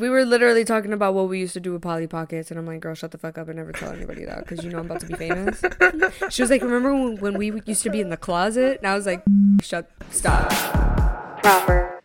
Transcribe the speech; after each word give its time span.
We 0.00 0.08
were 0.08 0.24
literally 0.24 0.64
talking 0.64 0.94
about 0.94 1.12
what 1.12 1.28
we 1.28 1.38
used 1.38 1.52
to 1.52 1.60
do 1.60 1.74
with 1.74 1.82
Polly 1.82 2.06
Pockets, 2.06 2.50
and 2.50 2.58
I'm 2.58 2.64
like, 2.64 2.80
girl, 2.80 2.94
shut 2.94 3.10
the 3.10 3.18
fuck 3.18 3.36
up 3.36 3.48
and 3.48 3.58
never 3.58 3.70
tell 3.70 3.92
anybody 3.92 4.24
that 4.24 4.46
because 4.48 4.64
you 4.64 4.70
know 4.70 4.78
I'm 4.78 4.86
about 4.86 5.00
to 5.00 5.06
be 5.06 5.14
famous. 5.14 5.62
she 6.30 6.40
was 6.40 6.50
like, 6.50 6.62
remember 6.62 6.94
when, 6.94 7.18
when 7.18 7.36
we 7.36 7.60
used 7.66 7.82
to 7.82 7.90
be 7.90 8.00
in 8.00 8.08
the 8.08 8.16
closet? 8.16 8.78
And 8.78 8.86
I 8.86 8.94
was 8.94 9.04
like, 9.04 9.22
shut, 9.60 9.90
stop. 10.10 10.48
Proper. 11.42 12.00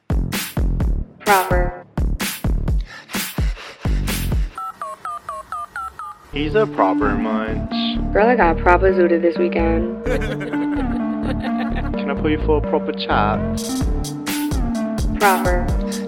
Proper. 1.20 1.86
He's 6.34 6.54
a 6.56 6.68
proper 6.68 7.16
munch. 7.16 7.72
Girl, 8.12 8.28
I 8.28 8.36
got 8.36 8.58
proper 8.58 8.92
zooted 8.92 9.22
this 9.22 9.38
weekend. 9.38 10.04
Can 11.94 12.12
I 12.12 12.22
put 12.22 12.30
you 12.30 12.46
for 12.46 12.58
a 12.58 12.62
proper 12.70 12.92
chat? 12.92 13.40
Proper. 15.18 16.05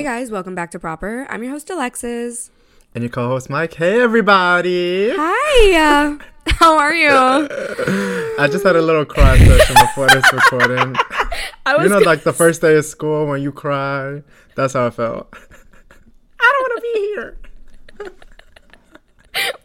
Hey 0.00 0.04
guys, 0.04 0.30
welcome 0.30 0.54
back 0.54 0.70
to 0.70 0.78
Proper. 0.78 1.26
I'm 1.28 1.42
your 1.42 1.52
host 1.52 1.68
Alexis. 1.68 2.50
And 2.94 3.04
your 3.04 3.10
co-host 3.10 3.50
Mike. 3.50 3.74
Hey 3.74 4.00
everybody. 4.00 5.10
Hi. 5.14 5.76
Uh, 5.76 6.18
how 6.52 6.78
are 6.78 6.94
you? 6.94 7.10
I 8.38 8.48
just 8.50 8.64
had 8.64 8.76
a 8.76 8.80
little 8.80 9.04
cry 9.04 9.36
session 9.36 9.76
before 9.78 10.08
this 10.08 10.24
recording. 10.32 10.96
I 11.66 11.76
was 11.76 11.84
you 11.84 11.90
know, 11.90 11.98
like 11.98 12.22
the 12.22 12.32
first 12.32 12.62
day 12.62 12.78
of 12.78 12.86
school 12.86 13.26
when 13.26 13.42
you 13.42 13.52
cry. 13.52 14.22
That's 14.54 14.72
how 14.72 14.86
I 14.86 14.90
felt. 14.90 15.28
I 15.34 16.52
don't 16.54 16.70
want 16.70 16.76
to 16.76 16.90
be 16.94 16.98
here. 16.98 17.36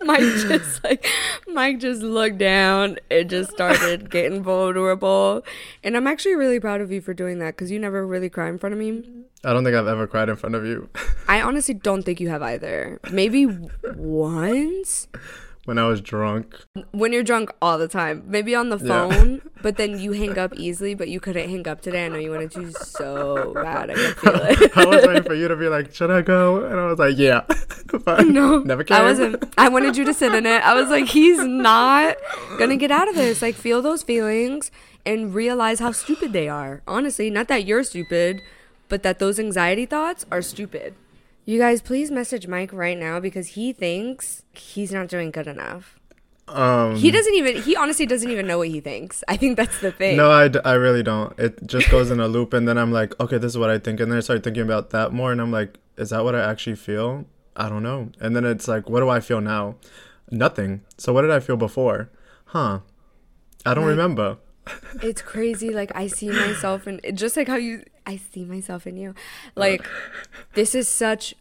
Mike 0.03 0.19
just 0.19 0.83
like 0.83 1.07
Mike 1.47 1.79
just 1.79 2.01
looked 2.01 2.39
down 2.39 2.97
and 3.09 3.29
just 3.29 3.51
started 3.51 4.09
getting 4.09 4.43
vulnerable. 4.43 5.45
And 5.81 5.95
I'm 5.95 6.07
actually 6.07 6.35
really 6.35 6.59
proud 6.59 6.81
of 6.81 6.91
you 6.91 6.99
for 6.99 7.13
doing 7.13 7.39
that 7.39 7.55
because 7.55 7.71
you 7.71 7.79
never 7.79 8.05
really 8.05 8.29
cry 8.29 8.49
in 8.49 8.59
front 8.59 8.73
of 8.73 8.79
me. 8.79 9.24
I 9.45 9.53
don't 9.53 9.63
think 9.63 9.75
I've 9.75 9.87
ever 9.87 10.07
cried 10.07 10.27
in 10.27 10.35
front 10.35 10.55
of 10.55 10.65
you. 10.65 10.89
I 11.27 11.41
honestly 11.41 11.75
don't 11.75 12.03
think 12.03 12.19
you 12.19 12.29
have 12.29 12.41
either. 12.41 12.99
Maybe 13.11 13.45
once 13.95 15.07
when 15.65 15.77
I 15.77 15.85
was 15.87 16.01
drunk. 16.01 16.55
When 16.91 17.13
you're 17.13 17.23
drunk 17.23 17.51
all 17.61 17.77
the 17.77 17.87
time, 17.87 18.23
maybe 18.25 18.55
on 18.55 18.69
the 18.69 18.79
phone, 18.79 19.35
yeah. 19.35 19.51
but 19.61 19.77
then 19.77 19.99
you 19.99 20.13
hang 20.13 20.37
up 20.39 20.53
easily. 20.55 20.95
But 20.95 21.09
you 21.09 21.19
couldn't 21.19 21.49
hang 21.49 21.67
up 21.67 21.81
today. 21.81 22.05
I 22.05 22.09
know 22.09 22.17
you 22.17 22.31
wanted 22.31 22.51
to 22.51 22.71
so 22.71 23.53
bad. 23.53 23.89
I 23.91 23.93
could 23.93 24.17
feel 24.17 24.35
it. 24.35 24.77
I 24.77 24.85
was 24.85 25.05
waiting 25.05 25.23
for 25.23 25.35
you 25.35 25.47
to 25.47 25.55
be 25.55 25.67
like, 25.67 25.93
"Should 25.93 26.09
I 26.09 26.21
go?" 26.21 26.65
And 26.65 26.79
I 26.79 26.85
was 26.85 26.97
like, 26.97 27.17
"Yeah." 27.17 27.43
no, 28.23 28.59
never 28.59 28.83
came. 28.83 28.97
I 28.97 29.03
wasn't. 29.03 29.43
I 29.57 29.69
wanted 29.69 29.95
you 29.95 30.05
to 30.05 30.13
sit 30.13 30.33
in 30.33 30.45
it. 30.45 30.63
I 30.63 30.73
was 30.73 30.89
like, 30.89 31.05
"He's 31.05 31.43
not 31.43 32.17
gonna 32.57 32.77
get 32.77 32.91
out 32.91 33.07
of 33.07 33.15
this. 33.15 33.41
Like, 33.41 33.55
feel 33.55 33.81
those 33.81 34.01
feelings 34.01 34.71
and 35.05 35.33
realize 35.33 35.79
how 35.79 35.91
stupid 35.91 36.33
they 36.33 36.49
are. 36.49 36.81
Honestly, 36.87 37.29
not 37.29 37.47
that 37.47 37.65
you're 37.65 37.83
stupid, 37.83 38.41
but 38.89 39.03
that 39.03 39.19
those 39.19 39.39
anxiety 39.39 39.85
thoughts 39.85 40.25
are 40.31 40.41
stupid." 40.41 40.95
You 41.45 41.59
guys, 41.59 41.81
please 41.81 42.09
message 42.09 42.47
Mike 42.47 42.73
right 42.73 42.97
now 42.97 43.19
because 43.19 43.49
he 43.49 43.71
thinks 43.71 44.43
he's 44.53 44.91
not 44.91 45.07
doing 45.07 45.29
good 45.29 45.45
enough. 45.45 45.99
Um, 46.47 46.95
he 46.95 47.11
doesn't 47.11 47.33
even. 47.33 47.61
He 47.61 47.75
honestly 47.75 48.05
doesn't 48.05 48.29
even 48.29 48.47
know 48.47 48.59
what 48.59 48.67
he 48.67 48.79
thinks. 48.79 49.23
I 49.27 49.37
think 49.37 49.57
that's 49.57 49.79
the 49.79 49.91
thing. 49.91 50.17
No, 50.17 50.31
I, 50.31 50.49
I 50.63 50.73
really 50.73 51.03
don't. 51.03 51.37
It 51.39 51.65
just 51.65 51.89
goes 51.89 52.11
in 52.11 52.19
a 52.19 52.27
loop, 52.27 52.53
and 52.53 52.67
then 52.67 52.77
I'm 52.77 52.91
like, 52.91 53.19
okay, 53.19 53.37
this 53.37 53.53
is 53.53 53.57
what 53.57 53.69
I 53.69 53.79
think, 53.79 53.99
and 53.99 54.11
then 54.11 54.17
I 54.17 54.21
start 54.21 54.43
thinking 54.43 54.63
about 54.63 54.91
that 54.91 55.11
more, 55.11 55.31
and 55.31 55.41
I'm 55.41 55.51
like, 55.51 55.77
is 55.97 56.11
that 56.11 56.23
what 56.23 56.35
I 56.35 56.49
actually 56.49 56.75
feel? 56.75 57.25
I 57.55 57.69
don't 57.69 57.83
know. 57.83 58.11
And 58.19 58.35
then 58.35 58.45
it's 58.45 58.67
like, 58.67 58.89
what 58.89 58.99
do 58.99 59.09
I 59.09 59.19
feel 59.21 59.41
now? 59.41 59.75
Nothing. 60.29 60.81
So 60.97 61.13
what 61.13 61.21
did 61.21 61.31
I 61.31 61.39
feel 61.39 61.57
before? 61.57 62.09
Huh? 62.45 62.79
I 63.65 63.73
don't 63.73 63.85
like, 63.85 63.91
remember. 63.91 64.37
It's 65.01 65.21
crazy. 65.21 65.69
Like 65.69 65.91
I 65.95 66.07
see 66.07 66.29
myself, 66.29 66.87
and 66.87 67.01
just 67.13 67.37
like 67.37 67.47
how 67.47 67.55
you 67.55 67.83
I 68.05 68.17
see 68.17 68.45
myself 68.45 68.87
in 68.87 68.97
you. 68.97 69.13
Like 69.55 69.85
this 70.53 70.75
is 70.75 70.87
such 70.87 71.35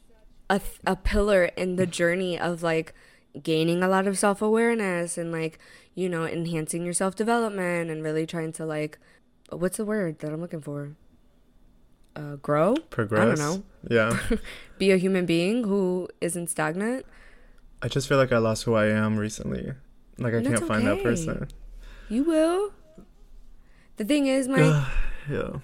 a 0.50 0.60
a 0.86 0.96
pillar 0.96 1.44
in 1.56 1.76
the 1.76 1.86
journey 1.86 2.38
of 2.38 2.62
like 2.62 2.94
gaining 3.42 3.82
a 3.82 3.88
lot 3.88 4.06
of 4.06 4.16
self-awareness 4.16 5.18
and 5.18 5.32
like, 5.32 5.58
you 5.94 6.08
know, 6.08 6.24
enhancing 6.24 6.84
your 6.84 6.94
self-development 6.94 7.90
and 7.90 8.02
really 8.02 8.26
trying 8.26 8.52
to 8.52 8.64
like 8.64 8.98
what's 9.50 9.76
the 9.76 9.84
word 9.84 10.18
that 10.20 10.32
I'm 10.32 10.40
looking 10.40 10.62
for? 10.62 10.96
Uh 12.16 12.36
grow? 12.36 12.76
Progress. 12.90 13.22
I 13.22 13.24
don't 13.24 13.38
know. 13.38 13.64
Yeah. 13.90 14.36
Be 14.78 14.90
a 14.90 14.96
human 14.96 15.26
being 15.26 15.64
who 15.64 16.08
isn't 16.20 16.48
stagnant. 16.48 17.06
I 17.82 17.88
just 17.88 18.08
feel 18.08 18.18
like 18.18 18.32
I 18.32 18.38
lost 18.38 18.64
who 18.64 18.74
I 18.74 18.86
am 18.86 19.16
recently. 19.16 19.72
Like 20.18 20.34
I 20.34 20.42
can't 20.42 20.56
okay. 20.56 20.66
find 20.66 20.86
that 20.86 21.02
person. 21.02 21.48
You 22.08 22.22
will. 22.22 22.72
The 23.96 24.04
thing 24.04 24.26
is, 24.26 24.48
my 24.48 24.86
yeah 25.30 25.58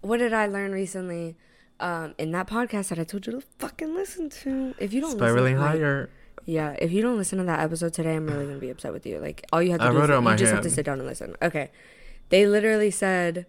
what 0.00 0.18
did 0.18 0.32
I 0.32 0.46
learn 0.46 0.72
recently? 0.72 1.36
Um, 1.78 2.14
in 2.18 2.30
that 2.32 2.46
podcast 2.46 2.88
that 2.88 2.98
I 2.98 3.04
told 3.04 3.26
you 3.26 3.32
to 3.32 3.40
fucking 3.58 3.94
listen 3.94 4.28
to. 4.30 4.74
If 4.78 4.92
you 4.92 5.00
don't 5.00 5.12
spiraling 5.12 5.56
listen, 5.56 5.68
higher. 5.68 6.00
Like, 6.00 6.10
yeah, 6.46 6.76
if 6.78 6.92
you 6.92 7.00
don't 7.00 7.16
listen 7.16 7.38
to 7.38 7.44
that 7.44 7.60
episode 7.60 7.94
today, 7.94 8.16
I'm 8.16 8.26
really 8.26 8.46
gonna 8.46 8.58
be 8.58 8.70
upset 8.70 8.92
with 8.92 9.06
you. 9.06 9.18
Like 9.18 9.46
all 9.52 9.62
you 9.62 9.70
have 9.70 9.80
to 9.80 9.86
I 9.86 9.90
do 9.90 9.98
is 9.98 10.08
you 10.08 10.08
just 10.08 10.24
hand. 10.24 10.40
have 10.56 10.62
to 10.62 10.70
sit 10.70 10.84
down 10.84 10.98
and 10.98 11.08
listen. 11.08 11.36
Okay, 11.40 11.70
they 12.28 12.46
literally 12.46 12.90
said, 12.90 13.46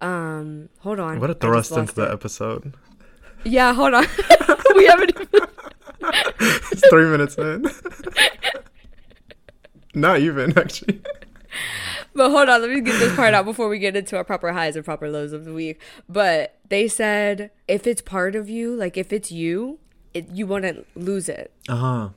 um, 0.00 0.70
hold 0.80 0.98
on. 0.98 1.20
What 1.20 1.30
a 1.30 1.34
thrust 1.34 1.72
into 1.72 1.94
the 1.94 2.10
episode. 2.10 2.74
Yeah, 3.44 3.74
hold 3.74 3.94
on. 3.94 4.06
we 4.76 4.86
haven't. 4.86 5.12
It's 6.40 6.88
three 6.88 7.06
minutes 7.06 7.34
in. 7.36 7.66
Not 9.94 10.20
even 10.20 10.56
actually. 10.56 11.02
But 12.18 12.30
hold 12.32 12.48
on, 12.48 12.60
let 12.62 12.70
me 12.70 12.80
get 12.80 12.98
this 12.98 13.14
part 13.14 13.32
out 13.32 13.44
before 13.44 13.68
we 13.68 13.78
get 13.78 13.94
into 13.94 14.16
our 14.16 14.24
proper 14.24 14.50
highs 14.50 14.74
and 14.74 14.84
proper 14.84 15.08
lows 15.08 15.32
of 15.32 15.44
the 15.44 15.52
week. 15.52 15.80
But 16.08 16.58
they 16.68 16.88
said 16.88 17.52
if 17.68 17.86
it's 17.86 18.02
part 18.02 18.34
of 18.34 18.50
you, 18.50 18.74
like 18.74 18.96
if 18.96 19.12
it's 19.12 19.30
you, 19.30 19.78
it, 20.12 20.28
you 20.32 20.44
wouldn't 20.44 20.84
lose 20.96 21.28
it. 21.28 21.52
Uh 21.68 21.76
huh. 21.76 22.08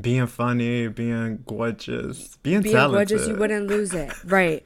Being 0.00 0.26
funny, 0.28 0.88
being 0.88 1.44
gorgeous, 1.46 2.38
being, 2.38 2.62
being 2.62 2.74
talented. 2.74 3.10
gorgeous, 3.10 3.28
you 3.28 3.36
wouldn't 3.36 3.66
lose 3.66 3.92
it. 3.92 4.10
Right. 4.24 4.64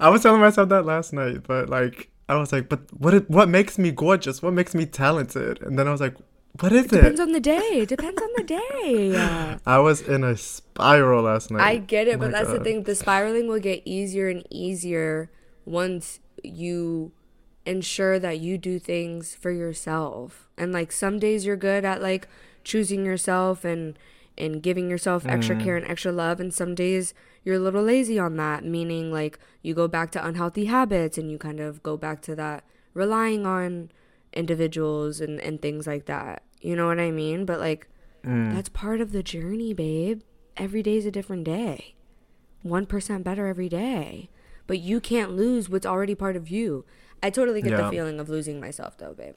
I 0.00 0.08
was 0.08 0.22
telling 0.24 0.40
myself 0.40 0.70
that 0.70 0.84
last 0.84 1.12
night, 1.12 1.44
but 1.46 1.68
like 1.68 2.10
I 2.28 2.34
was 2.34 2.50
like, 2.50 2.68
but 2.68 2.80
what? 2.98 3.30
What 3.30 3.48
makes 3.48 3.78
me 3.78 3.92
gorgeous? 3.92 4.42
What 4.42 4.54
makes 4.54 4.74
me 4.74 4.86
talented? 4.86 5.62
And 5.62 5.78
then 5.78 5.86
I 5.86 5.92
was 5.92 6.00
like, 6.00 6.16
what 6.60 6.72
is 6.72 6.84
it? 6.86 6.90
Depends 6.90 7.20
on 7.20 7.32
the 7.32 7.40
day. 7.40 7.80
It 7.80 7.88
depends 7.88 8.20
on 8.20 8.28
the 8.36 8.44
day. 8.44 9.58
I 9.66 9.78
was 9.78 10.02
in 10.02 10.22
a 10.22 10.36
spiral 10.36 11.22
last 11.22 11.50
night. 11.50 11.62
I 11.62 11.76
get 11.78 12.08
it, 12.08 12.16
oh 12.16 12.18
but 12.18 12.32
that's 12.32 12.48
God. 12.48 12.60
the 12.60 12.64
thing. 12.64 12.82
The 12.82 12.94
spiraling 12.94 13.48
will 13.48 13.60
get 13.60 13.82
easier 13.84 14.28
and 14.28 14.46
easier 14.50 15.30
once 15.64 16.20
you 16.42 17.12
ensure 17.64 18.18
that 18.18 18.40
you 18.40 18.58
do 18.58 18.78
things 18.78 19.34
for 19.34 19.50
yourself. 19.50 20.48
And 20.58 20.72
like 20.72 20.92
some 20.92 21.18
days 21.18 21.46
you're 21.46 21.56
good 21.56 21.84
at 21.84 22.02
like 22.02 22.28
choosing 22.64 23.04
yourself 23.04 23.64
and 23.64 23.98
and 24.36 24.62
giving 24.62 24.88
yourself 24.88 25.26
extra 25.26 25.54
mm. 25.54 25.62
care 25.62 25.76
and 25.76 25.86
extra 25.86 26.10
love 26.10 26.40
and 26.40 26.54
some 26.54 26.74
days 26.74 27.12
you're 27.44 27.56
a 27.56 27.60
little 27.60 27.82
lazy 27.82 28.18
on 28.18 28.36
that, 28.36 28.64
meaning 28.64 29.12
like 29.12 29.38
you 29.62 29.74
go 29.74 29.88
back 29.88 30.10
to 30.12 30.24
unhealthy 30.24 30.66
habits 30.66 31.18
and 31.18 31.30
you 31.30 31.38
kind 31.38 31.60
of 31.60 31.82
go 31.82 31.96
back 31.96 32.22
to 32.22 32.36
that 32.36 32.64
relying 32.94 33.46
on 33.46 33.90
individuals 34.32 35.20
and, 35.20 35.40
and 35.40 35.60
things 35.60 35.86
like 35.86 36.06
that. 36.06 36.42
You 36.60 36.76
know 36.76 36.86
what 36.86 37.00
I 37.00 37.10
mean? 37.10 37.44
But 37.44 37.60
like 37.60 37.88
mm. 38.24 38.54
that's 38.54 38.68
part 38.68 39.00
of 39.00 39.12
the 39.12 39.22
journey, 39.22 39.74
babe. 39.74 40.22
Every 40.56 40.82
day's 40.82 41.06
a 41.06 41.10
different 41.10 41.44
day. 41.44 41.94
1% 42.64 43.22
better 43.24 43.46
every 43.46 43.68
day. 43.68 44.28
But 44.66 44.78
you 44.78 45.00
can't 45.00 45.32
lose 45.32 45.68
what's 45.68 45.86
already 45.86 46.14
part 46.14 46.36
of 46.36 46.48
you. 46.48 46.84
I 47.22 47.30
totally 47.30 47.62
get 47.62 47.72
yeah. 47.72 47.82
the 47.82 47.90
feeling 47.90 48.20
of 48.20 48.28
losing 48.28 48.60
myself 48.60 48.96
though, 48.98 49.14
babe. 49.14 49.34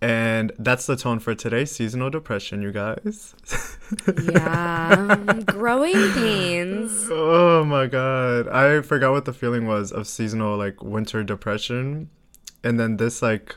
And 0.00 0.50
that's 0.58 0.86
the 0.86 0.96
tone 0.96 1.20
for 1.20 1.32
today's 1.32 1.70
seasonal 1.70 2.10
depression, 2.10 2.60
you 2.60 2.72
guys. 2.72 3.36
yeah. 4.24 5.14
growing 5.46 6.12
pains. 6.12 7.06
Oh 7.08 7.64
my 7.64 7.86
god. 7.86 8.48
I 8.48 8.82
forgot 8.82 9.12
what 9.12 9.26
the 9.26 9.32
feeling 9.32 9.68
was 9.68 9.92
of 9.92 10.08
seasonal 10.08 10.56
like 10.56 10.82
winter 10.82 11.22
depression. 11.22 12.10
And 12.64 12.80
then 12.80 12.96
this 12.96 13.22
like 13.22 13.54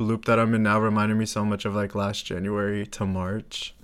loop 0.00 0.24
that 0.24 0.38
I'm 0.38 0.54
in 0.54 0.62
now 0.62 0.80
reminded 0.80 1.16
me 1.16 1.26
so 1.26 1.44
much 1.44 1.64
of 1.64 1.74
like 1.74 1.94
last 1.94 2.24
January 2.24 2.86
to 2.86 3.06
March. 3.06 3.74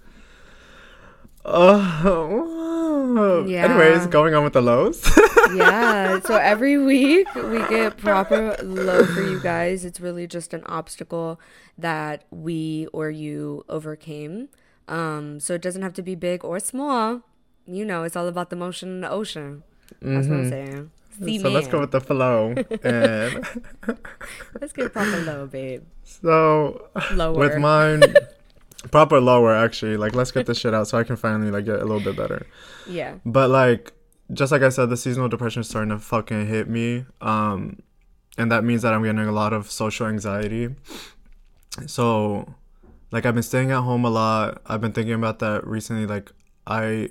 Oh, 1.48 3.44
yeah. 3.46 3.64
Anyways, 3.66 4.08
going 4.08 4.34
on 4.34 4.42
with 4.42 4.54
the 4.54 4.60
lows. 4.60 5.08
yeah. 5.54 6.18
So 6.20 6.36
every 6.36 6.76
week 6.76 7.32
we 7.34 7.58
get 7.68 7.96
proper 7.96 8.56
low 8.62 9.04
for 9.04 9.22
you 9.22 9.40
guys. 9.40 9.84
It's 9.84 10.00
really 10.00 10.26
just 10.26 10.52
an 10.52 10.64
obstacle 10.66 11.40
that 11.78 12.24
we 12.30 12.88
or 12.92 13.10
you 13.10 13.64
overcame. 13.68 14.48
Um, 14.88 15.38
so 15.38 15.54
it 15.54 15.62
doesn't 15.62 15.82
have 15.82 15.94
to 15.94 16.02
be 16.02 16.16
big 16.16 16.44
or 16.44 16.58
small. 16.58 17.22
You 17.64 17.84
know, 17.84 18.02
it's 18.02 18.16
all 18.16 18.26
about 18.26 18.50
the 18.50 18.56
motion 18.56 18.88
in 18.88 19.00
the 19.02 19.10
ocean. 19.10 19.62
That's 20.00 20.26
mm-hmm. 20.26 20.30
what 20.30 20.38
I'm 20.38 20.50
mm-hmm. 20.50 20.50
saying. 20.50 20.90
So 21.18 21.48
let's 21.48 21.68
go 21.68 21.80
with 21.80 21.90
the 21.90 22.00
flow. 22.00 22.54
And 22.82 23.46
let's 24.60 24.72
get 24.72 24.92
proper 24.92 25.22
low, 25.22 25.46
babe. 25.46 25.82
So 26.04 26.88
lower. 27.12 27.38
with 27.38 27.58
mine, 27.58 28.02
proper 28.90 29.20
lower 29.20 29.54
actually. 29.54 29.96
Like 29.96 30.14
let's 30.14 30.30
get 30.30 30.46
this 30.46 30.58
shit 30.58 30.74
out 30.74 30.88
so 30.88 30.98
I 30.98 31.04
can 31.04 31.16
finally 31.16 31.50
like 31.50 31.64
get 31.64 31.76
a 31.76 31.84
little 31.84 32.00
bit 32.00 32.16
better. 32.16 32.46
Yeah. 32.86 33.14
But 33.24 33.50
like, 33.50 33.92
just 34.32 34.52
like 34.52 34.62
I 34.62 34.68
said, 34.68 34.90
the 34.90 34.96
seasonal 34.96 35.28
depression 35.28 35.60
is 35.60 35.68
starting 35.68 35.90
to 35.90 35.98
fucking 35.98 36.46
hit 36.46 36.68
me. 36.68 37.06
Um, 37.20 37.80
and 38.38 38.52
that 38.52 38.64
means 38.64 38.82
that 38.82 38.92
I'm 38.92 39.02
getting 39.02 39.20
a 39.20 39.32
lot 39.32 39.52
of 39.52 39.70
social 39.70 40.06
anxiety. 40.06 40.74
so 41.86 42.54
like 43.12 43.24
I've 43.24 43.34
been 43.34 43.42
staying 43.42 43.70
at 43.70 43.80
home 43.82 44.04
a 44.04 44.10
lot. 44.10 44.60
I've 44.66 44.80
been 44.80 44.92
thinking 44.92 45.14
about 45.14 45.38
that 45.38 45.66
recently. 45.66 46.06
Like 46.06 46.32
I 46.66 47.10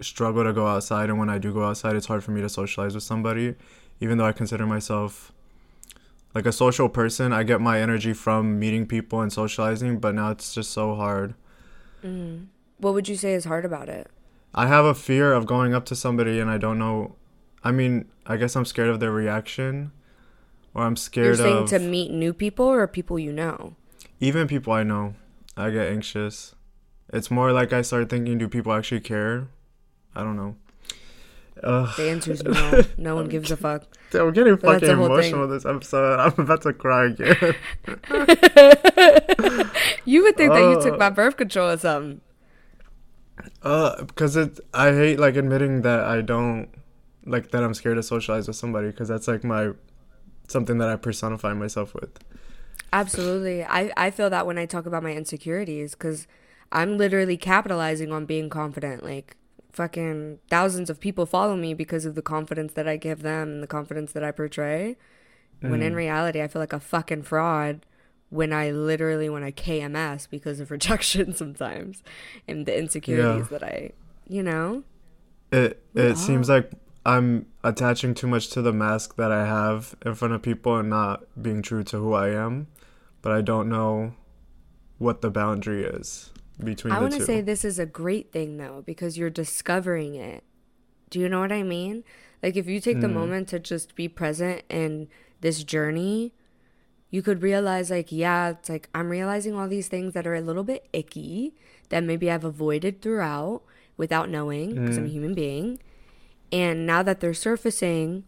struggle 0.00 0.44
to 0.44 0.52
go 0.52 0.66
outside, 0.66 1.08
and 1.10 1.18
when 1.18 1.30
I 1.30 1.38
do 1.38 1.52
go 1.52 1.64
outside, 1.64 1.96
it's 1.96 2.06
hard 2.06 2.24
for 2.24 2.30
me 2.30 2.40
to 2.40 2.48
socialize 2.48 2.94
with 2.94 3.04
somebody, 3.04 3.54
even 4.00 4.18
though 4.18 4.26
I 4.26 4.32
consider 4.32 4.66
myself 4.66 5.32
like 6.34 6.46
a 6.46 6.52
social 6.52 6.88
person. 6.88 7.32
I 7.32 7.42
get 7.44 7.60
my 7.60 7.80
energy 7.80 8.12
from 8.12 8.58
meeting 8.58 8.86
people 8.86 9.20
and 9.20 9.32
socializing, 9.32 10.00
but 10.00 10.14
now 10.14 10.30
it's 10.30 10.54
just 10.54 10.72
so 10.72 10.94
hard. 10.94 11.34
Mm. 12.04 12.46
What 12.78 12.94
would 12.94 13.08
you 13.08 13.16
say 13.16 13.34
is 13.34 13.44
hard 13.44 13.64
about 13.64 13.88
it? 13.88 14.10
I 14.54 14.66
have 14.66 14.84
a 14.84 14.94
fear 14.94 15.32
of 15.32 15.46
going 15.46 15.74
up 15.74 15.84
to 15.86 15.96
somebody 15.96 16.38
and 16.40 16.50
I 16.50 16.58
don't 16.58 16.78
know. 16.78 17.16
I 17.62 17.72
mean, 17.72 18.06
I 18.26 18.36
guess 18.36 18.56
I'm 18.56 18.64
scared 18.64 18.88
of 18.88 19.00
their 19.00 19.10
reaction, 19.10 19.90
or 20.74 20.84
I'm 20.84 20.96
scared 20.96 21.26
You're 21.26 21.36
saying 21.36 21.56
of 21.64 21.68
to 21.70 21.78
meet 21.78 22.10
new 22.10 22.32
people 22.32 22.66
or 22.66 22.86
people 22.86 23.18
you 23.18 23.32
know? 23.32 23.74
even 24.20 24.48
people 24.48 24.72
I 24.72 24.82
know. 24.82 25.14
I 25.56 25.70
get 25.70 25.88
anxious. 25.88 26.54
It's 27.12 27.30
more 27.30 27.52
like 27.52 27.72
I 27.72 27.82
start 27.82 28.08
thinking, 28.08 28.38
do 28.38 28.48
people 28.48 28.72
actually 28.72 29.00
care? 29.00 29.48
I 30.16 30.22
don't 30.22 30.36
know. 30.36 30.56
Ugh. 31.62 31.88
The 31.96 32.10
answer 32.10 32.32
is 32.32 32.42
no. 32.42 32.82
no 32.98 33.14
one 33.14 33.28
gives 33.28 33.50
a 33.50 33.56
fuck. 33.56 33.84
I'm 34.12 34.32
getting 34.32 34.56
But 34.56 34.80
that's 34.80 34.82
fucking 34.82 34.88
the 34.88 34.96
whole 34.96 35.06
emotional 35.06 35.48
this 35.48 35.64
episode. 35.64 36.18
I'm 36.38 36.40
about 36.44 36.62
to 36.62 36.72
cry 36.72 37.06
again. 37.06 37.54
You 40.06 40.22
would 40.24 40.36
think 40.36 40.52
that 40.52 40.60
you 40.60 40.82
took 40.82 40.94
Uh. 40.94 40.98
my 40.98 41.10
birth 41.10 41.36
control 41.36 41.70
or 41.70 41.78
something. 41.78 42.20
Uh, 43.62 44.02
because 44.04 44.36
it, 44.36 44.60
I 44.72 44.92
hate 44.92 45.18
like 45.18 45.36
admitting 45.36 45.82
that 45.82 46.00
I 46.00 46.20
don't 46.20 46.68
like 47.24 47.50
that 47.52 47.64
I'm 47.64 47.74
scared 47.74 47.96
to 47.96 48.02
socialize 48.02 48.46
with 48.46 48.56
somebody 48.56 48.88
because 48.88 49.08
that's 49.08 49.26
like 49.26 49.42
my 49.44 49.70
something 50.48 50.78
that 50.78 50.88
I 50.88 50.96
personify 50.96 51.54
myself 51.54 51.94
with. 51.94 52.18
Absolutely. 52.92 53.64
I, 53.64 53.90
I 53.96 54.10
feel 54.10 54.30
that 54.30 54.46
when 54.46 54.58
I 54.58 54.66
talk 54.66 54.86
about 54.86 55.02
my 55.02 55.12
insecurities 55.12 55.92
because 55.92 56.26
I'm 56.70 56.96
literally 56.98 57.36
capitalizing 57.36 58.12
on 58.12 58.26
being 58.26 58.48
confident. 58.50 59.02
Like, 59.02 59.36
fucking 59.74 60.38
thousands 60.48 60.88
of 60.88 61.00
people 61.00 61.26
follow 61.26 61.56
me 61.56 61.74
because 61.74 62.04
of 62.04 62.14
the 62.14 62.22
confidence 62.22 62.72
that 62.74 62.88
I 62.88 62.96
give 62.96 63.22
them 63.22 63.48
and 63.48 63.62
the 63.62 63.66
confidence 63.66 64.12
that 64.12 64.24
I 64.24 64.30
portray. 64.30 64.96
When 65.60 65.82
in 65.82 65.94
mm. 65.94 65.96
reality, 65.96 66.42
I 66.42 66.48
feel 66.48 66.60
like 66.60 66.74
a 66.74 66.80
fucking 66.80 67.22
fraud 67.22 67.86
when 68.28 68.52
I 68.52 68.70
literally 68.70 69.30
when 69.30 69.42
I 69.42 69.50
KMS 69.50 70.28
because 70.28 70.60
of 70.60 70.70
rejection 70.70 71.34
sometimes 71.34 72.02
and 72.46 72.66
the 72.66 72.76
insecurities 72.76 73.48
that 73.48 73.62
I, 73.62 73.92
you 74.28 74.42
know? 74.42 74.82
It 75.50 75.82
it 75.94 76.18
seems 76.18 76.48
like 76.48 76.70
I'm 77.06 77.46
attaching 77.62 78.14
too 78.14 78.26
much 78.26 78.50
to 78.50 78.62
the 78.62 78.72
mask 78.72 79.16
that 79.16 79.32
I 79.32 79.46
have 79.46 79.94
in 80.04 80.14
front 80.14 80.34
of 80.34 80.42
people 80.42 80.76
and 80.76 80.90
not 80.90 81.24
being 81.40 81.62
true 81.62 81.84
to 81.84 81.98
who 81.98 82.12
I 82.12 82.28
am, 82.30 82.66
but 83.22 83.32
I 83.32 83.40
don't 83.40 83.68
know 83.68 84.14
what 84.98 85.22
the 85.22 85.30
boundary 85.30 85.84
is 85.84 86.30
between 86.62 86.92
I 86.92 87.00
want 87.00 87.14
to 87.14 87.24
say 87.24 87.40
this 87.40 87.64
is 87.64 87.78
a 87.78 87.86
great 87.86 88.32
thing 88.32 88.56
though 88.56 88.82
because 88.86 89.16
you're 89.18 89.30
discovering 89.30 90.14
it. 90.14 90.44
Do 91.10 91.20
you 91.20 91.28
know 91.28 91.40
what 91.40 91.52
I 91.52 91.62
mean? 91.62 92.04
Like 92.42 92.56
if 92.56 92.66
you 92.68 92.80
take 92.80 93.00
the 93.00 93.06
Mm. 93.08 93.14
moment 93.14 93.48
to 93.48 93.58
just 93.58 93.94
be 93.94 94.08
present 94.08 94.62
in 94.68 95.08
this 95.40 95.64
journey, 95.64 96.32
you 97.10 97.22
could 97.22 97.42
realize 97.42 97.90
like 97.90 98.10
yeah, 98.12 98.50
it's 98.50 98.68
like 98.68 98.88
I'm 98.94 99.08
realizing 99.08 99.54
all 99.54 99.68
these 99.68 99.88
things 99.88 100.12
that 100.14 100.26
are 100.26 100.34
a 100.34 100.40
little 100.40 100.64
bit 100.64 100.88
icky 100.92 101.54
that 101.88 102.04
maybe 102.04 102.30
I've 102.30 102.44
avoided 102.44 103.00
throughout 103.02 103.62
without 103.96 104.28
knowing 104.28 104.74
because 104.74 104.98
I'm 104.98 105.04
a 105.06 105.08
Mm. 105.08 105.12
human 105.12 105.34
being. 105.34 105.78
And 106.52 106.86
now 106.86 107.02
that 107.02 107.20
they're 107.20 107.34
surfacing, 107.34 108.24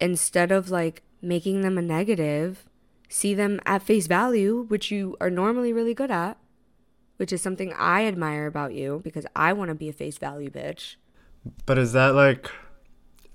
instead 0.00 0.50
of 0.50 0.70
like 0.70 1.02
making 1.22 1.60
them 1.62 1.76
a 1.78 1.82
negative, 1.82 2.64
see 3.08 3.34
them 3.34 3.60
at 3.66 3.82
face 3.82 4.06
value, 4.06 4.64
which 4.68 4.90
you 4.90 5.16
are 5.20 5.30
normally 5.30 5.72
really 5.72 5.94
good 5.94 6.10
at 6.10 6.36
which 7.20 7.34
is 7.34 7.42
something 7.42 7.74
I 7.74 8.06
admire 8.06 8.46
about 8.46 8.72
you 8.72 9.02
because 9.04 9.26
I 9.36 9.52
want 9.52 9.68
to 9.68 9.74
be 9.74 9.90
a 9.90 9.92
face 9.92 10.16
value 10.16 10.48
bitch. 10.48 10.96
But 11.66 11.76
is 11.76 11.92
that 11.92 12.14
like, 12.14 12.50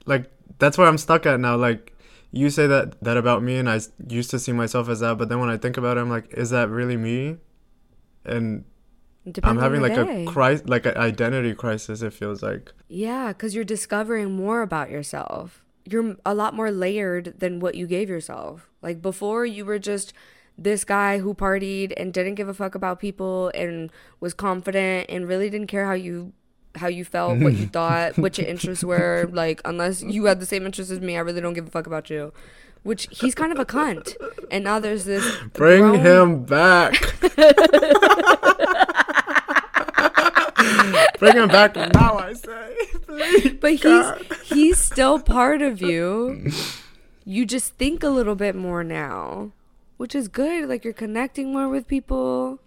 like 0.08 0.32
that's 0.58 0.76
where 0.76 0.88
I'm 0.88 0.98
stuck 0.98 1.28
at 1.28 1.40
now? 1.40 1.56
Like, 1.56 1.94
you 2.32 2.50
say 2.50 2.66
that 2.66 3.00
that 3.04 3.16
about 3.16 3.44
me, 3.44 3.58
and 3.58 3.70
I 3.70 3.80
used 4.08 4.32
to 4.32 4.40
see 4.40 4.54
myself 4.54 4.90
as 4.90 5.02
that, 5.02 5.20
but 5.20 5.30
then 5.30 5.40
when 5.40 5.50
I 5.50 5.58
think 5.58 5.78
about 5.78 5.98
it, 5.98 6.00
I'm 6.00 6.10
like, 6.10 6.34
is 6.34 6.50
that 6.50 6.70
really 6.70 6.98
me? 6.98 7.38
And 8.26 8.66
depends 9.24 9.56
I'm 9.56 9.64
having 9.64 9.84
like 9.84 9.94
day. 9.94 10.24
a 10.24 10.26
crisis, 10.26 10.68
like 10.68 10.88
an 10.88 10.98
identity 10.98 11.54
crisis. 11.54 12.02
It 12.02 12.12
feels 12.12 12.42
like. 12.42 12.74
Yeah, 12.88 13.28
because 13.28 13.54
you're 13.54 13.64
discovering 13.64 14.36
more 14.36 14.64
about 14.64 14.90
yourself. 14.90 15.64
You're 15.88 16.16
a 16.26 16.34
lot 16.34 16.56
more 16.56 16.72
layered 16.72 17.36
than 17.38 17.60
what 17.60 17.76
you 17.76 17.86
gave 17.86 18.10
yourself. 18.10 18.68
Like 18.81 19.04
before, 19.04 19.46
you 19.46 19.64
were 19.64 19.78
just 19.78 20.12
this 20.57 20.84
guy 20.86 21.19
who 21.19 21.34
partied 21.34 21.94
and 21.98 22.13
didn't 22.13 22.36
give 22.36 22.48
a 22.48 22.54
fuck 22.54 22.75
about 22.75 23.00
people 23.00 23.52
and 23.54 23.92
was 24.19 24.34
confident 24.34 25.10
and 25.10 25.28
really 25.28 25.50
didn't 25.50 25.68
care 25.68 25.86
how 25.86 25.94
you 25.94 26.34
how 26.75 26.88
you 26.88 27.06
felt, 27.06 27.40
what 27.40 27.54
you 27.54 27.68
thought, 27.78 28.18
what 28.18 28.38
your 28.38 28.48
interests 28.48 28.84
were. 28.84 29.30
Like 29.31 29.62
unless 29.66 30.02
you 30.02 30.25
had 30.25 30.40
the 30.40 30.46
same 30.46 30.66
interests 30.66 30.92
as 30.92 31.00
me, 31.02 31.18
I 31.18 31.22
really 31.22 31.42
don't 31.42 31.54
give 31.54 31.68
a 31.68 31.72
fuck 31.72 31.88
about 31.88 32.10
you. 32.10 32.34
Which 32.84 33.07
he's 33.10 33.34
kind 33.34 33.52
of 33.52 33.57
a 33.57 33.66
cunt. 33.66 34.16
And 34.52 34.63
now 34.63 34.80
there's 34.80 35.06
this 35.06 35.25
Bring 35.54 35.81
grown- 35.81 36.00
him 36.00 36.44
back. 36.44 36.94
Bring 41.19 41.36
him 41.38 41.48
back 41.48 41.75
now, 41.75 42.18
I 42.18 42.34
say. 42.34 42.75
Please. 43.07 43.54
but 43.60 43.72
he's 43.72 43.81
God. 43.81 44.25
he's 44.44 44.78
still 44.78 45.19
part 45.19 45.62
of 45.62 45.81
you. 45.81 46.52
You 47.25 47.46
just 47.46 47.74
think 47.74 48.04
a 48.04 48.10
little 48.10 48.36
bit 48.36 48.56
more 48.56 48.84
now, 48.84 49.52
which 49.97 50.15
is 50.15 50.27
good. 50.27 50.68
Like 50.69 50.83
you're 50.83 50.94
connecting 50.94 51.51
more 51.51 51.69
with 51.69 51.88
people. 51.88 52.59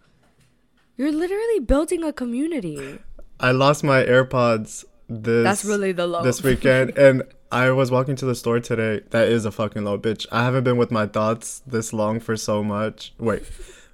You're 0.97 1.13
literally 1.13 1.61
building 1.61 2.03
a 2.03 2.13
community. 2.13 2.99
I 3.41 3.53
lost 3.53 3.85
my 3.85 4.03
AirPods 4.03 4.85
this 5.09 5.45
That's 5.45 5.65
really 5.65 5.93
the 5.93 6.07
low. 6.07 6.23
this 6.23 6.43
weekend 6.43 6.99
and 6.99 7.23
I 7.51 7.71
was 7.71 7.91
walking 7.91 8.17
to 8.17 8.27
the 8.27 8.35
store 8.35 8.61
today. 8.61 9.03
That 9.11 9.29
is 9.29 9.45
a 9.45 9.51
fucking 9.51 9.85
low 9.85 9.99
bitch. 9.99 10.27
I 10.31 10.45
haven't 10.45 10.65
been 10.65 10.77
with 10.77 10.91
my 10.91 11.07
thoughts 11.07 11.63
this 11.67 11.93
long 11.93 12.21
for 12.21 12.37
so 12.37 12.63
much. 12.63 13.15
Wait. 13.19 13.43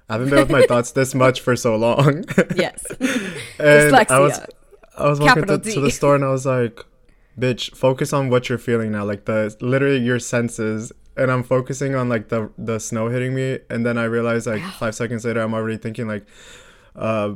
I 0.09 0.13
haven't 0.13 0.29
been 0.29 0.39
with 0.39 0.51
my 0.51 0.63
thoughts 0.67 0.91
this 0.91 1.15
much 1.15 1.41
for 1.41 1.55
so 1.55 1.75
long. 1.75 2.25
Yes. 2.55 2.85
and 3.59 3.95
I 3.95 4.19
was 4.19 4.39
I 4.97 5.07
was 5.07 5.19
walking 5.19 5.45
to, 5.45 5.57
to 5.57 5.79
the 5.81 5.91
store 5.91 6.15
and 6.15 6.23
I 6.23 6.31
was 6.31 6.45
like, 6.45 6.79
bitch, 7.39 7.75
focus 7.75 8.13
on 8.13 8.29
what 8.29 8.49
you're 8.49 8.57
feeling 8.57 8.91
now. 8.91 9.05
Like 9.05 9.25
the 9.25 9.55
literally 9.61 9.99
your 9.99 10.19
senses. 10.19 10.91
And 11.17 11.31
I'm 11.31 11.43
focusing 11.43 11.95
on 11.95 12.09
like 12.09 12.29
the 12.29 12.49
the 12.57 12.79
snow 12.79 13.07
hitting 13.09 13.33
me 13.33 13.59
and 13.69 13.85
then 13.85 13.97
I 13.97 14.03
realized 14.03 14.47
like 14.47 14.61
five 14.73 14.95
seconds 14.95 15.23
later 15.25 15.41
I'm 15.41 15.53
already 15.53 15.77
thinking 15.77 16.07
like 16.07 16.25
uh 16.95 17.35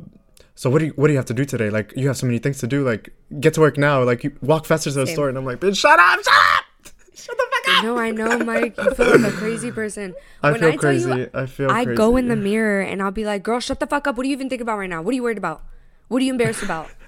so 0.56 0.70
what 0.70 0.80
do 0.80 0.86
you 0.88 0.92
what 0.98 1.08
do 1.08 1.14
you 1.14 1.18
have 1.18 1.26
to 1.28 1.34
do 1.34 1.46
today? 1.46 1.70
Like 1.70 1.94
you 1.96 2.08
have 2.08 2.18
so 2.18 2.26
many 2.26 2.40
things 2.40 2.58
to 2.60 2.68
do. 2.68 2.84
Like 2.84 3.14
get 3.40 3.54
to 3.54 3.62
work 3.62 3.78
now. 3.78 4.04
Like 4.04 4.26
you 4.26 4.36
walk 4.42 4.66
faster 4.66 4.90
to 4.92 4.96
the 5.00 5.06
Same. 5.06 5.16
store. 5.16 5.30
And 5.30 5.38
I'm 5.38 5.46
like, 5.46 5.62
bitch, 5.62 5.78
shut 5.78 5.98
up, 5.98 6.20
shut 6.22 6.34
up, 6.34 6.66
shut 7.16 7.38
the 7.38 7.46
fuck 7.54 7.78
up. 7.78 7.84
No, 7.86 7.98
I 7.98 8.12
know, 8.12 8.38
Mike. 8.40 8.76
You 8.78 8.92
feel 8.94 9.18
like 9.18 9.34
a 9.34 9.38
crazy 9.38 9.72
person. 9.72 10.14
I 10.44 10.52
when 10.52 10.60
feel 10.60 10.68
I 10.68 10.72
tell 10.72 10.80
crazy. 10.80 11.10
you, 11.10 11.30
I 11.34 11.46
feel 11.46 11.70
crazy. 11.70 11.80
I 11.82 11.86
crazy. 11.86 11.96
go 11.98 12.18
in 12.18 12.28
the 12.28 12.36
mirror 12.36 12.82
and 12.82 13.02
I'll 13.02 13.12
be 13.12 13.24
like, 13.24 13.42
"Girl, 13.42 13.62
shut 13.62 13.80
the 13.80 13.88
fuck 13.88 14.06
up. 14.06 14.18
What 14.18 14.24
do 14.24 14.30
you 14.30 14.34
even 14.34 14.50
think 14.50 14.62
about 14.62 14.78
right 14.78 14.90
now? 14.90 15.02
What 15.02 15.12
are 15.12 15.16
you 15.16 15.24
worried 15.24 15.38
about? 15.38 15.64
What 16.10 16.22
are 16.22 16.26
you 16.26 16.34
embarrassed 16.34 16.64
about?" 16.64 16.90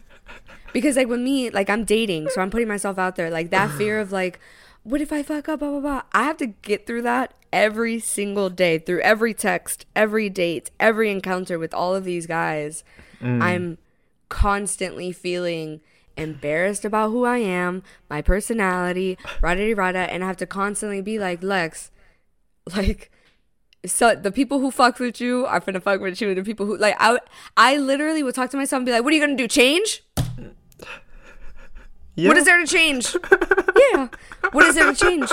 Because 0.74 0.96
like 0.96 1.10
with 1.10 1.20
me, 1.20 1.50
like 1.50 1.70
I'm 1.70 1.84
dating, 1.84 2.30
so 2.30 2.40
I'm 2.40 2.50
putting 2.50 2.70
myself 2.70 2.98
out 2.98 3.18
there. 3.18 3.30
Like 3.30 3.50
that 3.50 3.70
fear 3.72 4.00
of 4.00 4.14
like, 4.14 4.40
what 4.84 5.02
if 5.02 5.12
I 5.12 5.24
fuck 5.24 5.48
up? 5.50 5.60
Blah 5.60 5.72
blah 5.72 5.80
blah. 5.80 6.02
I 6.12 6.24
have 6.24 6.38
to 6.38 6.48
get 6.48 6.88
through 6.88 7.04
that 7.04 7.34
every 7.54 8.00
single 8.00 8.50
day, 8.50 8.80
through 8.80 9.02
every 9.02 9.34
text, 9.34 9.86
every 9.96 10.30
date, 10.30 10.72
every 10.80 11.12
encounter 11.12 11.60
with 11.60 11.74
all 11.74 11.96
of 11.96 12.04
these 12.04 12.26
guys. 12.26 12.84
Mm. 13.22 13.42
I'm 13.42 13.78
constantly 14.30 15.12
feeling 15.12 15.82
embarrassed 16.18 16.86
about 16.86 17.10
who 17.12 17.26
I 17.26 17.38
am, 17.38 17.84
my 18.10 18.22
personality, 18.22 19.18
rada 19.42 19.74
rada, 19.74 20.12
and 20.12 20.24
I 20.24 20.28
have 20.28 20.38
to 20.38 20.46
constantly 20.46 21.02
be 21.02 21.20
like, 21.20 21.44
Lex, 21.44 21.92
like 22.76 23.12
so 23.86 24.14
the 24.14 24.32
people 24.32 24.60
who 24.60 24.70
fuck 24.70 25.00
with 25.00 25.20
you 25.20 25.46
are 25.48 25.60
finna 25.60 25.82
fuck 25.82 26.02
with 26.02 26.22
you 26.22 26.30
and 26.30 26.38
the 26.38 26.44
people 26.44 26.66
who 26.66 26.78
like 26.78 26.96
I 27.00 27.18
I 27.58 27.78
literally 27.78 28.22
would 28.22 28.36
talk 28.36 28.52
to 28.52 28.58
myself 28.58 28.80
and 28.80 28.86
be 28.86 28.92
like, 28.92 29.04
What 29.04 29.12
are 29.12 29.16
you 29.16 29.22
gonna 29.22 29.36
do? 29.36 29.48
Change? 29.48 30.04
Yeah. 32.16 32.28
What 32.30 32.38
is 32.38 32.46
there 32.46 32.60
to 32.60 32.68
change? 32.68 33.16
yeah. 33.94 34.08
What 34.52 34.66
is 34.66 34.76
there 34.76 34.94
to 34.94 34.96
change? 34.96 35.32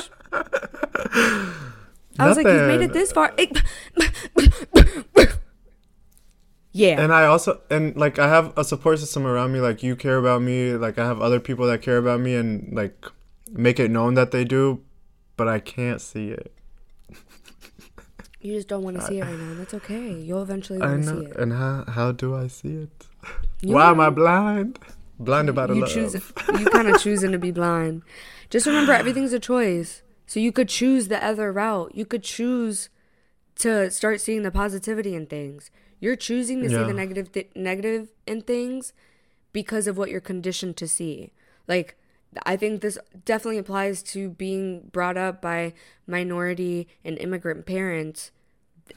I 2.18 2.26
was 2.26 2.36
like, 2.36 2.46
You've 2.46 2.68
made 2.68 2.80
it 2.82 2.92
this 2.92 3.12
far. 3.12 3.34
Yeah. 6.72 7.00
and 7.00 7.12
I 7.12 7.24
also 7.24 7.60
and 7.70 7.96
like 7.96 8.20
I 8.20 8.28
have 8.28 8.56
a 8.56 8.62
support 8.62 9.00
system 9.00 9.26
around 9.26 9.52
me. 9.52 9.58
Like 9.58 9.82
you 9.82 9.96
care 9.96 10.16
about 10.16 10.42
me. 10.42 10.74
Like 10.74 10.96
I 10.96 11.06
have 11.06 11.20
other 11.20 11.40
people 11.40 11.66
that 11.66 11.82
care 11.82 11.96
about 11.96 12.20
me 12.20 12.36
and 12.36 12.72
like 12.72 13.04
make 13.50 13.80
it 13.80 13.90
known 13.90 14.14
that 14.14 14.30
they 14.30 14.44
do, 14.44 14.82
but 15.36 15.48
I 15.48 15.58
can't 15.58 16.00
see 16.00 16.28
it. 16.28 16.52
You 18.40 18.54
just 18.54 18.68
don't 18.68 18.84
want 18.84 18.96
to 18.96 19.02
see 19.02 19.18
it 19.18 19.24
right 19.24 19.36
now. 19.36 19.54
That's 19.54 19.74
okay. 19.74 20.12
You'll 20.12 20.42
eventually 20.42 20.78
want 20.78 21.04
to 21.04 21.12
know. 21.12 21.20
see 21.22 21.26
it. 21.26 21.36
And 21.36 21.52
how 21.52 21.84
how 21.88 22.12
do 22.12 22.36
I 22.36 22.46
see 22.46 22.74
it? 22.86 23.06
You 23.60 23.74
Why 23.74 23.90
am 23.90 23.98
I 23.98 24.10
know. 24.10 24.74
Blind? 25.18 25.46
Blinded 25.52 25.54
by 25.54 25.66
the 25.66 25.74
you 25.74 25.80
love. 25.82 25.90
choose 25.90 26.14
you 26.60 26.66
kind 26.66 26.88
of 26.88 27.00
choosing 27.00 27.32
to 27.32 27.38
be 27.38 27.50
blind 27.50 28.02
just 28.50 28.66
remember 28.66 28.92
everything's 28.92 29.32
a 29.32 29.40
choice 29.40 30.02
so 30.26 30.40
you 30.40 30.52
could 30.52 30.68
choose 30.68 31.08
the 31.08 31.22
other 31.24 31.52
route 31.52 31.92
you 31.94 32.06
could 32.06 32.22
choose 32.22 32.88
to 33.56 33.90
start 33.90 34.20
seeing 34.20 34.42
the 34.42 34.50
positivity 34.52 35.14
in 35.16 35.26
things. 35.26 35.70
You're 36.00 36.14
choosing 36.16 36.62
to 36.62 36.68
see 36.68 36.76
the 36.76 36.92
negative 36.92 37.32
th- 37.32 37.50
negative 37.56 38.08
in 38.24 38.42
things 38.42 38.92
because 39.52 39.88
of 39.88 39.98
what 39.98 40.10
you're 40.10 40.20
conditioned 40.20 40.76
to 40.76 40.86
see. 40.86 41.32
Like 41.66 41.96
I 42.46 42.56
think 42.56 42.80
this 42.82 42.98
definitely 43.24 43.58
applies 43.58 44.02
to 44.14 44.30
being 44.30 44.90
brought 44.92 45.16
up 45.16 45.42
by 45.42 45.74
minority 46.06 46.86
and 47.04 47.18
immigrant 47.18 47.66
parents. 47.66 48.30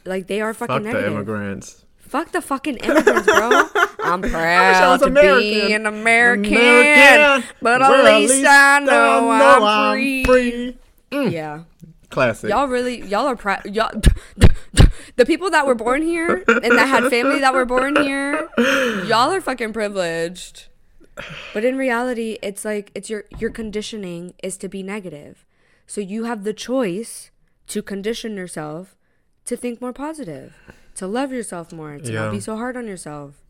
Like 0.05 0.27
they 0.27 0.41
are 0.41 0.53
fucking 0.53 0.75
Fuck 0.75 0.83
the 0.83 0.89
negative. 0.89 1.13
immigrants. 1.13 1.85
Fuck 2.11 2.33
the 2.33 2.41
fucking 2.41 2.75
immigrants, 2.75 3.25
bro. 3.25 3.63
I'm 4.03 4.25
I 4.25 4.27
proud 4.27 4.99
was 4.99 5.01
to 5.01 5.09
be 5.11 5.71
an 5.71 5.85
American, 5.85 6.55
American, 6.55 7.49
but 7.61 7.79
where 7.79 8.05
at 8.05 8.19
least 8.19 8.45
I 8.45 8.79
know, 8.79 9.31
I'm, 9.31 9.93
free. 9.93 10.25
free. 10.25 10.77
Yeah, 11.09 11.63
Classic. 12.09 12.49
y'all 12.49 12.67
really, 12.67 12.99
y'all 13.05 13.27
are 13.27 13.37
proud. 13.37 13.63
Y'all, 13.63 13.91
the 15.15 15.25
people 15.25 15.51
that 15.51 15.65
were 15.65 15.73
born 15.73 16.01
here 16.01 16.43
and 16.49 16.77
that 16.77 16.89
had 16.89 17.09
family 17.09 17.39
that 17.39 17.53
were 17.53 17.63
born 17.63 17.95
here, 17.95 18.49
y'all 19.05 19.31
are 19.31 19.39
fucking 19.39 19.71
privileged. 19.71 20.67
But 21.53 21.63
in 21.63 21.77
reality, 21.77 22.37
it's 22.43 22.65
like 22.65 22.91
it's 22.93 23.09
your 23.09 23.23
your 23.39 23.51
conditioning 23.51 24.33
is 24.43 24.57
to 24.57 24.67
be 24.67 24.83
negative, 24.83 25.45
so 25.87 26.01
you 26.01 26.25
have 26.25 26.43
the 26.43 26.53
choice 26.53 27.31
to 27.67 27.81
condition 27.81 28.35
yourself 28.35 28.97
to 29.45 29.55
think 29.55 29.79
more 29.79 29.93
positive, 29.93 30.55
to 30.95 31.07
love 31.07 31.31
yourself 31.31 31.71
more, 31.71 31.97
to 31.97 32.11
Yeah. 32.11 32.23
not 32.25 32.31
be 32.31 32.39
so 32.39 32.55
hard 32.57 32.75
on 32.77 32.87
yourself. 32.87 33.41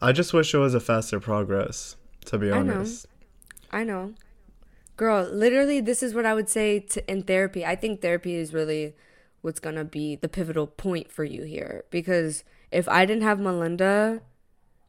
I 0.00 0.12
just 0.12 0.32
wish 0.32 0.54
it 0.54 0.58
was 0.58 0.74
a 0.74 0.80
faster 0.80 1.18
progress, 1.18 1.96
to 2.26 2.38
be 2.38 2.50
honest. 2.50 3.06
I 3.72 3.82
know. 3.84 4.04
I 4.04 4.08
know. 4.08 4.14
Girl, 4.96 5.24
literally, 5.24 5.80
this 5.80 6.02
is 6.02 6.14
what 6.14 6.26
I 6.26 6.34
would 6.34 6.48
say 6.48 6.80
to, 6.80 7.10
in 7.10 7.22
therapy. 7.22 7.64
I 7.64 7.76
think 7.76 8.00
therapy 8.00 8.34
is 8.34 8.52
really 8.52 8.94
what's 9.42 9.60
going 9.60 9.76
to 9.76 9.84
be 9.84 10.16
the 10.16 10.28
pivotal 10.28 10.66
point 10.66 11.10
for 11.12 11.24
you 11.24 11.42
here. 11.44 11.84
Because 11.90 12.42
if 12.72 12.88
I 12.88 13.04
didn't 13.06 13.22
have 13.22 13.38
Melinda, 13.38 14.22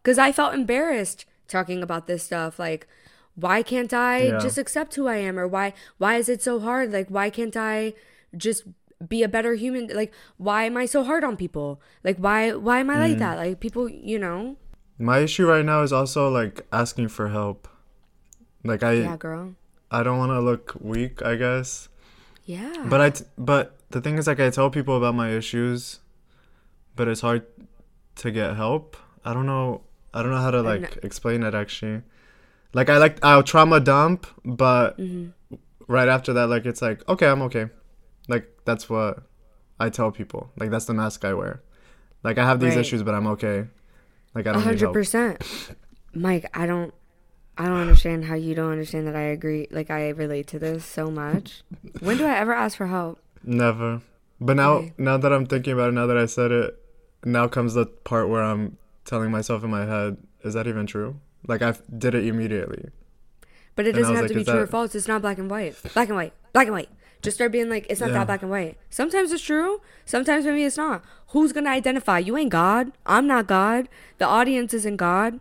because 0.01 0.17
I 0.17 0.31
felt 0.31 0.53
embarrassed 0.53 1.25
talking 1.47 1.83
about 1.83 2.07
this 2.07 2.23
stuff. 2.23 2.57
Like, 2.59 2.87
why 3.35 3.61
can't 3.63 3.93
I 3.93 4.27
Yeah. 4.27 4.37
just 4.39 4.57
accept 4.57 4.95
who 4.95 5.07
I 5.07 5.17
am? 5.17 5.37
Or 5.37 5.47
why, 5.47 5.73
why 5.97 6.15
is 6.15 6.29
it 6.29 6.41
so 6.41 6.59
hard? 6.59 6.91
Like, 6.91 7.09
why 7.09 7.29
can't 7.29 7.57
I 7.57 7.93
just 8.37 8.63
be 9.07 9.23
a 9.23 9.27
better 9.29 9.53
human? 9.55 9.87
Like, 9.87 10.11
why 10.37 10.63
am 10.65 10.75
I 10.77 10.85
so 10.85 11.03
hard 11.03 11.23
on 11.23 11.37
people? 11.37 11.81
Like, 12.03 12.17
why, 12.17 12.53
why 12.53 12.79
am 12.79 12.89
I 12.89 12.99
like 12.99 13.17
that? 13.19 13.37
Like, 13.37 13.59
people, 13.59 13.87
you 13.89 14.19
know? 14.19 14.57
My 14.97 15.19
issue 15.19 15.47
right 15.47 15.63
now 15.63 15.81
is 15.83 15.93
also 15.93 16.29
like 16.29 16.67
asking 16.73 17.07
for 17.07 17.29
help. 17.29 17.67
Like 18.65 18.83
I 18.83 18.93
yeah, 18.93 19.15
girl. 19.15 19.55
I 19.89 20.03
don't 20.03 20.17
want 20.17 20.31
to 20.31 20.41
look 20.41 20.75
weak, 20.81 21.21
I 21.23 21.35
guess. 21.35 21.87
Yeah. 22.43 22.85
But 22.89 22.99
I 22.99 23.09
t- 23.11 23.23
but 23.37 23.77
the 23.91 24.01
thing 24.01 24.17
is 24.17 24.27
like 24.27 24.41
I 24.41 24.49
tell 24.49 24.69
people 24.69 24.97
about 24.97 25.15
my 25.15 25.29
issues, 25.31 26.01
but 26.97 27.07
it's 27.07 27.21
hard 27.21 27.45
to 28.17 28.31
get 28.31 28.57
help. 28.57 28.97
I 29.23 29.33
don't 29.33 29.45
know 29.45 29.83
I 30.13 30.21
don't 30.21 30.31
know 30.31 30.41
how 30.41 30.51
to 30.51 30.61
like 30.61 30.99
explain 31.03 31.43
it 31.43 31.55
actually. 31.55 32.01
Like 32.73 32.89
I 32.89 32.97
like 32.97 33.23
I'll 33.23 33.43
trauma 33.43 33.79
dump, 33.79 34.27
but 34.43 34.97
Mm-hmm. 34.99 35.55
right 35.87 36.09
after 36.09 36.33
that 36.33 36.47
like 36.47 36.65
it's 36.65 36.81
like 36.81 37.07
okay, 37.07 37.27
I'm 37.27 37.41
okay. 37.43 37.69
Like 38.29 38.45
that's 38.63 38.89
what 38.89 39.23
I 39.79 39.89
tell 39.89 40.11
people. 40.11 40.51
Like 40.57 40.69
that's 40.69 40.85
the 40.85 40.93
mask 40.93 41.25
I 41.25 41.33
wear. 41.33 41.61
Like 42.23 42.37
I 42.37 42.45
have 42.45 42.59
these 42.61 42.75
Right. 42.75 42.81
issues, 42.85 43.03
but 43.03 43.13
I'm 43.13 43.27
okay. 43.27 43.67
Like 44.35 44.47
I 44.47 44.53
don't 44.53 44.61
hundred 44.61 44.93
percent, 44.93 45.41
Mike, 46.13 46.45
I 46.53 46.65
don't 46.65 46.93
I 47.57 47.65
don't 47.65 47.81
understand 47.81 48.23
how 48.25 48.35
you 48.35 48.55
don't 48.55 48.71
understand 48.71 49.07
that 49.07 49.15
I 49.17 49.23
agree 49.23 49.67
like 49.71 49.89
I 49.91 50.09
relate 50.09 50.47
to 50.47 50.59
this 50.59 50.85
so 50.85 51.09
much. 51.11 51.63
When 51.99 52.17
do 52.17 52.25
I 52.25 52.37
ever 52.37 52.53
ask 52.53 52.77
for 52.77 52.87
help? 52.87 53.19
Never. 53.43 54.01
But 54.39 54.55
now, 54.55 54.73
Okay. 54.75 54.93
now 54.97 55.17
that 55.17 55.33
I'm 55.33 55.45
thinking 55.45 55.73
about 55.73 55.89
it, 55.89 55.91
now 55.93 56.07
that 56.07 56.15
I 56.17 56.25
said 56.25 56.51
it, 56.51 56.79
now 57.25 57.47
comes 57.49 57.73
the 57.73 57.85
part 57.87 58.29
where 58.29 58.41
I'm 58.41 58.77
telling 59.03 59.31
myself 59.31 59.63
in 59.65 59.69
my 59.69 59.85
head, 59.85 60.15
is 60.43 60.53
that 60.53 60.67
even 60.67 60.85
true? 60.85 61.19
Like 61.47 61.61
I 61.61 61.73
did 61.97 62.15
it 62.15 62.25
immediately. 62.25 62.89
But 63.75 63.87
it 63.87 63.93
doesn't 63.93 64.13
have 64.15 64.23
like, 64.23 64.31
to 64.31 64.37
be 64.37 64.43
true 64.45 64.59
or 64.59 64.67
false. 64.67 64.93
It's 64.95 65.07
not 65.07 65.21
black 65.21 65.37
and 65.37 65.49
white. 65.49 65.75
Black 65.93 66.07
and 66.07 66.15
white. 66.15 66.33
Black 66.53 66.67
and 66.67 66.73
white. 66.75 66.89
Just 67.21 67.35
start 67.37 67.51
being 67.51 67.69
like, 67.69 67.85
it's 67.89 67.99
not 67.99 68.07
Yeah. 68.11 68.19
that 68.19 68.27
black 68.27 68.41
and 68.41 68.51
white. 68.51 68.77
Sometimes 68.89 69.31
it's 69.31 69.43
true. 69.43 69.81
Sometimes 70.05 70.45
maybe 70.45 70.63
it's 70.63 70.77
not. 70.77 71.03
Who's 71.29 71.51
gonna 71.51 71.69
identify? 71.69 72.19
You 72.19 72.37
ain't 72.37 72.49
God. 72.51 72.91
I'm 73.05 73.27
not 73.27 73.45
God. 73.47 73.89
The 74.19 74.25
audience 74.25 74.73
isn't 74.73 74.95
God. 74.97 75.39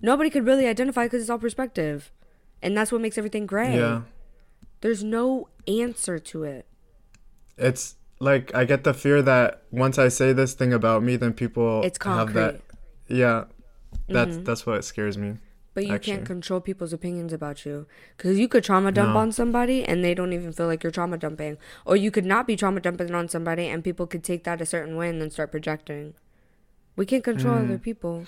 Nobody 0.00 0.30
could 0.30 0.46
really 0.46 0.66
identify 0.66 1.06
because 1.06 1.22
it's 1.22 1.30
all 1.30 1.38
perspective, 1.38 2.12
and 2.62 2.76
that's 2.76 2.92
what 2.92 3.00
makes 3.00 3.18
everything 3.18 3.46
gray. 3.46 3.76
Yeah. 3.76 4.02
There's 4.80 5.02
no 5.02 5.48
answer 5.66 6.18
to 6.20 6.44
it. 6.44 6.66
It's 7.56 7.96
like 8.20 8.54
I 8.54 8.64
get 8.64 8.84
the 8.84 8.94
fear 8.94 9.22
that 9.22 9.62
once 9.70 9.98
I 9.98 10.08
say 10.08 10.32
this 10.32 10.52
thing 10.54 10.72
about 10.72 11.02
me, 11.02 11.16
then 11.16 11.32
people 11.32 11.82
It's 11.82 11.98
have 12.04 12.32
that. 12.34 12.60
Yeah. 13.08 13.44
That's 14.08 14.36
Mhm. 14.36 14.44
that's 14.44 14.66
what 14.66 14.84
scares 14.84 15.16
me. 15.18 15.38
But 15.78 15.86
you 15.86 15.94
Actually. 15.94 16.12
can't 16.14 16.26
control 16.26 16.60
people's 16.60 16.92
opinions 16.92 17.32
about 17.32 17.64
you. 17.64 17.86
Because 18.16 18.36
you 18.36 18.48
could 18.48 18.64
trauma 18.64 18.90
dump 18.90 19.14
No. 19.14 19.20
on 19.20 19.30
somebody 19.30 19.84
and 19.84 20.02
they 20.04 20.12
don't 20.12 20.32
even 20.32 20.52
feel 20.52 20.66
like 20.66 20.82
you're 20.82 20.90
trauma 20.90 21.16
dumping. 21.16 21.56
Or 21.86 21.94
you 21.94 22.10
could 22.10 22.24
not 22.26 22.48
be 22.48 22.56
trauma 22.56 22.80
dumping 22.80 23.14
on 23.14 23.28
somebody 23.28 23.66
and 23.68 23.84
people 23.84 24.06
could 24.08 24.24
take 24.24 24.42
that 24.42 24.60
a 24.60 24.66
certain 24.66 24.96
way 24.96 25.08
and 25.08 25.20
then 25.22 25.30
start 25.30 25.52
projecting. 25.52 26.14
We 26.96 27.06
can't 27.06 27.22
control 27.22 27.56
Mm. 27.58 27.64
other 27.66 27.78
people. 27.78 28.26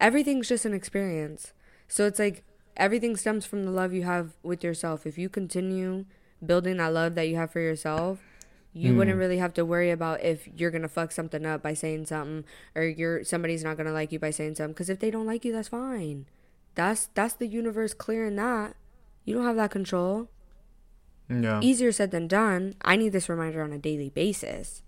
Everything's 0.00 0.48
just 0.48 0.64
an 0.64 0.72
experience. 0.72 1.52
So 1.88 2.06
it's 2.06 2.20
like 2.20 2.44
everything 2.76 3.16
stems 3.16 3.44
from 3.44 3.64
the 3.64 3.72
love 3.72 3.92
you 3.92 4.04
have 4.04 4.34
with 4.44 4.62
yourself. 4.62 5.04
If 5.04 5.18
you 5.18 5.28
continue 5.28 6.04
building 6.46 6.76
that 6.76 6.92
love 6.92 7.16
that 7.16 7.26
you 7.28 7.34
have 7.34 7.50
for 7.50 7.60
yourself, 7.60 8.20
you 8.72 8.92
Mm. 8.92 8.96
wouldn't 8.98 9.18
really 9.18 9.38
have 9.38 9.54
to 9.54 9.64
worry 9.64 9.90
about 9.90 10.22
if 10.22 10.48
you're 10.56 10.70
gonna 10.70 10.88
fuck 10.88 11.10
something 11.12 11.44
up 11.46 11.60
by 11.62 11.74
saying 11.74 12.06
something 12.06 12.44
or 12.76 12.84
you're 12.84 13.24
somebody's 13.24 13.64
not 13.64 13.76
gonna 13.76 13.92
like 13.92 14.12
you 14.12 14.18
by 14.20 14.30
saying 14.30 14.54
something. 14.54 14.72
Because 14.74 14.90
if 14.90 15.00
they 15.00 15.10
don't 15.10 15.26
like 15.26 15.44
you, 15.44 15.52
that's 15.52 15.68
fine. 15.68 16.26
That's 16.74 17.08
that's 17.14 17.34
the 17.34 17.46
universe 17.46 17.94
clearing 17.94 18.36
that. 18.36 18.76
You 19.24 19.36
don't 19.36 19.46
have 19.46 19.56
that 19.56 19.70
control. 19.70 20.28
Yeah. 21.28 21.60
Easier 21.62 21.92
said 21.92 22.10
than 22.10 22.28
done. 22.28 22.74
I 22.82 22.96
need 22.96 23.10
this 23.10 23.28
reminder 23.28 23.62
on 23.62 23.72
a 23.72 23.78
daily 23.78 24.10
basis. 24.10 24.82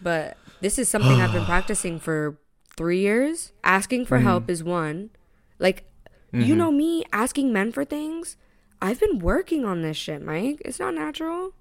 But 0.00 0.36
this 0.60 0.78
is 0.78 0.88
something 0.88 1.20
I've 1.20 1.32
been 1.32 1.44
practicing 1.46 1.98
for 1.98 2.38
three 2.76 3.00
years. 3.00 3.52
Asking 3.62 4.06
for 4.06 4.18
help 4.18 4.44
mm-hmm. 4.44 4.52
is 4.52 4.64
one. 4.64 5.10
Like, 5.58 5.84
you 6.32 6.40
mm-hmm. 6.40 6.56
know 6.56 6.70
me 6.70 7.04
asking 7.12 7.52
men 7.52 7.72
for 7.72 7.84
things. 7.84 8.36
I've 8.80 9.00
been 9.00 9.18
working 9.18 9.64
on 9.64 9.82
this 9.82 9.96
shit, 9.96 10.22
Mike. 10.22 10.62
It's 10.64 10.78
not 10.78 10.94
natural. 10.94 11.52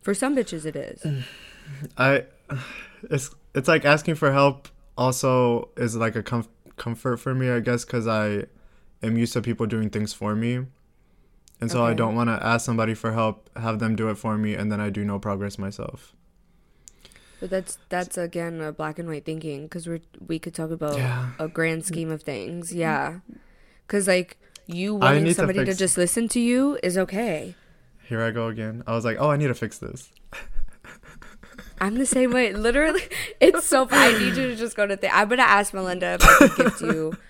For 0.00 0.14
some 0.14 0.36
bitches, 0.36 0.64
it 0.64 0.76
is. 0.76 1.04
I 1.98 2.24
it's 3.10 3.34
it's 3.54 3.68
like 3.68 3.84
asking 3.84 4.14
for 4.14 4.32
help 4.32 4.68
also 4.96 5.70
is 5.76 5.96
like 5.96 6.16
a 6.16 6.22
comf- 6.22 6.48
comfort 6.76 7.18
for 7.18 7.34
me, 7.34 7.50
I 7.50 7.60
guess, 7.60 7.84
because 7.84 8.06
I 8.06 8.44
am 9.02 9.16
used 9.16 9.32
to 9.34 9.42
people 9.42 9.66
doing 9.66 9.90
things 9.90 10.12
for 10.12 10.34
me, 10.34 10.66
and 11.60 11.70
so 11.70 11.84
I 11.84 11.94
don't 11.94 12.14
want 12.14 12.28
to 12.28 12.44
ask 12.44 12.64
somebody 12.66 12.94
for 12.94 13.12
help, 13.12 13.50
have 13.56 13.78
them 13.78 13.96
do 13.96 14.08
it 14.08 14.16
for 14.16 14.36
me, 14.38 14.54
and 14.54 14.70
then 14.70 14.80
I 14.80 14.90
do 14.90 15.04
no 15.04 15.18
progress 15.18 15.58
myself. 15.58 16.14
But 17.40 17.50
that's 17.50 17.78
that's 17.90 18.16
again 18.16 18.60
a 18.60 18.72
black 18.72 18.98
and 18.98 19.08
white 19.08 19.24
thinking 19.26 19.64
because 19.64 19.86
we 19.86 20.00
we 20.26 20.38
could 20.38 20.54
talk 20.54 20.70
about 20.70 20.96
Yeah. 20.96 21.30
a 21.38 21.48
grand 21.48 21.84
scheme 21.84 22.10
of 22.10 22.22
things. 22.22 22.72
Yeah, 22.74 23.20
because 23.86 24.08
like 24.08 24.38
you 24.66 24.94
wanting 24.94 25.24
need 25.24 25.28
to 25.30 25.34
somebody 25.34 25.64
to, 25.64 25.74
just 25.74 25.96
listen 25.98 26.28
to 26.28 26.40
you 26.40 26.78
is 26.82 26.96
okay. 26.96 27.54
Here 28.08 28.22
I 28.22 28.30
go 28.30 28.46
again. 28.48 28.82
I 28.86 28.92
was 28.92 29.04
like, 29.04 29.16
oh, 29.20 29.30
I 29.30 29.36
need 29.36 29.48
to 29.48 29.54
fix 29.54 29.78
this. 29.78 30.10
I'm 31.80 31.96
the 31.96 32.06
same 32.06 32.30
way. 32.32 32.52
Literally, 32.52 33.02
it's 33.40 33.66
so. 33.66 33.86
I 33.90 34.12
need 34.18 34.36
you 34.36 34.48
to 34.48 34.56
just 34.56 34.74
go 34.76 34.86
to. 34.86 34.96
Th- 34.96 35.12
I'm 35.14 35.28
gonna 35.28 35.42
ask 35.42 35.74
Melinda 35.74 36.14
if 36.14 36.24
I 36.24 36.48
could 36.48 36.56
gift 36.56 36.80
you 36.80 37.12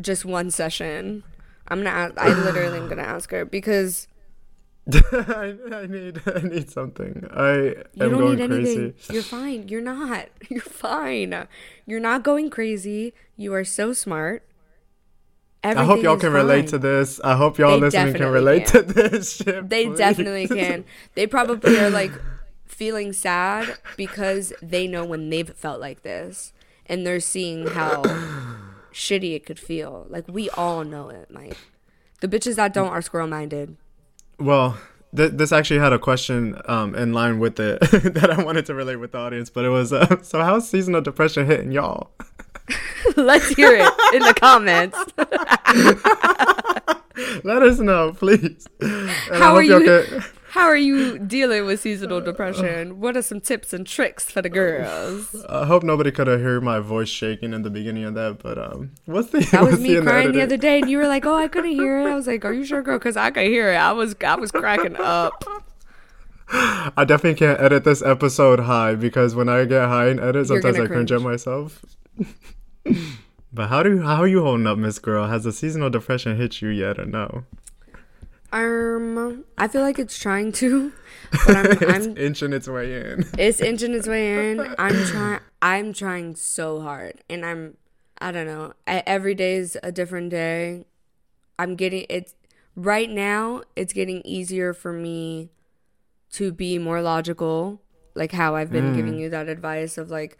just 0.00 0.24
one 0.24 0.50
session. 0.50 1.22
I'm 1.68 1.78
gonna. 1.82 1.90
Ask, 1.90 2.18
I 2.18 2.28
literally 2.28 2.78
am 2.78 2.88
gonna 2.88 3.02
ask 3.16 3.30
her 3.30 3.44
because 3.44 4.08
I, 4.92 5.54
I 5.72 5.86
need 5.86 6.22
I 6.26 6.40
need 6.42 6.70
something. 6.70 7.26
I 7.32 7.52
you 7.54 7.74
am 8.00 8.10
don't 8.10 8.18
going 8.18 8.36
need 8.38 8.50
anything. 8.52 8.92
crazy. 8.92 9.12
You're 9.14 9.22
fine. 9.22 9.68
You're 9.68 9.80
not. 9.80 10.28
You're 10.48 10.60
fine. 10.60 11.46
You're 11.86 12.00
not 12.00 12.22
going 12.22 12.50
crazy. 12.50 13.14
You 13.36 13.52
are 13.54 13.64
so 13.64 13.92
smart. 13.92 14.44
I 15.64 15.82
hope 15.84 16.02
y'all 16.04 16.16
can 16.16 16.32
relate 16.32 16.68
to 16.68 16.78
this. 16.78 17.20
I 17.24 17.34
hope 17.34 17.58
y'all 17.58 17.72
They 17.72 17.80
listening 17.80 18.14
can 18.14 18.28
relate 18.30 18.66
can. 18.66 18.86
to 18.86 18.92
this 18.92 19.36
shit. 19.36 19.68
They 19.68 19.86
please. 19.86 19.98
definitely 19.98 20.46
can. 20.46 20.84
They 21.16 21.26
probably 21.26 21.76
are 21.80 21.90
like 21.90 22.12
feeling 22.66 23.12
sad 23.12 23.76
because 23.96 24.52
they 24.62 24.86
know 24.86 25.04
when 25.04 25.28
they've 25.28 25.50
felt 25.50 25.80
like 25.80 26.02
this 26.02 26.52
and 26.86 27.04
they're 27.04 27.18
seeing 27.18 27.66
how 27.66 28.02
shitty 28.96 29.34
it 29.36 29.44
could 29.44 29.58
feel. 29.58 30.06
Like 30.08 30.24
we 30.26 30.48
all 30.50 30.82
know 30.82 31.10
it, 31.10 31.30
Mike. 31.30 31.58
The 32.22 32.28
bitches 32.28 32.56
that 32.56 32.72
don't 32.72 32.88
are 32.88 33.02
squirrel 33.02 33.26
minded. 33.28 33.76
Well, 34.40 34.78
th- 35.14 35.32
this 35.32 35.52
actually 35.52 35.80
had 35.80 35.92
a 35.92 35.98
question 35.98 36.58
um, 36.64 36.94
in 36.94 37.12
line 37.12 37.38
with 37.38 37.60
it 37.60 37.80
that 38.14 38.30
I 38.30 38.42
wanted 38.42 38.64
to 38.66 38.74
relate 38.74 38.96
with 38.96 39.12
the 39.12 39.18
audience, 39.18 39.50
but 39.50 39.64
it 39.66 39.68
was 39.68 39.92
uh, 39.92 40.16
so 40.22 40.40
how's 40.42 40.68
seasonal 40.68 41.02
depression 41.02 41.46
hitting 41.46 41.72
y'all? 41.72 42.10
Let's 43.16 43.48
hear 43.50 43.74
it 43.76 43.92
in 44.14 44.22
the 44.22 44.34
comments. 44.34 44.98
Let 47.44 47.62
us 47.62 47.78
know, 47.78 48.12
please. 48.12 48.66
And 48.80 49.08
How 49.30 49.54
are 49.54 49.62
you- 49.62 49.84
can- 49.84 50.24
How 50.56 50.68
are 50.68 50.74
you 50.76 51.18
dealing 51.18 51.66
with 51.66 51.82
seasonal 51.82 52.22
depression? 52.22 52.98
What 52.98 53.14
are 53.14 53.20
some 53.20 53.42
tips 53.42 53.74
and 53.74 53.86
tricks 53.86 54.30
for 54.30 54.40
the 54.40 54.48
girls? 54.48 55.44
I 55.50 55.66
hope 55.66 55.82
nobody 55.82 56.10
could 56.10 56.28
have 56.28 56.40
heard 56.40 56.62
my 56.62 56.78
voice 56.78 57.10
shaking 57.10 57.52
in 57.52 57.60
the 57.60 57.68
beginning 57.68 58.04
of 58.04 58.14
that, 58.14 58.38
but 58.42 58.56
um, 58.56 58.92
what's 59.04 59.28
the 59.28 59.40
That 59.52 59.64
was 59.64 59.78
me 59.78 59.98
in 59.98 60.04
crying 60.04 60.32
the 60.32 60.40
other 60.40 60.56
day, 60.56 60.80
and 60.80 60.88
you 60.88 60.96
were 60.96 61.08
like, 61.08 61.26
"Oh, 61.26 61.34
I 61.34 61.46
couldn't 61.48 61.72
hear 61.72 62.00
it." 62.00 62.06
I 62.06 62.14
was 62.14 62.26
like, 62.26 62.42
"Are 62.46 62.54
you 62.54 62.64
sure, 62.64 62.80
girl?" 62.80 62.98
Because 62.98 63.18
I 63.18 63.30
could 63.30 63.48
hear 63.48 63.70
it. 63.70 63.76
I 63.76 63.92
was, 63.92 64.16
I 64.26 64.36
was 64.36 64.50
cracking 64.50 64.96
up. 64.96 65.44
I 66.48 67.04
definitely 67.06 67.34
can't 67.34 67.60
edit 67.60 67.84
this 67.84 68.00
episode 68.00 68.60
high 68.60 68.94
because 68.94 69.34
when 69.34 69.50
I 69.50 69.66
get 69.66 69.86
high 69.88 70.08
and 70.08 70.18
edit, 70.18 70.46
sometimes 70.46 70.80
I 70.80 70.86
cringe 70.86 71.12
at 71.12 71.20
myself. 71.20 71.84
but 73.52 73.68
how 73.68 73.82
do 73.82 74.00
how 74.00 74.22
are 74.22 74.26
you 74.26 74.42
holding 74.42 74.66
up, 74.66 74.78
Miss 74.78 74.98
Girl? 74.98 75.26
Has 75.26 75.44
the 75.44 75.52
seasonal 75.52 75.90
depression 75.90 76.38
hit 76.38 76.62
you 76.62 76.70
yet 76.70 76.98
or 76.98 77.04
no? 77.04 77.44
Um, 78.56 79.44
I 79.58 79.68
feel 79.68 79.82
like 79.82 79.98
it's 79.98 80.18
trying 80.18 80.50
to, 80.52 80.90
but 81.46 81.56
I'm, 81.56 81.66
it's 81.72 82.06
I'm 82.06 82.16
inching 82.16 82.54
its 82.54 82.66
way 82.66 83.00
in. 83.00 83.26
it's 83.36 83.60
inching 83.60 83.92
its 83.92 84.08
way 84.08 84.50
in. 84.50 84.60
I'm 84.78 85.04
trying. 85.04 85.40
I'm 85.60 85.92
trying 85.92 86.36
so 86.36 86.80
hard, 86.80 87.22
and 87.28 87.44
I'm. 87.44 87.76
I 88.18 88.32
don't 88.32 88.46
know. 88.46 88.72
I, 88.86 89.02
every 89.06 89.34
day 89.34 89.56
is 89.56 89.76
a 89.82 89.92
different 89.92 90.30
day. 90.30 90.86
I'm 91.58 91.76
getting 91.76 92.06
it's 92.08 92.34
right 92.74 93.10
now. 93.10 93.62
It's 93.76 93.92
getting 93.92 94.22
easier 94.24 94.72
for 94.72 94.90
me 94.90 95.50
to 96.32 96.50
be 96.50 96.78
more 96.78 97.02
logical, 97.02 97.82
like 98.14 98.32
how 98.32 98.56
I've 98.56 98.72
been 98.72 98.96
giving 98.96 99.18
you 99.18 99.28
that 99.30 99.48
advice 99.48 99.98
of 99.98 100.10
like 100.10 100.38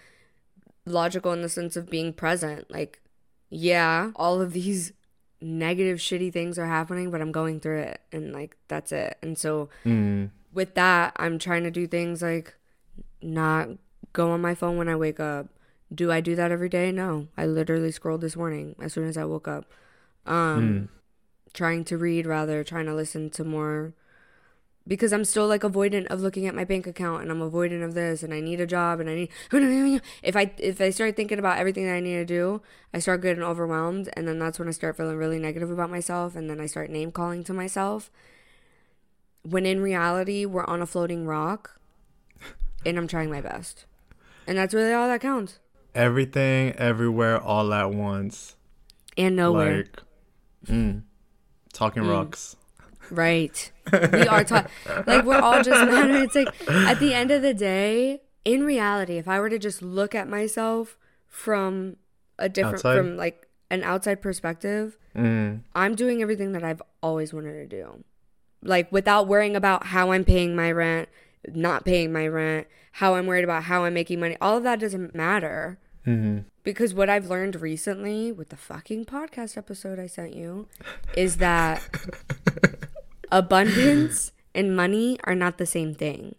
logical 0.87 1.33
in 1.33 1.43
the 1.43 1.51
sense 1.51 1.77
of 1.77 1.91
being 1.91 2.15
present. 2.15 2.71
Like, 2.71 3.03
yeah, 3.51 4.13
all 4.17 4.41
of 4.41 4.55
these 4.55 4.95
negative, 5.41 5.99
shitty 5.99 6.33
things 6.33 6.59
are 6.59 6.67
happening, 6.67 7.11
but 7.11 7.21
I'm 7.21 7.33
going 7.33 7.61
through 7.61 7.81
it, 7.81 8.01
and 8.13 8.33
like 8.33 8.57
that's 8.69 8.93
it. 8.93 9.19
And 9.23 9.39
so 9.39 9.69
Mm. 9.85 10.31
with 10.53 10.75
that, 10.75 11.13
I'm 11.17 11.39
trying 11.39 11.65
to 11.65 11.71
do 11.71 11.87
things 11.87 12.23
like 12.23 12.55
not 13.23 13.69
go 14.13 14.31
on 14.31 14.41
my 14.41 14.55
phone 14.55 14.77
when 14.79 14.89
I 14.89 14.97
wake 14.97 15.21
up. 15.21 15.49
Do 15.95 16.11
I 16.11 16.21
do 16.21 16.35
that 16.37 16.51
every 16.51 16.69
day? 16.69 16.91
No. 16.91 17.29
I 17.37 17.47
literally 17.47 17.93
scrolled 17.93 18.21
this 18.23 18.37
morning 18.37 18.75
as 18.81 18.93
soon 18.93 19.07
as 19.07 19.17
I 19.17 19.25
woke 19.25 19.47
up. 19.49 19.71
Um 20.25 20.89
trying 21.53 21.85
to 21.85 21.97
read 21.97 22.27
rather, 22.27 22.63
trying 22.65 22.87
to 22.87 22.95
listen 22.95 23.31
to 23.31 23.45
more 23.45 23.95
because 24.87 25.13
I'm 25.13 25.25
still 25.25 25.49
like 25.49 25.63
avoidant 25.63 26.07
of 26.07 26.21
looking 26.21 26.47
at 26.47 26.55
my 26.55 26.65
bank 26.65 26.87
account 26.87 27.23
and 27.23 27.31
I'm 27.31 27.41
avoidant 27.41 27.85
of 27.85 27.95
this 27.95 28.23
and 28.23 28.33
I 28.33 28.41
need 28.41 28.61
a 28.61 28.67
job 28.67 29.01
and 29.01 29.11
I 29.11 29.15
need 29.15 29.31
if 30.23 30.37
I 30.37 30.53
if 30.59 30.81
I 30.81 30.91
start 30.91 31.17
thinking 31.17 31.39
about 31.39 31.59
everything 31.59 31.87
that 31.87 31.95
I 31.95 32.01
need 32.01 32.17
to 32.17 32.25
do, 32.25 32.63
I 32.95 32.99
start 32.99 33.23
getting 33.23 33.43
overwhelmed 33.43 34.09
and 34.15 34.29
then 34.29 34.39
that's 34.39 34.59
when 34.59 34.69
I 34.69 34.73
start 34.73 34.97
feeling 34.97 35.17
really 35.17 35.39
negative 35.39 35.71
about 35.71 35.91
myself 35.91 36.37
and 36.37 36.49
then 36.49 36.61
I 36.61 36.67
start 36.67 36.91
name 36.91 37.11
calling 37.11 37.45
to 37.45 37.53
myself 37.53 38.11
when 39.43 39.67
in 39.67 39.81
reality 39.81 40.45
we're 40.45 40.67
on 40.67 40.83
a 40.83 40.87
floating 40.87 41.27
rock 41.27 41.81
and 42.85 42.97
I'm 42.97 43.09
trying 43.09 43.31
my 43.31 43.41
best. 43.41 43.85
And 44.47 44.57
that's 44.57 44.73
really 44.73 44.93
all 44.93 45.09
that 45.09 45.21
counts. 45.21 45.59
Everything, 45.95 46.73
everywhere, 46.73 47.41
all 47.41 47.73
at 47.73 47.91
once. 47.91 48.55
And 49.19 49.35
nowhere. 49.35 49.77
Like, 49.79 50.03
mm, 50.67 51.03
talking 51.73 52.05
rocks. 52.05 52.57
Right. 53.11 53.71
We 53.93 54.27
are 54.27 54.45
like 55.07 55.25
we're 55.25 55.39
all 55.41 55.63
just 55.63 55.91
mad. 55.91 56.11
It's 56.11 56.35
like 56.35 56.49
at 56.71 56.99
the 57.01 57.15
end 57.15 57.31
of 57.31 57.43
the 57.43 57.55
day, 57.55 58.21
in 58.45 58.65
reality, 58.65 59.17
if 59.19 59.29
I 59.29 59.39
were 59.41 59.49
to 59.51 59.59
just 59.59 59.83
look 59.83 60.15
at 60.15 60.29
myself 60.29 60.97
from 61.27 61.97
a 62.39 62.49
different 62.49 62.77
Outside? 62.77 62.97
from 62.97 63.17
like 63.17 63.47
an 63.71 63.83
outside 63.83 64.21
perspective, 64.23 64.97
Mm. 65.17 65.61
I'm 65.75 65.95
doing 65.95 66.21
everything 66.21 66.53
that 66.53 66.63
I've 66.63 66.83
always 67.03 67.33
wanted 67.33 67.55
to 67.55 67.67
do. 67.67 68.05
Like 68.63 68.93
without 68.93 69.27
worrying 69.27 69.57
about 69.57 69.87
how 69.87 70.13
I'm 70.13 70.25
paying 70.25 70.55
my 70.55 70.71
rent, 70.71 71.09
not 71.55 71.85
paying 71.87 72.13
my 72.13 72.27
rent, 72.29 72.67
how 72.93 73.15
I'm 73.15 73.27
worried 73.27 73.45
about 73.45 73.63
how 73.65 73.85
I'm 73.85 73.95
making 73.95 74.21
money. 74.21 74.37
All 74.43 74.59
of 74.59 74.63
that 74.65 74.79
doesn't 74.81 75.15
matter. 75.15 75.79
hmm 76.05 76.41
Because 76.65 76.93
what 76.93 77.09
I've 77.09 77.31
learned 77.31 77.61
recently 77.63 78.31
with 78.31 78.51
the 78.51 78.57
fucking 78.57 79.07
podcast 79.07 79.57
episode 79.57 79.99
I 79.99 80.07
sent 80.07 80.35
you 80.35 80.69
is 81.17 81.39
that 81.39 81.81
abundance 83.33 84.33
and 84.55 84.75
money 84.77 85.19
are 85.25 85.35
not 85.35 85.59
the 85.59 85.67
same 85.67 85.95
thing. 85.95 86.35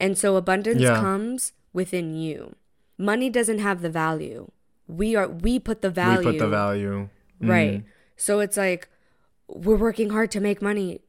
And 0.00 0.16
so 0.18 0.36
abundance 0.36 0.80
Yeah. 0.80 0.96
comes 1.00 1.52
within 1.72 2.14
you. 2.14 2.54
Money 2.98 3.30
doesn't 3.30 3.58
have 3.58 3.82
the 3.82 3.90
value. 3.90 4.50
We 4.86 5.16
are 5.16 5.28
we 5.28 5.58
put 5.58 5.80
the 5.82 5.90
value 5.90 6.18
We 6.18 6.24
put 6.32 6.38
the 6.38 6.48
value. 6.48 7.08
Mm. 7.40 7.48
Right. 7.48 7.84
So 8.16 8.40
it's 8.40 8.56
like 8.56 8.88
we're 9.48 9.76
working 9.76 10.10
hard 10.10 10.30
to 10.32 10.40
make 10.40 10.60
money. 10.62 11.00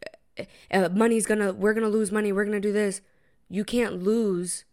Uh, 0.71 0.89
money's 0.89 1.25
gonna 1.25 1.53
we're 1.53 1.73
gonna 1.73 1.89
lose 1.89 2.11
money. 2.11 2.31
We're 2.31 2.45
gonna 2.45 2.59
do 2.59 2.71
this. 2.73 3.01
You 3.49 3.63
can't 3.63 4.01
lose 4.01 4.65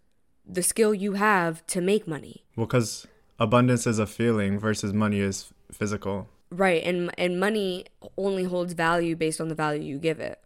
the 0.46 0.62
skill 0.62 0.94
you 0.94 1.14
have 1.14 1.66
to 1.68 1.80
make 1.80 2.08
money. 2.08 2.44
Well, 2.56 2.66
because 2.66 3.06
abundance 3.38 3.86
is 3.86 3.98
a 3.98 4.06
feeling 4.06 4.58
versus 4.58 4.92
money 4.92 5.20
is 5.20 5.52
physical. 5.72 6.28
Right. 6.50 6.82
And 6.84 7.10
and 7.18 7.38
money 7.38 7.86
only 8.16 8.44
holds 8.44 8.72
value 8.72 9.16
based 9.16 9.40
on 9.40 9.48
the 9.48 9.54
value 9.54 9.82
you 9.82 9.98
give 9.98 10.20
it. 10.20 10.40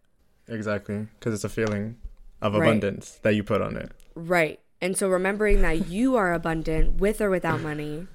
Exactly. 0.48 1.06
Because 1.18 1.34
it's 1.34 1.44
a 1.44 1.48
feeling 1.48 1.96
of 2.42 2.54
Right. 2.54 2.62
abundance 2.66 3.18
that 3.22 3.34
you 3.34 3.42
put 3.42 3.62
on 3.62 3.76
it. 3.76 3.90
Right. 4.14 4.60
And 4.80 4.96
so 4.96 5.08
remembering 5.08 5.62
that 5.62 5.88
you 5.88 6.16
are 6.16 6.32
abundant 6.34 7.00
with 7.00 7.20
or 7.20 7.30
without 7.30 7.60
money 7.62 8.06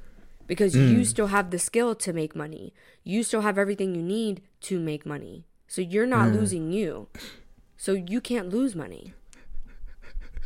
because 0.45 0.75
you 0.75 1.05
still 1.05 1.27
have 1.27 1.51
the 1.51 1.59
skill 1.59 1.93
to 1.95 2.11
make 2.11 2.35
money. 2.35 2.73
You 3.03 3.23
still 3.23 3.41
have 3.41 3.57
everything 3.57 3.93
you 3.93 4.01
need 4.01 4.41
to 4.61 4.79
make 4.79 5.05
money. 5.05 5.45
So 5.67 5.81
you're 5.81 6.07
not 6.07 6.31
losing 6.31 6.71
you. 6.71 7.07
So 7.77 7.93
you 7.93 8.19
can't 8.19 8.49
lose 8.49 8.75
money. 8.75 9.13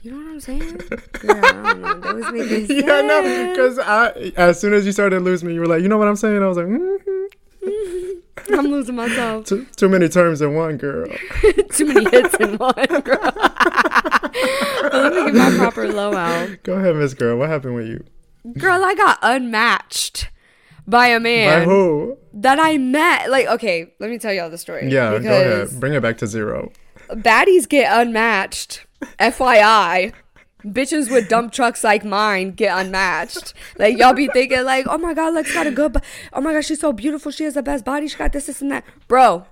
You 0.01 0.12
know 0.12 0.17
what 0.17 0.27
I'm 0.27 0.39
saying? 0.41 0.77
Girl, 1.13 1.41
I 1.45 1.73
know. 1.73 1.99
That 2.01 2.15
was 2.15 2.32
making 2.34 2.67
sense. 2.67 2.86
Yeah, 2.86 3.01
no, 3.01 3.49
because 3.49 3.79
I 3.79 4.34
as 4.36 4.60
soon 4.60 4.73
as 4.73 4.86
you 4.86 4.91
started 4.91 5.21
losing 5.21 5.47
me, 5.47 5.53
you 5.53 5.62
were 5.62 5.65
like, 5.67 5.82
you 5.82 5.88
know 5.88 5.97
what 5.97 6.10
I'm 6.10 6.17
saying? 6.17 6.43
I 6.43 6.47
was 6.47 6.58
like, 6.58 6.67
mm 6.67 6.97
I'm 8.52 8.67
losing 8.67 8.95
myself. 8.95 9.45
too, 9.45 9.65
too 9.76 9.89
many 9.89 10.10
terms 10.10 10.41
in 10.41 10.54
one, 10.56 10.78
girl. 10.78 11.08
Too 11.71 11.86
many 11.86 12.10
hits 12.10 12.36
in 12.36 12.58
one, 12.58 12.73
girl. 12.73 13.19
let 14.91 15.13
me 15.13 15.32
get 15.32 15.34
my 15.34 15.54
proper 15.58 15.88
low 15.88 16.13
out. 16.13 16.49
Go 16.63 16.73
ahead, 16.73 16.95
Miss 16.95 17.13
Girl. 17.13 17.38
What 17.38 17.49
happened 17.49 17.76
with 17.76 17.88
you? 17.88 18.04
Girl, 18.58 18.84
I 18.84 18.93
got 18.95 19.17
unmatched 19.21 20.30
by 20.86 21.08
a 21.08 21.19
man. 21.19 21.62
By 21.62 21.65
who? 21.65 22.17
that 22.34 22.60
I 22.60 22.78
met. 22.78 23.30
Like, 23.30 23.47
okay, 23.47 23.93
let 23.99 24.10
me 24.10 24.17
tell 24.17 24.34
y'all 24.34 24.49
the 24.49 24.58
story. 24.58 24.89
Yeah, 24.89 25.17
go 25.19 25.30
ahead. 25.30 25.80
Bring 25.80 25.93
it 25.93 26.02
back 26.02 26.17
to 26.19 26.28
zero. 26.28 26.71
Baddies 27.10 27.67
get 27.67 27.95
unmatched. 27.97 28.86
FYI. 29.19 30.13
Bitches 30.65 31.12
with 31.12 31.28
dump 31.28 31.52
trucks 31.52 31.84
like 31.84 32.06
mine 32.06 32.52
get 32.52 32.78
unmatched. 32.78 33.54
Like 33.78 33.97
y'all 33.97 34.13
be 34.13 34.28
thinking 34.28 34.63
like, 34.63 34.86
oh 34.89 34.97
my 34.97 35.13
god, 35.13 35.34
Lex 35.34 35.54
got 35.54 35.67
a 35.67 35.71
good. 35.71 35.93
Bo- 35.93 35.99
oh 36.32 36.41
my 36.41 36.54
god, 36.54 36.63
she's 36.63 36.80
so 36.80 36.93
beautiful. 36.93 37.32
She 37.32 37.43
has 37.43 37.56
the 37.56 37.63
best 37.63 37.84
body. 37.84 38.08
She 38.08 38.17
got 38.17 38.32
this, 38.32 38.45
this, 38.45 38.62
and 38.62 38.71
that. 38.71 38.86
Bro, 39.08 39.45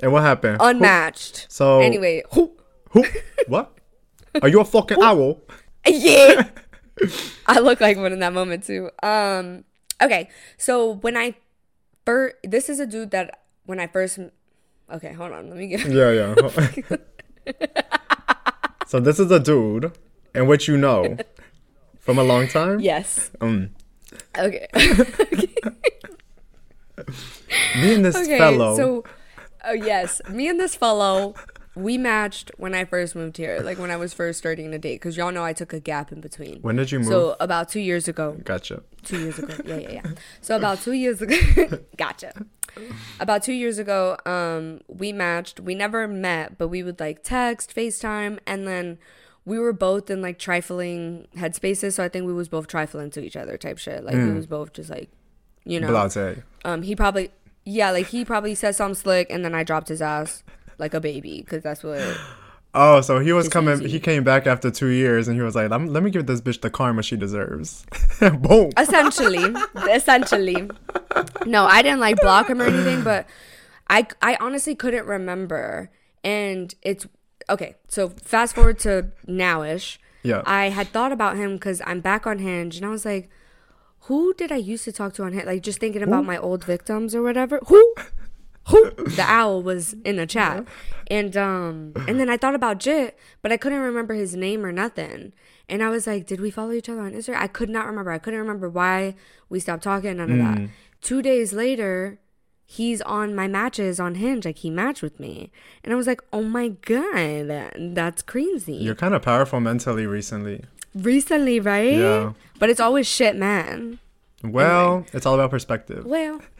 And 0.00 0.10
what 0.12 0.22
happened? 0.22 0.56
unmatched. 0.60 1.46
So 1.50 1.80
Anyway, 1.80 2.22
who? 2.32 2.52
Who? 2.90 3.04
what? 3.46 3.76
Are 4.40 4.48
you 4.48 4.60
a 4.60 4.64
fucking 4.64 4.96
owl? 5.02 5.40
yeah. 5.86 6.48
I 7.46 7.60
look 7.60 7.80
like 7.80 7.96
one 7.96 8.12
in 8.12 8.20
that 8.20 8.32
moment 8.32 8.64
too. 8.64 8.90
Um. 9.02 9.64
Okay, 10.00 10.30
so 10.56 10.92
when 10.94 11.16
I 11.16 11.34
first, 12.06 12.36
this 12.44 12.68
is 12.68 12.80
a 12.80 12.86
dude 12.86 13.10
that 13.10 13.42
when 13.66 13.78
I 13.80 13.86
first. 13.86 14.18
Okay, 14.90 15.12
hold 15.12 15.32
on. 15.32 15.48
Let 15.48 15.58
me 15.58 15.66
get. 15.66 15.86
Yeah, 15.86 16.10
yeah. 16.10 16.34
so 18.86 19.00
this 19.00 19.18
is 19.20 19.30
a 19.30 19.38
dude, 19.40 19.92
in 20.38 20.46
what 20.46 20.68
you 20.68 20.76
know 20.76 21.16
from 21.98 22.18
a 22.18 22.24
long 22.24 22.48
time. 22.48 22.80
Yes. 22.80 23.30
Um, 23.40 23.70
Okay. 24.38 24.66
me 27.80 27.94
and 27.94 28.04
this 28.04 28.16
Okay, 28.16 28.38
fellow. 28.38 28.76
so 28.76 29.04
oh 29.64 29.72
yes, 29.72 30.20
me 30.30 30.48
and 30.48 30.58
this 30.58 30.74
fellow 30.74 31.34
we 31.74 31.96
matched 31.96 32.50
when 32.56 32.74
I 32.74 32.84
first 32.84 33.14
moved 33.14 33.36
here, 33.36 33.60
like 33.60 33.78
when 33.78 33.90
I 33.90 33.96
was 33.96 34.12
first 34.12 34.38
starting 34.38 34.70
to 34.72 34.78
date, 34.78 34.96
because 34.96 35.16
y'all 35.16 35.30
know 35.30 35.44
I 35.44 35.52
took 35.52 35.72
a 35.72 35.78
gap 35.78 36.10
in 36.10 36.20
between. 36.20 36.60
when 36.62 36.76
did 36.76 36.90
you 36.90 36.98
move? 36.98 37.08
So 37.08 37.36
about 37.38 37.68
two 37.68 37.80
years 37.80 38.08
ago, 38.08 38.36
gotcha. 38.44 38.82
two 39.04 39.18
years 39.20 39.38
ago, 39.38 39.54
yeah, 39.64 39.76
yeah, 39.76 39.90
yeah. 39.92 40.02
So 40.40 40.56
about 40.56 40.80
two 40.80 40.92
years 40.92 41.22
ago, 41.22 41.36
gotcha. 41.96 42.32
About 43.20 43.42
two 43.42 43.52
years 43.52 43.78
ago, 43.78 44.16
um, 44.26 44.80
we 44.88 45.12
matched. 45.12 45.60
We 45.60 45.74
never 45.74 46.06
met, 46.08 46.58
but 46.58 46.68
we 46.68 46.82
would 46.82 46.98
like 47.00 47.22
text, 47.22 47.74
FaceTime, 47.74 48.38
and 48.46 48.66
then 48.66 48.98
we 49.48 49.58
were 49.58 49.72
both 49.72 50.10
in 50.10 50.20
like 50.22 50.38
trifling 50.38 51.26
headspaces. 51.36 51.94
So 51.94 52.04
I 52.04 52.08
think 52.08 52.26
we 52.26 52.32
was 52.32 52.48
both 52.48 52.66
trifling 52.68 53.10
to 53.10 53.20
each 53.24 53.36
other, 53.36 53.56
type 53.56 53.78
shit. 53.78 54.04
Like 54.04 54.14
we 54.14 54.32
was 54.32 54.46
both 54.46 54.72
just 54.74 54.90
like, 54.90 55.08
you 55.64 55.80
know, 55.80 55.88
Blase. 55.88 56.42
um, 56.64 56.82
he 56.82 56.94
probably, 56.94 57.30
yeah, 57.64 57.90
like 57.90 58.06
he 58.08 58.24
probably 58.24 58.54
said 58.54 58.74
something 58.74 58.94
slick, 58.94 59.28
and 59.30 59.44
then 59.44 59.54
I 59.54 59.62
dropped 59.64 59.88
his 59.88 60.02
ass 60.02 60.42
like 60.78 60.94
a 60.94 61.00
baby, 61.00 61.40
because 61.40 61.62
that's 61.62 61.82
what. 61.82 62.00
Oh, 62.74 63.00
so 63.00 63.18
he 63.18 63.32
was 63.32 63.48
coming. 63.48 63.80
easy. 63.80 63.88
He 63.88 63.98
came 63.98 64.22
back 64.24 64.46
after 64.46 64.70
two 64.70 64.88
years, 64.88 65.26
and 65.26 65.36
he 65.38 65.42
was 65.42 65.54
like, 65.54 65.70
"Lem- 65.70 65.86
"Let 65.86 66.02
me 66.02 66.10
give 66.10 66.26
this 66.26 66.42
bitch 66.42 66.60
the 66.60 66.68
karma 66.68 67.02
she 67.02 67.16
deserves." 67.16 67.86
Boom. 68.20 68.70
essentially 68.76 69.54
essentially 69.90 70.70
no 71.46 71.64
i 71.64 71.80
didn't 71.82 72.00
like 72.00 72.20
block 72.20 72.48
him 72.50 72.60
or 72.60 72.64
anything 72.66 73.02
but 73.02 73.26
i 73.88 74.06
i 74.20 74.36
honestly 74.40 74.74
couldn't 74.74 75.06
remember 75.06 75.90
and 76.22 76.74
it's 76.82 77.06
okay, 77.48 77.76
so 77.88 78.10
fast 78.10 78.54
forward 78.54 78.78
to 78.80 79.10
nowish. 79.26 79.98
Yeah. 80.22 80.42
I 80.44 80.70
had 80.70 80.88
thought 80.88 81.12
about 81.12 81.36
him 81.36 81.54
because 81.54 81.80
I'm 81.86 82.00
back 82.00 82.26
on 82.26 82.38
Hinge, 82.38 82.76
and 82.76 82.84
I 82.84 82.90
was 82.90 83.04
like, 83.04 83.30
who 84.02 84.34
did 84.34 84.50
I 84.52 84.56
used 84.56 84.84
to 84.84 84.92
talk 84.92 85.14
to 85.14 85.24
on 85.24 85.32
Hinge? 85.32 85.46
Like 85.46 85.62
just 85.62 85.80
thinking 85.80 86.02
about 86.02 86.24
my 86.24 86.38
old 86.38 86.64
victims 86.64 87.14
or 87.14 87.22
whatever. 87.22 87.60
Who? 87.66 87.94
Who? 88.68 88.90
The 88.90 89.24
owl 89.26 89.62
was 89.62 89.94
in 90.04 90.16
the 90.16 90.26
chat, 90.26 90.66
and 91.10 91.36
um, 91.36 91.92
and 92.06 92.20
then 92.20 92.28
I 92.28 92.36
thought 92.36 92.54
about 92.54 92.78
Jit, 92.78 93.18
but 93.40 93.50
I 93.50 93.56
couldn't 93.56 93.78
remember 93.78 94.14
his 94.14 94.34
name 94.34 94.64
or 94.64 94.72
nothing. 94.72 95.32
And 95.70 95.82
I 95.82 95.90
was 95.90 96.06
like, 96.06 96.26
did 96.26 96.40
we 96.40 96.50
follow 96.50 96.72
each 96.72 96.88
other 96.88 97.00
on 97.00 97.12
Instagram? 97.12 97.40
I 97.40 97.46
could 97.46 97.68
not 97.70 97.86
remember. 97.86 98.10
I 98.10 98.18
couldn't 98.18 98.40
remember 98.40 98.68
why 98.68 99.14
we 99.48 99.60
stopped 99.60 99.82
talking. 99.82 100.16
None 100.16 100.30
of 100.30 100.38
that. 100.38 100.70
Two 101.00 101.22
days 101.22 101.52
later, 101.52 102.18
he's 102.70 103.00
on 103.02 103.34
my 103.34 103.48
matches 103.48 103.98
on 103.98 104.16
Hinge. 104.16 104.44
Like 104.44 104.58
he 104.58 104.70
matched 104.70 105.02
with 105.02 105.18
me, 105.18 105.50
and 105.82 105.92
I 105.92 105.96
was 105.96 106.06
like, 106.06 106.20
oh 106.32 106.42
my 106.42 106.68
god, 106.68 107.72
that's 107.96 108.22
crazy. 108.22 108.74
You're 108.74 108.94
kind 108.94 109.14
of 109.14 109.22
powerful 109.22 109.58
mentally 109.58 110.06
recently. 110.06 110.64
Recently, 110.94 111.60
right? 111.60 111.94
Yeah. 111.96 112.32
But 112.58 112.70
it's 112.70 112.80
always 112.80 113.06
shit, 113.06 113.36
man. 113.36 113.98
Well, 114.44 115.06
it's 115.12 115.26
all 115.26 115.34
about 115.34 115.50
perspective. 115.50 116.04
Well, 116.04 116.40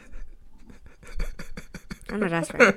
I'm 2.11 2.19
not 2.21 2.31
desperate. 2.31 2.75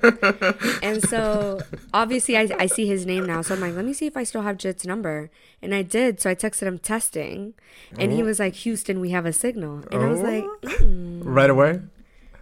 and 0.83 1.03
so 1.09 1.61
obviously 1.95 2.37
I, 2.37 2.49
I 2.59 2.67
see 2.67 2.87
his 2.87 3.07
name 3.07 3.25
now. 3.25 3.41
So 3.41 3.55
I'm 3.55 3.61
like, 3.61 3.75
let 3.75 3.87
me 3.87 3.95
see 3.95 4.07
if 4.07 4.15
I 4.17 4.25
still 4.25 4.43
have 4.43 4.59
Jit's 4.59 4.85
number. 4.85 5.31
And 5.63 5.75
I 5.75 5.81
did. 5.83 6.21
So 6.21 6.29
I 6.29 6.35
texted 6.35 6.65
him 6.67 6.79
testing. 6.79 7.55
And 7.99 8.13
he 8.13 8.23
was 8.23 8.39
like, 8.39 8.55
Houston, 8.57 9.01
we 9.01 9.11
have 9.11 9.25
a 9.25 9.33
signal. 9.33 9.85
And 9.91 10.03
I 10.03 10.07
was 10.09 10.21
Oh. 10.21 10.23
like, 10.23 10.45
mm, 10.81 11.23
Right 11.25 11.49
away? 11.49 11.81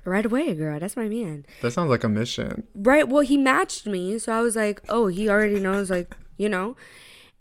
Right 0.04 0.24
away, 0.24 0.54
girl. 0.54 0.78
That's 0.78 0.96
my 0.96 1.08
man. 1.08 1.46
That 1.62 1.72
sounds 1.72 1.90
like 1.90 2.04
a 2.04 2.08
mission. 2.08 2.66
Right. 2.74 3.08
Well, 3.08 3.22
he 3.22 3.36
matched 3.36 3.86
me. 3.86 4.18
So 4.18 4.32
I 4.32 4.40
was 4.40 4.56
like, 4.56 4.80
oh, 4.88 5.06
he 5.08 5.28
already 5.28 5.60
knows, 5.60 5.90
like, 5.90 6.16
you 6.36 6.48
know. 6.48 6.76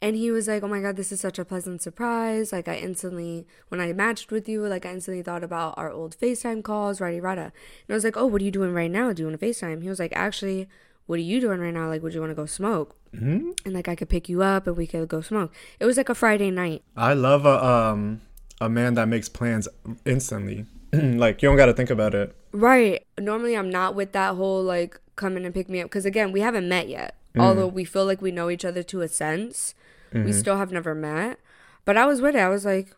And 0.01 0.15
he 0.15 0.31
was 0.31 0.47
like, 0.47 0.63
oh 0.63 0.67
my 0.69 0.79
God, 0.79 0.95
this 0.95 1.11
is 1.11 1.19
such 1.19 1.39
a 1.39 1.43
pleasant 1.43 1.81
surprise. 1.81 2.53
Like, 2.53 2.69
I 2.69 2.75
instantly, 2.77 3.45
when 3.67 3.81
I 3.81 3.91
matched 3.91 4.31
with 4.31 4.47
you, 4.47 4.65
like, 4.65 4.85
I 4.85 4.91
instantly 4.93 5.21
thought 5.21 5.43
about 5.43 5.73
our 5.77 5.91
old 5.91 6.17
FaceTime 6.17 6.63
calls, 6.63 7.01
righty 7.01 7.19
rada. 7.19 7.41
And 7.41 7.51
I 7.89 7.93
was 7.93 8.05
like, 8.05 8.15
oh, 8.15 8.25
what 8.25 8.41
are 8.41 8.45
you 8.45 8.51
doing 8.51 8.73
right 8.73 8.89
now? 8.89 9.11
Do 9.11 9.23
you 9.23 9.27
want 9.27 9.39
to 9.39 9.45
FaceTime? 9.45 9.83
He 9.83 9.89
was 9.89 9.99
like, 9.99 10.13
actually, 10.15 10.69
what 11.05 11.19
are 11.19 11.23
you 11.23 11.41
doing 11.41 11.59
right 11.59 11.73
now? 11.73 11.87
Like, 11.89 12.01
would 12.01 12.13
you 12.13 12.21
want 12.21 12.31
to 12.31 12.35
go 12.35 12.45
smoke? 12.45 12.95
hmm 13.17 13.51
And 13.65 13.73
like, 13.73 13.87
I 13.89 13.95
could 13.95 14.07
pick 14.09 14.29
you 14.29 14.41
up 14.41 14.67
and 14.67 14.77
we 14.77 14.87
could 14.87 15.07
go 15.09 15.19
smoke. 15.19 15.51
It 15.81 15.85
was 15.85 15.97
like 15.97 16.07
a 16.07 16.15
Friday 16.15 16.51
night. 16.51 16.83
I 16.95 17.13
love 17.13 17.45
a 17.45 17.61
um 17.65 18.21
a 18.61 18.69
man 18.69 18.93
that 18.93 19.07
makes 19.07 19.27
plans 19.27 19.67
instantly. 20.05 20.65
like 20.93 21.41
you 21.41 21.49
don't 21.49 21.57
got 21.57 21.65
to 21.65 21.73
think 21.73 21.89
about 21.89 22.13
it. 22.13 22.35
Right. 22.51 23.05
Normally, 23.19 23.55
I'm 23.55 23.69
not 23.69 23.95
with 23.95 24.11
that 24.13 24.35
whole 24.35 24.63
like 24.63 24.99
come 25.15 25.35
in 25.37 25.45
and 25.45 25.53
pick 25.53 25.69
me 25.69 25.81
up 25.81 25.85
because 25.85 26.05
again, 26.05 26.31
we 26.31 26.41
haven't 26.41 26.67
met 26.67 26.87
yet. 26.89 27.15
Although 27.37 27.67
we 27.67 27.85
feel 27.85 28.05
like 28.05 28.21
we 28.21 28.31
know 28.31 28.49
each 28.49 28.65
other 28.65 28.83
to 28.83 29.01
a 29.01 29.07
sense, 29.07 29.73
we 30.11 30.33
still 30.33 30.57
have 30.57 30.71
never 30.71 30.93
met. 30.95 31.39
But 31.85 31.95
I 31.95 32.05
was 32.05 32.21
with 32.21 32.35
it. 32.35 32.39
I 32.39 32.49
was 32.49 32.65
like, 32.65 32.93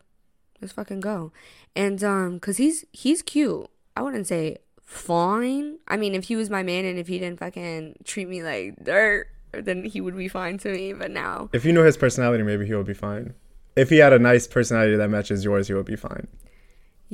let's 0.60 0.72
fucking 0.72 1.00
go. 1.00 1.32
And 1.76 2.02
um, 2.02 2.40
cause 2.40 2.56
he's 2.56 2.84
he's 2.92 3.22
cute. 3.22 3.68
I 3.96 4.02
wouldn't 4.02 4.26
say 4.26 4.58
fine. 4.84 5.78
I 5.86 5.96
mean, 5.96 6.14
if 6.14 6.24
he 6.24 6.36
was 6.36 6.50
my 6.50 6.62
man 6.62 6.84
and 6.84 6.98
if 6.98 7.08
he 7.08 7.18
didn't 7.18 7.38
fucking 7.38 7.96
treat 8.04 8.28
me 8.28 8.42
like 8.42 8.82
dirt, 8.82 9.28
then 9.52 9.84
he 9.84 10.00
would 10.00 10.16
be 10.16 10.28
fine 10.28 10.58
to 10.58 10.72
me. 10.72 10.92
But 10.92 11.10
now, 11.10 11.50
If 11.52 11.64
you 11.64 11.72
know 11.72 11.84
his 11.84 11.96
personality, 11.96 12.42
maybe 12.42 12.66
he 12.66 12.74
would 12.74 12.86
be 12.86 12.94
fine. 12.94 13.34
If 13.76 13.90
he 13.90 13.98
had 13.98 14.12
a 14.12 14.18
nice 14.18 14.46
personality 14.46 14.96
that 14.96 15.08
matches 15.08 15.44
yours, 15.44 15.68
he 15.68 15.74
would 15.74 15.86
be 15.86 15.96
fine. 15.96 16.26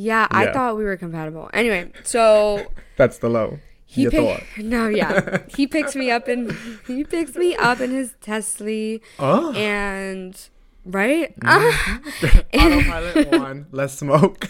Yeah, 0.01 0.29
I 0.31 0.45
Yeah. 0.45 0.53
thought 0.53 0.77
we 0.77 0.85
were 0.85 0.97
compatible. 0.97 1.51
Anyway, 1.53 1.91
so 2.05 2.65
That's 2.97 3.19
the 3.19 3.29
low. 3.29 3.59
He 3.85 4.03
you 4.03 4.11
pick- 4.11 4.21
thought. 4.21 4.43
no, 4.65 4.87
yeah. 4.89 5.39
he 5.57 5.67
picks 5.67 5.97
me 5.97 6.11
up 6.11 6.29
and 6.29 6.53
he 6.87 7.03
picks 7.05 7.35
me 7.35 7.57
up 7.57 7.81
in 7.81 7.91
his 7.91 8.15
Tesla 8.21 8.99
Oh. 9.19 9.53
and 9.55 10.39
right. 10.85 11.35
Mm-hmm. 11.41 12.59
Autopilot 12.59 13.41
one. 13.41 13.67
Let's 13.73 13.95
smoke. 13.95 14.49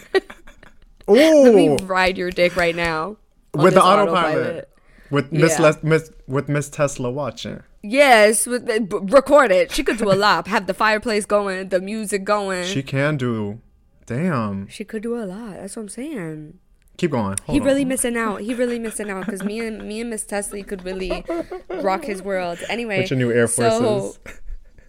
Let 1.07 1.55
me 1.55 1.77
ride 1.83 2.17
your 2.17 2.29
dick 2.31 2.55
right 2.55 2.75
now. 2.75 3.17
with 3.53 3.73
the 3.73 3.79
this 3.79 3.83
autopilot. 3.83 4.69
With 5.09 5.31
Miss 5.31 5.57
Yeah. 5.57 5.65
Les- 5.65 5.83
Miss 5.83 6.11
with 6.27 6.49
Miss 6.49 6.69
Tesla 6.69 7.09
watching. 7.09 7.63
Yes, 7.81 8.45
with 8.45 8.65
the, 8.67 8.81
b- 8.81 8.97
record 9.03 9.51
it. 9.51 9.71
She 9.71 9.83
could 9.83 9.97
do 9.97 10.11
a 10.11 10.13
lot. 10.13 10.47
Have 10.47 10.67
the 10.67 10.73
fireplace 10.73 11.25
going, 11.25 11.69
the 11.69 11.79
music 11.79 12.25
going. 12.25 12.65
She 12.65 12.83
can 12.83 13.15
do. 13.17 13.61
Damn. 14.09 14.67
She 14.69 14.83
could 14.83 15.03
do 15.03 15.15
a 15.15 15.25
lot. 15.25 15.53
That's 15.57 15.75
what 15.75 15.83
I'm 15.83 15.89
saying. 15.89 16.57
Keep 16.97 17.11
going. 17.11 17.35
he 17.45 17.59
on. 17.59 17.65
really 17.65 17.85
missing 17.85 18.17
out. 18.17 18.41
He 18.41 18.55
really 18.55 18.79
missing 18.79 19.07
out 19.09 19.25
because 19.25 19.43
me 19.43 19.59
and 19.59 19.87
me 19.87 20.01
and 20.01 20.09
Miss 20.09 20.25
Tesla 20.25 20.63
could 20.63 20.83
really 20.83 21.23
rock 21.69 22.03
his 22.05 22.23
world. 22.23 22.57
Anyway, 22.67 22.97
With 23.01 23.11
your 23.11 23.19
new 23.19 23.31
Air 23.31 23.45
so- 23.47 23.69
Forces. 23.69 24.19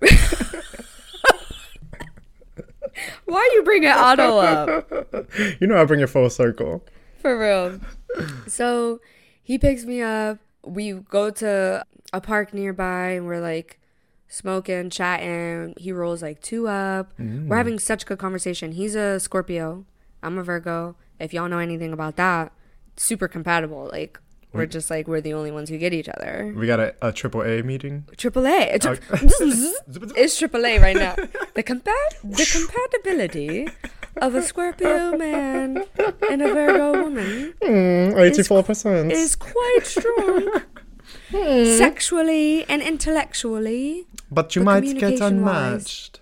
why 3.26 3.50
you 3.54 3.62
bringing 3.62 3.90
Otto 3.90 4.38
up? 4.38 4.90
you 5.60 5.66
know 5.66 5.80
I 5.80 5.84
bring 5.84 6.00
it 6.00 6.08
full 6.08 6.30
circle. 6.30 6.82
For 7.20 7.38
real. 7.38 7.78
So 8.46 9.00
he 9.42 9.58
picks 9.58 9.84
me 9.84 10.00
up. 10.00 10.38
We 10.64 10.92
go 10.92 11.30
to 11.30 11.84
a 12.12 12.20
park 12.20 12.52
nearby 12.54 13.10
and 13.10 13.26
we're 13.26 13.40
like 13.40 13.79
smoking, 14.30 14.88
chatting. 14.88 15.74
He 15.76 15.92
rolls 15.92 16.22
like 16.22 16.40
two 16.40 16.66
up. 16.68 17.12
We're 17.18 17.56
having 17.56 17.78
such 17.78 18.06
good 18.06 18.18
conversation. 18.18 18.72
He's 18.72 18.94
a 18.94 19.20
Scorpio. 19.20 19.84
I'm 20.22 20.38
a 20.38 20.42
Virgo. 20.42 20.96
If 21.18 21.34
y'all 21.34 21.48
know 21.48 21.58
anything 21.58 21.92
about 21.92 22.16
that, 22.16 22.52
super 22.96 23.28
compatible. 23.28 23.90
Like 23.92 24.18
we're 24.52 24.66
just 24.66 24.88
like 24.90 25.06
we're 25.06 25.20
the 25.20 25.34
only 25.34 25.50
ones 25.50 25.68
who 25.68 25.76
get 25.78 25.92
each 25.92 26.08
other. 26.08 26.52
We 26.56 26.66
got 26.66 26.80
a, 26.80 26.94
a 27.02 27.12
triple 27.12 27.42
A 27.42 27.62
meeting. 27.62 28.06
Triple 28.16 28.46
A. 28.46 28.78
It's, 30.16 30.38
triple 30.38 30.64
A 30.64 30.78
right 30.78 30.96
now. 30.96 31.14
The 31.54 31.62
compa- 31.62 32.16
the 32.24 32.46
compatibility 32.52 33.68
of 34.16 34.34
a 34.34 34.42
Scorpio 34.42 35.16
man 35.16 35.84
and 36.30 36.42
a 36.42 36.52
Virgo 36.54 37.02
woman 37.02 37.54
Mm, 37.62 38.18
Eighty-four 38.18 38.62
percent. 38.64 39.12
is 39.12 39.36
quite 39.36 39.80
strong. 39.84 40.62
Sexually 41.30 42.64
and 42.68 42.82
intellectually. 42.82 44.06
But 44.30 44.54
you 44.56 44.62
but 44.64 44.82
might 44.84 44.98
get 44.98 45.20
unmatched. 45.20 46.20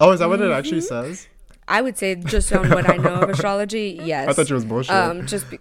Oh, 0.00 0.10
is 0.12 0.20
that 0.20 0.28
what 0.28 0.40
it 0.40 0.50
actually 0.50 0.78
Mm-hmm. 0.80 1.06
says? 1.10 1.28
I 1.66 1.80
would 1.80 1.96
say 1.96 2.14
just 2.16 2.52
on 2.52 2.68
what 2.70 2.88
I 2.90 2.96
know 2.96 3.14
of 3.22 3.30
astrology, 3.34 3.98
yes. 4.02 4.28
I 4.28 4.32
thought 4.34 4.48
you 4.50 4.54
was 4.54 4.64
bullshit. 4.66 4.94
Um, 4.94 5.26
just 5.26 5.48
be- 5.50 5.58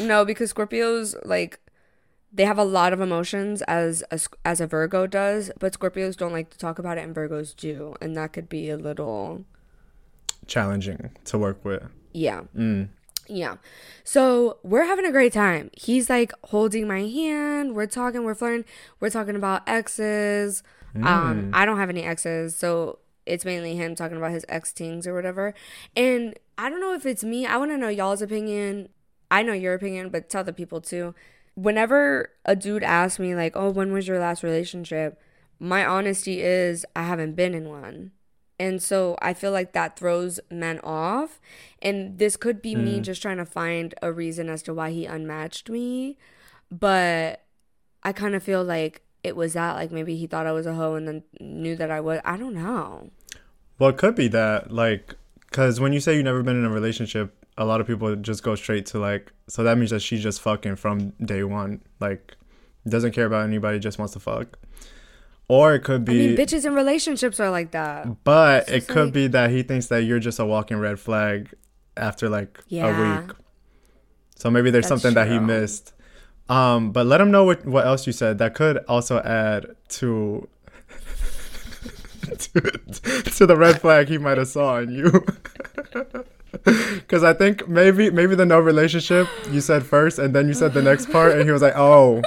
no, 0.00 0.24
because 0.24 0.52
Scorpios 0.52 1.14
like 1.24 1.60
they 2.32 2.44
have 2.44 2.58
a 2.58 2.64
lot 2.64 2.92
of 2.92 3.00
emotions 3.00 3.62
as 3.62 4.02
a, 4.10 4.18
as 4.44 4.60
a 4.60 4.66
Virgo 4.66 5.06
does, 5.06 5.52
but 5.60 5.72
Scorpios 5.78 6.16
don't 6.16 6.32
like 6.32 6.50
to 6.50 6.58
talk 6.58 6.80
about 6.80 6.98
it, 6.98 7.04
and 7.04 7.14
Virgos 7.14 7.54
do, 7.54 7.94
and 8.00 8.16
that 8.16 8.32
could 8.32 8.48
be 8.48 8.68
a 8.70 8.76
little 8.76 9.44
Challenging 10.46 11.10
to 11.26 11.38
work 11.38 11.64
with. 11.64 11.82
yeah. 12.12 12.42
Mm. 12.56 12.88
Yeah. 13.28 13.56
So 14.02 14.58
we're 14.62 14.84
having 14.84 15.06
a 15.06 15.12
great 15.12 15.32
time. 15.32 15.70
He's 15.72 16.10
like 16.10 16.32
holding 16.44 16.86
my 16.86 17.02
hand. 17.06 17.74
We're 17.74 17.86
talking, 17.86 18.24
we're 18.24 18.34
flirting. 18.34 18.66
We're 19.00 19.08
talking 19.08 19.34
about 19.36 19.62
exes. 19.66 20.62
Um, 21.02 21.50
I 21.52 21.64
don't 21.64 21.78
have 21.78 21.90
any 21.90 22.02
exes, 22.02 22.54
so 22.54 22.98
it's 23.26 23.44
mainly 23.44 23.76
him 23.76 23.94
talking 23.94 24.16
about 24.16 24.30
his 24.30 24.44
ex 24.48 24.72
tings 24.72 25.06
or 25.06 25.14
whatever. 25.14 25.54
And 25.96 26.38
I 26.58 26.68
don't 26.68 26.80
know 26.80 26.94
if 26.94 27.06
it's 27.06 27.24
me. 27.24 27.46
I 27.46 27.56
want 27.56 27.70
to 27.70 27.78
know 27.78 27.88
y'all's 27.88 28.22
opinion. 28.22 28.88
I 29.30 29.42
know 29.42 29.52
your 29.52 29.74
opinion, 29.74 30.10
but 30.10 30.28
tell 30.28 30.44
the 30.44 30.52
people 30.52 30.80
too. 30.80 31.14
Whenever 31.54 32.30
a 32.44 32.54
dude 32.54 32.82
asks 32.82 33.18
me 33.18 33.34
like, 33.34 33.56
"Oh, 33.56 33.70
when 33.70 33.92
was 33.92 34.06
your 34.06 34.18
last 34.18 34.42
relationship?" 34.42 35.20
My 35.58 35.84
honesty 35.84 36.42
is 36.42 36.84
I 36.94 37.04
haven't 37.04 37.34
been 37.34 37.54
in 37.54 37.68
one. 37.68 38.12
And 38.58 38.82
so 38.82 39.16
I 39.20 39.34
feel 39.34 39.50
like 39.50 39.72
that 39.72 39.98
throws 39.98 40.38
men 40.50 40.78
off. 40.80 41.40
And 41.82 42.18
this 42.18 42.36
could 42.36 42.62
be 42.62 42.76
me 42.76 43.00
just 43.00 43.20
trying 43.20 43.38
to 43.38 43.44
find 43.44 43.94
a 44.00 44.12
reason 44.12 44.48
as 44.48 44.62
to 44.64 44.74
why 44.74 44.90
he 44.90 45.06
unmatched 45.06 45.68
me. 45.68 46.18
But 46.70 47.42
I 48.02 48.12
kind 48.12 48.34
of 48.34 48.42
feel 48.42 48.62
like 48.62 49.02
it 49.24 49.34
was 49.34 49.54
that. 49.54 49.74
Like 49.74 49.90
maybe 49.90 50.16
he 50.16 50.26
thought 50.28 50.46
I 50.46 50.52
was 50.52 50.66
a 50.66 50.74
hoe 50.74 50.94
and 50.94 51.08
then 51.08 51.22
knew 51.40 51.74
that 51.76 51.90
I 51.90 52.00
was. 52.00 52.20
I 52.24 52.36
don't 52.36 52.54
know. 52.54 53.10
Well, 53.78 53.90
it 53.90 53.96
could 53.96 54.14
be 54.14 54.28
that, 54.28 54.70
like, 54.70 55.16
because 55.40 55.80
when 55.80 55.92
you 55.92 55.98
say 55.98 56.14
you've 56.14 56.24
never 56.24 56.44
been 56.44 56.56
in 56.56 56.64
a 56.64 56.70
relationship, 56.70 57.34
a 57.58 57.64
lot 57.64 57.80
of 57.80 57.86
people 57.88 58.14
just 58.14 58.44
go 58.44 58.54
straight 58.54 58.86
to, 58.86 59.00
like, 59.00 59.32
so 59.48 59.64
that 59.64 59.76
means 59.78 59.90
that 59.90 60.00
she's 60.00 60.22
just 60.22 60.40
fucking 60.40 60.76
from 60.76 61.10
day 61.24 61.42
one. 61.42 61.80
Like, 61.98 62.36
doesn't 62.88 63.12
care 63.12 63.26
about 63.26 63.44
anybody, 63.44 63.80
just 63.80 63.98
wants 63.98 64.12
to 64.14 64.20
fuck. 64.20 64.58
Or 65.48 65.74
it 65.74 65.80
could 65.80 66.04
be 66.04 66.12
I 66.12 66.28
mean, 66.28 66.36
bitches 66.36 66.64
in 66.64 66.74
relationships 66.74 67.40
are 67.40 67.50
like 67.50 67.72
that. 67.72 68.22
but 68.24 68.68
it 68.68 68.86
could 68.86 69.06
like- 69.06 69.12
be 69.14 69.26
that 69.28 69.50
he 69.50 69.62
thinks 69.64 69.86
that 69.88 70.04
you're 70.04 70.20
just 70.20 70.38
a 70.38 70.44
walking 70.44 70.76
red 70.78 71.00
flag 71.00 71.52
after, 71.96 72.28
like, 72.28 72.60
Yeah. 72.68 72.86
a 72.86 73.22
week. 73.26 73.32
So 74.36 74.50
maybe 74.50 74.70
there's 74.70 74.86
something 74.86 75.14
that 75.14 75.28
he 75.28 75.38
missed. 75.38 75.92
Um, 76.48 76.92
but 76.92 77.06
let 77.06 77.20
him 77.20 77.30
know 77.30 77.44
what, 77.44 77.64
what 77.64 77.86
else 77.86 78.06
you 78.06 78.12
said. 78.12 78.38
That 78.38 78.54
could 78.54 78.78
also 78.88 79.20
add 79.20 79.76
to 79.90 80.48
to, 82.38 82.60
to 82.60 83.46
the 83.46 83.56
red 83.56 83.80
flag 83.80 84.08
he 84.08 84.18
might 84.18 84.38
have 84.38 84.48
saw 84.48 84.78
in 84.78 84.90
you. 84.90 85.24
Because 86.94 87.22
I 87.22 87.32
think 87.32 87.68
maybe 87.68 88.10
maybe 88.10 88.34
the 88.34 88.46
no 88.46 88.60
relationship 88.60 89.28
you 89.50 89.60
said 89.60 89.84
first, 89.84 90.18
and 90.18 90.34
then 90.34 90.48
you 90.48 90.54
said 90.54 90.72
the 90.72 90.82
next 90.82 91.10
part, 91.10 91.32
and 91.32 91.44
he 91.44 91.50
was 91.50 91.62
like, 91.62 91.74
"Oh, 91.76 92.22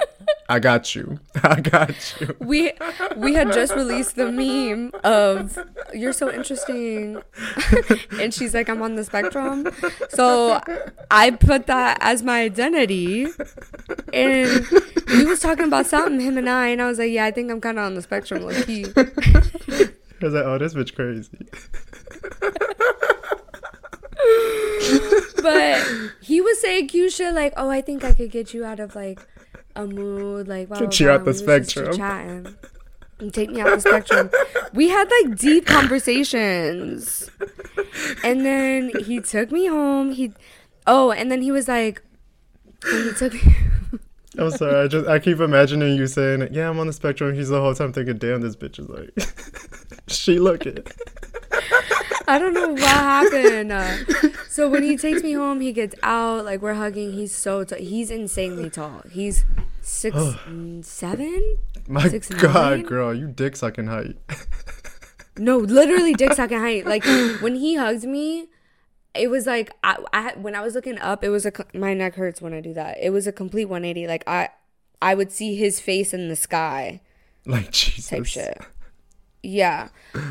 I 0.50 0.60
got 0.60 0.96
you. 0.96 1.20
I 1.44 1.60
got 1.60 2.16
you. 2.20 2.36
we 2.40 2.72
we 3.16 3.34
had 3.34 3.52
just 3.52 3.76
released 3.76 4.16
the 4.16 4.32
meme 4.32 4.92
of 5.04 5.58
you're 5.94 6.14
so 6.14 6.32
interesting 6.32 7.22
and 8.20 8.34
she's 8.34 8.54
like 8.54 8.70
i'm 8.70 8.82
on 8.82 8.96
the 8.96 9.04
spectrum 9.04 9.68
so 10.10 10.62
i 11.12 11.32
put 11.32 11.68
that 11.68 11.98
as 12.02 12.24
my 12.24 12.42
identity 12.42 13.28
and 14.14 14.66
he 15.10 15.26
was 15.26 15.40
talking 15.40 15.66
about 15.66 15.86
something 15.86 16.20
him 16.20 16.38
and 16.38 16.50
i 16.50 16.68
and 16.68 16.82
i 16.82 16.88
was 16.88 17.00
like 17.00 17.12
yeah 17.12 17.26
i 17.26 17.32
think 17.32 17.52
i'm 17.52 17.62
kind 17.62 17.80
of 17.80 17.86
on 17.86 17.96
the 17.96 18.02
spectrum 18.02 18.44
like 18.44 18.66
he 18.66 18.86
I 20.20 20.26
was 20.26 20.34
like, 20.34 20.46
oh, 20.46 20.58
this 20.58 20.74
bitch 20.74 20.96
crazy. 20.96 21.30
but 25.42 25.86
he 26.22 26.42
was 26.42 26.60
saying 26.62 26.90
shit 27.10 27.34
like 27.34 27.54
oh 27.58 27.70
i 27.70 27.82
think 27.82 28.04
i 28.04 28.12
could 28.14 28.32
get 28.32 28.54
you 28.54 28.66
out 28.66 28.80
of 28.80 28.96
like 28.96 29.20
a 29.76 29.86
mood 29.86 30.48
like 30.48 30.68
blah, 30.68 30.80
Get 30.80 30.90
blah, 30.90 30.98
you 31.00 31.06
blah. 31.06 31.14
out 31.16 31.26
the 31.26 31.32
We 31.32 31.38
spectrum. 31.38 32.02
and 33.20 33.34
take 33.34 33.50
me 33.52 33.62
out 33.62 33.70
the 33.70 33.82
spectrum 33.82 34.30
we 34.74 34.90
had 34.90 35.10
like 35.22 35.38
deep 35.38 35.66
conversations 35.66 37.30
and 38.24 38.46
then 38.46 38.92
he 39.06 39.20
took 39.22 39.52
me 39.52 39.68
home 39.68 40.12
he 40.12 40.34
oh 40.86 41.12
and 41.12 41.32
then 41.32 41.42
he 41.42 41.52
was 41.52 41.68
like 41.68 42.02
he 42.86 43.12
took 43.14 43.34
me 43.34 43.42
I'm 44.40 44.52
sorry. 44.52 44.84
I 44.84 44.88
just 44.88 45.08
I 45.08 45.18
keep 45.18 45.40
imagining 45.40 45.98
you 45.98 46.06
saying, 46.06 46.50
"Yeah, 46.52 46.70
I'm 46.70 46.78
on 46.78 46.86
the 46.86 46.94
spectrum." 46.94 47.34
He's 47.34 47.50
the 47.50 47.60
whole 47.60 47.74
time 47.74 47.92
thinking, 47.92 48.18
"Damn, 48.20 48.42
this 48.42 48.56
bitch 48.56 48.78
is 48.78 48.88
like, 48.88 49.10
she 50.08 50.38
looking." 50.38 50.78
I 52.28 52.38
don't 52.40 52.54
know 52.54 52.70
what 52.70 52.82
happened. 52.82 53.72
Uh, 53.72 53.96
so 54.50 54.70
when 54.70 54.84
he 54.84 54.98
takes 54.98 55.24
me 55.24 55.34
home, 55.34 55.62
he 55.62 55.72
gets 55.72 55.96
out. 56.04 56.44
Like 56.46 56.62
we're 56.62 56.74
hugging. 56.74 57.14
He's 57.14 57.34
so 57.34 57.64
t- 57.64 57.84
he's 57.84 58.12
insanely 58.12 58.70
tall. 58.70 59.02
He's 59.12 59.46
six 59.82 60.16
seven. 60.82 61.58
My 61.88 62.08
Six 62.10 62.30
God, 62.30 62.54
nine? 62.78 62.82
girl, 62.84 63.14
you 63.14 63.28
dick 63.28 63.56
sucking 63.56 63.88
height. 63.88 64.18
No, 65.40 65.58
literally 65.60 66.16
dick 66.16 66.34
sucking 66.34 66.58
height. 66.60 66.88
Like 66.88 67.06
when 67.42 67.54
he 67.54 67.76
hugs 67.76 68.08
me, 68.08 68.48
it 69.14 69.28
was 69.30 69.46
like 69.46 69.72
I, 69.84 69.98
I 70.12 70.34
when 70.36 70.56
I 70.56 70.62
was 70.62 70.74
looking 70.74 70.98
up, 70.98 71.24
it 71.24 71.30
was 71.30 71.46
a 71.46 71.52
my 71.76 71.94
neck 71.94 72.16
hurts 72.16 72.42
when 72.42 72.54
I 72.56 72.60
do 72.60 72.74
that. 72.74 72.98
It 73.00 73.12
was 73.12 73.28
a 73.28 73.32
complete 73.32 73.66
180. 73.66 74.08
Like 74.08 74.24
I 74.28 74.50
I 75.00 75.14
would 75.14 75.32
see 75.32 75.56
his 75.56 75.80
face 75.80 76.12
in 76.12 76.28
the 76.28 76.36
sky. 76.36 77.02
like 77.46 77.70
Jesus. 77.72 78.08
type 78.10 78.26
shit. 78.26 78.58
Yeah. 79.44 79.90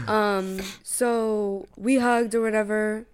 Um. 0.08 0.60
So 0.82 1.66
we 1.76 1.96
hugged 1.98 2.34
or 2.34 2.40
whatever, 2.42 3.06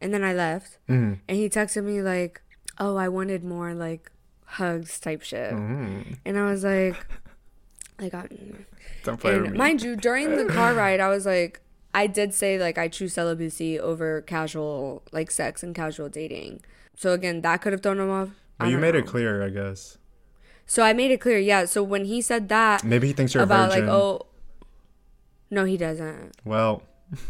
and 0.00 0.12
then 0.14 0.22
I 0.22 0.32
left. 0.32 0.78
Mm. 0.88 1.18
And 1.28 1.36
he 1.36 1.48
texted 1.48 1.84
me 1.84 2.02
like, 2.02 2.40
"Oh, 2.78 2.96
I 2.96 3.08
wanted 3.08 3.42
more 3.44 3.74
like 3.74 4.10
hugs 4.44 4.98
type 5.00 5.22
shit," 5.22 5.52
Mm. 5.52 6.18
and 6.24 6.38
I 6.38 6.50
was 6.50 6.62
like, 6.64 6.96
"Like, 7.98 8.14
I, 8.14 8.26
Don't 9.04 9.18
play 9.20 9.38
with 9.40 9.52
me. 9.52 9.58
mind 9.58 9.82
you, 9.82 9.96
during 9.96 10.36
the 10.36 10.52
car 10.52 10.74
ride, 10.82 11.00
I 11.00 11.08
was 11.08 11.26
like." 11.26 11.60
I 11.92 12.06
did 12.06 12.32
say 12.32 12.56
like 12.56 12.78
I 12.78 12.86
choose 12.86 13.14
celibacy 13.14 13.76
over 13.80 14.20
casual 14.22 15.02
like 15.10 15.28
sex 15.28 15.64
and 15.64 15.74
casual 15.74 16.08
dating. 16.08 16.60
So 16.94 17.10
again, 17.12 17.40
that 17.40 17.62
could 17.62 17.72
have 17.72 17.82
thrown 17.82 17.98
him 17.98 18.08
off. 18.08 18.28
But 18.60 18.68
you 18.68 18.78
made 18.78 18.94
know. 18.94 19.00
it 19.00 19.06
clear, 19.08 19.42
I 19.42 19.48
guess. 19.48 19.98
So 20.66 20.84
I 20.84 20.92
made 20.92 21.10
it 21.10 21.20
clear, 21.20 21.40
yeah. 21.40 21.64
So 21.64 21.82
when 21.82 22.04
he 22.04 22.22
said 22.22 22.48
that 22.48 22.84
Maybe 22.84 23.08
he 23.08 23.12
thinks 23.12 23.34
you're 23.34 23.42
about 23.42 23.70
a 23.70 23.72
virgin. 23.72 23.86
like, 23.88 23.92
oh, 23.92 24.26
no, 25.50 25.64
he 25.64 25.76
doesn't. 25.76 26.36
Well, 26.44 26.82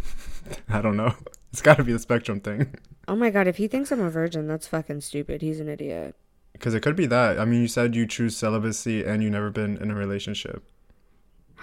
I 0.68 0.80
don't 0.80 0.96
know. 0.96 1.14
It's 1.52 1.62
got 1.62 1.78
to 1.78 1.84
be 1.84 1.92
the 1.92 1.98
spectrum 1.98 2.40
thing. 2.40 2.74
Oh 3.08 3.16
my 3.16 3.30
god, 3.30 3.48
if 3.48 3.56
he 3.56 3.66
thinks 3.66 3.90
I'm 3.90 4.00
a 4.00 4.10
virgin, 4.10 4.46
that's 4.46 4.68
fucking 4.68 5.00
stupid. 5.00 5.42
He's 5.42 5.58
an 5.58 5.68
idiot. 5.68 6.14
Because 6.52 6.74
it 6.74 6.80
could 6.80 6.96
be 6.96 7.06
that. 7.06 7.40
I 7.40 7.44
mean, 7.44 7.62
you 7.62 7.68
said 7.68 7.96
you 7.96 8.06
choose 8.06 8.36
celibacy 8.36 9.02
and 9.02 9.22
you've 9.22 9.32
never 9.32 9.50
been 9.50 9.76
in 9.78 9.90
a 9.90 9.94
relationship. 9.94 10.62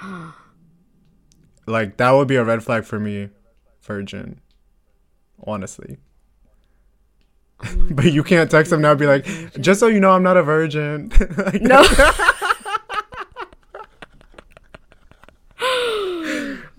like 1.67 1.98
that 1.98 2.12
would 2.12 2.28
be 2.28 2.36
a 2.36 2.43
red 2.43 2.63
flag 2.63 2.84
for 2.84 3.00
me, 3.00 3.30
virgin. 3.82 4.41
Honestly. 5.46 5.98
Oh 7.63 7.88
but 7.91 8.12
you 8.12 8.24
can't 8.24 8.52
text 8.52 8.72
him 8.72 8.82
now 8.82 8.91
and 8.91 9.00
be 9.00 9.08
like, 9.08 9.26
just 9.62 9.80
so 9.80 9.88
you 9.88 10.00
know, 10.00 10.12
I'm 10.12 10.24
not 10.24 10.38
a 10.38 10.43
virgin. 10.43 11.12
Like, 11.38 11.62
No. 11.62 11.84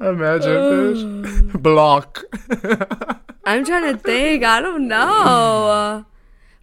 Imagine 0.00 1.24
fish. 1.24 1.52
Block. 1.60 2.24
I'm 3.44 3.64
trying 3.64 3.92
to 3.92 3.98
think. 3.98 4.44
I 4.44 4.60
don't 4.60 4.88
know. 4.88 6.04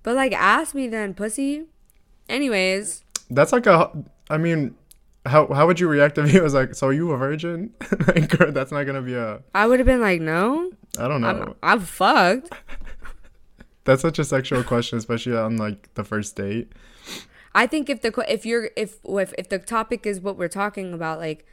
But 0.03 0.15
like 0.15 0.33
ask 0.33 0.75
me 0.75 0.87
then, 0.87 1.13
pussy. 1.13 1.65
Anyways, 2.29 3.03
That's 3.29 3.51
like 3.51 3.65
a. 3.65 3.91
I 4.29 4.37
mean, 4.37 4.75
how 5.25 5.47
how 5.53 5.67
would 5.67 5.79
you 5.79 5.87
react 5.87 6.17
if 6.17 6.29
he 6.29 6.39
was 6.39 6.53
like, 6.53 6.75
"So 6.75 6.87
are 6.87 6.93
you 6.93 7.11
a 7.11 7.17
virgin?" 7.17 7.73
like, 8.07 8.29
girl, 8.29 8.51
that's 8.51 8.71
not 8.71 8.83
gonna 8.83 9.01
be 9.01 9.15
a. 9.15 9.41
I 9.53 9.67
would 9.67 9.79
have 9.79 9.85
been 9.85 10.01
like, 10.01 10.21
no. 10.21 10.71
I 10.97 11.07
don't 11.07 11.21
know. 11.21 11.27
I'm 11.27 11.55
I'm 11.63 11.79
fucked. 11.79 12.53
That's 13.83 14.01
such 14.01 14.17
a 14.17 14.23
sexual 14.23 14.63
question, 14.63 14.97
especially 14.97 15.37
on 15.37 15.57
like 15.57 15.93
the 15.93 16.03
first 16.03 16.35
date. 16.35 16.73
I 17.53 17.67
think 17.67 17.87
if 17.89 18.01
the 18.01 18.25
if 18.27 18.45
you're 18.45 18.71
if 18.75 18.97
if 19.03 19.33
if 19.37 19.49
the 19.49 19.59
topic 19.59 20.07
is 20.07 20.19
what 20.19 20.37
we're 20.37 20.47
talking 20.47 20.91
about, 20.93 21.19
like 21.19 21.45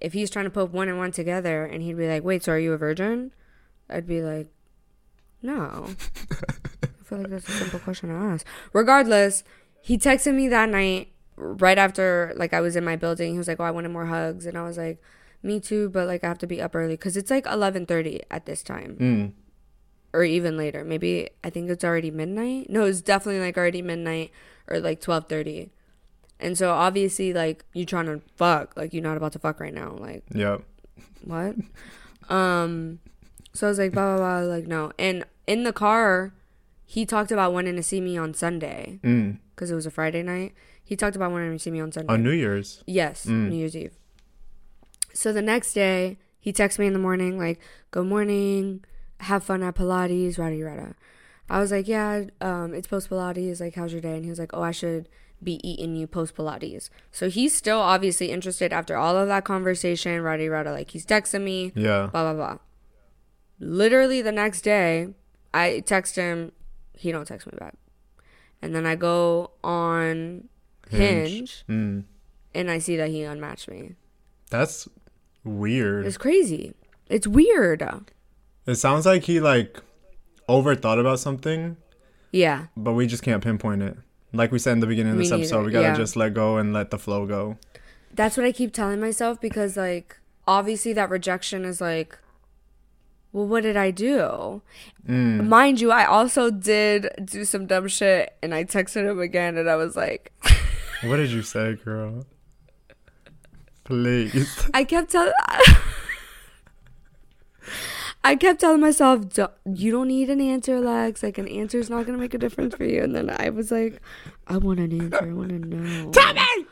if 0.00 0.12
he's 0.12 0.30
trying 0.30 0.46
to 0.46 0.50
put 0.50 0.70
one 0.72 0.88
and 0.88 0.98
one 0.98 1.12
together 1.12 1.64
and 1.64 1.82
he'd 1.82 1.96
be 1.96 2.08
like, 2.08 2.24
"Wait, 2.24 2.42
so 2.44 2.52
are 2.52 2.58
you 2.58 2.72
a 2.72 2.78
virgin?" 2.78 3.32
I'd 3.88 4.06
be 4.06 4.22
like, 4.22 4.48
"No." 5.42 5.88
I 5.88 7.04
feel 7.04 7.18
like 7.18 7.30
that's 7.30 7.48
a 7.48 7.52
simple 7.52 7.78
question 7.80 8.08
to 8.08 8.14
ask. 8.14 8.46
Regardless, 8.72 9.42
he 9.80 9.98
texted 9.98 10.34
me 10.34 10.48
that 10.48 10.68
night 10.68 11.08
right 11.36 11.78
after 11.78 12.32
like 12.36 12.52
I 12.52 12.60
was 12.60 12.76
in 12.76 12.84
my 12.84 12.96
building. 12.96 13.32
He 13.32 13.38
was 13.38 13.48
like, 13.48 13.58
"Oh, 13.60 13.64
I 13.64 13.70
wanted 13.70 13.90
more 13.90 14.06
hugs," 14.06 14.46
and 14.46 14.56
I 14.56 14.62
was 14.62 14.78
like, 14.78 15.02
"Me 15.42 15.58
too," 15.60 15.88
but 15.88 16.06
like 16.06 16.22
I 16.24 16.28
have 16.28 16.38
to 16.38 16.46
be 16.46 16.60
up 16.62 16.74
early 16.74 16.94
because 16.94 17.16
it's 17.16 17.30
like 17.30 17.46
eleven 17.46 17.84
thirty 17.86 18.20
at 18.30 18.46
this 18.46 18.62
time 18.62 18.96
Mm. 19.00 19.32
or 20.12 20.22
even 20.24 20.56
later. 20.56 20.84
Maybe 20.84 21.30
I 21.42 21.50
think 21.50 21.68
it's 21.70 21.84
already 21.84 22.10
midnight. 22.10 22.70
No, 22.70 22.84
it's 22.84 23.00
definitely 23.00 23.40
like 23.40 23.56
already 23.58 23.82
midnight 23.82 24.30
or 24.68 24.78
like 24.80 25.00
twelve 25.00 25.28
thirty. 25.28 25.72
And 26.42 26.56
so 26.58 26.70
obviously 26.72 27.32
like 27.32 27.64
you 27.74 27.84
trying 27.86 28.06
to 28.06 28.20
fuck, 28.36 28.76
like 28.76 28.92
you're 28.94 29.02
not 29.02 29.16
about 29.16 29.32
to 29.32 29.38
fuck 29.38 29.60
right 29.60 29.74
now. 29.74 29.92
Like 29.98 30.24
Yep. 30.34 30.62
what? 31.24 31.54
um 32.28 33.00
so 33.52 33.66
I 33.66 33.70
was 33.70 33.78
like 33.78 33.92
blah 33.92 34.16
blah 34.16 34.40
blah 34.42 34.54
like 34.54 34.66
no. 34.66 34.92
And 34.98 35.24
in 35.46 35.64
the 35.64 35.72
car, 35.72 36.32
he 36.86 37.04
talked 37.06 37.32
about 37.32 37.52
wanting 37.52 37.76
to 37.76 37.82
see 37.82 38.00
me 38.00 38.16
on 38.16 38.34
Sunday 38.34 39.00
Mm. 39.02 39.38
because 39.54 39.70
it 39.70 39.74
was 39.74 39.86
a 39.86 39.90
Friday 39.90 40.22
night. 40.22 40.54
He 40.84 40.96
talked 40.96 41.14
about 41.16 41.30
wanting 41.30 41.52
to 41.52 41.58
see 41.58 41.70
me 41.70 41.80
on 41.80 41.92
Sunday. 41.92 42.12
On 42.12 42.22
New 42.22 42.32
Year's. 42.32 42.82
Yes, 42.86 43.26
Mm. 43.26 43.48
New 43.50 43.56
Year's 43.56 43.76
Eve. 43.76 43.96
So 45.12 45.32
the 45.32 45.42
next 45.42 45.72
day, 45.74 46.18
he 46.40 46.52
texts 46.52 46.78
me 46.78 46.86
in 46.86 46.92
the 46.92 46.98
morning, 46.98 47.36
like, 47.38 47.60
good 47.90 48.06
morning, 48.06 48.84
have 49.20 49.44
fun 49.44 49.62
at 49.62 49.74
Pilates, 49.74 50.38
rada 50.38 50.56
rada. 50.64 50.94
I 51.48 51.58
was 51.60 51.70
like, 51.72 51.86
yeah, 51.88 52.24
um, 52.40 52.74
it's 52.74 52.86
post 52.86 53.10
Pilates, 53.10 53.60
like, 53.60 53.74
how's 53.74 53.92
your 53.92 54.00
day? 54.00 54.14
And 54.14 54.24
he 54.24 54.30
was 54.30 54.38
like, 54.38 54.50
oh, 54.54 54.62
I 54.62 54.70
should 54.70 55.08
be 55.42 55.60
eating 55.68 55.96
you 55.96 56.06
post 56.06 56.34
Pilates. 56.36 56.90
So 57.10 57.28
he's 57.30 57.54
still 57.54 57.80
obviously 57.80 58.30
interested 58.30 58.72
after 58.72 58.96
all 58.96 59.16
of 59.16 59.28
that 59.28 59.44
conversation, 59.44 60.20
rada 60.22 60.48
rada. 60.50 60.72
Like, 60.72 60.90
he's 60.90 61.06
texting 61.06 61.42
me, 61.42 61.72
Yeah. 61.74 62.08
blah, 62.12 62.32
blah, 62.32 62.34
blah. 62.34 62.58
Literally 63.58 64.22
the 64.22 64.32
next 64.32 64.62
day, 64.62 65.14
I 65.52 65.80
text 65.80 66.16
him, 66.16 66.52
he 66.94 67.12
don't 67.12 67.26
text 67.26 67.46
me 67.46 67.52
back. 67.58 67.74
And 68.62 68.74
then 68.74 68.86
I 68.86 68.94
go 68.94 69.52
on 69.64 70.48
Hinge 70.90 71.64
Mm. 71.68 72.04
and 72.54 72.70
I 72.70 72.78
see 72.78 72.96
that 72.96 73.08
he 73.10 73.22
unmatched 73.22 73.68
me. 73.68 73.94
That's 74.50 74.88
weird. 75.44 76.06
It's 76.06 76.18
crazy. 76.18 76.74
It's 77.08 77.26
weird. 77.26 77.82
It 78.66 78.74
sounds 78.76 79.06
like 79.06 79.22
he 79.24 79.40
like 79.40 79.80
overthought 80.48 80.98
about 80.98 81.20
something, 81.20 81.76
Yeah. 82.32 82.66
but 82.76 82.92
we 82.92 83.06
just 83.06 83.22
can't 83.22 83.42
pinpoint 83.42 83.82
it. 83.82 83.96
Like 84.32 84.52
we 84.52 84.58
said 84.58 84.72
in 84.72 84.80
the 84.80 84.86
beginning 84.86 85.12
of 85.12 85.18
this 85.18 85.32
episode, 85.32 85.66
we 85.66 85.72
gotta 85.72 85.88
yeah. 85.88 85.96
just 85.96 86.16
let 86.16 86.34
go 86.34 86.56
and 86.56 86.72
let 86.72 86.90
the 86.90 86.98
flow 86.98 87.26
go. 87.26 87.56
That's 88.12 88.36
what 88.36 88.46
I 88.46 88.52
keep 88.52 88.72
telling 88.72 89.00
myself 89.00 89.40
because, 89.40 89.76
like, 89.76 90.18
obviously 90.46 90.92
that 90.92 91.10
rejection 91.10 91.64
is 91.64 91.80
like, 91.80 92.18
well, 93.32 93.46
what 93.46 93.62
did 93.62 93.76
I 93.76 93.90
do? 93.90 94.62
Mm. 95.08 95.46
Mind 95.46 95.80
you, 95.80 95.92
I 95.92 96.04
also 96.04 96.50
did 96.50 97.08
do 97.24 97.44
some 97.44 97.66
dumb 97.66 97.88
shit 97.88 98.36
and 98.42 98.54
I 98.54 98.64
texted 98.64 99.08
him 99.08 99.20
again 99.20 99.56
and 99.56 99.70
I 99.70 99.76
was 99.76 99.96
like, 99.96 100.32
What 101.02 101.16
did 101.16 101.30
you 101.30 101.42
say, 101.42 101.74
girl? 101.76 102.26
Please. 103.84 104.68
I 104.74 104.84
kept 104.84 105.12
telling. 105.12 105.32
I 108.22 108.36
kept 108.36 108.60
telling 108.60 108.80
myself, 108.80 109.28
"Don't- 109.30 109.50
"You 109.64 109.92
don't 109.92 110.08
need 110.08 110.28
an 110.30 110.40
answer, 110.40 110.78
Lex. 110.78 111.22
Like 111.22 111.38
an 111.38 111.48
answer 111.48 111.78
is 111.78 111.88
not 111.88 112.04
gonna 112.06 112.18
make 112.18 112.34
a 112.34 112.38
difference 112.38 112.74
for 112.74 112.84
you." 112.84 113.02
And 113.02 113.14
then 113.14 113.30
I 113.30 113.50
was 113.50 113.70
like, 113.70 114.00
"I 114.46 114.56
want 114.58 114.78
an 114.80 114.92
answer. 115.00 115.24
I 115.30 115.32
want 115.32 115.48
to 115.50 115.58
know." 115.58 116.10
Tell 116.10 116.34
me. 116.34 116.66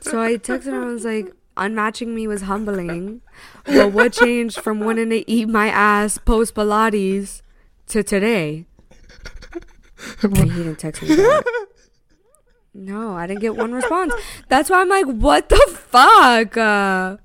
So 0.00 0.20
I 0.20 0.34
texted 0.36 0.66
him. 0.72 0.82
I 0.82 0.86
was 0.86 1.04
like, 1.04 1.32
"Unmatching 1.56 2.08
me 2.08 2.26
was 2.28 2.42
humbling. 2.42 3.20
Well, 3.66 3.90
what 3.90 4.12
changed 4.12 4.60
from 4.60 4.80
wanting 4.80 5.10
to 5.10 5.28
eat 5.30 5.48
my 5.48 5.68
ass 5.68 6.18
post 6.18 6.54
Pilates 6.54 7.42
to 7.88 8.02
today?" 8.02 8.66
And 10.22 10.36
he 10.36 10.62
didn't 10.62 10.76
text 10.78 11.02
me 11.02 11.16
back. 11.16 11.44
No, 12.72 13.14
I 13.16 13.26
didn't 13.26 13.40
get 13.40 13.56
one 13.56 13.72
response. 13.72 14.12
That's 14.48 14.70
why 14.70 14.80
I'm 14.82 14.88
like, 14.88 15.06
what 15.06 15.48
the 15.48 15.56
fuck? 15.74 16.56
Uh, 16.56 17.16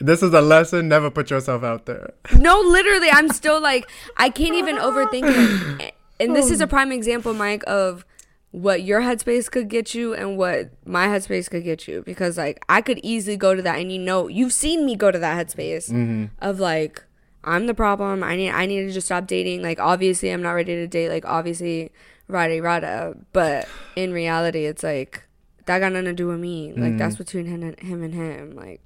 This 0.00 0.22
is 0.22 0.32
a 0.32 0.40
lesson. 0.40 0.88
Never 0.88 1.10
put 1.10 1.30
yourself 1.30 1.62
out 1.62 1.86
there. 1.86 2.12
no, 2.36 2.60
literally, 2.60 3.10
I'm 3.10 3.28
still 3.28 3.60
like, 3.60 3.88
I 4.16 4.30
can't 4.30 4.54
even 4.54 4.76
overthink 4.76 5.80
it. 5.80 5.94
And 6.20 6.34
this 6.34 6.50
is 6.50 6.60
a 6.60 6.64
oh. 6.64 6.68
prime 6.68 6.92
example, 6.92 7.32
Mike, 7.34 7.62
of 7.66 8.04
what 8.50 8.82
your 8.82 9.00
headspace 9.00 9.50
could 9.50 9.68
get 9.68 9.94
you 9.94 10.14
and 10.14 10.36
what 10.36 10.70
my 10.84 11.06
headspace 11.06 11.50
could 11.50 11.64
get 11.64 11.86
you. 11.86 12.02
Because, 12.04 12.36
like, 12.36 12.62
I 12.68 12.80
could 12.80 12.98
easily 13.02 13.36
go 13.36 13.54
to 13.54 13.62
that, 13.62 13.78
and 13.78 13.92
you 13.92 13.98
know, 13.98 14.28
you've 14.28 14.52
seen 14.52 14.84
me 14.84 14.96
go 14.96 15.10
to 15.10 15.18
that 15.18 15.46
headspace 15.46 15.90
mm-hmm. 15.90 16.26
of 16.40 16.58
like, 16.58 17.04
I'm 17.44 17.66
the 17.66 17.74
problem. 17.74 18.22
I 18.22 18.36
need, 18.36 18.50
I 18.50 18.66
need 18.66 18.86
to 18.86 18.92
just 18.92 19.06
stop 19.06 19.26
dating. 19.26 19.62
Like, 19.62 19.78
obviously, 19.78 20.30
I'm 20.30 20.42
not 20.42 20.52
ready 20.52 20.74
to 20.74 20.86
date. 20.86 21.08
Like, 21.08 21.24
obviously, 21.24 21.92
rada 22.26 22.60
rada. 22.60 23.16
But 23.32 23.68
in 23.96 24.12
reality, 24.12 24.64
it's 24.66 24.82
like 24.82 25.22
that 25.66 25.78
got 25.78 25.92
nothing 25.92 26.06
to 26.06 26.14
do 26.14 26.28
with 26.28 26.40
me. 26.40 26.72
Like, 26.72 26.98
that's 26.98 27.14
mm. 27.14 27.18
between 27.18 27.46
him 27.46 27.62
and 27.62 27.78
him 27.80 28.02
and 28.02 28.14
him. 28.14 28.56
Like. 28.56 28.80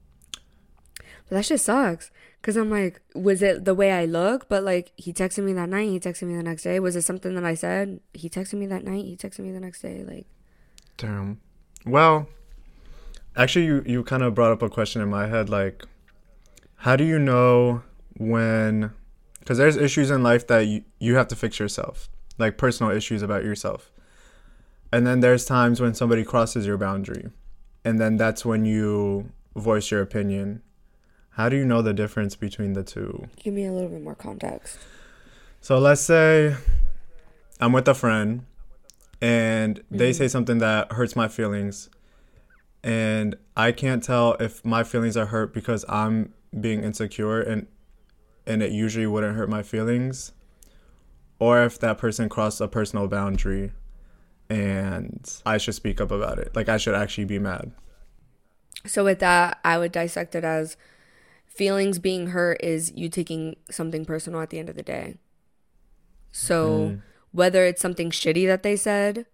That 1.32 1.46
shit 1.46 1.60
sucks. 1.60 2.10
Cause 2.42 2.56
I'm 2.56 2.70
like, 2.70 3.00
was 3.14 3.40
it 3.40 3.64
the 3.64 3.74
way 3.74 3.92
I 3.92 4.04
look? 4.04 4.48
But 4.48 4.64
like, 4.64 4.92
he 4.96 5.12
texted 5.12 5.44
me 5.44 5.52
that 5.54 5.68
night. 5.68 5.88
He 5.88 5.98
texted 5.98 6.24
me 6.28 6.36
the 6.36 6.42
next 6.42 6.64
day. 6.64 6.78
Was 6.78 6.94
it 6.94 7.02
something 7.02 7.34
that 7.36 7.44
I 7.44 7.54
said? 7.54 8.00
He 8.12 8.28
texted 8.28 8.54
me 8.54 8.66
that 8.66 8.84
night. 8.84 9.04
He 9.04 9.16
texted 9.16 9.38
me 9.38 9.52
the 9.52 9.60
next 9.60 9.80
day. 9.80 10.04
Like, 10.04 10.26
Damn. 10.98 11.40
Well, 11.86 12.28
actually, 13.34 13.64
you 13.64 13.82
you 13.86 14.04
kind 14.04 14.22
of 14.22 14.34
brought 14.34 14.52
up 14.52 14.60
a 14.60 14.68
question 14.68 15.00
in 15.00 15.08
my 15.08 15.26
head. 15.26 15.48
Like, 15.48 15.84
how 16.76 16.96
do 16.96 17.04
you 17.04 17.18
know 17.18 17.82
when? 18.16 18.92
Because 19.38 19.56
there's 19.56 19.76
issues 19.76 20.10
in 20.10 20.22
life 20.22 20.46
that 20.48 20.66
you 20.66 20.82
you 20.98 21.14
have 21.14 21.28
to 21.28 21.36
fix 21.36 21.58
yourself, 21.58 22.10
like 22.38 22.58
personal 22.58 22.92
issues 22.92 23.22
about 23.22 23.42
yourself. 23.42 23.90
And 24.92 25.06
then 25.06 25.20
there's 25.20 25.46
times 25.46 25.80
when 25.80 25.94
somebody 25.94 26.24
crosses 26.24 26.66
your 26.66 26.76
boundary, 26.76 27.30
and 27.84 27.98
then 27.98 28.18
that's 28.18 28.44
when 28.44 28.66
you 28.66 29.32
voice 29.56 29.90
your 29.90 30.02
opinion. 30.02 30.62
How 31.32 31.48
do 31.48 31.56
you 31.56 31.64
know 31.64 31.82
the 31.82 31.94
difference 31.94 32.36
between 32.36 32.74
the 32.74 32.82
two? 32.84 33.28
give 33.42 33.54
me 33.54 33.64
a 33.66 33.72
little 33.72 33.88
bit 33.88 34.02
more 34.02 34.14
context. 34.14 34.78
So 35.60 35.78
let's 35.78 36.00
say 36.02 36.56
I'm 37.60 37.72
with 37.72 37.88
a 37.88 37.94
friend 37.94 38.44
and 39.20 39.82
they 39.90 40.10
Mm-hmm. 40.10 40.18
say 40.18 40.28
something 40.28 40.58
that 40.58 40.92
hurts 40.92 41.14
my 41.16 41.28
feelings. 41.28 41.88
And 42.84 43.36
I 43.56 43.70
can't 43.72 44.02
tell 44.02 44.34
if 44.40 44.64
my 44.64 44.82
feelings 44.82 45.16
are 45.16 45.26
hurt 45.26 45.54
because 45.54 45.84
I'm 45.88 46.34
being 46.58 46.82
insecure 46.82 47.40
and 47.40 47.66
and 48.46 48.60
it 48.62 48.72
usually 48.72 49.06
wouldn't 49.06 49.36
hurt 49.36 49.48
my 49.48 49.62
feelings 49.62 50.32
or 51.38 51.62
if 51.62 51.78
that 51.78 51.96
person 51.96 52.28
crossed 52.28 52.60
a 52.60 52.66
personal 52.68 53.06
boundary 53.06 53.72
and 54.50 55.32
I 55.46 55.58
should 55.58 55.74
speak 55.76 56.00
up 56.00 56.10
about 56.10 56.38
it. 56.40 56.54
Like 56.54 56.68
I 56.68 56.76
should 56.76 56.94
actually 56.96 57.24
be 57.24 57.38
mad. 57.38 57.70
So 58.84 59.04
with 59.04 59.20
that, 59.20 59.60
I 59.64 59.78
would 59.78 59.92
dissect 59.92 60.34
it 60.34 60.42
as 60.44 60.76
feelings 61.54 61.98
being 61.98 62.28
hurt 62.28 62.62
is 62.62 62.92
you 62.94 63.08
taking 63.08 63.56
something 63.70 64.04
personal 64.04 64.40
at 64.40 64.50
the 64.50 64.58
end 64.58 64.68
of 64.68 64.76
the 64.76 64.82
day. 64.82 65.16
So 66.32 66.98
whether 67.32 67.64
it's 67.64 67.82
something 67.82 68.10
shitty 68.10 68.46
that 68.46 68.62
they 68.62 68.76
said 68.76 69.26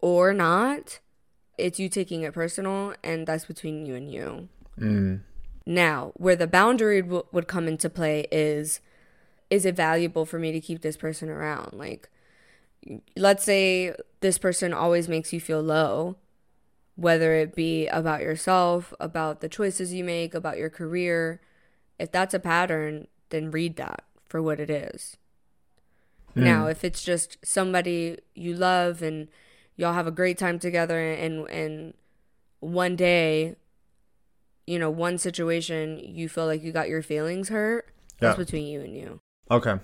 or 0.00 0.32
not, 0.32 1.00
it's 1.58 1.78
you 1.78 1.88
taking 1.88 2.22
it 2.22 2.32
personal, 2.32 2.94
and 3.02 3.26
that's 3.26 3.44
between 3.44 3.86
you 3.86 3.94
and 3.94 4.10
you. 4.10 4.48
Mm. 4.78 5.20
Now, 5.66 6.12
where 6.14 6.36
the 6.36 6.46
boundary 6.46 7.02
w- 7.02 7.26
would 7.32 7.48
come 7.48 7.66
into 7.66 7.90
play 7.90 8.26
is 8.30 8.80
is 9.48 9.64
it 9.64 9.76
valuable 9.76 10.26
for 10.26 10.38
me 10.38 10.50
to 10.52 10.60
keep 10.60 10.82
this 10.82 10.96
person 10.96 11.28
around? 11.28 11.72
Like, 11.72 12.08
let's 13.16 13.44
say 13.44 13.94
this 14.20 14.38
person 14.38 14.72
always 14.72 15.08
makes 15.08 15.32
you 15.32 15.40
feel 15.40 15.62
low, 15.62 16.16
whether 16.96 17.34
it 17.34 17.54
be 17.54 17.86
about 17.86 18.22
yourself, 18.22 18.92
about 18.98 19.40
the 19.40 19.48
choices 19.48 19.92
you 19.92 20.02
make, 20.02 20.34
about 20.34 20.58
your 20.58 20.70
career. 20.70 21.40
If 21.98 22.12
that's 22.12 22.34
a 22.34 22.38
pattern, 22.38 23.06
then 23.30 23.50
read 23.50 23.76
that 23.76 24.04
for 24.28 24.42
what 24.42 24.60
it 24.60 24.70
is. 24.70 25.16
Now, 26.34 26.66
if 26.66 26.84
it's 26.84 27.02
just 27.02 27.38
somebody 27.42 28.18
you 28.34 28.54
love 28.54 29.00
and 29.00 29.28
y'all 29.74 29.94
have 29.94 30.06
a 30.06 30.10
great 30.10 30.36
time 30.36 30.58
together 30.58 31.00
and 31.12 31.48
and 31.48 31.94
one 32.60 32.94
day 32.94 33.56
you 34.66 34.78
know, 34.78 34.90
one 34.90 35.16
situation 35.16 35.98
you 35.98 36.28
feel 36.28 36.44
like 36.44 36.62
you 36.62 36.72
got 36.72 36.88
your 36.88 37.00
feelings 37.00 37.48
hurt, 37.50 37.86
yeah. 37.88 38.28
that's 38.28 38.38
between 38.38 38.66
you 38.66 38.80
and 38.80 38.96
you. 38.96 39.20
Okay. 39.48 39.78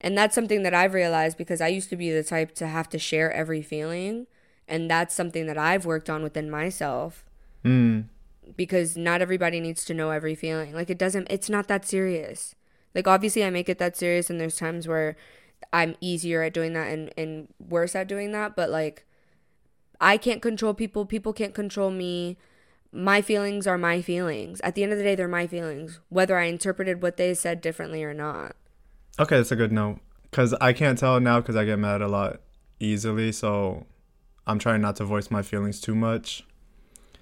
And 0.00 0.16
that's 0.16 0.34
something 0.34 0.62
that 0.62 0.72
I've 0.72 0.94
realized 0.94 1.36
because 1.36 1.60
I 1.60 1.68
used 1.68 1.90
to 1.90 1.96
be 1.96 2.10
the 2.10 2.24
type 2.24 2.54
to 2.56 2.66
have 2.66 2.88
to 2.88 2.98
share 2.98 3.30
every 3.30 3.60
feeling. 3.60 4.26
And 4.66 4.90
that's 4.90 5.14
something 5.14 5.46
that 5.46 5.58
I've 5.58 5.84
worked 5.84 6.08
on 6.08 6.22
within 6.22 6.50
myself 6.50 7.24
Mm. 7.64 8.04
Because 8.56 8.96
not 8.96 9.22
everybody 9.22 9.60
needs 9.60 9.84
to 9.86 9.94
know 9.94 10.10
every 10.10 10.34
feeling. 10.34 10.74
Like, 10.74 10.90
it 10.90 10.98
doesn't, 10.98 11.26
it's 11.30 11.50
not 11.50 11.68
that 11.68 11.84
serious. 11.86 12.54
Like, 12.94 13.06
obviously, 13.06 13.44
I 13.44 13.50
make 13.50 13.68
it 13.68 13.78
that 13.78 13.96
serious, 13.96 14.30
and 14.30 14.40
there's 14.40 14.56
times 14.56 14.86
where 14.86 15.16
I'm 15.72 15.96
easier 16.00 16.42
at 16.42 16.54
doing 16.54 16.72
that 16.74 16.88
and, 16.92 17.12
and 17.16 17.48
worse 17.58 17.94
at 17.94 18.08
doing 18.08 18.32
that. 18.32 18.54
But, 18.54 18.70
like, 18.70 19.04
I 20.00 20.16
can't 20.16 20.42
control 20.42 20.74
people, 20.74 21.06
people 21.06 21.32
can't 21.32 21.54
control 21.54 21.90
me. 21.90 22.36
My 22.92 23.22
feelings 23.22 23.66
are 23.66 23.78
my 23.78 24.02
feelings. 24.02 24.60
At 24.60 24.74
the 24.74 24.82
end 24.82 24.92
of 24.92 24.98
the 24.98 25.04
day, 25.04 25.14
they're 25.14 25.26
my 25.26 25.46
feelings, 25.46 26.00
whether 26.10 26.38
I 26.38 26.44
interpreted 26.44 27.02
what 27.02 27.16
they 27.16 27.34
said 27.34 27.60
differently 27.60 28.04
or 28.04 28.14
not. 28.14 28.54
Okay, 29.18 29.36
that's 29.36 29.52
a 29.52 29.56
good 29.56 29.72
note. 29.72 29.98
Cause 30.30 30.52
I 30.54 30.72
can't 30.72 30.98
tell 30.98 31.20
now 31.20 31.40
because 31.40 31.54
I 31.54 31.64
get 31.64 31.78
mad 31.78 32.02
a 32.02 32.08
lot 32.08 32.40
easily. 32.80 33.30
So 33.32 33.86
I'm 34.46 34.58
trying 34.58 34.80
not 34.80 34.96
to 34.96 35.04
voice 35.04 35.30
my 35.30 35.42
feelings 35.42 35.80
too 35.80 35.94
much. 35.94 36.44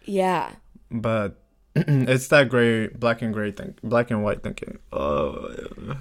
Yeah. 0.05 0.55
But 0.93 1.41
it's 1.75 2.29
that 2.29 2.49
gray, 2.49 2.89
black 2.89 3.23
and 3.23 3.33
gray 3.33 3.51
thing, 3.51 3.75
black 3.83 4.11
and 4.11 4.23
white 4.23 4.43
thinking. 4.43 4.79
Oh, 4.93 5.97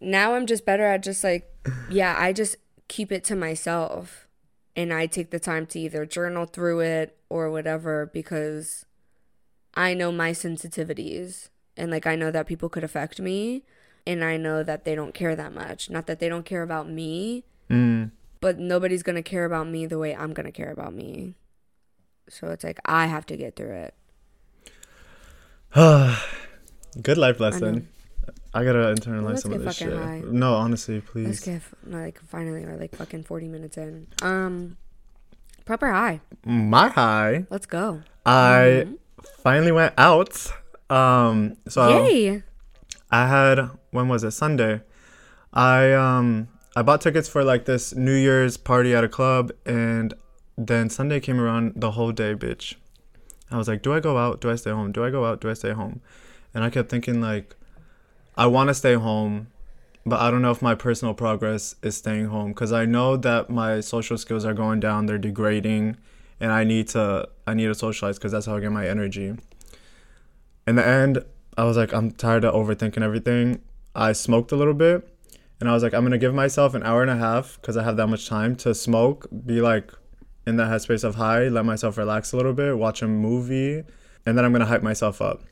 now 0.00 0.34
I'm 0.34 0.46
just 0.46 0.64
better 0.64 0.84
at 0.84 1.02
just 1.02 1.24
like, 1.24 1.50
yeah, 1.90 2.14
I 2.18 2.32
just 2.32 2.56
keep 2.88 3.10
it 3.10 3.24
to 3.24 3.36
myself 3.36 4.28
and 4.76 4.92
I 4.92 5.06
take 5.06 5.30
the 5.30 5.40
time 5.40 5.66
to 5.66 5.80
either 5.80 6.04
journal 6.04 6.44
through 6.44 6.80
it 6.80 7.18
or 7.28 7.50
whatever 7.50 8.06
because 8.12 8.84
I 9.74 9.94
know 9.94 10.12
my 10.12 10.32
sensitivities 10.32 11.48
and 11.76 11.90
like 11.90 12.06
I 12.06 12.14
know 12.14 12.30
that 12.30 12.46
people 12.46 12.68
could 12.68 12.84
affect 12.84 13.20
me 13.20 13.64
and 14.06 14.22
I 14.22 14.36
know 14.36 14.62
that 14.62 14.84
they 14.84 14.94
don't 14.94 15.14
care 15.14 15.34
that 15.34 15.52
much. 15.52 15.90
Not 15.90 16.06
that 16.06 16.20
they 16.20 16.28
don't 16.28 16.44
care 16.44 16.62
about 16.62 16.88
me, 16.88 17.44
mm, 17.68 18.10
but 18.40 18.58
nobody's 18.58 19.02
to 19.02 19.22
care 19.22 19.44
about 19.44 19.66
me 19.66 19.86
the 19.86 19.98
way 19.98 20.14
I'm 20.14 20.34
to 20.46 20.52
care 20.52 20.70
about 20.70 20.94
me. 20.94 21.34
So 22.28 22.48
it's 22.48 22.64
like 22.64 22.80
I 22.84 23.06
have 23.06 23.26
to 23.26 23.36
get 23.36 23.56
through 23.56 23.72
it. 23.72 23.94
good 27.02 27.18
life 27.18 27.38
lesson. 27.38 27.86
I, 28.54 28.64
gotta 28.64 28.94
internalize 28.94 29.26
Let's 29.26 29.42
some 29.42 29.52
of 29.52 29.62
this 29.62 29.76
shit. 29.76 29.92
high. 29.92 30.22
No, 30.24 30.54
honestly, 30.54 31.02
please. 31.02 31.26
Let's 31.26 31.40
get 31.40 31.62
like 31.86 32.18
finally 32.18 32.64
we're 32.64 32.76
like 32.76 32.96
fucking 32.96 33.24
40 33.24 33.48
minutes 33.48 33.76
in. 33.76 34.06
Um 34.22 34.78
proper 35.66 35.88
high. 35.88 36.22
My 36.46 36.88
high. 36.88 37.44
Let's 37.50 37.66
go. 37.66 38.00
I 38.24 38.86
finally 39.42 39.70
went 39.70 39.92
out. 39.98 40.46
Um, 40.88 41.58
so 41.68 42.06
Yay. 42.06 42.42
I 43.10 43.26
had 43.26 43.68
when 43.90 44.08
was 44.08 44.24
it 44.24 44.30
Sunday? 44.30 44.80
I 45.52 45.92
um 45.92 46.48
I 46.74 46.80
bought 46.80 47.02
tickets 47.02 47.28
for 47.28 47.44
like 47.44 47.66
this 47.66 47.94
New 47.94 48.14
Year's 48.14 48.56
party 48.56 48.94
at 48.94 49.04
a 49.04 49.08
club, 49.08 49.52
and 49.66 50.14
then 50.56 50.88
Sunday 50.88 51.20
came 51.20 51.38
around 51.38 51.74
the 51.76 51.90
whole 51.90 52.12
day, 52.12 52.34
bitch. 52.34 52.76
I 53.50 53.56
was 53.56 53.68
like, 53.68 53.82
do 53.82 53.92
I 53.92 54.00
go 54.00 54.18
out? 54.18 54.40
Do 54.40 54.50
I 54.50 54.56
stay 54.56 54.70
home? 54.70 54.92
Do 54.92 55.04
I 55.04 55.10
go 55.10 55.24
out? 55.24 55.40
Do 55.40 55.48
I 55.50 55.54
stay 55.54 55.72
home? 55.72 56.00
And 56.52 56.64
I 56.64 56.70
kept 56.70 56.88
thinking 56.88 57.20
like, 57.20 57.54
I 58.36 58.46
want 58.46 58.68
to 58.68 58.74
stay 58.74 58.94
home, 58.94 59.48
but 60.04 60.20
I 60.20 60.30
don't 60.30 60.42
know 60.42 60.50
if 60.50 60.62
my 60.62 60.74
personal 60.74 61.14
progress 61.14 61.74
is 61.82 61.96
staying 61.96 62.26
home 62.26 62.48
because 62.48 62.72
I 62.72 62.84
know 62.84 63.16
that 63.16 63.50
my 63.50 63.80
social 63.80 64.18
skills 64.18 64.44
are 64.44 64.54
going 64.54 64.80
down. 64.80 65.06
They're 65.06 65.18
degrading, 65.18 65.96
and 66.40 66.52
I 66.52 66.64
need 66.64 66.88
to 66.88 67.28
I 67.46 67.54
need 67.54 67.66
to 67.66 67.74
socialize 67.74 68.18
because 68.18 68.32
that's 68.32 68.46
how 68.46 68.56
I 68.56 68.60
get 68.60 68.72
my 68.72 68.86
energy. 68.86 69.34
In 70.66 70.76
the 70.76 70.86
end, 70.86 71.24
I 71.56 71.64
was 71.64 71.76
like, 71.76 71.92
I'm 71.92 72.10
tired 72.10 72.44
of 72.44 72.54
overthinking 72.54 73.02
everything. 73.02 73.62
I 73.94 74.12
smoked 74.12 74.52
a 74.52 74.56
little 74.56 74.74
bit, 74.74 75.08
and 75.60 75.68
I 75.68 75.72
was 75.72 75.82
like, 75.82 75.94
I'm 75.94 76.04
gonna 76.04 76.18
give 76.18 76.34
myself 76.34 76.74
an 76.74 76.82
hour 76.82 77.02
and 77.02 77.10
a 77.10 77.16
half 77.16 77.58
because 77.60 77.76
I 77.76 77.84
have 77.84 77.96
that 77.96 78.08
much 78.08 78.28
time 78.28 78.54
to 78.56 78.74
smoke, 78.74 79.26
be 79.46 79.60
like 79.60 79.92
in 80.46 80.56
that 80.56 80.68
headspace 80.68 81.04
of 81.04 81.16
high, 81.16 81.48
let 81.48 81.64
myself 81.64 81.98
relax 81.98 82.32
a 82.32 82.36
little 82.36 82.52
bit, 82.52 82.78
watch 82.78 83.02
a 83.02 83.08
movie, 83.08 83.82
and 84.24 84.38
then 84.38 84.44
I'm 84.44 84.52
gonna 84.52 84.66
hype 84.66 84.82
myself 84.82 85.20
up. 85.20 85.42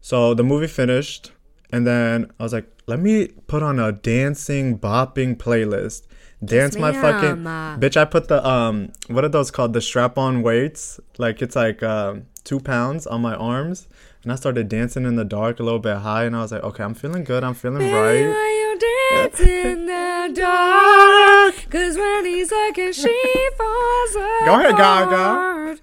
So 0.00 0.34
the 0.34 0.44
movie 0.44 0.66
finished, 0.66 1.32
and 1.70 1.86
then 1.86 2.30
I 2.38 2.42
was 2.42 2.52
like, 2.52 2.70
let 2.86 3.00
me 3.00 3.28
put 3.46 3.62
on 3.62 3.78
a 3.78 3.92
dancing, 3.92 4.78
bopping 4.78 5.36
playlist. 5.36 6.06
Dance 6.44 6.76
my 6.78 6.92
fucking 6.92 7.42
bitch. 7.80 7.96
I 7.96 8.04
put 8.04 8.28
the 8.28 8.46
um, 8.46 8.92
what 9.08 9.24
are 9.24 9.28
those 9.28 9.50
called? 9.50 9.72
The 9.72 9.80
strap-on 9.80 10.42
weights. 10.42 11.00
Like 11.18 11.42
it's 11.42 11.56
like 11.56 11.82
um, 11.82 12.26
two 12.44 12.60
pounds 12.60 13.06
on 13.08 13.20
my 13.22 13.34
arms, 13.34 13.88
and 14.22 14.32
I 14.32 14.34
started 14.36 14.68
dancing 14.68 15.04
in 15.04 15.16
the 15.16 15.24
dark, 15.24 15.60
a 15.60 15.62
little 15.62 15.78
bit 15.78 15.98
high, 15.98 16.24
and 16.24 16.34
I 16.36 16.42
was 16.42 16.52
like, 16.52 16.62
okay, 16.62 16.82
I'm 16.84 16.94
feeling 16.94 17.24
good. 17.24 17.44
I'm 17.44 17.54
feeling 17.54 17.78
Baby, 17.78 17.92
right. 17.92 18.28
why 18.28 18.50
you 18.60 19.18
dance 19.26 19.40
in 19.40 19.86
the 19.86 20.32
dark? 20.40 21.54
Cause 21.70 21.96
when 21.96 22.24
he's 22.26 22.50
and 22.52 22.94
she 22.94 23.48
falls 23.58 24.12
Go 24.44 24.54
ahead, 24.60 24.76
Gaga. 24.76 25.78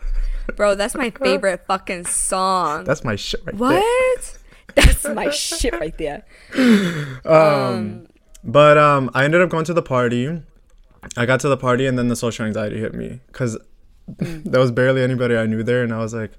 Bro, 0.55 0.75
that's 0.75 0.95
my 0.95 1.09
favorite 1.09 1.65
fucking 1.67 2.05
song. 2.05 2.83
That's 2.83 3.03
my 3.03 3.15
shit 3.15 3.41
right 3.45 3.57
there. 3.57 3.69
what? 3.79 4.37
That's 4.75 5.07
my 5.07 5.29
shit 5.29 5.73
right 5.73 5.97
there. 5.97 6.23
Um, 7.25 8.07
But 8.43 8.77
um, 8.77 9.09
I 9.13 9.25
ended 9.25 9.41
up 9.41 9.49
going 9.49 9.65
to 9.65 9.73
the 9.73 9.81
party. 9.81 10.41
I 11.17 11.25
got 11.25 11.39
to 11.41 11.49
the 11.49 11.57
party 11.57 11.87
and 11.87 11.97
then 11.97 12.07
the 12.09 12.15
social 12.15 12.45
anxiety 12.45 12.79
hit 12.79 12.93
me 12.93 13.19
because 13.27 13.57
there 14.07 14.59
was 14.61 14.71
barely 14.71 15.01
anybody 15.01 15.35
I 15.35 15.45
knew 15.45 15.63
there, 15.63 15.83
and 15.83 15.93
I 15.93 15.99
was 15.99 16.13
like, 16.13 16.31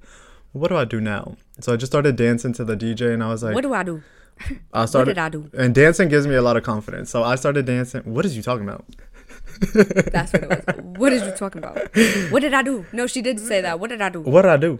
"What 0.52 0.68
do 0.68 0.76
I 0.76 0.84
do 0.84 1.00
now?" 1.00 1.36
So 1.60 1.72
I 1.72 1.76
just 1.76 1.90
started 1.92 2.16
dancing 2.16 2.52
to 2.54 2.64
the 2.64 2.76
DJ, 2.76 3.12
and 3.14 3.22
I 3.22 3.28
was 3.28 3.42
like, 3.42 3.54
What 3.54 3.62
do 3.62 3.72
I 3.74 3.82
do? 3.82 4.02
I 4.72 4.84
started, 4.84 5.08
what 5.08 5.14
did 5.14 5.18
I 5.18 5.28
do? 5.30 5.50
And 5.56 5.74
dancing 5.74 6.08
gives 6.10 6.26
me 6.26 6.34
a 6.34 6.42
lot 6.42 6.58
of 6.58 6.62
confidence. 6.62 7.08
So 7.10 7.22
I 7.24 7.36
started 7.36 7.64
dancing. 7.64 8.02
What 8.04 8.26
is 8.26 8.36
you 8.36 8.42
talking 8.42 8.64
about? 8.68 8.84
That's 10.12 10.30
what 10.34 10.42
it 10.42 10.66
was. 10.66 10.84
What 10.98 11.12
is 11.14 11.22
you 11.22 11.30
talking 11.32 11.64
about? 11.64 11.78
What 12.30 12.40
did 12.40 12.52
I 12.52 12.62
do? 12.62 12.84
No, 12.92 13.06
she 13.06 13.22
did 13.22 13.40
say 13.40 13.62
that. 13.62 13.80
What 13.80 13.88
did 13.88 14.02
I 14.02 14.10
do? 14.10 14.20
What 14.20 14.42
did 14.42 14.50
I 14.50 14.56
do? 14.58 14.78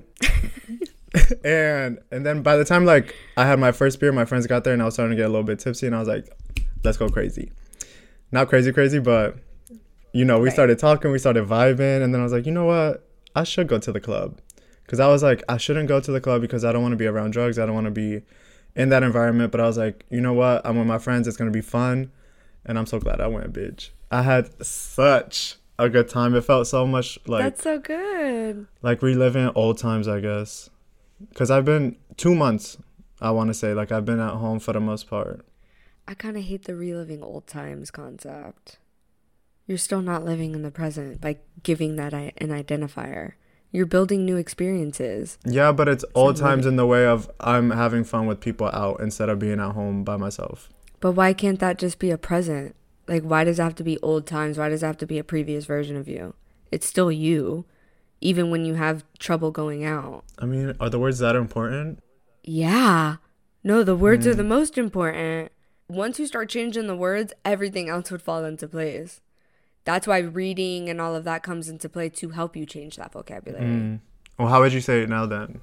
and 1.45 1.99
and 2.11 2.27
then 2.27 2.43
by 2.43 2.57
the 2.57 2.64
time 2.64 2.85
like 2.85 3.14
I 3.37 3.47
had 3.47 3.59
my 3.59 3.73
first 3.73 4.01
beer, 4.01 4.12
my 4.12 4.25
friends 4.27 4.47
got 4.47 4.64
there, 4.64 4.73
and 4.75 4.83
I 4.83 4.85
was 4.85 4.95
starting 4.95 5.17
to 5.17 5.17
get 5.17 5.27
a 5.27 5.29
little 5.31 5.43
bit 5.45 5.59
tipsy, 5.59 5.87
and 5.87 5.97
I 5.97 5.99
was 6.01 6.09
like, 6.09 6.27
"Let's 6.85 6.99
go 6.99 7.09
crazy." 7.09 7.51
Not 8.33 8.49
crazy, 8.49 8.73
crazy, 8.73 8.99
but 8.99 9.37
you 10.12 10.25
know, 10.25 10.39
we 10.39 10.45
Right. 10.49 10.53
started 10.53 10.79
talking, 10.79 11.11
we 11.12 11.19
started 11.19 11.47
vibing, 11.47 12.03
and 12.03 12.12
then 12.12 12.21
I 12.21 12.25
was 12.25 12.33
like, 12.33 12.45
you 12.47 12.53
know 12.53 12.64
what? 12.64 13.07
I 13.35 13.45
should 13.45 13.69
go 13.69 13.79
to 13.79 13.93
the 13.93 14.01
club. 14.01 14.41
Because 14.87 15.01
I 15.01 15.09
was 15.09 15.22
like, 15.22 15.43
I 15.49 15.57
shouldn't 15.57 15.89
go 15.89 15.99
to 16.01 16.11
the 16.12 16.20
club 16.20 16.41
because 16.41 16.64
I 16.64 16.72
don't 16.72 16.82
want 16.82 16.93
to 16.93 16.97
be 16.97 17.07
around 17.07 17.32
drugs. 17.32 17.59
I 17.59 17.66
don't 17.66 17.74
want 17.74 17.87
to 17.87 17.91
be 17.91 18.22
in 18.76 18.89
that 18.91 19.03
environment. 19.03 19.51
But 19.53 19.61
I 19.61 19.66
was 19.66 19.76
like, 19.76 20.05
you 20.11 20.20
know 20.20 20.32
what? 20.32 20.64
I'm 20.64 20.78
with 20.78 20.87
my 20.87 20.99
friends. 20.99 21.26
It's 21.26 21.37
going 21.37 21.51
to 21.51 21.57
be 21.57 21.61
fun. 21.61 22.12
And 22.64 22.78
I'm 22.78 22.87
so 22.87 22.99
glad 23.01 23.20
I 23.20 23.26
went, 23.26 23.53
bitch. 23.53 23.91
I 24.11 24.22
had 24.22 24.64
such 24.64 25.57
a 25.78 25.89
good 25.89 26.09
time. 26.09 26.34
It 26.34 26.43
felt 26.45 26.66
so 26.68 26.87
much 26.87 27.18
like 27.26 27.43
That's 27.45 27.62
so 27.62 27.78
good. 27.78 28.66
like 28.82 29.03
reliving 29.03 29.51
old 29.55 29.78
times, 29.78 30.07
I 30.09 30.20
guess. 30.20 30.70
Because 31.28 31.51
I've 31.51 31.64
been 31.64 31.97
two 32.16 32.34
months, 32.34 32.76
I 33.20 33.30
want 33.32 33.49
to 33.49 33.55
say. 33.55 33.74
Like, 33.74 33.91
I've 33.91 34.05
been 34.05 34.20
at 34.20 34.34
home 34.34 34.61
for 34.61 34.72
the 34.72 34.80
most 34.80 35.09
part. 35.11 35.45
I 36.07 36.14
kind 36.14 36.37
of 36.37 36.45
hate 36.45 36.64
the 36.66 36.76
reliving 36.76 37.22
old 37.22 37.47
times 37.49 37.91
concept. 37.91 38.78
You're 39.66 39.78
still 39.78 40.03
not 40.03 40.24
living 40.24 40.55
in 40.55 40.62
the 40.62 40.70
present 40.70 41.20
by 41.20 41.39
giving 41.64 41.97
that 41.97 42.14
i- 42.14 42.32
an 42.39 42.49
identifier. 42.51 43.32
You're 43.77 43.85
building 43.85 44.24
new 44.24 44.39
experiences. 44.39 45.37
Yeah, 45.45 45.70
but 45.70 45.87
it's 45.87 46.03
old 46.14 46.39
Somewhat. 46.39 46.51
times 46.51 46.64
in 46.64 46.77
the 46.77 46.87
way 46.87 47.05
of 47.05 47.31
I'm 47.41 47.72
having 47.72 48.05
fun 48.05 48.27
with 48.27 48.41
people 48.41 48.68
out 48.72 49.01
instead 49.01 49.29
of 49.29 49.39
being 49.39 49.61
at 49.61 49.72
home 49.72 50.03
by 50.03 50.16
myself. 50.16 50.70
But 50.99 51.12
why 51.12 51.35
can't 51.35 51.59
that 51.59 51.77
just 51.77 51.99
be 51.99 52.11
a 52.11 52.16
present? 52.16 52.74
Like, 53.07 53.22
why 53.22 53.45
does 53.45 53.59
it 53.59 53.62
have 53.62 53.74
to 53.74 53.85
be 53.85 53.99
old 54.01 54.27
times? 54.27 54.57
Why 54.57 54.70
does 54.70 54.83
it 54.83 54.87
have 54.87 54.97
to 54.97 55.07
be 55.07 55.18
a 55.18 55.24
previous 55.24 55.66
version 55.66 55.95
of 55.95 56.09
you? 56.09 56.33
It's 56.72 56.87
still 56.87 57.12
you, 57.12 57.66
even 58.22 58.51
when 58.51 58.64
you 58.64 58.77
have 58.77 59.05
trouble 59.18 59.51
going 59.51 59.85
out. 59.85 60.24
I 60.39 60.47
mean, 60.47 60.74
are 60.81 60.89
the 60.89 60.99
words 60.99 61.18
that 61.18 61.37
important? 61.37 62.03
Yeah. 62.45 63.16
No, 63.62 63.85
the 63.85 63.95
words 63.95 64.27
are 64.27 64.33
hmm. 64.33 64.39
the 64.39 64.45
most 64.45 64.79
important. 64.79 65.53
Once 65.87 66.18
you 66.18 66.27
start 66.27 66.49
changing 66.49 66.87
the 66.87 66.97
words, 66.97 67.35
everything 67.45 67.91
else 67.91 68.11
would 68.11 68.22
fall 68.22 68.43
into 68.47 68.66
place. 68.66 69.20
That's 69.87 70.07
why 70.07 70.18
reading 70.18 70.91
and 70.91 71.01
all 71.01 71.14
of 71.14 71.24
that 71.24 71.43
comes 71.43 71.70
into 71.70 71.89
play 71.89 72.11
to 72.11 72.30
help 72.30 72.57
you 72.57 72.66
change 72.66 72.97
that 72.97 73.12
vocabulary. 73.12 73.64
Mm. 73.64 74.01
Well, 74.39 74.49
how 74.49 74.61
would 74.61 74.72
you 74.72 74.80
say 74.82 75.03
it 75.03 75.09
now 75.09 75.24
then? 75.26 75.61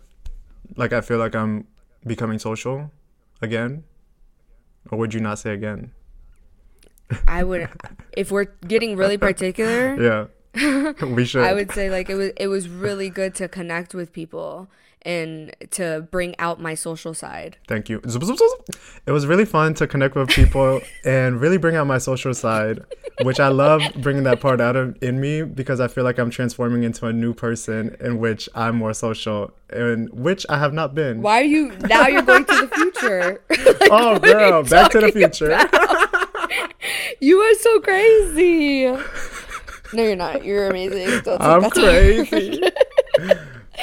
Like, 0.76 0.94
I 0.94 1.02
feel 1.02 1.20
like 1.20 1.36
I'm 1.36 1.68
becoming 2.08 2.40
social 2.40 2.90
again? 3.42 3.84
Or 4.90 4.98
would 4.98 5.14
you 5.14 5.20
not 5.20 5.40
say 5.40 5.54
again? 5.54 5.92
I 7.28 7.44
would 7.44 7.70
if 8.18 8.32
we're 8.32 8.48
getting 8.68 8.96
really 8.96 9.18
particular, 9.18 10.02
Yeah. 10.02 10.28
we 11.02 11.26
should. 11.26 11.44
I 11.44 11.54
would 11.54 11.72
say 11.72 11.90
like 11.90 12.10
it 12.10 12.16
was 12.16 12.32
it 12.38 12.48
was 12.48 12.70
really 12.70 13.10
good 13.10 13.34
to 13.36 13.48
connect 13.48 13.96
with 13.96 14.14
people 14.14 14.70
and 15.06 15.56
to 15.72 16.08
bring 16.12 16.38
out 16.40 16.60
my 16.60 16.76
social 16.76 17.14
side. 17.14 17.58
Thank 17.68 17.90
you. 17.90 17.98
It 17.98 19.12
was 19.12 19.28
really 19.28 19.46
fun 19.46 19.74
to 19.76 19.88
connect 19.88 20.16
with 20.16 20.30
people 20.30 20.82
and 21.06 21.40
really 21.40 21.58
bring 21.58 21.76
out 21.76 21.88
my 21.88 21.98
social 21.98 22.34
side, 22.34 22.82
which 23.22 23.40
I 23.40 23.50
love 23.50 23.82
bringing 23.98 24.24
that 24.24 24.40
part 24.40 24.62
out 24.62 24.76
of 24.76 24.98
in 25.02 25.20
me 25.20 25.44
because 25.44 25.80
I 25.80 25.88
feel 25.88 26.04
like 26.04 26.18
I'm 26.18 26.30
transforming 26.30 26.84
into 26.84 27.06
a 27.08 27.14
new 27.14 27.34
person 27.34 27.96
in 28.00 28.20
which 28.20 28.48
I'm 28.56 28.78
more 28.78 28.94
social 28.94 29.52
and 29.70 30.10
which 30.12 30.46
I 30.50 30.58
have 30.58 30.74
not 30.74 30.96
been. 30.96 31.22
Why 31.22 31.42
are 31.42 31.46
you 31.46 31.76
now 31.82 32.08
you're 32.08 32.22
going 32.22 32.46
to 32.46 32.56
the 32.56 32.68
future? 32.68 33.42
oh, 33.92 34.10
are 34.10 34.14
you 34.14 34.20
girl, 34.20 34.64
back 34.64 34.92
to 34.92 35.00
the 35.00 35.12
future. 35.12 35.58
you 37.20 37.40
are 37.40 37.56
so 37.56 37.80
crazy. 37.82 38.86
No, 39.94 40.02
you're 40.02 40.16
not. 40.16 40.44
You're 40.44 40.70
amazing. 40.70 41.22
Don't 41.24 41.42
I'm 41.42 41.70
crazy. 41.70 42.64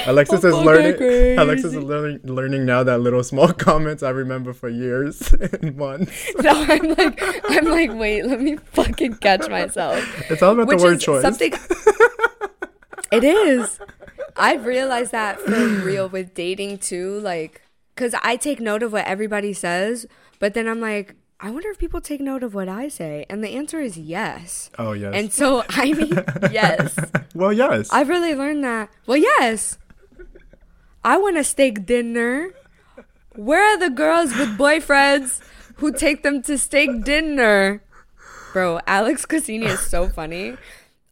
Alexis 0.05 0.43
oh, 0.43 0.47
is 0.47 0.55
learning. 0.65 0.97
crazy. 0.97 1.35
Alexis 1.35 1.73
is 1.73 1.83
learning, 1.83 2.19
learning 2.23 2.65
now 2.65 2.83
that 2.83 2.99
little 2.99 3.23
small 3.23 3.53
comments 3.67 4.03
I 4.03 4.09
remember 4.09 4.53
for 4.53 4.69
years 4.69 5.33
and 5.61 5.75
months. 5.75 6.11
No, 6.41 6.51
I'm 6.51 6.89
like, 6.95 7.21
I'm 7.49 7.65
like, 7.65 7.93
wait, 7.93 8.25
let 8.25 8.41
me 8.41 8.57
fucking 8.57 9.15
catch 9.15 9.47
myself. 9.49 10.03
It's 10.31 10.41
all 10.41 10.53
about 10.53 10.67
Which 10.67 10.79
the 10.79 10.83
word 10.83 10.97
is 10.97 11.03
choice. 11.03 11.21
something. 11.21 11.53
it 13.11 13.23
is. 13.23 13.79
I've 14.35 14.65
realized 14.65 15.11
that 15.11 15.39
for 15.39 15.67
real 15.67 16.09
with 16.09 16.33
dating 16.33 16.79
too, 16.79 17.19
like, 17.19 17.61
cause 17.95 18.15
I 18.23 18.37
take 18.37 18.59
note 18.59 18.81
of 18.81 18.91
what 18.91 19.05
everybody 19.05 19.53
says, 19.53 20.07
but 20.39 20.53
then 20.53 20.67
I'm 20.67 20.79
like, 20.79 21.15
I 21.43 21.49
wonder 21.49 21.69
if 21.69 21.79
people 21.79 22.01
take 22.01 22.21
note 22.21 22.43
of 22.43 22.53
what 22.53 22.69
I 22.69 22.87
say, 22.87 23.25
and 23.27 23.43
the 23.43 23.49
answer 23.49 23.79
is 23.79 23.97
yes. 23.97 24.69
Oh 24.77 24.93
yes. 24.93 25.11
And 25.15 25.33
so 25.33 25.63
I 25.69 25.91
mean, 25.93 26.13
yes. 26.51 26.95
well, 27.33 27.51
yes. 27.51 27.89
I've 27.91 28.09
really 28.09 28.35
learned 28.35 28.63
that. 28.63 28.89
Well, 29.07 29.17
yes. 29.17 29.79
I 31.03 31.17
want 31.17 31.37
a 31.37 31.43
steak 31.43 31.85
dinner. 31.85 32.51
Where 33.35 33.63
are 33.63 33.77
the 33.79 33.89
girls 33.89 34.35
with 34.35 34.57
boyfriends 34.57 35.39
who 35.75 35.91
take 35.91 36.23
them 36.23 36.41
to 36.43 36.57
steak 36.57 37.03
dinner? 37.03 37.81
Bro, 38.53 38.81
Alex 38.85 39.25
Consani 39.25 39.65
is 39.65 39.79
so 39.79 40.09
funny. 40.09 40.57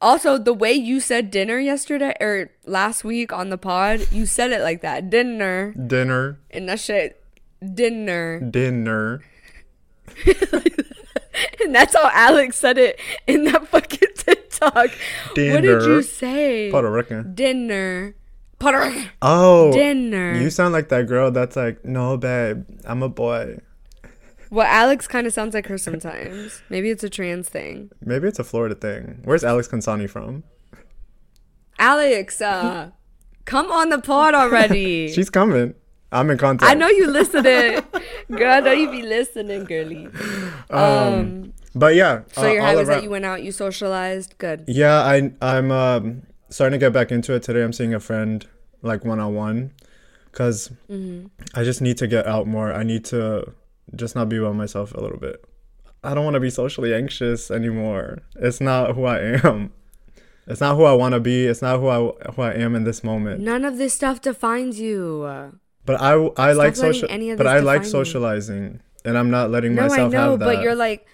Also, 0.01 0.37
the 0.37 0.53
way 0.53 0.73
you 0.73 0.99
said 0.99 1.31
dinner 1.31 1.57
yesterday 1.57 2.13
or 2.21 2.51
last 2.65 3.03
week 3.03 3.33
on 3.33 3.49
the 3.49 3.57
pod, 3.57 4.07
you 4.11 4.25
said 4.25 4.51
it 4.51 4.61
like 4.61 4.81
that. 4.81 5.09
Dinner. 5.09 5.73
Dinner. 5.73 6.39
And 6.51 6.69
that 6.69 6.79
shit. 6.79 7.23
Dinner. 7.61 8.39
Dinner. 8.39 9.21
And 11.61 11.73
that's 11.75 11.95
how 11.95 12.09
Alex 12.13 12.57
said 12.57 12.77
it 12.77 12.99
in 13.27 13.45
that 13.45 13.67
fucking 13.67 14.09
TikTok. 14.15 14.89
Dinner. 15.35 15.55
What 15.55 15.61
did 15.61 15.83
you 15.83 16.01
say? 16.01 16.71
Puerto 16.71 16.89
Rican. 16.89 17.33
Dinner. 17.33 18.15
Rican. 18.62 19.10
Oh. 19.22 19.72
Dinner. 19.72 20.34
You 20.39 20.49
sound 20.49 20.74
like 20.74 20.89
that 20.89 21.07
girl 21.07 21.32
that's 21.32 21.55
like, 21.55 21.84
no, 21.86 22.18
babe, 22.18 22.66
I'm 22.86 23.01
a 23.03 23.10
boy. 23.10 23.60
Well, 24.51 24.66
Alex 24.68 25.07
kind 25.07 25.28
of 25.28 25.34
sounds 25.34 25.53
like 25.53 25.68
her 25.68 25.78
sometimes. 25.78 26.62
Maybe 26.70 26.89
it's 26.89 27.03
a 27.03 27.10
trans 27.10 27.49
thing. 27.49 27.91
Maybe 28.01 28.28
it's 28.28 28.39
a 28.39 28.43
Florida 28.43 28.74
thing. 28.76 29.22
Where's 29.24 29.43
Alex 29.43 29.68
Consani 29.68 30.10
from? 30.10 30.43
Alex, 31.78 32.41
uh, 32.41 32.89
come 33.45 33.72
on 33.72 33.89
the 33.89 33.99
pod 33.99 34.34
already. 34.34 35.07
She's 35.14 35.30
coming. 35.30 35.76
I'm 36.12 36.30
in 36.32 36.38
contact. 36.39 36.70
I 36.70 36.74
know 36.74 36.88
you 36.89 37.07
listening. 37.07 37.82
Girl, 38.32 38.51
I 38.51 38.60
know 38.62 38.72
you 38.72 38.89
be 38.89 39.03
listening, 39.03 39.66
girly. 39.66 40.07
Um, 40.72 41.53
But 41.76 41.93
yeah. 41.93 42.22
so 42.34 42.47
uh, 42.47 42.51
your 42.51 42.62
high 42.64 42.76
was 42.76 42.88
that 42.88 43.03
you 43.03 43.12
went 43.12 43.26
out, 43.26 43.43
you 43.43 43.51
socialized. 43.51 44.36
Good. 44.39 44.66
Yeah, 44.68 44.95
I 45.01 45.32
I'm 45.41 45.72
um 45.72 46.24
starting 46.50 46.80
to 46.80 46.84
get 46.86 46.93
back 46.93 47.12
into 47.12 47.34
it 47.34 47.43
today. 47.43 47.64
I'm 47.64 47.74
seeing 47.74 47.93
a 47.93 48.00
friend 48.00 48.45
like 48.82 49.04
one 49.06 49.20
on 49.20 49.34
one 49.36 49.72
because 50.32 50.72
Mm-hmm. 50.89 51.28
I 51.54 51.64
just 51.64 51.82
need 51.82 51.97
to 51.97 52.08
get 52.08 52.26
out 52.28 52.47
more. 52.47 52.74
I 52.74 52.84
need 52.84 53.06
to 53.06 53.54
just 53.95 54.16
not 54.16 54.30
be 54.30 54.39
by 54.39 54.52
myself 54.52 54.93
a 54.93 55.00
little 55.02 55.18
bit. 55.20 55.43
I 56.04 56.14
don't 56.14 56.24
want 56.24 56.36
to 56.36 56.39
be 56.39 56.50
socially 56.50 56.93
anxious 56.93 57.52
anymore. 57.52 58.20
It's 58.36 58.62
not 58.62 58.95
who 58.95 59.06
I 59.06 59.20
am. 59.43 59.74
It's 60.47 60.62
not 60.62 60.76
who 60.78 60.84
I 60.86 60.93
want 60.93 61.14
to 61.14 61.20
be. 61.20 61.45
It's 61.45 61.62
not 61.62 61.80
who 61.80 61.88
I 61.89 61.97
who 62.34 62.41
I 62.41 62.54
am 62.54 62.74
in 62.76 62.84
this 62.84 63.04
moment. 63.04 63.41
None 63.41 63.66
of 63.66 63.78
this 63.78 63.93
stuff 63.93 64.22
defines 64.22 64.80
you. 64.80 65.52
But 65.86 66.02
I 66.02 66.14
I 66.38 66.54
like 66.54 66.76
social. 66.76 67.08
But 67.10 67.47
I 67.47 67.60
like 67.60 67.82
define 67.82 67.84
you. 67.84 67.89
socializing, 67.89 68.80
and 69.06 69.18
I'm 69.18 69.30
not 69.30 69.52
letting 69.52 69.76
No, 69.76 69.84
I 69.84 69.88
myself 69.89 70.12
know, 70.14 70.32
have 70.32 70.39
that. 70.39 70.45
but 70.45 70.64
you're 70.64 70.74
like, 70.76 71.06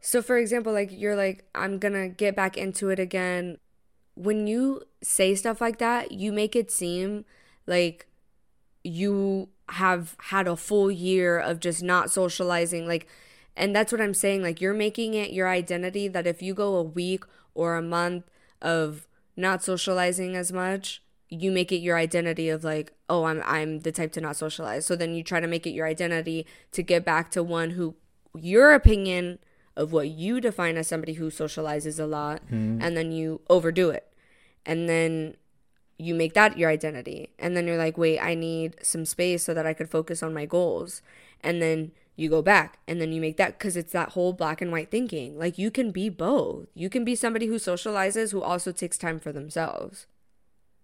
so 0.00 0.22
for 0.22 0.38
example, 0.38 0.72
like 0.72 0.90
you're 0.90 1.16
like, 1.16 1.44
I'm 1.54 1.78
gonna 1.78 2.08
get 2.08 2.34
back 2.34 2.56
into 2.56 2.88
it 2.90 2.98
again. 2.98 3.58
When 4.14 4.46
you 4.46 4.82
say 5.02 5.34
stuff 5.34 5.60
like 5.60 5.78
that, 5.78 6.12
you 6.12 6.32
make 6.32 6.54
it 6.54 6.70
seem 6.70 7.24
like 7.66 8.06
you 8.82 9.48
have 9.70 10.16
had 10.18 10.48
a 10.48 10.56
full 10.56 10.90
year 10.90 11.38
of 11.38 11.60
just 11.60 11.82
not 11.82 12.10
socializing. 12.10 12.86
Like, 12.86 13.06
and 13.56 13.74
that's 13.74 13.92
what 13.92 14.00
I'm 14.00 14.14
saying. 14.14 14.42
Like, 14.42 14.60
you're 14.60 14.74
making 14.74 15.14
it 15.14 15.32
your 15.32 15.48
identity 15.48 16.08
that 16.08 16.26
if 16.26 16.42
you 16.42 16.54
go 16.54 16.76
a 16.76 16.82
week 16.82 17.24
or 17.54 17.76
a 17.76 17.82
month 17.82 18.24
of 18.60 19.06
not 19.36 19.62
socializing 19.62 20.36
as 20.36 20.52
much, 20.52 21.02
you 21.28 21.52
make 21.52 21.70
it 21.70 21.76
your 21.76 21.96
identity 21.96 22.48
of 22.48 22.64
like, 22.64 22.92
oh, 23.08 23.24
I'm 23.24 23.42
I'm 23.44 23.80
the 23.80 23.92
type 23.92 24.12
to 24.12 24.20
not 24.20 24.36
socialize. 24.36 24.84
So 24.84 24.96
then 24.96 25.14
you 25.14 25.22
try 25.22 25.40
to 25.40 25.46
make 25.46 25.66
it 25.66 25.70
your 25.70 25.86
identity 25.86 26.46
to 26.72 26.82
get 26.82 27.04
back 27.04 27.30
to 27.32 27.42
one 27.42 27.70
who 27.70 27.94
your 28.34 28.72
opinion 28.72 29.38
of 29.76 29.92
what 29.92 30.08
you 30.08 30.40
define 30.40 30.76
as 30.76 30.88
somebody 30.88 31.14
who 31.14 31.30
socializes 31.30 31.98
a 31.98 32.06
lot 32.06 32.42
Mm-hmm. 32.46 32.82
and 32.82 32.96
then 32.96 33.12
you 33.12 33.40
overdo 33.48 33.90
it. 33.90 34.06
And 34.66 34.88
then 34.88 35.36
you 35.96 36.14
make 36.14 36.34
that 36.34 36.58
your 36.58 36.70
identity. 36.70 37.30
And 37.38 37.56
then 37.56 37.66
you're 37.66 37.76
like, 37.78 37.96
wait, 37.98 38.18
I 38.18 38.34
need 38.34 38.76
some 38.82 39.04
space 39.04 39.42
so 39.44 39.54
that 39.54 39.66
I 39.66 39.74
could 39.74 39.90
focus 39.90 40.22
on 40.22 40.34
my 40.34 40.46
goals. 40.46 41.02
And 41.42 41.60
then 41.62 41.92
you 42.16 42.28
go 42.28 42.42
back 42.42 42.78
and 42.86 43.00
then 43.00 43.12
you 43.12 43.20
make 43.20 43.36
that 43.38 43.58
because 43.58 43.76
it's 43.76 43.92
that 43.92 44.10
whole 44.10 44.32
black 44.32 44.60
and 44.60 44.70
white 44.72 44.90
thinking. 44.90 45.38
Like 45.38 45.56
you 45.56 45.70
can 45.70 45.90
be 45.90 46.08
both. 46.08 46.66
You 46.74 46.90
can 46.90 47.04
be 47.04 47.14
somebody 47.14 47.46
who 47.46 47.56
socializes 47.56 48.32
who 48.32 48.42
also 48.42 48.72
takes 48.72 48.98
time 48.98 49.18
for 49.20 49.32
themselves. 49.32 50.06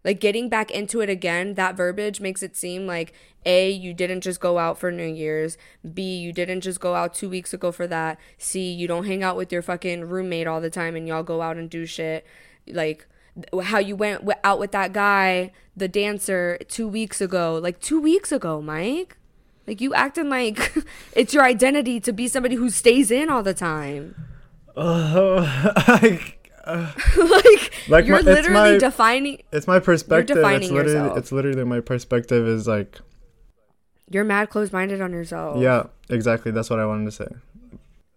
Like 0.07 0.21
getting 0.21 0.49
back 0.49 0.71
into 0.71 1.01
it 1.01 1.11
again, 1.11 1.55
that 1.55 1.77
verbiage 1.77 2.21
makes 2.21 2.41
it 2.41 2.55
seem 2.55 2.87
like 2.87 3.13
A, 3.45 3.69
you 3.69 3.93
didn't 3.93 4.21
just 4.21 4.39
go 4.39 4.57
out 4.57 4.79
for 4.79 4.93
New 4.93 5.05
Year's. 5.05 5.59
B, 5.93 6.17
you 6.17 6.33
didn't 6.33 6.61
just 6.61 6.79
go 6.79 6.95
out 6.95 7.13
two 7.13 7.29
weeks 7.29 7.53
ago 7.53 7.73
for 7.73 7.89
that. 7.89 8.17
C, 8.39 8.71
you 8.73 8.87
don't 8.87 9.07
hang 9.07 9.25
out 9.25 9.37
with 9.37 9.51
your 9.51 9.63
fucking 9.63 10.05
roommate 10.09 10.47
all 10.47 10.61
the 10.61 10.71
time 10.71 10.95
and 10.95 11.09
y'all 11.09 11.25
go 11.25 11.43
out 11.43 11.57
and 11.57 11.69
do 11.69 11.87
shit. 11.87 12.25
Like 12.69 13.09
how 13.65 13.79
you 13.79 13.97
went 13.97 14.23
out 14.45 14.61
with 14.61 14.71
that 14.71 14.93
guy, 14.93 15.51
the 15.77 15.89
dancer, 15.89 16.57
two 16.69 16.87
weeks 16.87 17.21
ago. 17.21 17.59
Like 17.61 17.81
two 17.81 18.01
weeks 18.01 18.31
ago, 18.31 18.63
Mike. 18.63 19.17
Like 19.67 19.81
you 19.81 19.93
acting 19.93 20.29
like 20.29 20.73
it's 21.15 21.35
your 21.35 21.43
identity 21.43 21.99
to 21.99 22.13
be 22.13 22.29
somebody 22.29 22.55
who 22.55 22.71
stays 22.71 23.11
in 23.11 23.29
all 23.29 23.43
the 23.43 23.55
time. 23.55 24.15
Oh, 24.77 25.39
I, 25.77 26.36
like, 27.17 27.73
Like 27.89 28.07
you're 28.07 28.15
my- 28.17 28.19
it's 28.19 28.27
literally 28.27 28.73
my- 28.73 28.79
defining 28.79 29.43
it's 29.53 29.67
my 29.67 29.79
perspective. 29.79 30.37
It's 30.37 30.45
defining 30.45 30.73
literally, 30.75 30.93
yourself. 30.95 31.19
it's 31.19 31.33
literally 31.33 31.65
my 31.65 31.81
perspective 31.81 32.47
is 32.49 32.67
like, 32.67 32.99
you're 34.11 34.25
mad 34.25 34.51
closed 34.51 34.73
minded 34.73 35.01
on 35.01 35.13
yourself. 35.13 35.61
yeah, 35.61 35.85
exactly. 36.11 36.51
That's 36.53 36.71
what 36.71 36.79
I 36.81 36.87
wanted 36.87 37.05
to 37.07 37.13
say. 37.13 37.29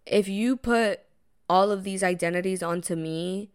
if 0.05 0.27
you 0.27 0.55
put 0.57 0.99
all 1.49 1.71
of 1.71 1.83
these 1.83 2.03
identities 2.03 2.61
onto 2.63 2.95
me, 2.95 3.49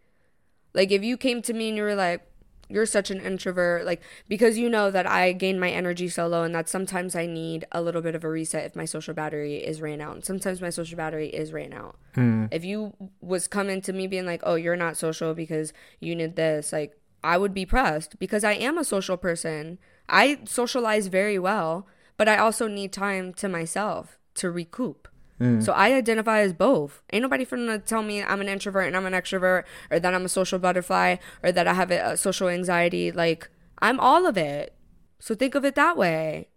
like 0.73 0.91
if 0.91 1.03
you 1.03 1.17
came 1.17 1.41
to 1.43 1.53
me 1.53 1.69
and 1.69 1.77
you 1.77 1.83
were 1.83 1.95
like, 1.95 2.25
you're 2.69 2.85
such 2.85 3.11
an 3.11 3.21
introvert, 3.21 3.85
like 3.85 4.01
because 4.27 4.57
you 4.57 4.69
know 4.69 4.89
that 4.91 5.05
I 5.05 5.33
gain 5.33 5.59
my 5.59 5.69
energy 5.69 6.09
so 6.09 6.27
low 6.27 6.43
and 6.43 6.55
that 6.55 6.69
sometimes 6.69 7.15
I 7.15 7.25
need 7.25 7.65
a 7.71 7.81
little 7.81 8.01
bit 8.01 8.15
of 8.15 8.23
a 8.23 8.29
reset 8.29 8.65
if 8.65 8.75
my 8.75 8.85
social 8.85 9.13
battery 9.13 9.57
is 9.57 9.81
ran 9.81 10.01
out. 10.01 10.15
And 10.15 10.25
sometimes 10.25 10.61
my 10.61 10.69
social 10.69 10.97
battery 10.97 11.29
is 11.29 11.53
ran 11.53 11.73
out. 11.73 11.97
Hmm. 12.15 12.45
If 12.51 12.65
you 12.65 12.93
was 13.21 13.47
coming 13.47 13.81
to 13.81 13.93
me 13.93 14.07
being 14.07 14.25
like, 14.25 14.41
oh, 14.43 14.55
you're 14.55 14.75
not 14.75 14.97
social 14.97 15.33
because 15.33 15.73
you 15.99 16.15
need 16.15 16.35
this, 16.35 16.71
like 16.71 16.97
I 17.23 17.37
would 17.37 17.53
be 17.53 17.65
pressed 17.65 18.19
because 18.19 18.43
I 18.43 18.53
am 18.53 18.77
a 18.77 18.83
social 18.83 19.17
person. 19.17 19.79
I 20.07 20.39
socialize 20.45 21.07
very 21.07 21.39
well, 21.39 21.87
but 22.17 22.27
I 22.27 22.37
also 22.37 22.67
need 22.67 22.93
time 22.93 23.33
to 23.35 23.49
myself 23.49 24.19
to 24.35 24.51
recoup. 24.51 25.07
Mm. 25.39 25.63
So 25.63 25.73
I 25.73 25.93
identify 25.93 26.39
as 26.39 26.53
both. 26.53 27.01
Ain't 27.11 27.21
nobody 27.21 27.45
finna 27.45 27.83
tell 27.83 28.03
me 28.03 28.23
I'm 28.23 28.41
an 28.41 28.47
introvert 28.47 28.87
and 28.87 28.95
I'm 28.95 29.05
an 29.05 29.13
extrovert, 29.13 29.63
or 29.91 29.99
that 29.99 30.13
I'm 30.13 30.25
a 30.25 30.29
social 30.29 30.59
butterfly, 30.59 31.17
or 31.43 31.51
that 31.51 31.67
I 31.67 31.73
have 31.73 31.91
a, 31.91 32.11
a 32.11 32.17
social 32.17 32.47
anxiety. 32.47 33.11
Like 33.11 33.49
I'm 33.79 33.99
all 33.99 34.25
of 34.25 34.37
it. 34.37 34.73
So 35.19 35.35
think 35.35 35.55
of 35.55 35.65
it 35.65 35.75
that 35.75 35.97
way. 35.97 36.49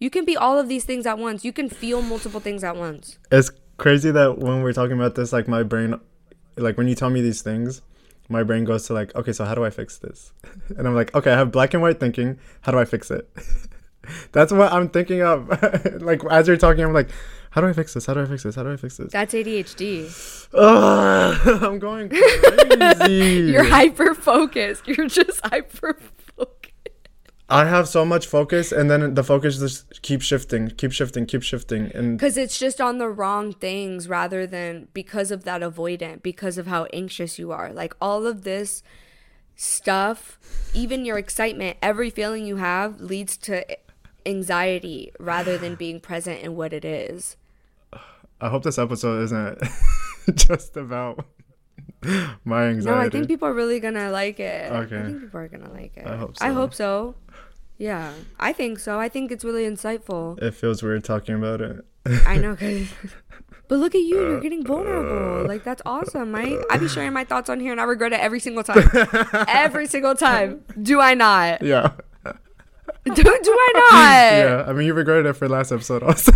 You 0.00 0.10
can 0.10 0.24
be 0.24 0.36
all 0.36 0.58
of 0.58 0.68
these 0.68 0.84
things 0.84 1.06
at 1.06 1.18
once. 1.18 1.44
You 1.44 1.52
can 1.52 1.68
feel 1.68 2.02
multiple 2.02 2.40
things 2.40 2.62
at 2.62 2.76
once. 2.76 3.18
It's 3.32 3.50
crazy 3.78 4.10
that 4.10 4.38
when 4.38 4.62
we're 4.62 4.72
talking 4.72 4.96
about 4.96 5.14
this, 5.14 5.32
like 5.32 5.48
my 5.48 5.62
brain, 5.62 5.98
like 6.56 6.76
when 6.76 6.88
you 6.88 6.94
tell 6.94 7.10
me 7.10 7.20
these 7.20 7.42
things, 7.42 7.82
my 8.28 8.42
brain 8.42 8.64
goes 8.64 8.86
to 8.86 8.92
like, 8.92 9.14
okay, 9.16 9.32
so 9.32 9.44
how 9.44 9.54
do 9.54 9.64
I 9.64 9.70
fix 9.70 9.98
this? 9.98 10.32
And 10.76 10.86
I'm 10.86 10.94
like, 10.94 11.14
okay, 11.14 11.32
I 11.32 11.36
have 11.36 11.50
black 11.50 11.72
and 11.72 11.82
white 11.82 11.98
thinking. 11.98 12.38
How 12.60 12.72
do 12.72 12.78
I 12.78 12.84
fix 12.84 13.10
it? 13.10 13.28
That's 14.32 14.52
what 14.52 14.72
I'm 14.72 14.88
thinking 14.88 15.22
of. 15.22 15.48
like 16.02 16.22
as 16.30 16.46
you're 16.46 16.56
talking, 16.56 16.84
I'm 16.84 16.92
like, 16.92 17.10
how 17.50 17.60
do 17.60 17.66
I 17.66 17.72
fix 17.72 17.94
this? 17.94 18.06
How 18.06 18.14
do 18.14 18.22
I 18.22 18.26
fix 18.26 18.42
this? 18.42 18.54
How 18.54 18.62
do 18.62 18.72
I 18.72 18.76
fix 18.76 18.96
this? 18.96 19.12
That's 19.12 19.34
ADHD. 19.34 20.48
Ugh, 20.54 21.62
I'm 21.62 21.78
going 21.78 22.08
crazy. 22.98 23.50
You're 23.52 23.64
hyper 23.64 24.14
focused. 24.14 24.86
You're 24.86 25.08
just 25.08 25.40
hyper 25.44 25.94
focused. 25.94 26.18
I 27.50 27.64
have 27.64 27.88
so 27.88 28.04
much 28.04 28.26
focus, 28.26 28.72
and 28.72 28.90
then 28.90 29.14
the 29.14 29.24
focus 29.24 29.58
just 29.58 30.02
keeps 30.02 30.26
shifting, 30.26 30.68
keep 30.68 30.92
shifting, 30.92 31.24
keep 31.24 31.42
shifting, 31.42 31.90
and 31.94 32.18
Because 32.18 32.36
it's 32.36 32.58
just 32.58 32.78
on 32.78 32.98
the 32.98 33.08
wrong 33.08 33.54
things 33.54 34.06
rather 34.06 34.46
than 34.46 34.88
because 34.92 35.30
of 35.30 35.44
that 35.44 35.62
avoidant, 35.62 36.22
because 36.22 36.58
of 36.58 36.66
how 36.66 36.84
anxious 36.92 37.38
you 37.38 37.50
are. 37.50 37.72
Like 37.72 37.94
all 38.02 38.26
of 38.26 38.42
this 38.44 38.82
stuff, 39.56 40.38
even 40.74 41.06
your 41.06 41.16
excitement, 41.16 41.78
every 41.80 42.10
feeling 42.10 42.44
you 42.44 42.56
have 42.56 43.00
leads 43.00 43.38
to 43.38 43.64
anxiety 44.26 45.10
rather 45.18 45.56
than 45.56 45.74
being 45.74 46.00
present 46.00 46.42
in 46.42 46.54
what 46.54 46.74
it 46.74 46.84
is. 46.84 47.37
I 48.40 48.48
hope 48.48 48.62
this 48.62 48.78
episode 48.78 49.22
isn't 49.24 49.58
just 50.34 50.76
about 50.76 51.24
my 52.44 52.64
anxiety. 52.66 52.98
No, 52.98 53.06
I 53.06 53.08
think 53.08 53.26
people 53.28 53.48
are 53.48 53.54
really 53.54 53.80
gonna 53.80 54.10
like 54.10 54.38
it. 54.40 54.70
Okay. 54.70 54.98
I 54.98 55.02
think 55.04 55.20
people 55.22 55.40
are 55.40 55.48
gonna 55.48 55.72
like 55.72 55.96
it. 55.96 56.06
I 56.06 56.16
hope 56.16 56.36
so. 56.36 56.44
I 56.44 56.50
hope 56.50 56.74
so. 56.74 57.14
Yeah, 57.78 58.12
I 58.40 58.52
think 58.52 58.78
so. 58.78 58.98
I 58.98 59.08
think 59.08 59.30
it's 59.30 59.44
really 59.44 59.64
insightful. 59.64 60.40
it 60.42 60.54
feels 60.54 60.82
weird 60.82 61.04
talking 61.04 61.36
about 61.36 61.60
it. 61.60 61.84
I 62.26 62.38
know, 62.38 62.56
cause. 62.56 62.88
But 63.68 63.80
look 63.80 63.94
at 63.94 64.00
you, 64.00 64.16
you're 64.16 64.38
uh, 64.38 64.40
getting 64.40 64.64
vulnerable. 64.64 65.44
Uh, 65.44 65.46
like 65.46 65.62
that's 65.62 65.82
awesome, 65.84 66.30
Mike. 66.30 66.58
I 66.70 66.78
be 66.78 66.88
sharing 66.88 67.12
my 67.12 67.24
thoughts 67.24 67.50
on 67.50 67.60
here, 67.60 67.70
and 67.70 67.78
I 67.78 67.84
regret 67.84 68.14
it 68.14 68.20
every 68.20 68.40
single 68.40 68.64
time. 68.64 68.88
every 69.46 69.86
single 69.86 70.14
time. 70.14 70.64
Do 70.80 71.02
I 71.02 71.12
not? 71.12 71.60
yeah. 71.60 71.92
Do, 73.04 73.14
do 73.14 73.22
I 73.24 73.72
not? 73.74 73.92
Yeah. 73.92 74.64
I 74.66 74.72
mean, 74.72 74.86
you 74.86 74.94
regretted 74.94 75.26
it 75.26 75.34
for 75.34 75.48
last 75.48 75.70
episode 75.70 76.02
also. 76.02 76.32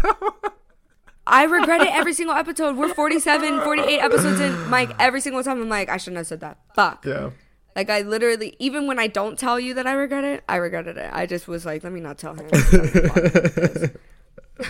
I 1.27 1.45
regret 1.45 1.81
it 1.83 1.89
every 1.95 2.12
single 2.14 2.35
episode. 2.35 2.77
We're 2.77 2.93
47, 2.93 3.61
48 3.62 3.99
episodes 4.01 4.41
in. 4.41 4.68
Mike, 4.68 4.91
every 4.99 5.20
single 5.20 5.43
time 5.43 5.61
I'm 5.62 5.68
like, 5.68 5.89
I 5.89 5.97
shouldn't 5.97 6.18
have 6.18 6.27
said 6.27 6.41
that. 6.41 6.59
Fuck. 6.75 7.05
yeah. 7.07 7.31
Like 7.75 7.89
I 7.89 8.03
literally, 8.03 8.55
even 8.59 8.87
when 8.87 8.99
I 8.99 9.07
don't 9.07 9.39
tell 9.39 9.59
you 9.59 9.73
that 9.75 9.87
I 9.87 9.93
regret 9.93 10.25
it, 10.25 10.45
I 10.49 10.57
regretted 10.57 10.99
it. 10.99 11.11
I 11.12 11.25
just 11.27 11.49
was 11.49 11.64
like, 11.64 11.83
let 11.85 11.93
me 11.93 12.01
not 12.01 12.18
tell 12.18 12.35
him. 12.35 12.49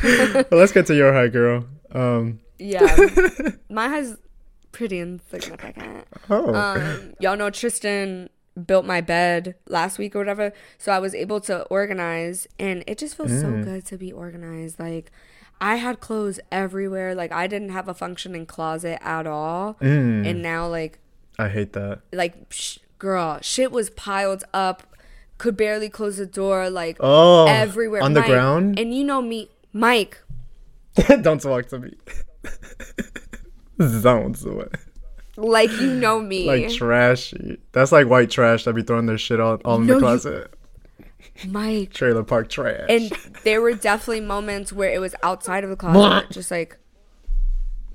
Well, 0.02 0.44
let's 0.52 0.72
get 0.72 0.86
to 0.86 0.94
your 0.94 1.12
high, 1.12 1.28
girl. 1.28 1.66
Um. 1.90 2.40
yeah, 2.58 2.96
my 3.68 3.88
has 3.88 4.16
pretty 4.70 5.00
insignificant. 5.00 6.06
Oh. 6.30 6.54
Um, 6.54 7.12
y'all 7.20 7.36
know 7.36 7.50
Tristan 7.50 8.30
built 8.66 8.86
my 8.86 9.00
bed 9.02 9.56
last 9.68 9.98
week 9.98 10.14
or 10.16 10.20
whatever, 10.20 10.52
so 10.78 10.92
I 10.92 10.98
was 10.98 11.14
able 11.14 11.40
to 11.42 11.64
organize, 11.64 12.46
and 12.58 12.84
it 12.86 12.96
just 12.96 13.16
feels 13.16 13.38
so 13.38 13.50
good 13.62 13.84
to 13.86 13.98
be 13.98 14.12
organized. 14.12 14.78
Like 14.78 15.12
I 15.62 15.76
had 15.76 16.00
clothes 16.00 16.40
everywhere. 16.50 17.14
Like 17.14 17.32
I 17.32 17.46
didn't 17.46 17.70
have 17.70 17.88
a 17.88 17.94
functioning 17.94 18.44
closet 18.46 18.98
at 19.00 19.26
all, 19.26 19.74
Mm. 19.80 20.28
and 20.28 20.42
now 20.42 20.66
like 20.68 20.98
I 21.38 21.48
hate 21.48 21.72
that. 21.72 22.00
like 22.12 22.34
sh- 22.50 22.78
girl, 22.98 23.38
shit 23.40 23.70
was 23.72 23.88
piled 23.90 24.44
up. 24.52 24.82
Could 25.38 25.56
barely 25.56 25.88
close 25.88 26.18
the 26.18 26.26
door. 26.26 26.68
Like 26.68 26.96
Oh. 27.00 27.46
everywhere 27.46 28.02
on 28.02 28.12
the 28.12 28.22
ground. 28.22 28.78
And 28.78 28.94
you 28.94 29.02
know 29.04 29.22
me, 29.22 29.48
Mike. 29.72 30.18
Don't 31.22 31.40
talk 31.40 31.66
to 31.68 31.78
me. 31.78 31.94
Don't 33.78 34.38
do 34.40 34.60
it. 34.60 34.74
Like 35.36 35.70
you 35.80 35.94
know 35.94 36.20
me. 36.20 36.46
Like 36.46 36.68
trashy. 36.70 37.58
That's 37.72 37.90
like 37.90 38.06
white 38.06 38.30
trash 38.30 38.64
that 38.64 38.74
be 38.74 38.82
throwing 38.82 39.06
their 39.06 39.18
shit 39.18 39.40
all, 39.40 39.56
all 39.64 39.76
in 39.80 39.86
No, 39.86 39.94
the 39.98 40.00
you- 40.00 40.06
Mike. 41.46 41.92
Trailer 41.92 42.22
park 42.22 42.48
trash. 42.48 42.86
And 42.88 43.10
there 43.44 43.60
were 43.60 43.72
definitely 43.72 44.20
moments 44.20 44.72
where 44.72 44.92
it 44.92 45.00
was 45.00 45.14
outside 45.22 45.64
of 45.64 45.70
the 45.70 45.76
closet, 45.76 46.30
just 46.30 46.50
like. 46.50 46.78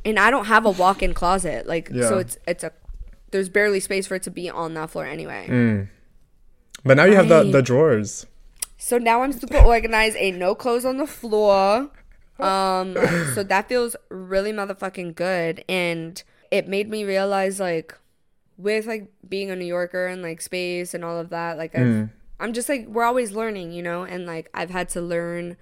And 0.06 0.18
I 0.20 0.32
don't 0.32 0.46
have 0.46 0.66
a 0.66 0.72
walk-in 0.72 1.14
closet, 1.14 1.68
like 1.68 1.90
Yeah. 1.92 2.10
so. 2.10 2.18
It's 2.20 2.38
it's 2.48 2.64
a 2.64 2.72
there's 3.32 3.50
barely 3.50 3.80
space 3.82 4.08
for 4.08 4.16
it 4.16 4.24
to 4.24 4.32
be 4.32 4.50
on 4.50 4.74
that 4.76 4.90
floor 4.90 5.06
anyway. 5.06 5.48
Mm. 5.50 5.88
but 6.86 6.96
now 6.96 7.04
you 7.04 7.16
have 7.16 7.28
the, 7.28 7.44
the 7.44 7.62
drawers. 7.62 8.26
So 8.78 8.98
now 8.98 9.22
I'm 9.24 9.34
super 9.34 9.58
organized. 9.58 10.16
Ain't 10.18 10.38
no 10.38 10.56
clothes 10.56 10.86
on 10.86 10.98
the 10.98 11.08
floor. 11.08 11.90
Um, 12.40 12.96
so 13.34 13.44
that 13.44 13.68
feels 13.68 13.96
really 14.10 14.54
motherfucking 14.54 15.16
good, 15.16 15.66
and 15.68 16.22
it 16.52 16.68
made 16.68 16.88
me 16.90 17.04
realize 17.04 17.60
like, 17.60 17.98
with 18.58 18.86
like 18.86 19.12
being 19.28 19.50
a 19.50 19.56
New 19.56 19.66
Yorker 19.66 20.06
and 20.08 20.22
like 20.22 20.42
space 20.42 20.94
and 20.94 21.04
all 21.04 21.20
of 21.20 21.30
that, 21.32 21.58
like 21.58 21.76
I've, 21.76 22.10
I'm 22.40 22.54
just 22.54 22.70
like 22.70 22.88
we're 22.88 23.04
always 23.04 23.32
learning, 23.32 23.72
you 23.72 23.82
know, 23.82 24.04
and 24.04 24.26
like 24.26 24.50
I've 24.54 24.70
had 24.70 24.90
to 24.90 25.02
learn 25.02 25.58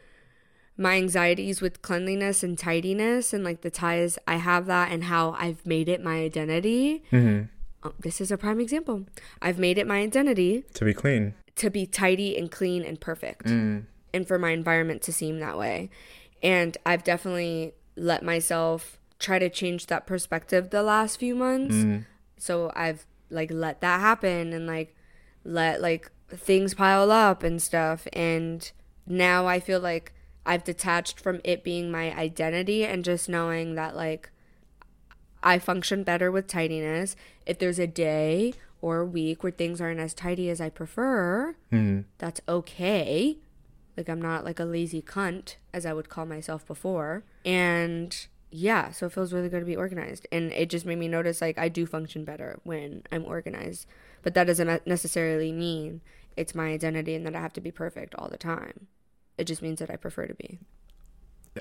my 0.78 0.96
anxieties 0.98 1.62
with 1.62 1.82
cleanliness 1.82 2.44
and 2.44 2.58
tidiness 2.58 3.34
and 3.34 3.44
like 3.44 3.62
the 3.62 3.72
ties 3.72 4.20
I 4.28 4.36
have 4.36 4.66
that 4.66 4.92
and 4.92 5.06
how 5.06 5.32
I've 5.40 5.66
made 5.66 5.88
it 5.88 6.04
my 6.04 6.18
identity. 6.20 7.04
Mm-hmm. 7.12 7.44
Oh, 7.88 7.94
this 8.00 8.20
is 8.20 8.30
a 8.32 8.38
prime 8.38 8.60
example. 8.60 9.06
I've 9.42 9.58
made 9.60 9.78
it 9.78 9.88
my 9.88 10.00
identity 10.02 10.64
To 10.74 10.84
be 10.84 10.94
clean. 10.94 11.34
to 11.56 11.70
be 11.70 11.86
tidy 11.86 12.38
and 12.38 12.52
clean 12.52 12.84
and 12.84 13.00
perfect 13.00 13.46
and 13.48 14.28
for 14.28 14.38
my 14.40 14.52
environment 14.52 15.02
to 15.04 15.14
seem 15.14 15.40
that 15.40 15.58
way. 15.58 15.90
And 16.44 16.78
I've 16.86 17.04
definitely 17.04 17.74
let 17.96 18.24
myself 18.24 19.00
try 19.20 19.40
to 19.40 19.50
change 19.50 19.88
that 19.88 20.06
perspective 20.06 20.72
the 20.72 20.84
last 20.84 21.18
few 21.20 21.36
months. 21.36 22.04
So 22.38 22.72
I've 22.76 23.06
like 23.30 23.50
let 23.52 23.80
that 23.82 24.02
happen 24.02 24.52
and 24.52 24.68
like 24.68 24.94
let 25.46 25.80
like 25.82 26.12
things 26.30 26.74
pile 26.74 27.12
up 27.12 27.44
and 27.44 27.62
stuff. 27.62 28.08
And 28.14 28.72
now 29.06 29.48
I 29.48 29.60
feel 29.60 29.80
like 29.80 30.14
I've 30.46 30.64
detached 30.64 31.20
from 31.20 31.42
it 31.44 31.64
being 31.64 31.92
my 31.92 32.16
identity 32.16 32.86
and 32.86 33.04
just 33.04 33.28
knowing 33.30 33.76
that 33.76 33.96
like 33.96 34.30
I 35.44 35.60
function 35.60 36.04
better 36.04 36.32
with 36.32 36.48
tidiness. 36.48 37.16
If 37.46 37.60
there's 37.60 37.80
a 37.80 37.88
day 37.88 38.54
or 38.82 39.00
a 39.00 39.06
week 39.06 39.44
where 39.44 39.52
things 39.52 39.80
aren't 39.82 40.00
as 40.00 40.14
tidy 40.14 40.50
as 40.50 40.60
I 40.62 40.70
prefer, 40.70 41.56
Mm. 41.72 42.06
that's 42.18 42.42
okay. 42.48 43.38
Like 43.98 44.10
I'm 44.10 44.22
not 44.22 44.44
like 44.44 44.60
a 44.60 44.66
lazy 44.66 45.02
cunt 45.02 45.56
as 45.74 45.86
I 45.86 45.94
would 45.94 46.10
call 46.10 46.26
myself 46.26 46.66
before. 46.66 47.24
And 47.46 48.16
yeah, 48.52 48.92
so 48.92 49.06
it 49.08 49.12
feels 49.14 49.34
really 49.34 49.50
good 49.50 49.60
to 49.62 49.66
be 49.66 49.76
organized. 49.76 50.28
And 50.32 50.52
it 50.52 50.70
just 50.70 50.86
made 50.86 50.98
me 50.98 51.08
notice 51.08 51.42
like 51.42 51.58
I 51.58 51.70
do 51.70 51.86
function 51.86 52.26
better 52.26 52.60
when 52.64 53.04
I'm 53.12 53.26
organized. 53.26 53.86
But 54.26 54.34
that 54.34 54.44
doesn't 54.48 54.86
necessarily 54.86 55.54
mean 55.54 56.02
it's 56.36 56.54
my 56.54 56.70
identity 56.74 57.16
and 57.16 57.26
that 57.26 57.36
I 57.36 57.40
have 57.40 57.54
to 57.54 57.62
be 57.62 57.72
perfect 57.72 58.14
all 58.18 58.28
the 58.28 58.38
time. 58.38 58.88
It 59.38 59.46
just 59.46 59.62
means 59.62 59.80
that 59.80 59.90
I 59.90 59.96
prefer 59.96 60.26
to 60.26 60.34
be. 60.34 60.60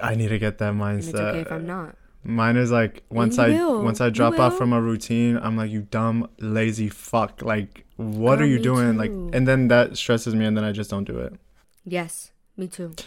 I 0.02 0.16
need 0.16 0.28
to 0.28 0.38
get 0.40 0.58
that 0.58 0.70
And 0.70 0.80
mindset. 0.80 1.08
it's 1.10 1.14
okay 1.20 1.40
if 1.40 1.52
I'm 1.52 1.66
not. 1.66 1.94
Mine 2.24 2.56
is 2.56 2.72
like 2.72 3.02
once 3.10 3.38
I 3.38 3.50
will. 3.50 3.82
once 3.84 4.00
I 4.00 4.08
drop 4.08 4.38
off 4.38 4.56
from 4.56 4.72
a 4.72 4.80
routine, 4.80 5.36
I'm 5.36 5.56
like, 5.56 5.70
you 5.70 5.82
dumb 5.82 6.28
lazy 6.40 6.88
fuck. 6.88 7.42
Like, 7.42 7.84
what 7.96 8.38
Oh, 8.38 8.42
are 8.42 8.46
you 8.46 8.58
doing? 8.58 8.96
Like, 8.96 9.10
and 9.10 9.46
then 9.46 9.68
that 9.68 9.96
stresses 9.98 10.34
me, 10.34 10.46
and 10.46 10.56
then 10.56 10.64
I 10.64 10.72
just 10.72 10.88
don't 10.90 11.04
do 11.04 11.18
it. 11.18 11.34
Yes, 11.84 12.32
me 12.56 12.66
too. 12.66 12.94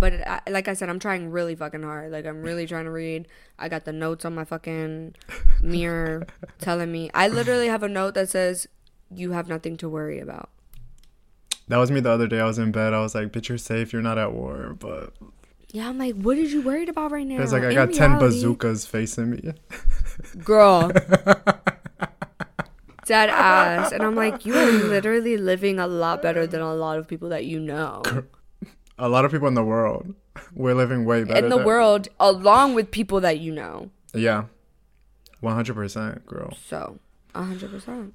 But 0.00 0.12
it, 0.12 0.22
I, 0.26 0.40
like 0.50 0.68
I 0.68 0.74
said, 0.74 0.90
I'm 0.90 0.98
trying 0.98 1.30
really 1.30 1.54
fucking 1.54 1.82
hard. 1.82 2.12
Like 2.12 2.26
I'm 2.26 2.42
really 2.42 2.66
trying 2.66 2.84
to 2.84 2.90
read. 2.90 3.26
I 3.58 3.70
got 3.70 3.86
the 3.86 3.92
notes 3.92 4.26
on 4.26 4.34
my 4.34 4.44
fucking 4.44 5.14
mirror 5.62 6.26
telling 6.58 6.92
me. 6.92 7.10
I 7.14 7.28
literally 7.28 7.68
have 7.68 7.82
a 7.82 7.88
note 7.88 8.12
that 8.14 8.28
says, 8.28 8.66
"You 9.14 9.32
have 9.32 9.48
nothing 9.48 9.76
to 9.78 9.88
worry 9.88 10.20
about." 10.20 10.50
That 11.68 11.76
was 11.76 11.90
me 11.90 12.00
the 12.00 12.10
other 12.10 12.26
day. 12.26 12.40
I 12.40 12.44
was 12.44 12.58
in 12.58 12.72
bed. 12.72 12.94
I 12.94 13.00
was 13.00 13.14
like, 13.14 13.30
bitch, 13.30 13.48
you're 13.48 13.58
safe. 13.58 13.92
You're 13.92 14.00
not 14.02 14.16
at 14.16 14.32
war. 14.32 14.74
But 14.78 15.12
Yeah, 15.70 15.88
I'm 15.88 15.98
like, 15.98 16.14
what 16.14 16.38
are 16.38 16.42
you 16.42 16.62
worried 16.62 16.88
about 16.88 17.10
right 17.12 17.26
now? 17.26 17.42
it's 17.42 17.52
like 17.52 17.62
I 17.62 17.68
In 17.70 17.74
got 17.74 17.92
ten 17.92 18.18
bazookas 18.18 18.86
facing 18.86 19.30
me. 19.30 19.52
girl. 20.44 20.90
Dead 23.04 23.30
ass, 23.30 23.90
and 23.92 24.02
I'm 24.02 24.14
like, 24.14 24.44
you 24.44 24.54
are 24.54 24.70
literally 24.70 25.38
living 25.38 25.78
a 25.78 25.86
lot 25.86 26.20
better 26.20 26.46
than 26.46 26.60
a 26.60 26.74
lot 26.74 26.98
of 26.98 27.08
people 27.08 27.30
that 27.30 27.46
you 27.46 27.58
know 27.58 28.02
A 28.98 29.08
lot 29.08 29.24
of 29.24 29.30
people 29.30 29.48
in 29.48 29.54
the 29.54 29.64
world, 29.64 30.14
we're 30.54 30.74
living 30.74 31.06
way 31.06 31.24
better. 31.24 31.38
in 31.42 31.48
the 31.48 31.56
world, 31.56 32.08
along 32.20 32.74
with 32.74 32.90
people 32.90 33.18
that 33.20 33.38
you 33.40 33.50
know. 33.50 33.90
Yeah, 34.12 34.44
one 35.40 35.54
hundred 35.54 35.72
percent, 35.74 36.26
girl. 36.26 36.52
So, 36.66 36.98
hundred 37.34 37.70
percent. 37.70 38.14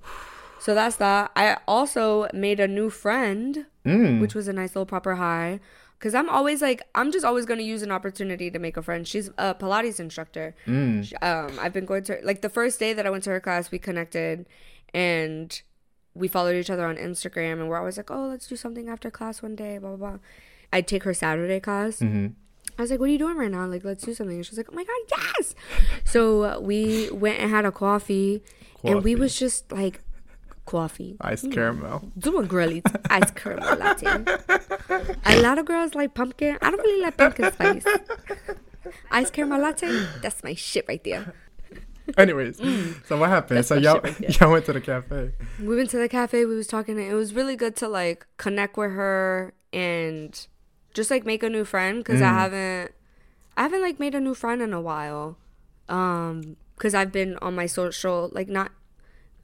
So 0.64 0.74
that's 0.74 0.96
that. 0.98 1.32
I 1.36 1.58
also 1.68 2.28
made 2.34 2.60
a 2.60 2.68
new 2.68 2.90
friend, 2.90 3.66
Mm. 3.86 4.22
which 4.22 4.34
was 4.34 4.48
a 4.48 4.54
nice 4.54 4.72
little 4.76 4.86
proper 4.86 5.16
high. 5.16 5.60
Cause 6.00 6.14
I'm 6.16 6.30
always 6.30 6.62
like, 6.62 6.82
I'm 6.96 7.12
just 7.12 7.24
always 7.26 7.46
gonna 7.46 7.64
use 7.76 7.82
an 7.82 7.92
opportunity 7.92 8.50
to 8.52 8.60
make 8.60 8.76
a 8.78 8.82
friend. 8.82 9.08
She's 9.08 9.30
a 9.38 9.56
Pilates 9.56 10.00
instructor. 10.00 10.54
Mm. 10.68 11.04
Sh- 11.06 11.14
Um, 11.22 11.52
I've 11.62 11.74
been 11.74 11.86
going 11.86 12.04
to 12.06 12.20
like 12.24 12.42
the 12.42 12.50
first 12.50 12.80
day 12.80 12.92
that 12.94 13.06
I 13.06 13.10
went 13.10 13.24
to 13.26 13.30
her 13.30 13.40
class, 13.40 13.72
we 13.72 13.80
connected, 13.80 14.46
and 14.94 15.62
we 16.14 16.28
followed 16.28 16.56
each 16.56 16.70
other 16.70 16.86
on 16.86 16.96
Instagram, 16.98 17.54
and 17.54 17.68
we're 17.70 17.78
always 17.78 17.98
like, 17.98 18.12
oh, 18.12 18.28
let's 18.28 18.48
do 18.48 18.56
something 18.56 18.88
after 18.90 19.10
class 19.12 19.42
one 19.42 19.56
day, 19.56 19.78
blah 19.78 19.96
blah 19.96 20.10
blah. 20.12 20.20
I'd 20.72 20.88
take 20.88 21.04
her 21.04 21.14
Saturday 21.14 21.60
class. 21.60 22.00
hmm 22.00 22.28
I 22.78 22.82
was 22.82 22.90
like, 22.92 23.00
"What 23.00 23.10
are 23.10 23.12
you 23.12 23.20
doing 23.20 23.38
right 23.38 23.52
now? 23.52 23.66
Like, 23.68 23.84
let's 23.84 24.04
do 24.04 24.14
something." 24.14 24.38
And 24.38 24.48
was 24.50 24.58
like, 24.58 24.70
"Oh 24.72 24.76
my 24.76 24.84
god, 24.84 25.02
yes!" 25.38 25.54
So 26.06 26.44
uh, 26.44 26.60
we 26.60 27.10
went 27.12 27.40
and 27.40 27.50
had 27.52 27.66
a 27.66 27.72
coffee, 27.72 28.42
and 28.84 29.04
we 29.04 29.14
was 29.16 29.38
just 29.38 29.72
like, 29.72 30.02
coffee, 30.66 31.18
Iced 31.22 31.52
caramel. 31.52 32.12
Do 32.18 32.32
doing 32.32 32.48
girly 32.48 32.82
ice 33.10 33.32
caramel 33.32 33.78
latte. 33.78 34.08
A 35.26 35.42
lot 35.42 35.58
of 35.60 35.66
girls 35.66 35.94
like 35.96 36.14
pumpkin. 36.14 36.58
I 36.62 36.72
don't 36.72 36.80
really 36.80 37.02
like 37.04 37.18
pumpkin 37.18 37.52
spice. 37.54 37.86
Ice 39.12 39.30
caramel 39.30 39.62
latte, 39.62 39.90
that's 40.22 40.44
my 40.44 40.54
shit 40.54 40.86
right 40.88 41.04
there. 41.04 41.34
Anyways, 42.18 42.58
so 43.08 43.18
what 43.18 43.30
happened? 43.30 43.58
That's 43.58 43.70
so 43.70 43.76
y'all, 43.76 44.02
right 44.02 44.40
y'all 44.42 44.52
went 44.52 44.66
to 44.66 44.74
the 44.74 44.82
cafe. 44.82 45.32
We 45.60 45.76
went 45.76 45.90
to 45.92 45.98
the 45.98 46.10
cafe. 46.10 46.46
We 46.46 46.56
was 46.56 46.68
talking. 46.68 46.98
And 47.00 47.08
it 47.10 47.14
was 47.14 47.34
really 47.34 47.56
good 47.56 47.76
to 47.78 47.88
like 47.88 48.26
connect 48.38 48.76
with 48.76 48.92
her 48.92 49.54
and 49.72 50.48
just 50.94 51.10
like 51.10 51.26
make 51.26 51.44
a 51.44 51.50
new 51.50 51.64
friend 51.66 52.00
because 52.04 52.22
I 52.22 52.26
Mm. 52.28 52.34
haven't, 52.36 52.92
I 53.56 53.62
haven't 53.64 53.82
like 53.82 54.00
made 54.02 54.16
a 54.16 54.20
new 54.20 54.34
friend 54.34 54.62
in 54.62 54.74
a 54.74 54.82
while. 54.82 55.38
Um, 55.88 56.58
because 56.76 56.94
I've 56.94 57.12
been 57.12 57.38
on 57.38 57.56
my 57.56 57.68
social 57.68 58.30
like 58.34 58.50
not 58.50 58.72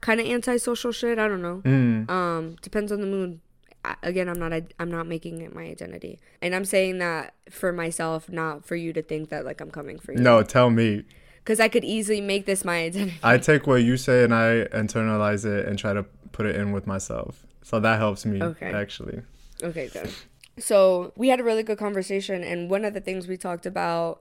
kind 0.00 0.20
of 0.20 0.26
anti-social 0.26 0.92
shit. 0.92 1.18
I 1.18 1.28
don't 1.28 1.42
know. 1.42 1.62
Mm. 1.64 2.10
Um, 2.10 2.56
depends 2.62 2.90
on 2.92 3.00
the 3.00 3.06
mood. 3.06 3.40
I- 3.84 3.96
Again, 4.02 4.28
I'm 4.28 4.38
not. 4.38 4.52
I'm 4.78 4.90
not 4.90 5.06
making 5.06 5.40
it 5.40 5.54
my 5.54 5.62
identity, 5.64 6.20
and 6.42 6.54
I'm 6.54 6.64
saying 6.66 6.98
that 6.98 7.34
for 7.50 7.72
myself, 7.72 8.28
not 8.28 8.64
for 8.64 8.76
you 8.76 8.92
to 8.92 9.02
think 9.02 9.30
that 9.30 9.44
like 9.46 9.60
I'm 9.60 9.70
coming 9.70 9.98
for 9.98 10.12
you. 10.12 10.18
No, 10.18 10.42
tell 10.42 10.70
me. 10.70 11.04
because 11.38 11.58
I 11.60 11.68
could 11.68 11.84
easily 11.84 12.20
make 12.20 12.44
this 12.44 12.62
my 12.64 12.84
identity. 12.84 13.18
I 13.22 13.38
take 13.38 13.66
what 13.66 13.82
you 13.82 13.96
say 13.96 14.22
and 14.24 14.34
I 14.34 14.66
internalize 14.72 15.46
it 15.46 15.66
and 15.66 15.78
try 15.78 15.94
to 15.94 16.02
put 16.32 16.44
it 16.44 16.56
in 16.56 16.72
with 16.72 16.86
myself. 16.86 17.46
So 17.62 17.80
that 17.80 17.98
helps 17.98 18.26
me 18.26 18.42
Okay. 18.42 18.70
actually. 18.70 19.22
Okay, 19.62 19.88
good. 19.88 20.10
So 20.58 21.12
we 21.16 21.28
had 21.28 21.40
a 21.40 21.42
really 21.44 21.62
good 21.62 21.78
conversation, 21.78 22.42
and 22.44 22.68
one 22.70 22.84
of 22.84 22.92
the 22.92 23.00
things 23.00 23.26
we 23.26 23.38
talked 23.38 23.64
about 23.64 24.20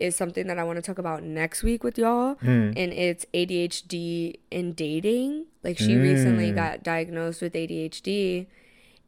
is 0.00 0.16
something 0.16 0.46
that 0.46 0.58
I 0.58 0.64
want 0.64 0.76
to 0.76 0.82
talk 0.82 0.98
about 0.98 1.22
next 1.22 1.62
week 1.62 1.84
with 1.84 1.98
y'all, 1.98 2.34
Hmm. 2.36 2.72
and 2.76 2.92
it's 2.92 3.26
ADHD 3.34 4.40
in 4.50 4.72
dating. 4.72 5.46
Like 5.62 5.78
she 5.78 5.96
recently 5.96 6.50
Mm. 6.52 6.54
got 6.54 6.82
diagnosed 6.82 7.42
with 7.42 7.54
ADHD, 7.54 8.46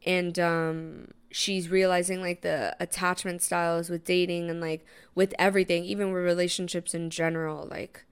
and 0.05 0.37
um, 0.39 1.07
she's 1.31 1.69
realizing 1.69 2.21
like 2.21 2.41
the 2.41 2.75
attachment 2.79 3.41
styles 3.41 3.89
with 3.89 4.03
dating 4.05 4.49
and 4.49 4.61
like 4.61 4.85
with 5.15 5.33
everything, 5.39 5.83
even 5.85 6.11
with 6.13 6.23
relationships 6.23 6.93
in 6.93 7.09
general. 7.09 7.67
Like 7.69 8.05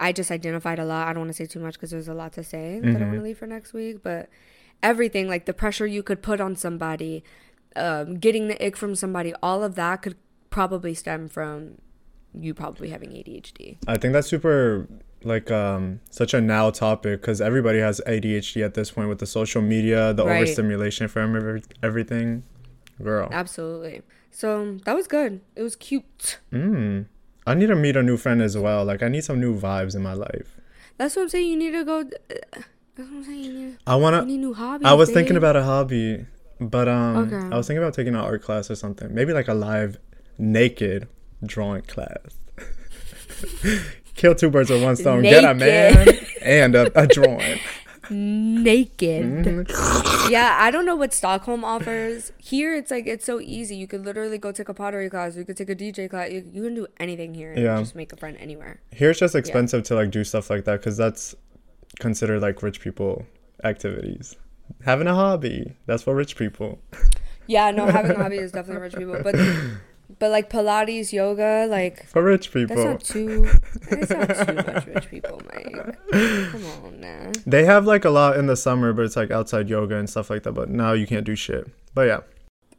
I 0.00 0.10
just 0.12 0.30
identified 0.32 0.78
a 0.80 0.84
lot. 0.84 1.06
I 1.06 1.12
don't 1.12 1.20
want 1.22 1.30
to 1.30 1.34
say 1.36 1.46
too 1.46 1.60
much 1.60 1.74
because 1.74 1.90
there's 1.92 2.08
a 2.08 2.14
lot 2.14 2.32
to 2.32 2.42
say 2.42 2.80
that 2.80 2.96
I 2.96 3.04
want 3.04 3.14
to 3.14 3.22
leave 3.22 3.38
for 3.38 3.46
next 3.46 3.72
week, 3.72 4.02
but 4.02 4.28
everything 4.82 5.28
like 5.28 5.44
the 5.46 5.52
pressure 5.54 5.86
you 5.86 6.02
could 6.02 6.20
put 6.22 6.40
on 6.40 6.56
somebody, 6.56 7.22
um, 7.76 8.16
getting 8.18 8.48
the 8.48 8.60
ick 8.66 8.76
from 8.76 8.96
somebody, 8.96 9.32
all 9.40 9.62
of 9.62 9.76
that 9.76 10.02
could 10.02 10.16
probably 10.50 10.92
stem 10.94 11.28
from 11.28 11.78
you 12.38 12.54
probably 12.54 12.88
having 12.90 13.10
ADHD. 13.10 13.76
I 13.86 13.96
think 13.96 14.12
that's 14.12 14.28
super 14.28 14.88
like 15.24 15.50
um 15.52 16.00
such 16.10 16.34
a 16.34 16.40
now 16.40 16.70
topic 16.70 17.20
because 17.20 17.40
everybody 17.40 17.78
has 17.78 18.00
ADHD 18.06 18.64
at 18.64 18.74
this 18.74 18.90
point 18.90 19.08
with 19.08 19.18
the 19.18 19.26
social 19.26 19.62
media, 19.62 20.12
the 20.12 20.24
Right. 20.24 20.36
overstimulation 20.36 21.08
from 21.08 21.36
every, 21.36 21.62
everything. 21.82 22.42
Girl. 23.02 23.28
Absolutely. 23.32 24.02
So 24.30 24.78
that 24.84 24.94
was 24.94 25.06
good. 25.06 25.40
It 25.56 25.62
was 25.62 25.76
cute. 25.76 26.38
Mm. 26.52 27.06
I 27.46 27.54
need 27.54 27.66
to 27.66 27.74
meet 27.76 27.96
a 27.96 28.02
new 28.02 28.16
friend 28.16 28.40
as 28.40 28.56
well. 28.56 28.84
Like 28.84 29.02
I 29.02 29.08
need 29.08 29.24
some 29.24 29.40
new 29.40 29.58
vibes 29.58 29.94
in 29.94 30.02
my 30.02 30.12
life. 30.14 30.58
That's 30.98 31.16
what 31.16 31.22
I'm 31.22 31.28
saying. 31.28 31.48
You 31.50 31.56
need 31.56 31.72
to 31.72 31.84
go. 31.84 32.04
That's 32.04 33.08
what 33.10 33.16
I'm 33.18 33.24
saying. 33.24 33.44
You 33.44 33.52
need, 33.52 33.78
I 33.86 33.96
wanna 33.96 34.24
need 34.24 34.38
new 34.38 34.54
hobbies. 34.54 34.86
I 34.86 34.92
was 34.94 35.10
thinking 35.10 35.36
about 35.36 35.56
a 35.56 35.62
hobby, 35.64 36.26
but 36.60 36.88
um 36.88 37.16
Okay. 37.32 37.54
I 37.54 37.56
was 37.56 37.66
thinking 37.66 37.82
about 37.82 37.94
taking 37.94 38.14
an 38.14 38.20
art 38.20 38.42
class 38.42 38.70
or 38.70 38.74
something. 38.76 39.12
Maybe 39.14 39.32
like 39.32 39.48
a 39.48 39.54
live 39.54 39.98
naked 40.38 41.08
drawing 41.44 41.82
class. 41.82 42.38
Kill 44.14 44.34
two 44.34 44.50
birds 44.50 44.70
with 44.70 44.82
one 44.82 44.96
stone. 44.96 45.22
Get 45.22 45.44
a 45.44 45.54
man 45.54 46.08
and 46.42 46.74
a, 46.74 47.00
a 47.00 47.06
drawing. 47.06 47.58
naked. 48.10 49.24
Mhm. 49.24 50.30
yeah, 50.30 50.56
I 50.60 50.70
don't 50.70 50.84
know 50.84 50.96
what 50.96 51.12
Stockholm 51.14 51.64
offers. 51.64 52.32
Here, 52.38 52.74
it's 52.74 52.90
like 52.90 53.06
it's 53.06 53.24
so 53.24 53.40
easy. 53.40 53.74
You 53.76 53.86
could 53.86 54.04
literally 54.04 54.38
go 54.38 54.52
take 54.52 54.68
a 54.68 54.74
pottery 54.74 55.08
class. 55.08 55.36
You 55.36 55.44
could 55.44 55.56
take 55.56 55.70
a 55.70 55.74
DJ 55.74 56.10
class. 56.10 56.30
You, 56.30 56.44
you 56.52 56.62
can 56.62 56.74
do 56.74 56.86
anything 57.00 57.34
here. 57.34 57.54
Yeah. 57.56 57.78
just 57.78 57.94
make 57.94 58.12
a 58.12 58.16
friend 58.16 58.36
anywhere. 58.38 58.80
Here 58.90 59.10
it's 59.10 59.20
just 59.20 59.34
expensive 59.34 59.82
to 59.84 59.94
like 59.94 60.10
do 60.10 60.24
stuff 60.24 60.50
like 60.50 60.64
that 60.64 60.80
because 60.80 60.96
that's 60.96 61.34
considered 62.00 62.42
like 62.42 62.62
rich 62.62 62.80
people 62.80 63.24
activities. 63.64 64.36
Having 64.84 65.06
a 65.06 65.14
hobby, 65.14 65.74
that's 65.86 66.02
for 66.02 66.14
rich 66.14 66.36
people. 66.36 66.80
Yeah, 67.46 67.70
no, 67.72 67.86
having 67.86 68.12
a 68.12 68.16
hobby 68.22 68.36
is 68.36 68.52
definitely 68.52 68.82
rich 68.82 68.94
people. 68.94 69.20
But 69.22 69.34
but 70.18 70.30
like 70.30 70.50
Pilates, 70.50 71.12
yoga, 71.12 71.66
like 71.68 72.06
For 72.06 72.22
rich 72.22 72.52
people. 72.52 72.76
that's 72.76 72.88
not 72.88 73.00
too. 73.04 73.48
That's 73.90 74.10
not 74.10 74.46
too 74.48 74.54
much 74.72 74.86
rich 74.86 75.10
people, 75.10 75.40
Mike. 75.52 75.96
Come 76.50 76.64
on, 76.84 77.00
now. 77.00 77.32
They 77.46 77.64
have 77.64 77.86
like 77.86 78.04
a 78.04 78.10
lot 78.10 78.36
in 78.36 78.46
the 78.46 78.56
summer, 78.56 78.92
but 78.92 79.04
it's 79.04 79.16
like 79.16 79.30
outside 79.30 79.68
yoga 79.68 79.96
and 79.96 80.08
stuff 80.08 80.30
like 80.30 80.42
that. 80.44 80.52
But 80.52 80.68
now 80.70 80.92
you 80.92 81.06
can't 81.06 81.24
do 81.24 81.34
shit. 81.36 81.66
But 81.94 82.02
yeah. 82.02 82.20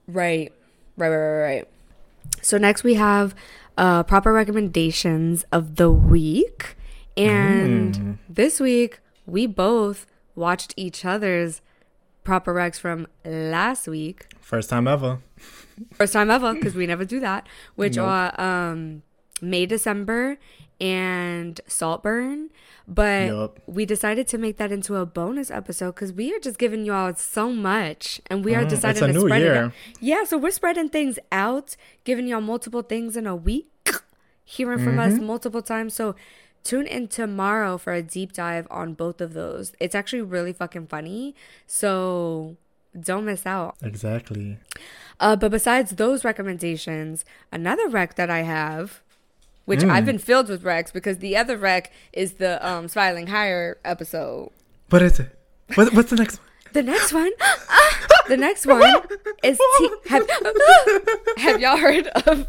Right. 0.07 0.51
Right, 0.97 1.09
right, 1.09 1.17
right, 1.17 1.41
right. 1.41 1.67
So 2.41 2.57
next 2.57 2.83
we 2.83 2.93
have 2.95 3.33
uh 3.77 4.03
proper 4.03 4.31
recommendations 4.33 5.45
of 5.51 5.75
the 5.75 5.89
week. 5.91 6.75
And 7.15 7.93
Mm. 7.95 8.17
this 8.29 8.59
week 8.59 8.99
we 9.25 9.45
both 9.47 10.05
watched 10.35 10.73
each 10.75 11.05
other's 11.05 11.61
proper 12.23 12.53
recs 12.53 12.79
from 12.79 13.07
last 13.25 13.87
week. 13.87 14.27
First 14.41 14.69
time 14.69 14.87
ever. 14.87 15.19
First 15.93 16.13
time 16.13 16.29
ever, 16.31 16.53
because 16.53 16.75
we 16.75 16.85
never 16.87 17.05
do 17.05 17.19
that. 17.19 17.47
Which 17.75 17.95
Nope. 17.97 18.07
are 18.07 18.41
um 18.41 19.03
May 19.41 19.65
December 19.65 20.37
and 20.79 21.59
Saltburn. 21.67 22.49
But 22.87 23.57
we 23.65 23.85
decided 23.85 24.27
to 24.27 24.37
make 24.37 24.57
that 24.57 24.71
into 24.71 24.95
a 24.97 25.05
bonus 25.05 25.49
episode 25.49 25.95
because 25.95 26.11
we 26.11 26.35
are 26.35 26.39
just 26.39 26.57
giving 26.59 26.83
y'all 26.85 27.13
so 27.15 27.49
much 27.51 28.19
and 28.27 28.43
we 28.43 28.53
are 28.55 28.65
Mm, 28.65 28.69
deciding 28.69 29.03
a 29.03 29.07
to 29.07 29.13
new 29.13 29.21
spread 29.21 29.41
it 29.41 29.45
year. 29.45 29.55
out. 29.65 29.71
Yeah, 30.01 30.23
so 30.25 30.37
we're 30.37 30.51
spreading 30.51 30.89
things 30.89 31.17
out, 31.31 31.77
giving 32.03 32.27
y'all 32.27 32.41
multiple 32.41 32.81
things 32.81 33.15
in 33.15 33.25
a 33.25 33.35
week, 33.37 33.69
hearing 34.43 34.79
from 34.83 34.99
us 34.99 35.13
Mm-hmm. 35.13 35.25
multiple 35.25 35.61
times. 35.61 35.93
So 35.93 36.15
tune 36.65 36.85
in 36.85 37.07
tomorrow 37.07 37.77
for 37.77 37.93
a 37.93 38.01
deep 38.01 38.33
dive 38.33 38.67
on 38.69 38.93
both 38.95 39.21
of 39.21 39.31
those. 39.33 39.71
It's 39.79 39.95
actually 39.95 40.21
really 40.23 40.51
fucking 40.51 40.87
funny. 40.87 41.35
So 41.65 42.57
don't 42.99 43.25
miss 43.25 43.45
out. 43.45 43.75
Exactly. 43.81 44.57
Uh, 45.19 45.35
but 45.35 45.51
besides 45.51 45.91
those 45.91 46.23
recommendations, 46.25 47.23
another 47.51 47.87
rec 47.87 48.15
that 48.15 48.29
I 48.29 48.41
have, 48.41 49.01
which 49.65 49.83
I've 49.83 50.05
been 50.05 50.17
filled 50.19 50.49
with 50.49 50.63
recs 50.63 50.91
because 50.91 51.19
the 51.19 51.37
other 51.37 51.55
rec 51.57 51.91
is 52.11 52.33
the 52.33 52.65
um, 52.67 52.87
Spiraling 52.87 53.27
Higher 53.27 53.77
episode. 53.85 54.51
What 54.89 55.01
is 55.01 55.19
it? 55.19 55.37
What, 55.75 55.93
what's 55.93 56.09
the 56.09 56.17
next 56.17 56.37
one? 56.37 56.47
The 56.73 56.83
next 56.83 57.13
one, 57.13 57.31
the 58.27 58.35
next 58.37 58.65
one 58.65 58.81
is 59.43 59.59
T- 59.77 59.89
have, 60.09 60.27
have 61.37 61.61
y'all 61.61 61.77
heard 61.77 62.07
of 62.07 62.47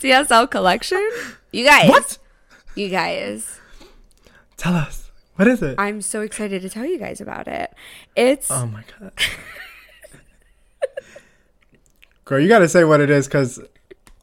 TSL 0.00 0.48
Collection? 0.50 1.10
You 1.52 1.64
guys, 1.66 1.88
What? 1.90 2.18
you 2.76 2.88
guys. 2.88 3.58
Tell 4.56 4.74
us. 4.74 5.10
What 5.34 5.48
is 5.48 5.62
it? 5.62 5.74
I'm 5.78 6.00
so 6.00 6.22
excited 6.22 6.62
to 6.62 6.70
tell 6.70 6.86
you 6.86 6.98
guys 6.98 7.20
about 7.20 7.46
it. 7.48 7.74
It's 8.14 8.50
oh 8.50 8.66
my 8.66 8.84
god. 8.98 9.12
Girl, 12.26 12.40
you 12.40 12.48
gotta 12.48 12.68
say 12.68 12.82
what 12.82 13.00
it 13.00 13.08
is, 13.08 13.28
cause 13.28 13.60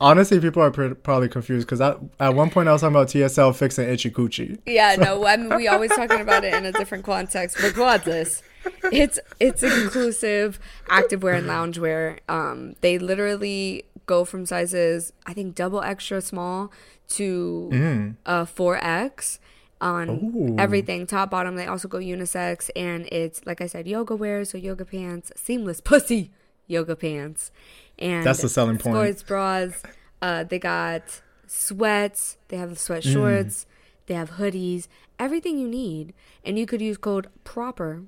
honestly, 0.01 0.37
people 0.37 0.61
are 0.61 0.71
pr- 0.71 0.93
probably 0.93 1.29
confused. 1.29 1.65
Cause 1.69 1.79
at, 1.79 1.97
at 2.19 2.35
one 2.35 2.49
point 2.49 2.67
I 2.67 2.73
was 2.73 2.81
talking 2.81 2.95
about 2.95 3.07
TSL 3.07 3.55
fixing 3.55 3.87
itchy 3.87 4.11
coochie. 4.11 4.59
Yeah, 4.65 4.97
no, 4.97 5.25
I 5.25 5.37
mean, 5.37 5.55
we 5.55 5.69
always 5.69 5.89
talking 5.91 6.19
about 6.19 6.43
it 6.43 6.53
in 6.53 6.65
a 6.65 6.73
different 6.73 7.05
context. 7.05 7.55
But 7.55 7.67
regardless, 7.67 8.43
it's 8.91 9.19
it's 9.39 9.63
inclusive 9.63 10.59
activewear 10.87 11.37
and 11.37 11.47
loungewear. 11.47 12.19
Um, 12.27 12.75
they 12.81 12.99
literally 12.99 13.85
go 14.05 14.25
from 14.25 14.45
sizes 14.45 15.13
I 15.25 15.33
think 15.33 15.55
double 15.55 15.81
extra 15.81 16.19
small 16.19 16.73
to 17.07 18.15
uh 18.25 18.43
four 18.43 18.83
X 18.83 19.39
on 19.79 20.09
Ooh. 20.09 20.55
everything 20.59 21.07
top 21.07 21.31
bottom. 21.31 21.55
They 21.55 21.67
also 21.67 21.87
go 21.87 21.99
unisex, 21.99 22.69
and 22.75 23.07
it's 23.13 23.45
like 23.45 23.61
I 23.61 23.67
said, 23.67 23.87
yoga 23.87 24.13
wear, 24.13 24.43
so 24.43 24.57
yoga 24.57 24.83
pants, 24.83 25.31
seamless 25.37 25.79
pussy 25.79 26.31
yoga 26.67 26.95
pants, 26.95 27.51
and 27.99 28.25
That's 28.25 28.41
the 28.41 28.49
selling 28.49 28.77
point. 28.77 28.95
Sports 28.95 29.23
bras. 29.23 29.83
Uh, 30.21 30.43
they 30.43 30.59
got 30.59 31.21
sweats. 31.47 32.37
They 32.49 32.57
have 32.57 32.77
sweat 32.79 33.03
Mm. 33.03 33.13
shorts. 33.13 33.65
They 34.07 34.13
have 34.15 34.31
hoodies. 34.31 34.87
Everything 35.19 35.57
you 35.57 35.67
need, 35.67 36.13
and 36.43 36.57
you 36.59 36.65
could 36.65 36.81
use 36.81 36.97
code 36.97 37.27
proper 37.43 38.01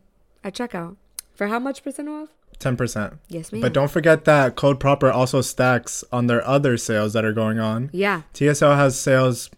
at 0.43 0.53
checkout 0.55 0.95
for 1.33 1.47
how 1.47 1.59
much 1.59 1.83
percent 1.83 2.09
off? 2.09 2.29
Ten 2.59 2.75
percent. 2.75 3.13
Yes, 3.29 3.51
ma'am. 3.51 3.61
But 3.61 3.73
don't 3.73 3.91
forget 3.91 4.25
that 4.25 4.55
Code 4.55 4.79
Proper 4.79 5.11
also 5.11 5.41
stacks 5.41 6.03
on 6.11 6.27
their 6.27 6.45
other 6.47 6.77
sales 6.77 7.11
that 7.13 7.25
are 7.25 7.33
going 7.33 7.59
on. 7.59 7.89
Yeah, 7.93 8.21
TSL 8.33 8.75
has 8.77 8.97
sales, 8.99 9.49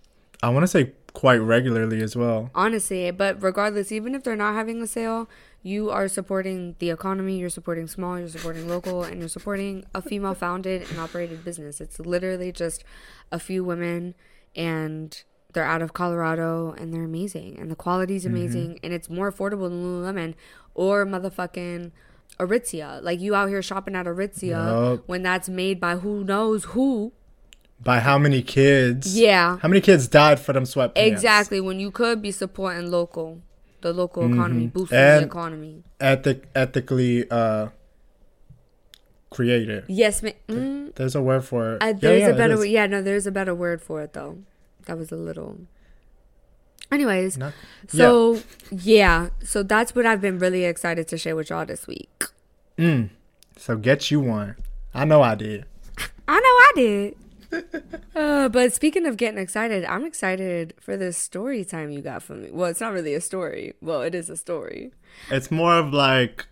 I 0.41 0.49
want 0.49 0.63
to 0.63 0.67
say 0.67 0.91
quite 1.13 1.37
regularly 1.37 2.01
as 2.01 2.15
well. 2.15 2.49
honestly, 2.55 3.09
but 3.11 3.41
regardless, 3.41 3.91
even 3.91 4.13
if 4.15 4.23
they're 4.23 4.35
not 4.35 4.53
having 4.55 4.81
a 4.81 4.87
sale, 4.87 5.29
you 5.67 5.89
are 5.89 6.07
supporting 6.07 6.75
the 6.79 6.89
economy, 6.89 7.37
you're 7.37 7.49
supporting 7.49 7.87
small, 7.87 8.17
you're 8.17 8.29
supporting 8.29 8.69
local, 8.69 9.03
and 9.03 9.19
you're 9.19 9.27
supporting 9.27 9.83
a 9.93 10.01
female 10.01 10.33
founded 10.33 10.89
and 10.89 10.97
operated 10.97 11.43
business. 11.43 11.81
It's 11.81 11.99
literally 11.99 12.53
just 12.53 12.85
a 13.31 13.37
few 13.37 13.65
women 13.65 14.15
and 14.55 15.23
they're 15.53 15.65
out 15.65 15.81
of 15.81 15.91
Colorado 15.91 16.73
and 16.77 16.93
they're 16.93 17.03
amazing 17.03 17.57
and 17.59 17.69
the 17.69 17.75
quality's 17.75 18.23
mm-hmm. 18.23 18.35
amazing 18.35 18.79
and 18.83 18.93
it's 18.93 19.09
more 19.09 19.31
affordable 19.31 19.69
than 19.69 19.83
Lululemon 19.83 20.35
or 20.73 21.05
motherfucking 21.05 21.91
Aritzia. 22.39 23.01
Like 23.01 23.19
you 23.19 23.35
out 23.35 23.49
here 23.49 23.61
shopping 23.61 23.95
at 23.95 24.05
Aritzia 24.05 24.93
Yup. 24.95 25.03
when 25.07 25.23
that's 25.23 25.49
made 25.49 25.79
by 25.81 25.95
who 25.95 26.23
knows 26.23 26.63
who. 26.65 27.11
By 27.79 27.99
how 27.99 28.17
many 28.17 28.41
kids? 28.41 29.19
Yeah. 29.19 29.57
How 29.57 29.67
many 29.67 29.81
kids 29.81 30.07
died 30.07 30.39
for 30.39 30.53
them 30.53 30.63
sweatpants? 30.63 30.93
Exactly, 30.95 31.61
when 31.61 31.79
you 31.79 31.91
could 31.91 32.21
be 32.21 32.31
supporting 32.31 32.89
local, 32.89 33.41
the 33.87 33.93
local 33.93 34.31
economy, 34.31 34.67
boosting 34.67 34.97
And- 34.97 35.23
the 35.23 35.27
economy. 35.27 35.83
Ethic, 35.99 36.47
ethically 36.53 37.29
uh, 37.31 37.69
created. 39.29 39.85
Yes, 39.87 40.21
ma- 40.23 40.31
mm, 40.47 40.93
There's 40.95 41.15
a 41.15 41.21
word 41.21 41.43
for 41.45 41.75
it. 41.75 41.81
uh, 41.83 41.93
there's 41.93 42.21
yeah, 42.21 42.27
a 42.29 42.35
better. 42.37 42.57
word. 42.57 42.65
Yeah, 42.65 42.85
no, 42.87 43.01
there's 43.01 43.25
a 43.27 43.31
better 43.31 43.55
word 43.55 43.81
for 43.81 44.01
it 44.01 44.13
though. 44.13 44.37
That 44.85 44.97
was 44.97 45.11
a 45.11 45.15
little. 45.15 45.59
Anyways, 46.91 47.37
Not- 47.37 47.53
so 47.87 48.39
yeah. 48.71 49.29
so 49.43 49.63
that's 49.63 49.93
what 49.95 50.05
I've 50.05 50.21
been 50.21 50.39
really 50.39 50.63
excited 50.65 51.07
to 51.09 51.17
share 51.17 51.35
with 51.35 51.49
y'all 51.49 51.65
this 51.65 51.87
week. 51.87 52.23
Mm. 52.77 53.09
So 53.57 53.75
get 53.75 54.09
you 54.11 54.19
one. 54.21 54.55
I 54.93 55.03
know 55.05 55.21
I 55.21 55.35
did. 55.35 55.65
I 56.27 56.39
know 56.39 56.41
I 56.45 56.71
did. 56.75 57.15
uh, 58.15 58.49
but 58.49 58.73
speaking 58.73 59.05
of 59.05 59.17
getting 59.17 59.39
excited, 59.39 59.85
I'm 59.85 60.05
excited 60.05 60.73
for 60.79 60.97
this 60.97 61.17
story 61.17 61.63
time 61.65 61.91
you 61.91 62.01
got 62.01 62.23
for 62.23 62.33
me. 62.33 62.49
Well, 62.51 62.69
it's 62.69 62.81
not 62.81 62.93
really 62.93 63.13
a 63.13 63.21
story. 63.21 63.73
Well, 63.81 64.01
it 64.01 64.13
is 64.15 64.29
a 64.29 64.37
story. 64.37 64.91
It's 65.29 65.49
more 65.51 65.75
of 65.75 65.93
like, 65.93 66.45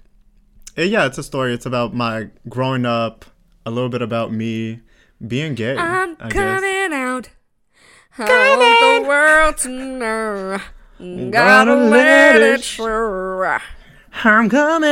eh, 0.78 0.84
yeah, 0.84 1.06
it's 1.06 1.18
a 1.18 1.24
story. 1.24 1.54
It's 1.54 1.66
about 1.66 1.94
my 1.94 2.30
growing 2.48 2.86
up, 2.86 3.26
a 3.66 3.72
little 3.72 3.90
bit 3.90 4.02
about 4.02 4.32
me 4.32 4.82
being 5.26 5.56
gay. 5.56 5.78
I'm 5.78 6.18
I 6.20 6.30
guess. 6.30 6.62
coming 6.62 6.94
out. 6.94 7.30
I 8.18 8.58
want 8.58 9.04
the 9.04 9.08
world 9.10 9.58
to 9.58 9.70
know. 9.70 10.60
Gotta 10.98 11.30
Gotta 11.30 11.76
let 11.76 12.40
let 12.40 12.42
it 12.42 12.64
show. 12.64 13.60
I'm 14.24 14.50
coming. 14.50 14.90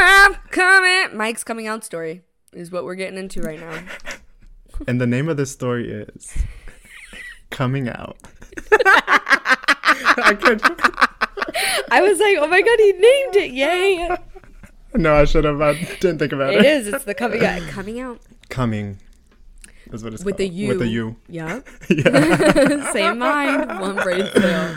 I'm 0.00 0.34
coming. 0.50 1.16
Mike's 1.16 1.44
coming 1.44 1.68
out 1.68 1.84
story 1.84 2.22
is 2.52 2.70
what 2.70 2.84
we're 2.84 2.96
getting 2.96 3.18
into 3.18 3.40
right 3.42 3.60
now. 3.60 3.82
And 4.86 5.00
the 5.00 5.06
name 5.06 5.28
of 5.28 5.36
this 5.36 5.50
story 5.52 5.90
is 5.90 6.34
Coming 7.50 7.88
Out. 7.88 8.16
I 8.72 10.36
could, 10.40 10.60
I 11.90 12.00
was 12.02 12.18
like, 12.18 12.36
oh 12.38 12.46
my 12.48 12.60
god, 12.60 12.78
he 12.78 12.92
named 12.92 13.36
it! 13.36 13.50
Yay! 13.52 14.16
no, 14.94 15.14
I 15.14 15.24
should 15.24 15.44
have. 15.44 15.60
I 15.60 15.74
didn't 16.00 16.18
think 16.18 16.32
about 16.32 16.52
It 16.54 16.60
it. 16.60 16.66
is. 16.66 16.88
It's 16.88 17.04
the 17.04 17.14
coming 17.14 17.44
out. 17.44 17.60
Coming 17.68 18.00
out 18.00 18.20
Coming. 18.48 18.98
Is 19.92 20.02
what 20.02 20.14
it's 20.14 20.24
with 20.24 20.36
the 20.38 20.46
called. 20.48 20.56
U. 20.58 20.68
With 20.68 20.78
the 20.80 20.88
U. 20.88 21.16
Yeah. 21.28 21.60
Yeah. 21.88 22.92
Same 22.92 23.18
mind. 23.18 23.68
One 23.80 23.96
brain 23.96 24.26
cell. 24.34 24.76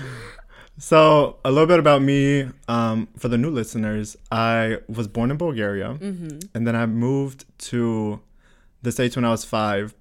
So 0.77 1.37
a 1.45 1.51
little 1.51 1.67
bit 1.67 1.79
about 1.79 2.01
me. 2.01 2.49
Um, 2.67 3.07
for 3.17 3.27
the 3.29 3.37
new 3.37 3.49
listeners, 3.49 4.17
I 4.31 4.79
was 4.89 5.07
born 5.07 5.31
in 5.31 5.37
Bulgaria, 5.37 5.97
Mm-hmm. 6.01 6.39
and 6.53 6.67
then 6.67 6.75
I 6.75 6.85
moved 6.85 7.45
to 7.69 8.19
the 8.85 8.91
states 8.93 9.17
when 9.17 9.25
I 9.25 9.31
was 9.31 9.43
five. 9.43 9.93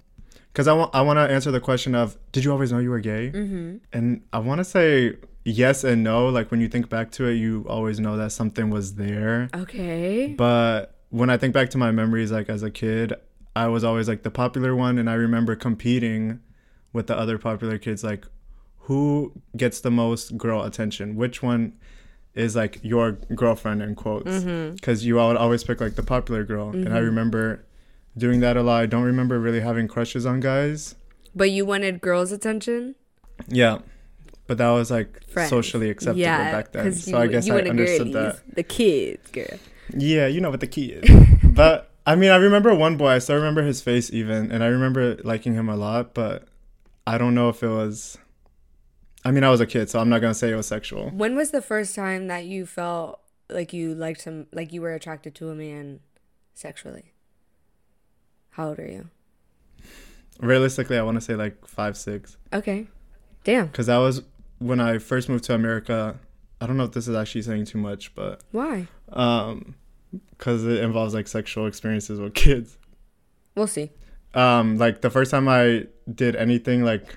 Because 0.53 0.69
I 0.69 0.73
want 0.73 0.95
I 0.95 1.01
want 1.01 1.17
to 1.17 1.29
answer 1.29 1.51
the 1.51 1.59
question 1.59 1.93
of 1.93 2.17
Did 2.31 2.45
you 2.45 2.51
always 2.51 2.71
know 2.71 2.79
you 2.79 2.89
were 2.89 3.01
gay? 3.01 3.31
Mm-hmm. 3.31 3.77
And 3.91 4.21
I 4.31 4.39
want 4.39 4.59
to 4.59 4.63
say 4.63 5.17
yes 5.43 5.83
and 5.83 6.01
no. 6.01 6.29
Like 6.29 6.49
when 6.49 6.61
you 6.61 6.69
think 6.69 6.87
back 6.87 7.11
to 7.11 7.25
it, 7.25 7.33
you 7.33 7.65
always 7.67 7.99
know 7.99 8.15
that 8.15 8.31
something 8.31 8.69
was 8.69 8.95
there. 8.95 9.49
Okay. 9.53 10.27
But 10.27 10.95
when 11.09 11.29
I 11.29 11.35
think 11.35 11.53
back 11.53 11.69
to 11.71 11.77
my 11.77 11.91
memories, 11.91 12.31
like 12.31 12.47
as 12.47 12.63
a 12.63 12.71
kid, 12.71 13.13
I 13.55 13.67
was 13.67 13.83
always 13.83 14.07
like 14.07 14.23
the 14.23 14.31
popular 14.31 14.75
one, 14.75 14.97
and 14.97 15.09
I 15.09 15.13
remember 15.13 15.55
competing 15.55 16.39
with 16.93 17.07
the 17.07 17.17
other 17.17 17.37
popular 17.37 17.77
kids. 17.77 18.03
Like, 18.03 18.25
who 18.79 19.33
gets 19.57 19.81
the 19.81 19.91
most 19.91 20.37
girl 20.37 20.63
attention? 20.63 21.15
Which 21.15 21.43
one 21.43 21.73
is 22.33 22.55
like 22.55 22.79
your 22.83 23.13
girlfriend 23.13 23.81
in 23.81 23.95
quotes? 23.95 24.43
Because 24.43 25.05
you 25.05 25.15
would 25.15 25.37
always 25.37 25.63
pick 25.63 25.79
like 25.81 25.95
the 25.95 26.03
popular 26.03 26.43
girl, 26.43 26.69
and 26.69 26.93
I 26.93 26.99
remember 26.99 27.65
doing 28.17 28.39
that 28.41 28.57
a 28.57 28.63
lot. 28.63 28.81
I 28.81 28.85
don't 28.85 29.03
remember 29.03 29.39
really 29.39 29.61
having 29.61 29.87
crushes 29.87 30.25
on 30.25 30.39
guys. 30.39 30.95
But 31.33 31.51
you 31.51 31.65
wanted 31.65 32.01
girls' 32.01 32.31
attention. 32.31 32.95
Yeah. 33.47 33.79
But 34.47 34.59
that 34.59 34.69
was 34.69 34.91
like 34.91 35.23
Friends. 35.27 35.49
socially 35.49 35.89
acceptable 35.89 36.21
yeah, 36.21 36.51
back 36.51 36.71
then. 36.71 36.93
So 36.93 37.11
you, 37.11 37.17
I 37.17 37.27
guess 37.27 37.49
I 37.49 37.59
understood 37.61 38.13
girlies, 38.13 38.35
that. 38.35 38.55
The 38.55 38.63
kids, 38.63 39.31
girl. 39.31 39.59
Yeah, 39.95 40.27
you 40.27 40.39
know 40.39 40.51
what 40.51 40.59
the 40.59 40.67
key 40.75 40.91
is. 40.91 41.09
but 41.43 41.91
I 42.05 42.15
mean, 42.15 42.29
I 42.29 42.35
remember 42.35 42.73
one 42.75 42.97
boy. 42.97 43.09
I 43.09 43.19
still 43.19 43.35
remember 43.35 43.63
his 43.63 43.81
face 43.81 44.13
even, 44.13 44.51
and 44.51 44.63
I 44.63 44.67
remember 44.67 45.17
liking 45.23 45.55
him 45.55 45.67
a 45.67 45.75
lot. 45.75 46.13
But 46.13 46.47
I 47.07 47.17
don't 47.17 47.33
know 47.33 47.49
if 47.49 47.63
it 47.63 47.69
was. 47.69 48.17
I 49.23 49.31
mean, 49.31 49.43
I 49.43 49.49
was 49.49 49.59
a 49.61 49.65
kid, 49.65 49.89
so 49.89 49.99
I'm 49.99 50.09
not 50.09 50.19
gonna 50.19 50.35
say 50.35 50.51
it 50.51 50.55
was 50.55 50.67
sexual. 50.67 51.09
When 51.09 51.35
was 51.35 51.49
the 51.49 51.61
first 51.61 51.95
time 51.95 52.27
that 52.27 52.45
you 52.45 52.67
felt 52.67 53.19
like 53.49 53.73
you 53.73 53.95
liked 53.95 54.23
him, 54.23 54.45
like 54.53 54.71
you 54.71 54.81
were 54.81 54.93
attracted 54.93 55.33
to 55.35 55.49
a 55.49 55.55
man 55.55 56.01
sexually? 56.53 57.14
How 58.55 58.69
old 58.69 58.79
are 58.79 58.87
you? 58.87 59.09
Realistically, 60.39 60.97
I 60.97 61.03
want 61.03 61.15
to 61.15 61.21
say 61.21 61.35
like 61.35 61.65
five, 61.67 61.95
six, 61.95 62.37
Okay. 62.51 62.87
Damn. 63.43 63.67
because 63.67 63.85
that 63.87 63.97
was 63.97 64.21
when 64.59 64.79
I 64.79 64.97
first 64.97 65.29
moved 65.29 65.43
to 65.45 65.53
America. 65.53 66.19
I 66.59 66.67
don't 66.67 66.77
know 66.77 66.83
if 66.85 66.91
this 66.93 67.07
is 67.07 67.15
actually 67.15 67.43
saying 67.43 67.65
too 67.65 67.77
much, 67.77 68.13
but 68.15 68.41
Why? 68.51 68.87
um, 69.13 69.75
because 70.31 70.63
it 70.65 70.81
involves 70.83 71.13
like 71.13 71.27
sexual 71.27 71.67
experiences 71.67 72.19
with 72.19 72.33
kids. 72.33 72.77
We'll 73.55 73.67
see. 73.67 73.91
um 74.33 74.77
like 74.77 74.99
the 75.01 75.09
first 75.09 75.31
time 75.31 75.47
i 75.47 75.85
did 76.13 76.35
anything 76.35 76.83
like 76.83 77.15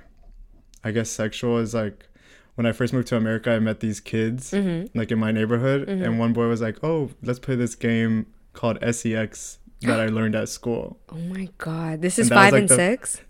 i 0.85 0.93
guess 0.93 1.11
sexual 1.11 1.59
is 1.59 1.75
like 1.75 2.07
when 2.55 2.65
i 2.65 2.71
first 2.71 2.93
moved 2.93 3.09
to 3.09 3.17
america 3.17 3.51
i 3.51 3.59
met 3.59 3.81
these 3.81 3.99
kids 3.99 4.53
like 4.95 5.11
in 5.11 5.19
my 5.19 5.33
neighborhood 5.33 5.89
and 5.89 6.21
one 6.21 6.33
boy 6.33 6.47
was 6.47 6.61
like 6.61 6.79
oh 6.85 7.11
let's 7.25 7.41
play 7.41 7.57
this 7.57 7.75
game 7.75 8.25
called 8.53 8.79
sex 8.95 9.59
that 9.83 10.01
i 10.01 10.07
learned 10.07 10.35
at 10.35 10.49
school 10.49 10.99
Oh 11.13 11.17
my 11.17 11.49
god. 11.59 12.03
This 12.03 12.19
is 12.19 12.31
And 12.31 12.37
five 12.39 12.53
like, 12.53 12.61
and 12.61 12.69
the- 12.69 12.75
six? 12.75 13.21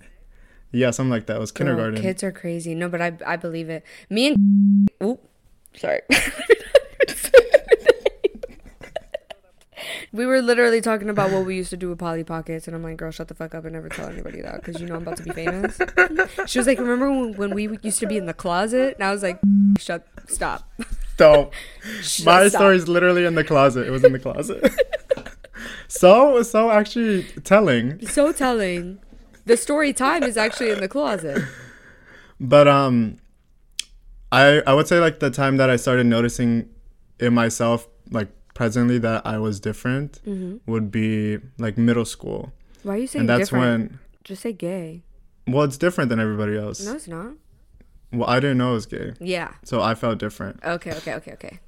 Yeah, 0.71 0.91
something 0.91 1.11
like 1.11 1.25
that. 1.27 1.37
It 1.37 1.41
was 1.41 1.51
Girl, 1.51 1.67
kindergarten. 1.69 2.03
kids 2.03 2.23
are 2.23 2.31
crazy. 2.33 2.75
No, 2.75 2.89
but 2.91 3.01
I 3.01 3.13
I 3.27 3.37
believe 3.37 3.71
it. 3.71 3.85
Me 4.11 4.27
and 4.29 4.89
oop, 5.03 5.27
sorry. 5.75 6.01
we 10.13 10.27
were 10.27 10.43
literally 10.43 10.81
talking 10.81 11.09
about 11.09 11.31
what 11.31 11.45
we 11.47 11.57
used 11.57 11.71
to 11.71 11.77
do 11.77 11.89
with 11.89 11.99
Polly 11.99 12.25
Pockets, 12.25 12.67
and 12.67 12.75
I'm 12.77 12.83
like, 12.83 12.97
girl, 12.97 13.11
shut 13.11 13.29
the 13.29 13.35
fuck 13.35 13.55
up 13.55 13.65
and 13.65 13.73
never 13.75 13.89
tell 13.89 14.09
anybody 14.09 14.41
that 14.43 14.63
because 14.63 14.81
you 14.81 14.87
know 14.87 14.97
I'm 14.97 15.03
about 15.03 15.17
to 15.19 15.23
be 15.23 15.31
famous. 15.31 15.79
She 16.47 16.59
was 16.59 16.67
like, 16.67 16.79
remember 16.79 17.11
when, 17.11 17.35
when 17.37 17.55
we 17.55 17.79
used 17.83 18.01
to 18.01 18.07
be 18.07 18.17
in 18.17 18.27
the 18.27 18.35
closet? 18.35 18.95
And 18.95 19.05
I 19.05 19.11
was 19.11 19.23
like, 19.23 19.39
shut, 19.79 20.07
stop. 20.27 20.69
Don't. 21.17 21.53
Shut- 22.03 22.27
My 22.27 22.49
stop. 22.49 22.61
story's 22.61 22.89
literally 22.89 23.25
in 23.25 23.35
the 23.35 23.45
closet. 23.45 23.87
It 23.87 23.91
was 23.91 24.05
in 24.05 24.13
the 24.13 24.19
closet. 24.21 24.71
So 25.89 26.43
so 26.43 26.71
actually 26.71 27.25
telling. 27.45 28.07
so 28.07 28.33
telling. 28.33 28.99
The 29.47 29.57
story 29.57 29.93
time 29.93 30.23
is 30.25 30.37
actually 30.37 30.71
in 30.71 30.81
the 30.81 30.89
closet. 30.89 31.43
But 32.41 32.69
um 32.69 33.17
I 34.31 34.63
I 34.67 34.75
would 34.75 34.87
say 34.89 35.01
like 35.01 35.21
the 35.21 35.31
time 35.31 35.57
that 35.57 35.71
I 35.71 35.77
started 35.77 36.07
noticing 36.07 36.69
in 37.19 37.35
myself 37.35 37.89
like 38.11 38.29
presently 38.55 38.99
that 38.99 39.27
I 39.27 39.39
was 39.39 39.61
different 39.61 40.21
Mm-hmm. 40.27 40.71
would 40.71 40.91
be 40.91 41.39
like 41.59 41.79
middle 41.79 42.05
school. 42.05 42.53
Why 42.83 42.95
are 42.95 42.99
you 42.99 43.07
saying 43.07 43.21
And 43.23 43.29
that's 43.29 43.51
different? 43.51 43.91
when 43.93 43.99
Just 44.25 44.43
say 44.43 44.53
gay. 44.53 45.03
well 45.47 45.65
it's 45.65 45.79
different 45.79 46.11
than 46.11 46.21
everybody 46.21 46.57
else. 46.57 46.85
No, 46.85 46.95
it's 46.95 47.09
not. 47.09 47.33
Well, 48.13 48.29
I 48.29 48.41
didn't 48.41 48.59
know 48.59 48.71
it 48.71 48.75
was 48.75 48.87
gay. 48.87 49.13
Yeah. 49.21 49.53
So 49.65 49.83
I 49.83 49.95
felt 49.95 50.19
different. 50.19 50.61
Okay, 50.65 50.93
okay, 50.93 51.15
okay, 51.15 51.33
okay. 51.33 51.59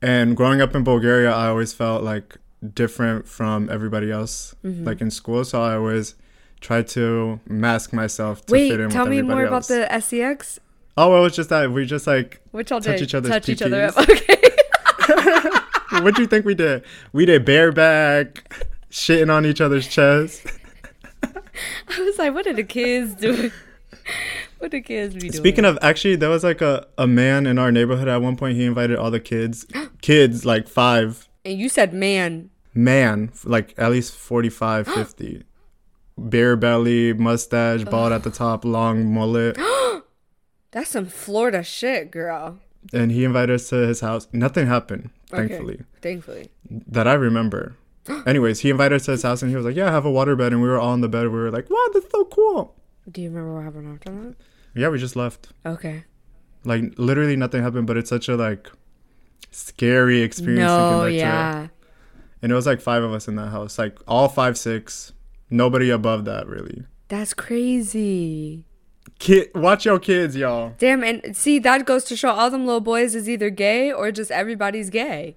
And 0.00 0.34
growing 0.36 0.60
up 0.62 0.74
in 0.74 0.84
Bulgaria, 0.84 1.30
I 1.30 1.48
always 1.48 1.72
felt 1.74 2.02
like 2.02 2.36
different 2.74 3.26
from 3.28 3.68
everybody 3.70 4.10
else 4.10 4.54
Mm-hmm. 4.64 4.84
like 4.84 5.00
in 5.00 5.10
school, 5.10 5.44
so 5.44 5.62
I 5.62 5.74
always 5.74 6.14
tried 6.60 6.88
to 6.88 7.40
mask 7.48 7.92
myself 7.92 8.44
to 8.46 8.52
Wait, 8.52 8.70
fit 8.70 8.80
in 8.80 8.90
tell 8.90 9.06
me 9.06 9.22
more 9.22 9.46
else. 9.46 9.70
about 9.70 9.90
the 9.90 10.00
SEX. 10.00 10.60
Oh, 10.96 11.16
it 11.16 11.20
was 11.20 11.34
just 11.34 11.48
that 11.48 11.70
we 11.72 11.86
just 11.86 12.06
like 12.06 12.40
Which 12.50 12.70
y'all 12.70 12.80
Touch 12.80 12.98
did? 12.98 13.02
each 13.04 13.14
other's 13.14 13.30
Touch 13.30 13.48
each 13.48 13.62
other 13.62 13.84
up. 13.86 13.94
Okay. 14.08 16.00
what 16.02 16.14
do 16.14 16.22
you 16.22 16.28
think 16.28 16.44
we 16.44 16.54
did? 16.54 16.84
We 17.12 17.24
did 17.26 17.44
bareback, 17.44 18.54
shitting 18.90 19.32
on 19.32 19.44
each 19.46 19.60
other's 19.60 19.88
chests. 19.88 20.44
I 21.22 22.00
was 22.02 22.18
like, 22.18 22.34
what 22.34 22.46
are 22.46 22.52
the 22.52 22.62
kids 22.64 23.14
doing? 23.14 23.50
What 24.58 24.70
the 24.70 24.80
kids 24.82 25.14
be 25.14 25.20
doing? 25.20 25.32
Speaking 25.32 25.64
of, 25.64 25.78
actually, 25.82 26.16
there 26.16 26.28
was 26.30 26.44
like 26.44 26.60
a, 26.60 26.86
a 26.98 27.06
man 27.06 27.46
in 27.46 27.58
our 27.58 27.72
neighborhood 27.72 28.08
at 28.08 28.20
one 28.22 28.36
point. 28.36 28.56
He 28.56 28.64
invited 28.64 28.98
all 28.98 29.10
the 29.10 29.20
kids, 29.20 29.66
kids 30.02 30.44
like 30.44 30.68
five, 30.68 31.28
and 31.44 31.58
you 31.58 31.68
said 31.68 31.92
man. 31.94 32.50
man, 32.74 33.32
like 33.44 33.74
at 33.78 33.90
least 33.90 34.14
45, 34.14 34.86
50. 34.94 35.42
Beer 36.28 36.54
belly, 36.56 37.12
mustache, 37.14 37.84
bald 37.84 38.12
at 38.12 38.22
the 38.24 38.30
top, 38.30 38.64
long 38.64 39.12
mullet. 39.12 39.56
That's 40.72 40.90
some 40.90 41.06
Florida 41.06 41.62
shit, 41.64 42.10
girl. 42.10 42.58
And 42.92 43.10
he 43.10 43.24
invited 43.24 43.54
us 43.54 43.68
to 43.70 43.76
his 43.86 44.00
house. 44.00 44.28
Nothing 44.32 44.66
happened, 44.66 45.10
Okay. 45.32 45.48
thankfully, 45.48 45.82
Thankfully. 46.00 46.50
that 46.70 47.06
I 47.08 47.14
remember. 47.14 47.74
Anyways, 48.26 48.60
he 48.60 48.70
invited 48.70 48.96
us 48.96 49.04
to 49.06 49.12
his 49.12 49.22
house 49.22 49.42
and 49.42 49.50
he 49.50 49.56
was 49.56 49.64
like, 49.66 49.76
Yeah, 49.76 49.88
I 49.88 49.92
have 49.92 50.04
a 50.06 50.10
water 50.10 50.36
bed. 50.36 50.52
And 50.52 50.62
we 50.62 50.68
were 50.68 50.78
all 50.78 50.94
in 50.94 51.00
the 51.00 51.08
bed. 51.08 51.24
We 51.24 51.38
were 51.38 51.50
like, 51.50 51.68
Wow, 51.70 51.86
that's 51.92 52.10
so 52.10 52.24
cool. 52.26 52.74
Do 53.10 53.20
you 53.22 53.28
remember 53.30 53.54
what 53.54 53.64
happened 53.64 53.92
after 53.94 54.12
that? 54.12 54.34
Yeah, 54.74 54.88
we 54.88 54.98
just 54.98 55.16
left. 55.16 55.48
Okay. 55.66 56.04
Like, 56.64 56.94
literally 56.98 57.36
nothing 57.36 57.62
happened, 57.62 57.86
but 57.86 57.96
it's 57.96 58.10
such 58.10 58.28
a 58.28 58.36
like 58.36 58.70
scary 59.50 60.22
experience. 60.22 60.66
No, 60.68 61.00
thinking 61.00 61.00
back 61.00 61.04
to 61.08 61.14
it. 61.14 61.18
yeah. 61.18 61.68
And 62.42 62.52
it 62.52 62.54
was 62.54 62.66
like 62.66 62.80
five 62.80 63.02
of 63.02 63.12
us 63.12 63.28
in 63.28 63.36
that 63.36 63.48
house, 63.48 63.78
like 63.78 63.98
all 64.08 64.28
five, 64.28 64.56
six. 64.56 65.12
Nobody 65.50 65.90
above 65.90 66.24
that, 66.26 66.46
really. 66.46 66.84
That's 67.08 67.34
crazy. 67.34 68.64
Kid, 69.18 69.50
watch 69.54 69.84
your 69.84 69.98
kids, 69.98 70.36
y'all. 70.36 70.74
Damn, 70.78 71.02
and 71.04 71.36
see, 71.36 71.58
that 71.58 71.84
goes 71.84 72.04
to 72.04 72.16
show 72.16 72.30
all 72.30 72.50
them 72.50 72.64
little 72.64 72.80
boys 72.80 73.14
is 73.14 73.28
either 73.28 73.50
gay 73.50 73.92
or 73.92 74.10
just 74.12 74.30
everybody's 74.30 74.88
gay. 74.88 75.34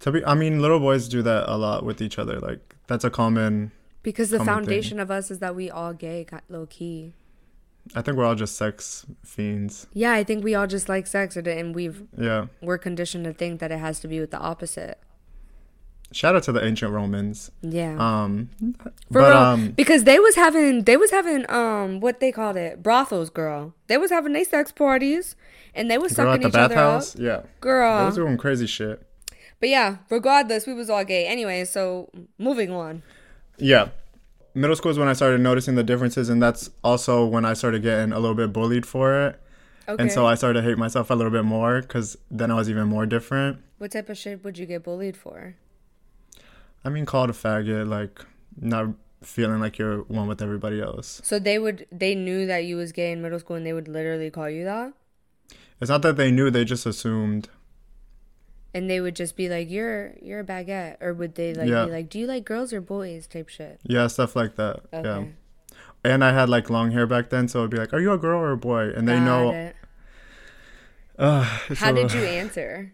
To 0.00 0.12
be, 0.12 0.24
I 0.24 0.34
mean, 0.34 0.60
little 0.60 0.80
boys 0.80 1.08
do 1.08 1.22
that 1.22 1.48
a 1.48 1.56
lot 1.56 1.84
with 1.84 2.02
each 2.02 2.18
other. 2.18 2.38
Like 2.40 2.74
that's 2.86 3.04
a 3.04 3.10
common. 3.10 3.70
Because 4.02 4.30
the 4.30 4.38
Common 4.38 4.46
thing. 4.46 4.54
foundation 4.64 5.00
of 5.00 5.10
us 5.10 5.30
is 5.30 5.38
that 5.40 5.54
we 5.54 5.70
all 5.70 5.92
gay, 5.92 6.24
got 6.24 6.42
low 6.48 6.66
key. 6.66 7.14
I 7.94 8.02
think 8.02 8.16
we're 8.16 8.24
all 8.24 8.34
just 8.34 8.56
sex 8.56 9.04
fiends. 9.24 9.86
Yeah, 9.92 10.12
I 10.12 10.22
think 10.24 10.44
we 10.44 10.54
all 10.54 10.66
just 10.66 10.88
like 10.88 11.06
sex, 11.06 11.36
and- 11.36 11.74
we've 11.74 12.02
Yeah. 12.16 12.46
we're 12.62 12.78
conditioned 12.78 13.24
to 13.24 13.32
think 13.32 13.60
that 13.60 13.72
it 13.72 13.78
has 13.78 14.00
to 14.00 14.08
be 14.08 14.20
with 14.20 14.30
the 14.30 14.38
opposite. 14.38 14.98
Shout 16.12 16.34
out 16.34 16.42
to 16.44 16.52
the 16.52 16.64
ancient 16.64 16.92
Romans. 16.92 17.52
Yeah. 17.62 17.94
Um, 17.98 18.50
For 18.58 18.92
but 19.12 19.18
real, 19.28 19.36
um, 19.38 19.70
because 19.70 20.02
they 20.04 20.18
was 20.18 20.34
having 20.34 20.82
they 20.82 20.96
was 20.96 21.12
having 21.12 21.48
um 21.50 22.00
what 22.00 22.18
they 22.18 22.32
called 22.32 22.56
it 22.56 22.82
brothels, 22.82 23.30
girl. 23.30 23.74
They 23.86 23.96
was 23.96 24.10
having 24.10 24.32
they 24.32 24.42
sex 24.42 24.72
parties, 24.72 25.36
and 25.74 25.88
they 25.88 25.98
was 25.98 26.16
sucking 26.16 26.42
the 26.42 26.48
each 26.48 26.54
other 26.56 26.76
up, 26.76 27.04
yeah, 27.16 27.36
they 27.42 27.46
girl. 27.60 28.06
was 28.06 28.16
doing 28.16 28.36
crazy 28.38 28.66
shit. 28.66 29.02
But 29.60 29.68
yeah, 29.68 29.98
regardless, 30.08 30.66
we 30.66 30.74
was 30.74 30.90
all 30.90 31.04
gay 31.04 31.26
anyway. 31.26 31.64
So 31.64 32.10
moving 32.38 32.70
on. 32.72 33.02
Yeah. 33.58 33.90
Middle 34.54 34.74
school 34.76 34.90
is 34.90 34.98
when 34.98 35.08
I 35.08 35.12
started 35.12 35.40
noticing 35.40 35.76
the 35.76 35.84
differences, 35.84 36.28
and 36.28 36.42
that's 36.42 36.70
also 36.82 37.24
when 37.24 37.44
I 37.44 37.52
started 37.54 37.82
getting 37.82 38.12
a 38.12 38.18
little 38.18 38.34
bit 38.34 38.52
bullied 38.52 38.84
for 38.84 39.14
it. 39.26 39.40
Okay. 39.88 40.02
And 40.02 40.12
so 40.12 40.26
I 40.26 40.34
started 40.34 40.60
to 40.60 40.68
hate 40.68 40.78
myself 40.78 41.10
a 41.10 41.14
little 41.14 41.32
bit 41.32 41.44
more 41.44 41.80
because 41.82 42.16
then 42.30 42.50
I 42.50 42.54
was 42.54 42.68
even 42.70 42.86
more 42.88 43.06
different. 43.06 43.58
what 43.78 43.92
type 43.92 44.08
of 44.08 44.18
shit 44.18 44.44
would 44.44 44.58
you 44.58 44.66
get 44.66 44.84
bullied 44.84 45.16
for? 45.16 45.56
I 46.84 46.88
mean, 46.88 47.06
called 47.06 47.30
a 47.30 47.32
faggot, 47.32 47.88
like 47.88 48.24
not 48.60 48.88
feeling 49.22 49.60
like 49.60 49.78
you're 49.78 49.98
one 50.02 50.28
with 50.28 50.40
everybody 50.42 50.80
else. 50.80 51.20
So 51.24 51.38
they 51.38 51.58
would 51.58 51.86
they 51.92 52.14
knew 52.14 52.46
that 52.46 52.64
you 52.64 52.76
was 52.76 52.92
gay 52.92 53.12
in 53.12 53.20
middle 53.22 53.38
school, 53.38 53.56
and 53.56 53.66
they 53.66 53.72
would 53.72 53.88
literally 53.88 54.30
call 54.30 54.48
you 54.48 54.64
that, 54.64 54.92
It's 55.80 55.90
not 55.90 56.02
that 56.02 56.16
they 56.16 56.30
knew; 56.30 56.50
they 56.50 56.64
just 56.64 56.86
assumed. 56.86 57.48
And 58.74 58.88
they 58.88 59.00
would 59.00 59.16
just 59.16 59.36
be 59.36 59.48
like, 59.48 59.70
"You're 59.70 60.14
you're 60.22 60.40
a 60.40 60.44
baguette," 60.44 60.96
or 61.00 61.12
would 61.14 61.34
they 61.34 61.54
like 61.54 61.68
Yeah. 61.68 61.84
be 61.86 61.90
like, 61.90 62.08
"Do 62.08 62.18
you 62.18 62.26
like 62.26 62.44
girls 62.44 62.72
or 62.72 62.80
boys?" 62.80 63.26
type 63.26 63.48
shit. 63.48 63.80
Yeah, 63.84 64.06
stuff 64.06 64.34
like 64.36 64.56
that. 64.56 64.80
Yeah. 64.92 65.24
And 66.04 66.24
I 66.24 66.32
had 66.32 66.48
like 66.48 66.70
long 66.70 66.92
hair 66.92 67.06
back 67.06 67.28
then, 67.30 67.46
so 67.48 67.58
it'd 67.60 67.70
be 67.70 67.76
like, 67.76 67.92
"Are 67.92 68.00
you 68.00 68.12
a 68.12 68.18
girl 68.18 68.40
or 68.40 68.52
a 68.52 68.56
boy?" 68.56 68.90
And 68.90 69.06
they 69.08 69.16
Got 69.16 69.24
know. 69.24 69.72
Uh, 71.18 71.42
How 71.76 71.90
a- 71.90 71.94
did 71.94 72.12
you 72.14 72.20
answer? 72.22 72.92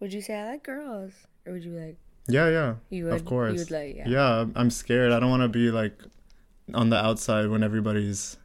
Would 0.00 0.12
you 0.12 0.20
say 0.22 0.34
I 0.34 0.50
like 0.52 0.62
girls, 0.64 1.12
or 1.46 1.52
would 1.54 1.64
you 1.64 1.72
be 1.72 1.78
like 1.78 1.96
Yeah, 2.28 2.48
yeah. 2.50 2.74
you 2.90 3.04
would? 3.04 3.14
of 3.14 3.24
course. 3.24 3.52
You 3.54 3.58
would 3.60 3.70
like 3.70 3.96
yeah. 3.96 4.08
yeah, 4.08 4.28
I'm- 4.38 4.52
I'm 4.56 4.70
scared. 4.70 5.12
I 5.12 5.20
don't 5.20 5.30
want 5.30 5.42
to 5.42 5.48
be 5.48 5.70
like 5.70 6.00
on 6.74 6.90
the 6.90 6.96
outside 6.96 7.48
when 7.48 7.62
everybody's 7.62 8.36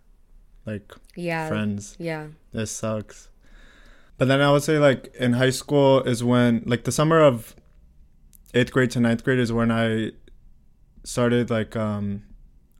like 0.66 0.94
Yeah. 1.16 1.48
friends. 1.48 1.96
Yeah. 2.00 2.28
This 2.54 2.72
sucks. 2.72 3.30
But 4.22 4.28
then 4.28 4.40
I 4.40 4.52
would 4.52 4.62
say 4.62 4.78
like 4.78 5.16
in 5.16 5.34
high 5.34 5.50
school 5.50 6.04
is 6.04 6.24
when 6.24 6.62
like 6.68 6.84
the 6.84 6.92
summer 6.92 7.22
of 7.22 7.56
eighth 8.54 8.72
grade 8.72 8.92
to 8.92 9.00
ninth 9.00 9.24
grade 9.24 9.40
is 9.40 9.52
when 9.52 9.72
I 9.72 10.12
started 11.04 11.50
like 11.50 11.76
um 11.76 12.22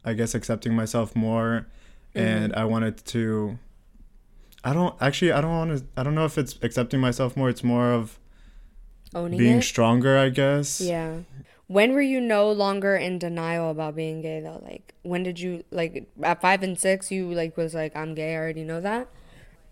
I 0.06 0.14
guess 0.14 0.36
accepting 0.36 0.76
myself 0.76 1.16
more 1.16 1.66
and 2.14 2.54
I 2.54 2.66
wanted 2.66 3.04
to 3.08 3.58
I 4.64 4.74
don't 4.74 4.94
actually 5.02 5.32
I 5.32 5.42
don't 5.42 5.50
want 5.50 5.80
to 5.80 5.86
I 5.98 6.04
don't 6.04 6.14
know 6.14 6.26
if 6.26 6.38
it's 6.38 6.60
accepting 6.62 7.00
myself 7.00 7.36
more 7.36 7.50
it's 7.50 7.64
more 7.64 7.92
of 7.92 8.20
Owning 9.16 9.40
being 9.40 9.58
it. 9.58 9.64
stronger 9.64 10.20
I 10.20 10.30
guess. 10.30 10.80
Yeah. 10.80 11.22
When 11.66 11.94
were 11.94 12.04
you 12.04 12.22
no 12.22 12.52
longer 12.52 12.96
in 12.96 13.18
denial 13.18 13.72
about 13.72 13.96
being 13.96 14.22
gay 14.22 14.42
though? 14.42 14.62
Like 14.64 14.94
when 15.02 15.24
did 15.24 15.40
you 15.40 15.64
like 15.72 16.08
at 16.22 16.40
five 16.40 16.62
and 16.62 16.78
six 16.78 17.10
you 17.12 17.34
like 17.34 17.58
was 17.58 17.74
like 17.74 17.96
I'm 17.96 18.14
gay, 18.14 18.36
I 18.36 18.38
already 18.38 18.64
know 18.64 18.80
that? 18.82 19.08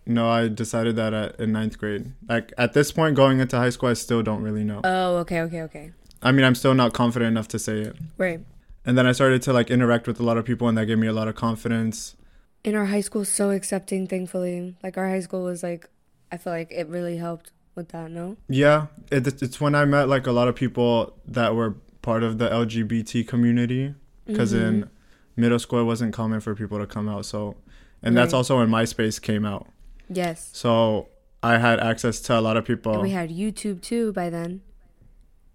No, 0.10 0.28
I 0.28 0.48
decided 0.48 0.96
that 0.96 1.14
at, 1.14 1.40
in 1.40 1.52
ninth 1.52 1.78
grade. 1.78 2.12
Like 2.28 2.52
at 2.58 2.74
this 2.74 2.92
point 2.92 3.16
going 3.16 3.40
into 3.40 3.58
high 3.58 3.70
school 3.70 3.90
I 3.90 3.94
still 3.94 4.24
don't 4.24 4.42
really 4.42 4.64
know. 4.64 4.82
Oh, 4.84 5.18
okay, 5.18 5.42
okay, 5.42 5.62
okay. 5.62 5.92
I 6.24 6.32
mean 6.32 6.44
I'm 6.46 6.56
still 6.56 6.74
not 6.74 6.94
confident 6.94 7.30
enough 7.30 7.48
to 7.50 7.60
say 7.60 7.82
it. 7.82 7.96
Right. 8.18 8.40
And 8.84 8.98
then 8.98 9.06
I 9.06 9.12
started 9.12 9.44
to 9.44 9.54
like 9.54 9.70
interact 9.70 10.08
with 10.08 10.20
a 10.20 10.24
lot 10.24 10.38
of 10.38 10.46
people 10.46 10.68
and 10.68 10.76
that 10.80 10.88
gave 10.88 10.98
me 10.98 11.06
a 11.06 11.14
lot 11.14 11.28
of 11.28 11.36
confidence. 11.36 12.16
In 12.64 12.74
our 12.74 12.86
high 12.86 13.02
school 13.02 13.24
so 13.24 13.52
accepting, 13.52 14.08
thankfully. 14.08 14.76
Like 14.82 14.98
our 14.98 15.08
high 15.08 15.20
school 15.20 15.44
was 15.44 15.62
like 15.62 15.88
I 16.32 16.38
feel 16.38 16.54
like 16.54 16.72
it 16.72 16.88
really 16.88 17.18
helped 17.18 17.52
with 17.76 17.90
that, 17.90 18.10
no? 18.10 18.36
Yeah, 18.48 18.88
it, 19.12 19.28
it's 19.44 19.62
when 19.62 19.76
I 19.76 19.86
met 19.86 20.10
like 20.10 20.26
a 20.26 20.32
lot 20.32 20.48
of 20.48 20.56
people 20.56 21.14
that 21.28 21.54
were 21.54 21.76
part 22.02 22.24
of 22.24 22.40
the 22.40 22.50
LGBT 22.50 23.28
community 23.28 23.94
because 24.26 24.54
mm-hmm. 24.54 24.66
in 24.66 24.90
middle 25.36 25.60
school 25.60 25.82
it 25.82 25.84
wasn't 25.84 26.16
common 26.16 26.40
for 26.40 26.56
people 26.56 26.80
to 26.80 26.88
come 26.88 27.08
out. 27.08 27.26
So, 27.26 27.58
and 28.02 28.18
that's 28.18 28.34
also 28.34 28.58
when 28.58 28.70
MySpace 28.70 29.22
came 29.22 29.46
out. 29.46 29.68
Yes. 30.10 30.50
So 30.54 31.08
I 31.44 31.58
had 31.58 31.80
access 31.80 32.20
to 32.22 32.38
a 32.38 32.42
lot 32.42 32.58
of 32.58 32.68
And 32.70 32.78
people. 32.78 33.02
we 33.02 33.12
had 33.12 33.30
YouTube 33.30 33.82
too 33.82 34.12
by 34.14 34.30
then. 34.30 34.62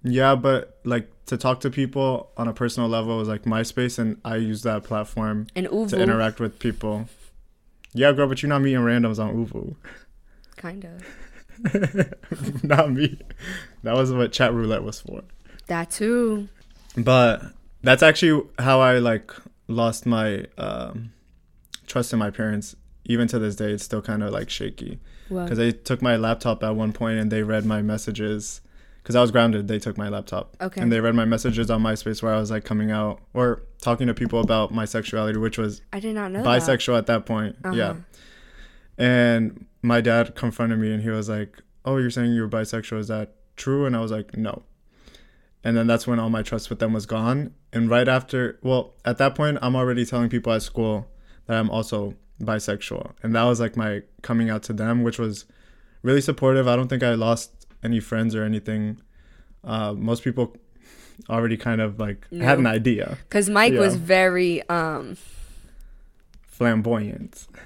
yeah, 0.03 0.35
but 0.35 0.79
like 0.85 1.11
to 1.27 1.37
talk 1.37 1.61
to 1.61 1.71
people 1.71 2.31
on 2.37 2.49
a 2.49 2.53
personal 2.53 2.89
level 2.89 3.17
was 3.19 3.29
like 3.29 3.43
MySpace, 3.45 3.99
and 3.99 4.17
I 4.25 4.37
used 4.37 4.65
that 4.65 4.85
platform 4.85 5.47
And 5.57 5.67
to 5.67 6.01
interact 6.01 6.39
with 6.41 6.59
people. 6.59 7.09
Yeah, 7.95 8.13
girl, 8.13 8.27
but 8.29 8.43
you're 8.43 8.49
not 8.49 8.61
meeting 8.61 8.81
randoms 8.81 9.19
on 9.19 9.35
ooVoo. 9.35 9.77
Kind 10.57 10.85
of. 10.85 11.03
not 12.65 12.93
me. 12.93 13.19
That 13.83 13.95
was 13.95 14.13
what 14.13 14.33
chat 14.33 14.53
roulette 14.53 14.83
was 14.83 15.01
for. 15.01 15.23
That 15.69 15.91
too. 15.91 16.49
But 16.97 17.43
that's 17.83 18.03
actually 18.03 18.47
how 18.59 18.81
I 18.81 18.99
like 18.99 19.33
lost 19.69 20.05
my 20.07 20.45
um 20.59 21.13
trust 21.87 22.13
in 22.13 22.19
my 22.19 22.31
parents 22.31 22.75
even 23.05 23.29
to 23.29 23.39
this 23.39 23.57
day 23.57 23.73
it's 23.73 23.85
still 23.85 24.03
kind 24.03 24.23
of 24.23 24.33
like 24.33 24.51
shaky 24.51 24.99
because 25.29 25.59
they 25.59 25.73
took 25.73 26.03
my 26.03 26.17
laptop 26.17 26.63
at 26.63 26.77
one 26.77 26.93
point 26.93 27.19
and 27.19 27.31
they 27.31 27.43
read 27.43 27.65
my 27.65 27.83
messages 27.83 28.61
because 29.03 29.17
I 29.17 29.21
was 29.21 29.31
grounded. 29.31 29.69
They 29.69 29.79
took 29.79 29.99
my 29.99 30.09
laptop 30.09 30.57
okay. 30.61 30.81
and 30.81 30.91
they 30.91 30.99
read 31.01 31.15
my 31.15 31.27
messages 31.27 31.71
on 31.71 31.83
MySpace 31.83 32.23
where 32.23 32.33
I 32.33 32.39
was 32.39 32.51
like 32.51 32.65
coming 32.65 32.91
out 32.91 33.21
or 33.35 33.63
talking 33.81 34.07
to 34.07 34.15
people 34.15 34.41
about 34.41 34.73
my 34.73 34.87
sexuality, 34.87 35.39
which 35.39 35.59
was 35.59 35.83
I 35.93 36.01
did 36.01 36.15
not 36.15 36.33
know 36.33 36.43
that. 36.43 36.49
bisexual 36.49 36.97
at 36.97 37.07
that 37.07 37.27
point. 37.27 37.57
Uh-huh. 37.65 37.75
Yeah. 37.75 37.97
And 38.97 39.67
my 39.83 40.01
dad 40.01 40.35
confronted 40.35 40.79
me 40.79 40.93
and 40.93 41.03
he 41.03 41.11
was 41.11 41.29
like, 41.29 41.61
"Oh, 41.85 41.99
you're 41.99 42.11
saying 42.11 42.33
you're 42.33 42.49
bisexual? 42.49 42.99
Is 42.99 43.09
that 43.09 43.35
true?" 43.57 43.85
And 43.85 43.95
I 43.95 44.01
was 44.01 44.11
like, 44.11 44.37
"No." 44.37 44.63
And 45.63 45.77
then 45.77 45.87
that's 45.87 46.07
when 46.07 46.19
all 46.19 46.31
my 46.31 46.43
trust 46.43 46.71
with 46.71 46.79
them 46.79 46.93
was 46.93 47.07
gone. 47.07 47.55
And 47.73 47.91
right 47.91 48.07
after, 48.07 48.59
well, 48.63 48.95
at 49.05 49.19
that 49.19 49.35
point, 49.35 49.59
I'm 49.63 49.75
already 49.75 50.05
telling 50.05 50.29
people 50.29 50.53
at 50.53 50.63
school 50.63 51.09
that 51.47 51.59
I'm 51.59 51.71
also 51.71 52.15
bisexual. 52.43 53.13
And 53.23 53.35
that 53.35 53.45
was 53.45 53.61
like 53.61 53.77
my 53.77 54.03
coming 54.23 54.51
out 54.51 54.63
to 54.65 54.73
them, 54.73 55.03
which 55.03 55.19
was 55.19 55.45
really 56.03 56.21
supportive. 56.21 56.69
I 56.69 56.77
don't 56.77 56.89
think 56.89 57.03
I 57.03 57.15
lost 57.15 57.67
any 57.83 58.01
friends 58.01 58.35
or 58.35 58.45
anything. 58.45 59.01
Uh, 59.63 59.93
most 59.93 60.23
people 60.25 60.57
already 61.31 61.57
kind 61.57 61.81
of 61.81 61.99
like 61.99 62.29
had 62.33 62.59
an 62.59 62.67
idea. 62.67 63.19
Because 63.29 63.49
Mike 63.49 63.75
was 63.75 63.97
very 63.97 64.69
um 64.69 65.17
Flamboyant. 66.43 67.47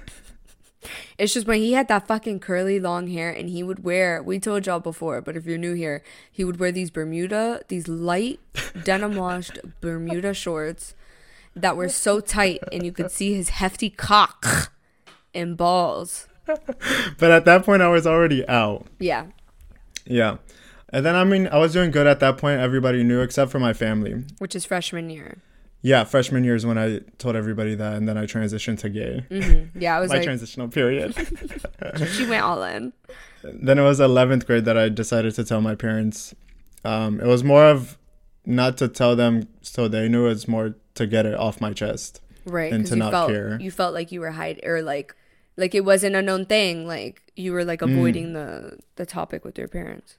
It's 1.17 1.33
just 1.33 1.45
when 1.45 1.59
he 1.59 1.73
had 1.73 1.89
that 1.89 2.07
fucking 2.07 2.39
curly 2.39 2.79
long 2.79 3.07
hair 3.07 3.29
and 3.29 3.49
he 3.49 3.61
would 3.61 3.83
wear, 3.83 4.23
we 4.23 4.39
told 4.39 4.65
y'all 4.65 4.79
before, 4.79 5.19
but 5.19 5.35
if 5.35 5.45
you're 5.45 5.57
new 5.57 5.73
here, 5.73 6.01
he 6.31 6.45
would 6.45 6.61
wear 6.61 6.71
these 6.71 6.89
Bermuda, 6.89 7.61
these 7.67 7.89
light 7.89 8.39
denim 8.85 9.15
washed 9.17 9.59
Bermuda 9.81 10.33
shorts 10.33 10.95
that 11.55 11.75
were 11.77 11.89
so 11.89 12.19
tight 12.19 12.61
and 12.71 12.83
you 12.85 12.91
could 12.91 13.11
see 13.11 13.33
his 13.33 13.49
hefty 13.49 13.89
cock 13.89 14.71
and 15.33 15.57
balls. 15.57 16.27
But 16.45 17.31
at 17.31 17.45
that 17.45 17.63
point, 17.63 17.81
I 17.81 17.89
was 17.89 18.07
already 18.07 18.47
out. 18.47 18.87
Yeah. 18.99 19.27
Yeah. 20.05 20.37
And 20.91 21.05
then, 21.05 21.15
I 21.15 21.23
mean, 21.23 21.47
I 21.47 21.57
was 21.59 21.73
doing 21.73 21.91
good 21.91 22.07
at 22.07 22.19
that 22.21 22.37
point. 22.39 22.59
Everybody 22.59 23.03
knew 23.03 23.21
except 23.21 23.51
for 23.51 23.59
my 23.59 23.73
family. 23.73 24.23
Which 24.39 24.55
is 24.55 24.65
freshman 24.65 25.09
year. 25.11 25.37
Yeah, 25.83 26.03
freshman 26.03 26.43
year 26.43 26.55
is 26.55 26.65
when 26.65 26.77
I 26.77 26.99
told 27.19 27.35
everybody 27.35 27.75
that, 27.75 27.93
and 27.93 28.07
then 28.09 28.17
I 28.17 28.25
transitioned 28.25 28.79
to 28.79 28.89
gay. 28.89 29.23
hmm 29.29 29.79
Yeah, 29.79 29.95
I 29.95 29.99
was 29.99 30.09
My 30.09 30.15
like, 30.15 30.23
transitional 30.23 30.67
period. 30.67 31.13
she 32.13 32.25
went 32.25 32.43
all 32.43 32.63
in. 32.63 32.91
then 33.43 33.77
it 33.77 33.83
was 33.83 33.99
11th 33.99 34.45
grade 34.47 34.65
that 34.65 34.77
I 34.77 34.89
decided 34.89 35.35
to 35.35 35.43
tell 35.43 35.61
my 35.61 35.75
parents. 35.75 36.33
Um, 36.83 37.21
it 37.21 37.27
was 37.27 37.43
more 37.43 37.65
of 37.65 37.98
not 38.49 38.77
to 38.79 38.87
tell 38.87 39.15
them 39.15 39.47
so 39.61 39.87
they 39.87 40.09
knew, 40.09 40.27
it's 40.27 40.47
more 40.47 40.75
to 40.95 41.05
get 41.07 41.25
it 41.25 41.35
off 41.35 41.61
my 41.61 41.71
chest. 41.71 42.21
Right. 42.45 42.73
And 42.73 42.85
to 42.87 42.93
you 42.95 42.99
not 42.99 43.11
felt, 43.11 43.29
care. 43.29 43.57
You 43.61 43.69
felt 43.71 43.93
like 43.93 44.11
you 44.11 44.19
were 44.21 44.31
hiding, 44.31 44.65
or 44.65 44.81
like, 44.81 45.15
like 45.55 45.75
it 45.75 45.85
wasn't 45.85 46.15
a 46.15 46.21
known 46.21 46.45
thing. 46.45 46.87
Like 46.87 47.21
you 47.35 47.51
were 47.53 47.63
Mm. 47.63 47.67
like 47.67 47.81
avoiding 47.81 48.33
the 48.33 48.79
the 48.95 49.05
topic 49.05 49.45
with 49.45 49.57
your 49.57 49.67
parents. 49.67 50.17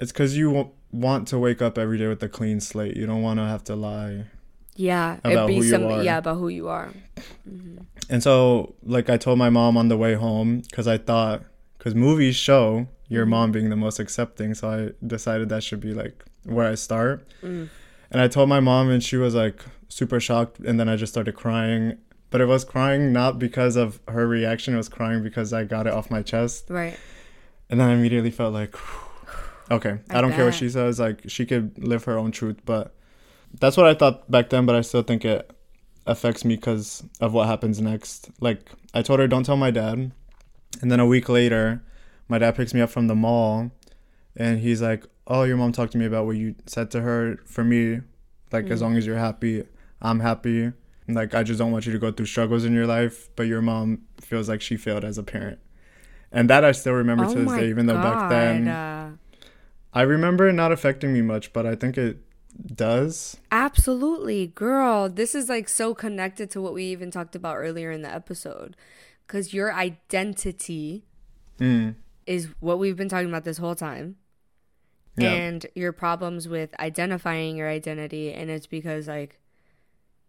It's 0.00 0.12
because 0.12 0.36
you 0.36 0.48
w- 0.52 0.70
want 0.92 1.26
to 1.28 1.38
wake 1.38 1.62
up 1.62 1.78
every 1.78 1.96
day 1.98 2.08
with 2.08 2.22
a 2.22 2.28
clean 2.28 2.60
slate. 2.60 2.96
You 2.96 3.06
don't 3.06 3.22
want 3.22 3.38
to 3.40 3.46
have 3.46 3.64
to 3.64 3.76
lie. 3.76 4.24
Yeah, 4.76 5.18
About 5.24 5.32
it'd 5.32 5.46
be 5.46 5.54
who 5.56 5.62
you 5.62 5.70
some 5.70 5.84
are. 5.86 6.02
yeah 6.02 6.18
about 6.18 6.36
who 6.38 6.48
you 6.48 6.66
are. 6.68 6.90
And 8.10 8.22
so, 8.22 8.74
like, 8.82 9.08
I 9.08 9.16
told 9.16 9.38
my 9.38 9.48
mom 9.50 9.76
on 9.76 9.88
the 9.88 9.96
way 9.96 10.14
home 10.14 10.60
because 10.68 10.86
I 10.88 10.98
thought, 10.98 11.42
because 11.78 11.94
movies 11.94 12.36
show 12.36 12.88
your 13.08 13.24
Mhm. 13.24 13.28
mom 13.30 13.52
being 13.52 13.70
the 13.70 13.76
most 13.76 13.98
accepting. 14.00 14.52
So 14.54 14.68
I 14.68 15.06
decided 15.06 15.48
that 15.50 15.62
should 15.62 15.80
be 15.80 15.94
like 15.94 16.24
where 16.44 16.70
I 16.70 16.74
start. 16.74 17.26
Mm. 17.42 17.68
And 18.10 18.20
I 18.20 18.28
told 18.28 18.48
my 18.48 18.60
mom, 18.60 18.90
and 18.90 19.02
she 19.02 19.16
was 19.16 19.34
like 19.34 19.64
super 19.88 20.20
shocked. 20.20 20.60
And 20.60 20.78
then 20.78 20.88
I 20.88 20.96
just 20.96 21.12
started 21.12 21.34
crying. 21.34 21.98
But 22.30 22.40
it 22.40 22.46
was 22.46 22.64
crying 22.64 23.12
not 23.12 23.38
because 23.38 23.76
of 23.76 24.00
her 24.08 24.26
reaction, 24.26 24.74
it 24.74 24.76
was 24.76 24.88
crying 24.88 25.22
because 25.22 25.52
I 25.52 25.64
got 25.64 25.86
it 25.86 25.92
off 25.92 26.10
my 26.10 26.22
chest. 26.22 26.66
Right. 26.68 26.98
And 27.70 27.80
then 27.80 27.88
I 27.88 27.92
immediately 27.92 28.30
felt 28.30 28.52
like, 28.52 28.74
okay, 29.70 29.98
I, 30.10 30.18
I 30.18 30.20
don't 30.20 30.32
care 30.32 30.44
what 30.44 30.54
she 30.54 30.68
says. 30.68 30.98
Like, 30.98 31.22
she 31.26 31.46
could 31.46 31.82
live 31.82 32.04
her 32.04 32.18
own 32.18 32.32
truth. 32.32 32.58
But 32.64 32.94
that's 33.58 33.76
what 33.76 33.86
I 33.86 33.94
thought 33.94 34.30
back 34.30 34.50
then. 34.50 34.66
But 34.66 34.74
I 34.74 34.80
still 34.80 35.02
think 35.02 35.24
it 35.24 35.50
affects 36.06 36.44
me 36.44 36.56
because 36.56 37.02
of 37.20 37.32
what 37.32 37.46
happens 37.46 37.80
next. 37.80 38.30
Like, 38.40 38.70
I 38.92 39.02
told 39.02 39.20
her, 39.20 39.28
don't 39.28 39.44
tell 39.44 39.56
my 39.56 39.70
dad. 39.70 40.12
And 40.82 40.90
then 40.90 41.00
a 41.00 41.06
week 41.06 41.28
later, 41.28 41.82
my 42.28 42.38
dad 42.38 42.56
picks 42.56 42.74
me 42.74 42.80
up 42.80 42.90
from 42.90 43.06
the 43.06 43.14
mall 43.14 43.70
and 44.36 44.58
he's 44.58 44.82
like, 44.82 45.06
oh, 45.26 45.42
your 45.44 45.56
mom 45.56 45.72
talked 45.72 45.92
to 45.92 45.98
me 45.98 46.04
about 46.06 46.26
what 46.26 46.36
you 46.36 46.54
said 46.66 46.90
to 46.92 47.00
her. 47.00 47.38
For 47.46 47.64
me, 47.64 48.00
like, 48.52 48.70
as 48.70 48.80
Mm. 48.80 48.82
long 48.82 48.96
as 48.96 49.06
you're 49.06 49.16
happy, 49.18 49.64
I'm 50.02 50.20
happy. 50.20 50.72
Like, 51.08 51.34
I 51.34 51.42
just 51.42 51.58
don't 51.58 51.72
want 51.72 51.86
you 51.86 51.92
to 51.92 51.98
go 51.98 52.10
through 52.12 52.26
struggles 52.26 52.64
in 52.64 52.72
your 52.72 52.86
life. 52.86 53.28
But 53.36 53.46
your 53.46 53.62
mom 53.62 54.02
feels 54.20 54.48
like 54.48 54.60
she 54.60 54.76
failed 54.76 55.04
as 55.04 55.18
a 55.18 55.22
parent. 55.22 55.58
And 56.32 56.50
that 56.50 56.64
I 56.64 56.72
still 56.72 56.94
remember 56.94 57.24
oh 57.24 57.32
to 57.32 57.40
this 57.44 57.52
day, 57.52 57.68
even 57.68 57.86
though 57.86 57.94
back 57.96 58.28
then 58.28 58.68
uh, 58.68 59.10
I 59.92 60.02
remember 60.02 60.48
it 60.48 60.54
not 60.54 60.72
affecting 60.72 61.12
me 61.12 61.22
much, 61.22 61.52
but 61.52 61.64
I 61.64 61.76
think 61.76 61.96
it 61.96 62.18
does. 62.74 63.36
absolutely, 63.52 64.48
girl. 64.48 65.08
This 65.08 65.34
is 65.34 65.48
like 65.48 65.68
so 65.68 65.94
connected 65.94 66.50
to 66.50 66.60
what 66.60 66.74
we 66.74 66.84
even 66.86 67.10
talked 67.12 67.36
about 67.36 67.56
earlier 67.56 67.90
in 67.92 68.02
the 68.02 68.12
episode, 68.12 68.76
because 69.26 69.54
your 69.54 69.72
identity 69.72 71.04
Mm. 71.60 71.94
is 72.26 72.48
what 72.58 72.80
we've 72.80 72.96
been 72.96 73.08
talking 73.08 73.28
about 73.28 73.44
this 73.44 73.58
whole 73.58 73.76
time. 73.76 74.16
Yeah. 75.16 75.30
and 75.32 75.66
your 75.74 75.92
problems 75.92 76.48
with 76.48 76.70
identifying 76.80 77.56
your 77.56 77.68
identity 77.68 78.32
and 78.32 78.50
it's 78.50 78.66
because 78.66 79.06
like 79.08 79.38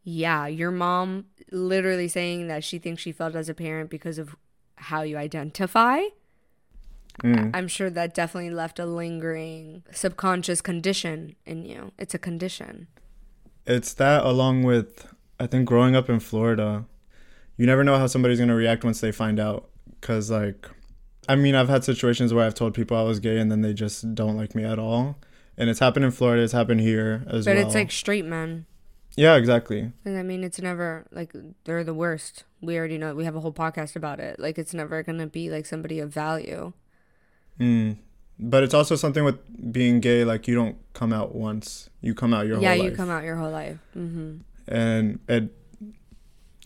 yeah 0.03 0.45
your 0.45 0.71
mom 0.71 1.25
literally 1.51 2.07
saying 2.07 2.47
that 2.47 2.63
she 2.63 2.77
thinks 2.77 3.01
she 3.01 3.11
felt 3.11 3.35
as 3.35 3.49
a 3.49 3.53
parent 3.55 3.89
because 3.89 4.17
of 4.19 4.35
how 4.75 5.01
you 5.01 5.17
identify 5.17 6.01
Mm. 7.23 7.51
i'm 7.53 7.69
sure 7.69 7.89
that 7.89 8.13
definitely 8.13 8.49
left 8.49 8.77
a 8.77 8.85
lingering 8.85 9.83
subconscious 9.93 10.59
condition 10.61 11.33
in 11.45 11.63
you 11.63 11.93
it's 11.97 12.13
a 12.13 12.19
condition 12.19 12.87
It's 13.65 13.93
that 13.93 14.25
along 14.25 14.63
with 14.63 15.07
I 15.39 15.47
think 15.47 15.65
growing 15.65 15.95
up 15.95 16.09
in 16.09 16.19
Florida, 16.19 16.85
you 17.57 17.65
never 17.65 17.83
know 17.83 17.97
how 17.97 18.07
somebody's 18.07 18.37
going 18.37 18.49
to 18.49 18.55
react 18.55 18.83
once 18.83 18.99
they 19.01 19.11
find 19.13 19.39
out 19.39 19.69
cuz 20.01 20.29
like 20.29 20.69
I 21.27 21.35
mean, 21.35 21.55
I've 21.55 21.69
had 21.69 21.83
situations 21.83 22.33
where 22.33 22.45
I've 22.45 22.53
told 22.55 22.73
people 22.73 22.95
I 22.97 23.03
was 23.03 23.19
gay 23.19 23.37
and 23.39 23.51
then 23.51 23.61
they 23.61 23.73
just 23.73 24.13
don't 24.15 24.37
like 24.37 24.53
me 24.55 24.63
at 24.63 24.77
all. 24.79 25.17
And 25.57 25.69
it's 25.69 25.79
happened 25.79 26.05
in 26.05 26.11
Florida, 26.11 26.43
it's 26.43 26.53
happened 26.53 26.81
here 26.81 27.23
as 27.27 27.45
but 27.45 27.55
well. 27.55 27.63
But 27.63 27.67
it's 27.67 27.75
like 27.75 27.91
straight 27.91 28.25
men 28.25 28.65
Yeah, 29.15 29.35
exactly. 29.35 29.91
and 30.03 30.17
i 30.17 30.23
mean 30.23 30.43
it's 30.43 30.59
never 30.61 31.05
like 31.11 31.31
they're 31.63 31.83
the 31.85 31.93
worst 31.93 32.43
we 32.61 32.77
already 32.77 32.97
know 32.97 33.15
we 33.15 33.23
have 33.23 33.35
a 33.37 33.39
whole 33.39 33.53
podcast 33.53 33.95
about 33.95 34.19
it 34.19 34.37
like 34.39 34.57
it's 34.57 34.73
never 34.73 35.01
gonna 35.03 35.27
be 35.27 35.49
like 35.49 35.65
somebody 35.65 35.99
of 35.99 36.09
value 36.13 36.73
Mm. 37.59 37.97
But 38.37 38.63
it's 38.63 38.73
also 38.73 38.97
something 38.97 39.23
with 39.23 39.39
being 39.71 40.01
gay 40.01 40.25
like 40.25 40.45
you 40.45 40.55
don't 40.55 40.75
come 40.91 41.13
out 41.13 41.33
once. 41.33 41.89
You 42.01 42.13
come 42.13 42.33
out 42.33 42.47
your 42.47 42.59
yeah 42.59 42.71
whole 42.71 42.77
life. 42.79 42.83
Yeah, 42.83 42.89
you 42.91 42.95
come 42.97 43.09
out 43.09 43.23
your 43.23 43.37
whole 43.37 43.51
life 43.51 43.77
hmm 43.93 44.37
and 44.67 45.19
it 45.29 45.51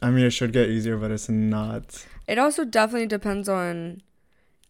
I 0.01 0.10
mean, 0.12 0.26
it 0.26 0.32
should 0.32 0.53
get 0.53 0.70
easier, 0.70 0.95
but 0.97 1.12
it's 1.12 1.28
not. 1.30 2.05
It 2.26 2.38
also 2.39 2.64
definitely 2.64 3.07
depends 3.07 3.49
on 3.49 4.01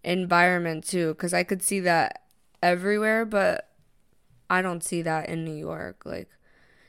environment 0.09 0.83
too, 0.83 1.09
because 1.09 1.33
I 1.33 1.43
could 1.43 1.61
see 1.61 1.79
that 1.81 2.23
everywhere, 2.61 3.25
but 3.25 3.69
I 4.49 4.61
don't 4.61 4.83
see 4.83 5.01
that 5.03 5.29
in 5.29 5.45
New 5.45 5.55
York. 5.55 6.03
Like 6.05 6.29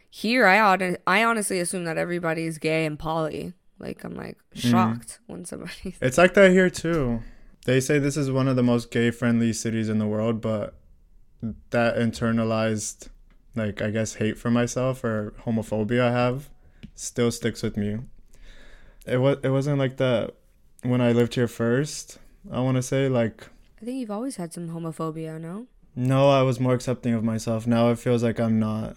here, 0.08 0.46
I 0.46 0.96
I 1.06 1.24
honestly 1.24 1.60
assume 1.60 1.84
that 1.84 1.98
everybody 1.98 2.46
is 2.46 2.58
gay 2.58 2.86
and 2.86 2.98
poly. 2.98 3.52
Like 3.78 4.04
I'm 4.04 4.14
like 4.14 4.38
mm. 4.54 4.70
shocked 4.70 5.20
when 5.26 5.44
somebody. 5.44 5.94
It's 6.00 6.18
like 6.18 6.34
that 6.34 6.50
here 6.50 6.70
too. 6.70 7.22
They 7.66 7.80
say 7.80 7.98
this 7.98 8.16
is 8.16 8.30
one 8.30 8.48
of 8.48 8.56
the 8.56 8.62
most 8.62 8.90
gay 8.90 9.10
friendly 9.10 9.52
cities 9.52 9.88
in 9.88 9.98
the 9.98 10.06
world, 10.06 10.40
but 10.40 10.74
that 11.70 11.96
internalized 11.96 13.08
like 13.54 13.82
I 13.82 13.90
guess 13.90 14.14
hate 14.14 14.38
for 14.38 14.50
myself 14.50 15.04
or 15.04 15.34
homophobia 15.44 16.02
I 16.02 16.12
have 16.12 16.48
still 16.94 17.30
sticks 17.30 17.62
with 17.62 17.76
me. 17.76 17.98
It 19.06 19.18
was 19.18 19.38
it 19.42 19.50
wasn't 19.50 19.78
like 19.78 19.98
that 19.98 20.34
when 20.82 21.00
I 21.00 21.12
lived 21.12 21.34
here 21.34 21.48
first. 21.48 22.18
I 22.50 22.60
want 22.60 22.76
to 22.76 22.82
say 22.82 23.08
like 23.08 23.48
I 23.80 23.84
think 23.84 23.98
you've 23.98 24.10
always 24.10 24.36
had 24.36 24.52
some 24.52 24.68
homophobia, 24.68 25.40
no? 25.40 25.66
no, 25.96 26.30
I 26.30 26.42
was 26.42 26.60
more 26.60 26.74
accepting 26.74 27.14
of 27.14 27.24
myself. 27.24 27.66
Now 27.66 27.90
it 27.90 27.98
feels 27.98 28.22
like 28.22 28.38
I'm 28.38 28.58
not. 28.58 28.96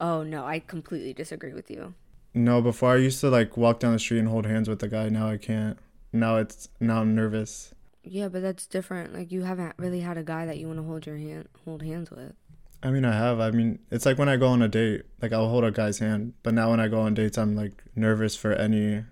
Oh 0.00 0.22
no, 0.22 0.44
I 0.44 0.58
completely 0.58 1.12
disagree 1.12 1.52
with 1.54 1.70
you. 1.70 1.94
No, 2.34 2.60
before 2.60 2.92
I 2.92 2.96
used 2.96 3.20
to 3.20 3.30
like 3.30 3.56
walk 3.56 3.80
down 3.80 3.94
the 3.94 3.98
street 3.98 4.18
and 4.18 4.28
hold 4.28 4.46
hands 4.46 4.68
with 4.68 4.82
a 4.82 4.88
guy. 4.88 5.08
Now 5.08 5.28
I 5.28 5.38
can't. 5.38 5.78
Now 6.12 6.36
it's 6.36 6.68
now 6.80 7.00
I'm 7.00 7.14
nervous. 7.14 7.72
Yeah, 8.04 8.28
but 8.28 8.42
that's 8.42 8.66
different. 8.66 9.14
Like 9.14 9.32
you 9.32 9.42
haven't 9.42 9.74
really 9.78 10.00
had 10.00 10.18
a 10.18 10.22
guy 10.22 10.46
that 10.46 10.58
you 10.58 10.66
want 10.66 10.78
to 10.78 10.84
hold 10.84 11.06
your 11.06 11.16
hand, 11.16 11.48
hold 11.64 11.82
hands 11.82 12.10
with. 12.10 12.34
I 12.82 12.90
mean, 12.90 13.04
I 13.04 13.16
have. 13.16 13.40
I 13.40 13.50
mean, 13.50 13.80
it's 13.90 14.06
like 14.06 14.18
when 14.18 14.28
I 14.28 14.36
go 14.36 14.48
on 14.48 14.62
a 14.62 14.68
date, 14.68 15.02
like 15.20 15.32
I'll 15.32 15.48
hold 15.48 15.64
a 15.64 15.70
guy's 15.70 15.98
hand, 15.98 16.34
but 16.42 16.54
now 16.54 16.70
when 16.70 16.78
I 16.78 16.88
go 16.88 17.00
on 17.00 17.14
dates, 17.14 17.38
I'm 17.38 17.56
like 17.56 17.82
nervous 17.96 18.36
for 18.36 18.52
any 18.52 19.04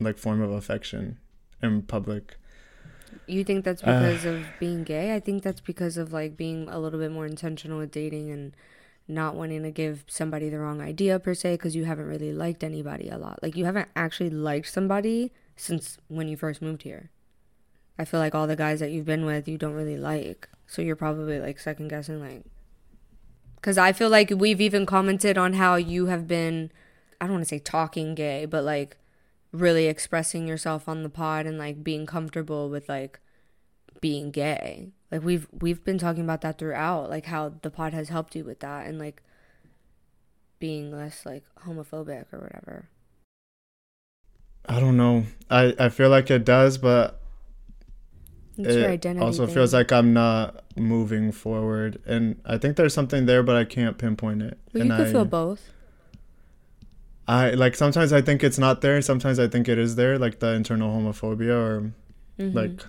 like 0.00 0.16
form 0.16 0.40
of 0.40 0.50
affection 0.50 1.18
in 1.62 1.82
public. 1.82 2.37
You 3.28 3.44
think 3.44 3.64
that's 3.64 3.82
Uh. 3.82 3.86
because 3.86 4.24
of 4.24 4.46
being 4.58 4.84
gay? 4.84 5.14
I 5.14 5.20
think 5.20 5.42
that's 5.42 5.60
because 5.60 5.96
of 5.96 6.12
like 6.12 6.36
being 6.36 6.68
a 6.68 6.78
little 6.78 6.98
bit 6.98 7.12
more 7.12 7.26
intentional 7.26 7.78
with 7.78 7.90
dating 7.90 8.30
and 8.30 8.54
not 9.06 9.34
wanting 9.34 9.62
to 9.62 9.70
give 9.70 10.04
somebody 10.06 10.48
the 10.48 10.58
wrong 10.58 10.80
idea 10.80 11.18
per 11.18 11.34
se 11.34 11.54
because 11.54 11.74
you 11.74 11.84
haven't 11.84 12.06
really 12.06 12.32
liked 12.32 12.62
anybody 12.62 13.08
a 13.08 13.16
lot. 13.18 13.42
Like 13.42 13.56
you 13.56 13.64
haven't 13.64 13.88
actually 13.96 14.30
liked 14.30 14.68
somebody 14.70 15.32
since 15.56 15.98
when 16.08 16.28
you 16.28 16.36
first 16.36 16.60
moved 16.60 16.82
here. 16.82 17.10
I 17.98 18.04
feel 18.04 18.20
like 18.20 18.34
all 18.34 18.46
the 18.46 18.54
guys 18.56 18.80
that 18.80 18.90
you've 18.92 19.06
been 19.06 19.24
with, 19.24 19.48
you 19.48 19.58
don't 19.58 19.74
really 19.74 19.96
like. 19.96 20.48
So 20.66 20.82
you're 20.82 20.94
probably 20.96 21.40
like 21.40 21.58
second 21.58 21.88
guessing, 21.88 22.20
like. 22.20 22.44
Because 23.56 23.76
I 23.76 23.92
feel 23.92 24.08
like 24.08 24.30
we've 24.36 24.60
even 24.60 24.86
commented 24.86 25.36
on 25.36 25.54
how 25.54 25.74
you 25.74 26.06
have 26.06 26.28
been, 26.28 26.70
I 27.20 27.24
don't 27.24 27.32
want 27.34 27.42
to 27.44 27.48
say 27.48 27.58
talking 27.58 28.14
gay, 28.14 28.44
but 28.44 28.62
like 28.62 28.96
really 29.52 29.86
expressing 29.86 30.46
yourself 30.46 30.88
on 30.88 31.02
the 31.02 31.08
pod 31.08 31.46
and 31.46 31.58
like 31.58 31.82
being 31.82 32.06
comfortable 32.06 32.68
with 32.68 32.88
like 32.88 33.20
being 34.00 34.30
gay. 34.30 34.90
Like 35.10 35.22
we've 35.24 35.48
we've 35.52 35.82
been 35.84 35.98
talking 35.98 36.22
about 36.22 36.42
that 36.42 36.58
throughout, 36.58 37.08
like 37.10 37.26
how 37.26 37.54
the 37.62 37.70
pod 37.70 37.92
has 37.94 38.08
helped 38.10 38.36
you 38.36 38.44
with 38.44 38.60
that 38.60 38.86
and 38.86 38.98
like 38.98 39.22
being 40.58 40.90
less 40.92 41.24
like 41.24 41.44
homophobic 41.64 42.26
or 42.32 42.40
whatever. 42.40 42.88
I 44.68 44.80
don't 44.80 44.96
know. 44.96 45.24
I 45.50 45.74
I 45.78 45.88
feel 45.88 46.10
like 46.10 46.30
it 46.30 46.44
does, 46.44 46.78
but 46.78 47.20
It's 48.58 48.76
your 48.76 48.88
it 48.88 48.90
identity. 48.90 49.24
also 49.24 49.46
thing. 49.46 49.54
feels 49.54 49.72
like 49.72 49.92
I'm 49.92 50.12
not 50.12 50.64
moving 50.76 51.32
forward, 51.32 52.02
and 52.06 52.40
I 52.44 52.58
think 52.58 52.76
there's 52.76 52.92
something 52.94 53.26
there, 53.26 53.42
but 53.42 53.56
I 53.56 53.64
can't 53.64 53.96
pinpoint 53.98 54.42
it. 54.42 54.58
well, 54.74 54.82
and 54.82 54.90
you 54.90 54.92
could 54.94 55.06
I, 55.08 55.12
feel 55.12 55.24
both. 55.24 55.72
I 57.28 57.50
like 57.50 57.74
sometimes 57.76 58.12
I 58.12 58.22
think 58.22 58.42
it's 58.42 58.58
not 58.58 58.80
there, 58.80 59.00
sometimes 59.02 59.38
I 59.38 59.48
think 59.48 59.68
it 59.68 59.78
is 59.78 59.96
there, 59.96 60.18
like 60.18 60.38
the 60.40 60.52
internal 60.54 60.90
homophobia 60.90 61.52
or 61.54 61.92
Mhm. 62.38 62.54
like 62.54 62.86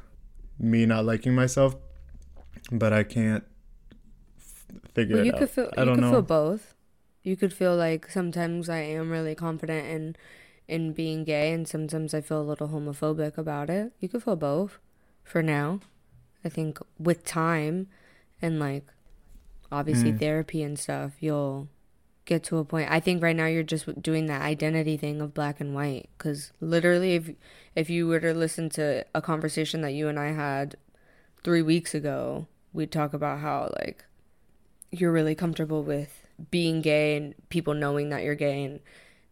me 0.57 0.85
not 0.85 1.03
liking 1.05 1.35
myself, 1.35 1.75
but 2.71 2.93
I 2.93 3.03
can't 3.03 3.43
f- 4.37 4.65
figure 4.93 5.17
well, 5.17 5.23
it 5.23 5.27
you 5.27 5.33
out. 5.33 5.39
could 5.39 5.49
feel 5.49 5.69
I 5.77 5.81
you 5.81 5.85
don't 5.85 5.95
could 5.95 6.01
know. 6.05 6.11
feel 6.11 6.21
both. 6.21 6.73
You 7.23 7.35
could 7.35 7.53
feel 7.53 7.75
like 7.75 8.09
sometimes 8.09 8.69
I 8.69 8.77
am 8.79 9.09
really 9.11 9.35
confident 9.35 9.87
in 9.87 10.15
in 10.69 10.93
being 10.93 11.23
gay, 11.23 11.51
and 11.51 11.67
sometimes 11.67 12.13
I 12.13 12.21
feel 12.21 12.41
a 12.41 12.45
little 12.51 12.69
homophobic 12.69 13.37
about 13.37 13.69
it. 13.71 13.91
You 13.99 14.07
could 14.07 14.23
feel 14.23 14.35
both. 14.35 14.77
For 15.23 15.41
now, 15.43 15.79
I 16.45 16.49
think 16.49 16.79
with 16.99 17.25
time 17.25 17.87
and 18.41 18.59
like 18.59 18.85
obviously 19.71 20.13
Mm. 20.13 20.19
therapy 20.19 20.63
and 20.63 20.77
stuff, 20.79 21.13
you'll 21.19 21.67
get 22.29 22.43
to 22.43 22.59
a 22.59 22.63
point. 22.63 22.89
I 22.91 22.99
think 22.99 23.23
right 23.23 23.35
now 23.35 23.47
you're 23.47 23.63
just 23.63 24.01
doing 24.01 24.27
that 24.27 24.43
identity 24.43 24.95
thing 24.97 25.19
of 25.19 25.33
black 25.33 25.59
and 25.59 25.73
white. 25.73 26.09
Because 26.17 26.53
literally, 26.61 27.15
if 27.15 27.31
if 27.75 27.89
you 27.89 28.07
were 28.07 28.19
to 28.19 28.33
listen 28.33 28.69
to 28.71 29.03
a 29.13 29.21
conversation 29.21 29.81
that 29.81 29.91
you 29.91 30.07
and 30.07 30.19
I 30.19 30.31
had 30.31 30.77
three 31.43 31.63
weeks 31.63 31.95
ago, 31.95 32.47
we'd 32.71 32.91
talk 32.91 33.13
about 33.13 33.39
how 33.39 33.73
like 33.79 34.05
you're 34.91 35.11
really 35.11 35.35
comfortable 35.35 35.83
with 35.83 36.25
being 36.51 36.81
gay 36.81 37.17
and 37.17 37.33
people 37.49 37.73
knowing 37.73 38.09
that 38.09 38.23
you're 38.23 38.35
gay, 38.35 38.63
and 38.63 38.79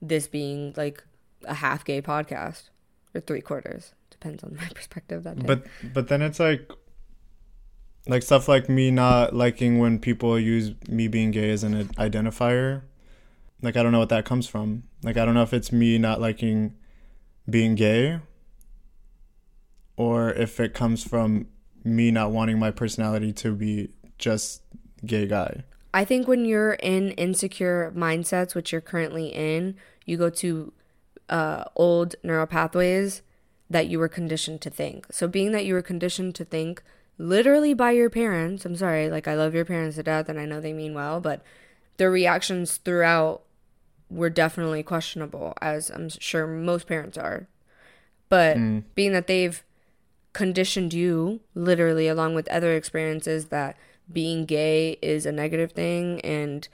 this 0.01 0.27
being 0.27 0.73
like 0.75 1.03
a 1.45 1.53
half 1.53 1.85
gay 1.85 2.01
podcast 2.01 2.69
or 3.13 3.21
three 3.21 3.41
quarters 3.41 3.93
depends 4.09 4.43
on 4.43 4.55
my 4.55 4.67
perspective 4.73 5.23
that 5.23 5.37
day. 5.37 5.45
But 5.45 5.67
but 5.93 6.07
then 6.07 6.23
it's 6.23 6.39
like 6.39 6.71
like 8.07 8.23
stuff 8.23 8.47
like 8.47 8.69
me 8.69 8.91
not 8.91 9.35
liking 9.35 9.79
when 9.79 9.99
people 9.99 10.39
use 10.39 10.73
me 10.87 11.07
being 11.07 11.31
gay 11.31 11.51
as 11.51 11.63
an 11.63 11.85
identifier. 11.95 12.83
Like 13.61 13.75
I 13.75 13.83
don't 13.83 13.91
know 13.91 13.99
what 13.99 14.09
that 14.09 14.25
comes 14.25 14.47
from. 14.47 14.83
Like 15.03 15.17
I 15.17 15.25
don't 15.25 15.33
know 15.33 15.43
if 15.43 15.53
it's 15.53 15.71
me 15.71 15.97
not 15.97 16.21
liking 16.21 16.75
being 17.49 17.75
gay 17.75 18.19
or 19.95 20.31
if 20.31 20.59
it 20.59 20.73
comes 20.73 21.03
from 21.03 21.47
me 21.83 22.11
not 22.11 22.31
wanting 22.31 22.59
my 22.59 22.71
personality 22.71 23.33
to 23.33 23.53
be 23.53 23.89
just 24.17 24.61
gay 25.05 25.25
guy. 25.25 25.63
I 25.93 26.05
think 26.05 26.27
when 26.27 26.45
you're 26.45 26.73
in 26.73 27.11
insecure 27.11 27.91
mindsets, 27.95 28.53
which 28.53 28.71
you're 28.71 28.81
currently 28.81 29.27
in, 29.27 29.75
you 30.05 30.17
go 30.17 30.29
to 30.29 30.73
uh, 31.29 31.63
old 31.75 32.15
neural 32.23 32.45
pathways 32.45 33.21
that 33.69 33.87
you 33.87 33.99
were 33.99 34.07
conditioned 34.07 34.61
to 34.61 34.69
think. 34.69 35.07
So, 35.11 35.27
being 35.27 35.51
that 35.53 35.65
you 35.65 35.73
were 35.73 35.81
conditioned 35.81 36.35
to 36.35 36.45
think 36.45 36.83
literally 37.17 37.73
by 37.73 37.91
your 37.91 38.09
parents, 38.09 38.65
I'm 38.65 38.75
sorry, 38.75 39.09
like 39.09 39.27
I 39.27 39.35
love 39.35 39.53
your 39.53 39.65
parents 39.65 39.95
to 39.97 40.03
death 40.03 40.29
and 40.29 40.39
I 40.39 40.45
know 40.45 40.59
they 40.61 40.73
mean 40.73 40.93
well, 40.93 41.19
but 41.19 41.41
their 41.97 42.11
reactions 42.11 42.77
throughout 42.77 43.41
were 44.09 44.29
definitely 44.29 44.83
questionable, 44.83 45.53
as 45.61 45.89
I'm 45.89 46.09
sure 46.09 46.47
most 46.47 46.87
parents 46.87 47.17
are. 47.17 47.47
But 48.29 48.57
Mm. 48.57 48.83
being 48.95 49.13
that 49.13 49.27
they've 49.27 49.63
conditioned 50.33 50.93
you 50.93 51.39
literally 51.55 52.07
along 52.07 52.35
with 52.35 52.47
other 52.49 52.75
experiences 52.75 53.45
that 53.47 53.75
being 54.11 54.45
gay 54.45 54.97
is 55.01 55.25
a 55.25 55.31
negative 55.31 55.71
thing 55.71 56.21
and 56.21 56.67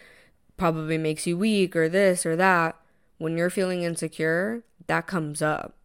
probably 0.57 0.97
makes 0.97 1.25
you 1.25 1.37
weak 1.37 1.75
or 1.75 1.87
this 1.89 2.25
or 2.25 2.35
that 2.35 2.75
when 3.17 3.37
you're 3.37 3.49
feeling 3.49 3.83
insecure 3.83 4.63
that 4.87 5.07
comes 5.07 5.41
up 5.41 5.75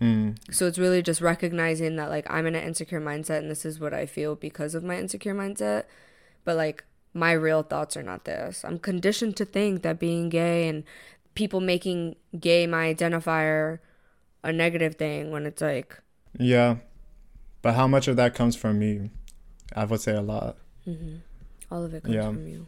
Mm. 0.00 0.36
so 0.52 0.66
it's 0.66 0.78
really 0.78 1.02
just 1.02 1.20
recognizing 1.20 1.96
that 1.96 2.08
like 2.08 2.26
i'm 2.30 2.46
in 2.46 2.54
an 2.54 2.62
insecure 2.62 3.00
mindset 3.00 3.38
and 3.38 3.50
this 3.50 3.64
is 3.64 3.80
what 3.80 3.92
i 3.92 4.06
feel 4.06 4.36
because 4.36 4.74
of 4.76 4.84
my 4.84 4.96
insecure 4.98 5.34
mindset 5.34 5.84
but 6.44 6.56
like 6.56 6.84
my 7.14 7.32
real 7.32 7.62
thoughts 7.64 7.96
are 7.96 8.02
not 8.02 8.24
this 8.24 8.64
i'm 8.64 8.78
conditioned 8.78 9.36
to 9.36 9.44
think 9.44 9.82
that 9.82 9.98
being 9.98 10.28
gay 10.28 10.68
and 10.68 10.84
people 11.34 11.60
making 11.60 12.14
gay 12.38 12.66
my 12.66 12.92
identifier 12.94 13.78
a 14.44 14.52
negative 14.52 14.94
thing 14.94 15.30
when 15.32 15.46
it's 15.46 15.60
like 15.62 16.00
Yeah. 16.38 16.76
But 17.60 17.74
how 17.74 17.88
much 17.88 18.06
of 18.06 18.14
that 18.16 18.34
comes 18.34 18.54
from 18.54 18.78
me? 18.78 19.10
I 19.74 19.84
would 19.84 20.00
say 20.00 20.14
a 20.14 20.20
lot. 20.22 20.56
all 21.72 21.82
of 21.84 21.92
it 21.92 22.04
comes 22.04 22.14
Yeah. 22.14 22.22
from 22.30 22.46
you 22.46 22.66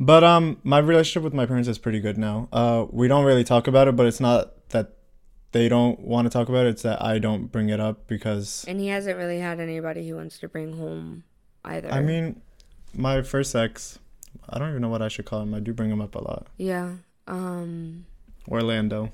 But 0.00 0.24
um, 0.24 0.58
my 0.64 0.78
relationship 0.78 1.22
with 1.22 1.34
my 1.34 1.46
parents 1.46 1.68
is 1.68 1.78
pretty 1.78 2.00
good 2.00 2.18
now. 2.18 2.48
Uh, 2.52 2.86
we 2.90 3.06
don't 3.06 3.24
really 3.24 3.44
talk 3.44 3.68
about 3.68 3.86
it, 3.86 3.94
but 3.96 4.06
it's 4.06 4.18
not 4.20 4.68
that 4.70 4.92
they 5.52 5.68
don't 5.68 6.00
want 6.00 6.26
to 6.26 6.30
talk 6.30 6.48
about 6.48 6.66
it. 6.66 6.70
It's 6.70 6.82
that 6.82 7.02
I 7.02 7.18
don't 7.18 7.50
bring 7.50 7.68
it 7.70 7.80
up 7.80 8.06
because 8.06 8.64
And 8.68 8.78
he 8.80 8.88
hasn't 8.88 9.16
really 9.18 9.38
had 9.40 9.60
anybody 9.60 10.02
he 10.04 10.12
wants 10.12 10.38
to 10.40 10.48
bring 10.48 10.76
home 10.76 11.24
either. 11.64 11.90
I 11.92 12.00
mean, 12.00 12.40
my 12.94 13.22
first 13.22 13.54
ex, 13.56 13.98
I 14.48 14.58
don't 14.58 14.70
even 14.70 14.82
know 14.82 14.88
what 14.88 15.02
I 15.02 15.08
should 15.08 15.24
call 15.24 15.42
him. 15.42 15.54
I 15.54 15.60
do 15.60 15.72
bring 15.72 15.90
him 15.90 16.00
up 16.00 16.14
a 16.14 16.20
lot. 16.22 16.46
yeah. 16.56 16.94
Um. 17.26 18.06
Orlando. 18.48 19.12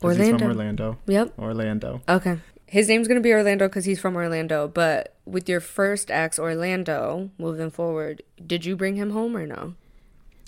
'Cause 0.00 0.16
He's 0.16 0.26
Orlando. 0.26 0.38
from 0.38 0.48
Orlando. 0.48 0.98
Yep. 1.06 1.38
Orlando. 1.38 2.02
Okay. 2.08 2.38
His 2.66 2.88
name's 2.88 3.06
gonna 3.06 3.20
be 3.20 3.32
Orlando 3.32 3.68
because 3.68 3.84
he's 3.84 4.00
from 4.00 4.16
Orlando. 4.16 4.66
But 4.68 5.14
with 5.26 5.48
your 5.48 5.60
first 5.60 6.10
ex, 6.10 6.38
Orlando, 6.38 7.30
moving 7.38 7.70
forward, 7.70 8.22
did 8.44 8.64
you 8.64 8.74
bring 8.76 8.96
him 8.96 9.10
home 9.10 9.36
or 9.36 9.46
no? 9.46 9.74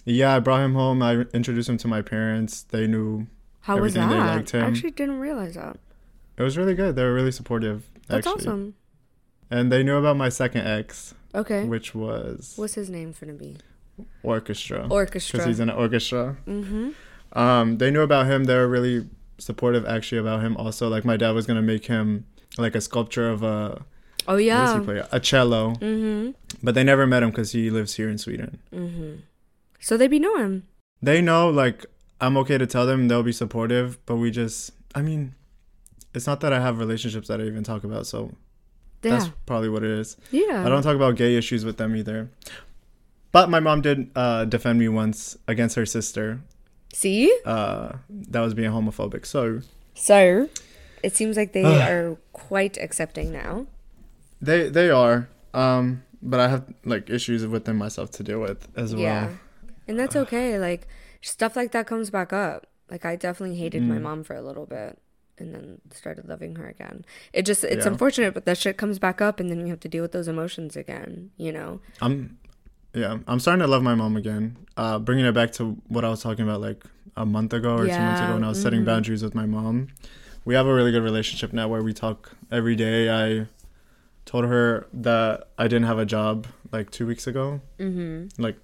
Yeah, 0.06 0.34
I 0.34 0.40
brought 0.40 0.62
him 0.62 0.74
home. 0.74 1.02
I 1.02 1.26
introduced 1.34 1.68
him 1.68 1.76
to 1.78 1.88
my 1.88 2.02
parents. 2.02 2.62
They 2.62 2.86
knew 2.86 3.26
How 3.64 3.78
was 3.78 3.94
that? 3.94 4.08
they 4.08 4.16
liked 4.18 4.54
I 4.54 4.58
actually 4.60 4.90
didn't 4.92 5.18
realize 5.20 5.54
that. 5.54 5.76
it 6.36 6.42
was 6.42 6.56
really 6.58 6.74
good. 6.74 6.96
They 6.96 7.02
were 7.02 7.14
really 7.14 7.32
supportive. 7.32 7.88
That's 8.08 8.26
actually. 8.26 8.42
awesome. 8.42 8.74
And 9.50 9.70
they 9.72 9.82
knew 9.82 9.96
about 9.96 10.16
my 10.16 10.28
second 10.28 10.66
ex, 10.66 11.14
Okay. 11.34 11.64
which 11.64 11.94
was 11.94 12.54
What's 12.56 12.74
his 12.74 12.88
name 12.90 13.14
gonna 13.18 13.32
be? 13.34 13.56
orchestra. 14.22 14.86
Orchestra. 14.90 15.38
Because 15.38 15.46
he's 15.46 15.60
in 15.60 15.70
an 15.70 15.76
orchestra. 15.76 16.36
mm-hmm. 16.46 16.90
Um, 17.32 17.78
they 17.78 17.90
knew 17.90 18.02
about 18.02 18.26
him. 18.26 18.44
They 18.44 18.54
were 18.54 18.68
really 18.68 19.08
supportive, 19.38 19.84
actually, 19.86 20.18
about 20.18 20.40
him. 20.42 20.56
Also, 20.56 20.88
like 20.88 21.04
my 21.04 21.16
dad 21.16 21.32
was 21.32 21.46
gonna 21.46 21.62
make 21.62 21.86
him 21.86 22.26
like 22.58 22.74
a 22.74 22.80
sculpture 22.80 23.28
of 23.28 23.42
a 23.42 23.84
Oh 24.26 24.36
yeah. 24.36 24.80
A 25.12 25.20
cello. 25.20 25.74
Mm-hmm. 25.76 26.30
But 26.62 26.74
they 26.74 26.84
never 26.84 27.06
met 27.06 27.22
him 27.22 27.30
because 27.30 27.52
he 27.52 27.70
lives 27.70 27.94
here 27.96 28.08
in 28.08 28.18
Sweden. 28.18 28.58
Mm-hmm. 28.72 29.16
So 29.80 29.96
they 29.96 30.06
be 30.08 30.18
know 30.18 30.36
him. 30.36 30.66
They 31.02 31.20
know 31.20 31.50
like 31.50 31.84
I'm 32.26 32.36
okay 32.38 32.58
to 32.58 32.66
tell 32.66 32.86
them. 32.86 33.08
They'll 33.08 33.22
be 33.22 33.32
supportive. 33.32 33.98
But 34.06 34.16
we 34.16 34.30
just, 34.30 34.72
I 34.94 35.02
mean, 35.02 35.34
it's 36.14 36.26
not 36.26 36.40
that 36.40 36.52
I 36.52 36.60
have 36.60 36.78
relationships 36.78 37.28
that 37.28 37.40
I 37.40 37.44
even 37.44 37.64
talk 37.64 37.84
about. 37.84 38.06
So 38.06 38.32
Yeah. 39.02 39.10
that's 39.18 39.30
probably 39.46 39.68
what 39.68 39.82
it 39.84 39.90
is. 39.90 40.16
yeah. 40.30 40.64
I 40.64 40.68
don't 40.68 40.82
talk 40.82 40.96
about 40.96 41.16
gay 41.16 41.36
issues 41.36 41.64
with 41.64 41.76
them 41.76 41.94
either. 41.96 42.30
But 43.32 43.50
my 43.50 43.60
mom 43.60 43.82
did 43.82 44.10
uh, 44.14 44.44
defend 44.44 44.78
me 44.78 44.88
once 44.88 45.36
against 45.48 45.74
her 45.76 45.84
sister 45.86 46.40
See. 46.92 47.34
uh, 47.44 47.92
that 48.30 48.40
was 48.40 48.54
being 48.54 48.70
homophobic. 48.70 49.26
So 49.26 49.60
So, 49.94 50.48
it 51.02 51.16
seems 51.16 51.36
like 51.36 51.52
they 51.52 51.64
are 51.90 52.16
quite 52.32 52.78
accepting 52.78 53.32
now. 53.32 53.66
they 54.40 54.68
they 54.68 54.88
are. 54.90 55.28
Um, 55.52 56.02
but 56.22 56.38
I 56.40 56.48
have 56.48 56.62
like 56.84 57.10
issues 57.10 57.44
with 57.46 57.64
them 57.64 57.76
myself 57.76 58.10
to 58.12 58.22
deal 58.22 58.40
with 58.40 58.68
as 58.76 58.94
well. 58.94 59.02
Yeah. 59.02 59.30
And 59.88 59.98
that's 59.98 60.16
okay. 60.16 60.58
Like 60.58 60.86
stuff 61.24 61.56
like 61.56 61.72
that 61.72 61.86
comes 61.86 62.10
back 62.10 62.32
up. 62.32 62.66
Like 62.90 63.04
I 63.04 63.16
definitely 63.16 63.56
hated 63.56 63.82
my 63.82 63.96
Mm. 63.96 64.02
mom 64.02 64.24
for 64.24 64.34
a 64.36 64.42
little 64.42 64.66
bit 64.66 64.98
and 65.38 65.52
then 65.54 65.80
started 65.92 66.28
loving 66.28 66.56
her 66.56 66.68
again. 66.68 67.04
It 67.32 67.42
just 67.46 67.64
it's 67.64 67.84
Yeah. 67.86 67.92
unfortunate 67.92 68.34
but 68.34 68.44
that 68.44 68.58
shit 68.58 68.76
comes 68.76 68.98
back 68.98 69.20
up 69.20 69.40
and 69.40 69.50
then 69.50 69.60
you 69.60 69.68
have 69.68 69.80
to 69.80 69.88
deal 69.88 70.02
with 70.02 70.12
those 70.12 70.28
emotions 70.28 70.76
again, 70.76 71.30
you 71.36 71.50
know. 71.52 71.80
I'm 72.00 72.38
yeah, 72.94 73.18
I'm 73.26 73.40
starting 73.40 73.60
to 73.60 73.66
love 73.66 73.82
my 73.82 73.96
mom 73.96 74.16
again. 74.16 74.56
Uh, 74.76 75.00
bringing 75.00 75.24
it 75.24 75.32
back 75.32 75.50
to 75.52 75.76
what 75.88 76.04
I 76.04 76.08
was 76.10 76.22
talking 76.22 76.44
about 76.44 76.60
like 76.60 76.84
a 77.16 77.26
month 77.26 77.52
ago 77.52 77.74
or 77.76 77.86
two 77.86 77.98
months 77.98 78.20
ago 78.20 78.34
when 78.34 78.44
I 78.44 78.48
was 78.48 78.62
setting 78.62 78.82
mhm. 78.82 78.86
boundaries 78.86 79.22
with 79.22 79.34
my 79.34 79.46
mom. 79.46 79.88
We 80.44 80.54
have 80.54 80.66
a 80.66 80.74
really 80.74 80.92
good 80.92 81.02
relationship 81.02 81.52
now 81.52 81.66
where 81.68 81.82
we 81.82 81.92
talk 81.92 82.36
every 82.52 82.76
day. 82.76 83.10
I 83.10 83.46
told 84.26 84.44
her 84.44 84.86
that 84.92 85.48
I 85.58 85.64
didn't 85.64 85.86
have 85.86 85.98
a 85.98 86.06
job 86.06 86.46
like 86.70 86.90
2 86.90 87.06
weeks 87.06 87.26
ago. 87.26 87.60
Mhm. 87.80 88.30
Like 88.38 88.58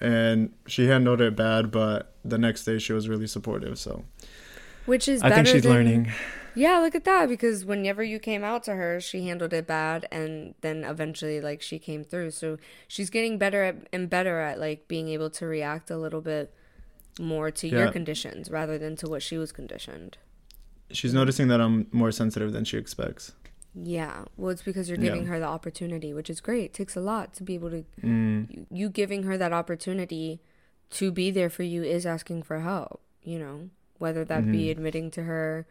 and 0.00 0.52
she 0.66 0.86
handled 0.86 1.20
it 1.20 1.36
bad, 1.36 1.70
but 1.70 2.12
the 2.24 2.38
next 2.38 2.64
day 2.64 2.78
she 2.78 2.92
was 2.92 3.08
really 3.08 3.26
supportive. 3.26 3.78
So 3.78 4.04
Which 4.84 5.08
is 5.08 5.22
I 5.22 5.28
better 5.28 5.44
think 5.44 5.54
she's 5.54 5.62
than, 5.62 5.72
learning. 5.72 6.12
Yeah, 6.54 6.78
look 6.78 6.94
at 6.94 7.04
that. 7.04 7.28
Because 7.28 7.64
whenever 7.64 8.02
you 8.02 8.18
came 8.18 8.42
out 8.42 8.64
to 8.64 8.74
her, 8.74 9.00
she 9.00 9.26
handled 9.26 9.52
it 9.52 9.66
bad, 9.66 10.08
and 10.10 10.54
then 10.62 10.84
eventually, 10.84 11.40
like, 11.40 11.60
she 11.60 11.78
came 11.78 12.02
through. 12.02 12.30
So 12.30 12.56
she's 12.88 13.10
getting 13.10 13.36
better 13.36 13.62
at, 13.62 13.76
and 13.92 14.08
better 14.08 14.40
at 14.40 14.58
like 14.58 14.88
being 14.88 15.08
able 15.08 15.28
to 15.30 15.46
react 15.46 15.90
a 15.90 15.98
little 15.98 16.22
bit 16.22 16.52
more 17.20 17.50
to 17.50 17.68
your 17.68 17.90
conditions 17.90 18.50
rather 18.50 18.78
than 18.78 18.96
to 18.96 19.08
what 19.08 19.22
she 19.22 19.38
was 19.38 19.52
conditioned. 19.52 20.18
She's 20.90 21.12
noticing 21.12 21.48
that 21.48 21.60
I'm 21.60 21.88
more 21.90 22.12
sensitive 22.12 22.52
than 22.52 22.64
she 22.64 22.76
expects. 22.76 23.32
Yeah, 23.78 24.24
well, 24.38 24.50
it's 24.50 24.62
because 24.62 24.88
you're 24.88 24.96
Yeah. 24.98 25.04
giving 25.10 25.26
her 25.26 25.38
the 25.38 25.44
opportunity, 25.46 26.14
which 26.14 26.30
is 26.30 26.40
great. 26.40 26.64
It 26.66 26.72
takes 26.72 26.96
a 26.96 27.00
lot 27.00 27.34
to 27.34 27.42
be 27.42 27.54
able 27.54 27.70
to. 27.70 27.84
Mm, 28.02 28.46
You, 28.50 28.66
you 28.70 28.88
giving 28.88 29.24
her 29.24 29.36
that 29.36 29.52
opportunity 29.52 30.40
to 30.90 31.10
be 31.12 31.30
there 31.30 31.50
for 31.50 31.62
you 31.62 31.82
is 31.82 32.06
asking 32.06 32.44
for 32.44 32.60
help. 32.60 33.00
You 33.22 33.38
know, 33.38 33.70
whether 33.98 34.24
that 34.24 34.50
be 34.50 34.66
Mhm. 34.68 34.70
admitting 34.70 35.10
to 35.12 35.24
her, 35.24 35.66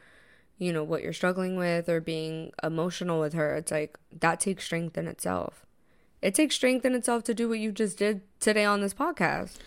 you 0.60 0.72
know, 0.72 0.84
what 0.84 1.02
you're 1.02 1.14
struggling 1.14 1.56
with, 1.57 1.90
or 1.90 1.99
being 1.99 2.52
emotional 2.61 3.19
with 3.19 3.34
her. 3.34 3.56
It's 3.56 3.72
like 3.72 3.98
that 4.19 4.40
takes 4.40 4.65
strength 4.65 4.98
in 4.98 5.07
itself. 5.07 5.65
It 6.22 6.36
takes 6.36 6.56
strength 6.56 6.86
in 6.86 6.94
itself 6.95 7.23
to 7.26 7.34
do 7.34 7.49
what 7.49 7.60
you 7.60 7.72
just 7.72 7.98
did 7.98 8.22
today 8.40 8.65
on 8.65 8.82
this 8.82 8.94
podcast. 8.94 9.57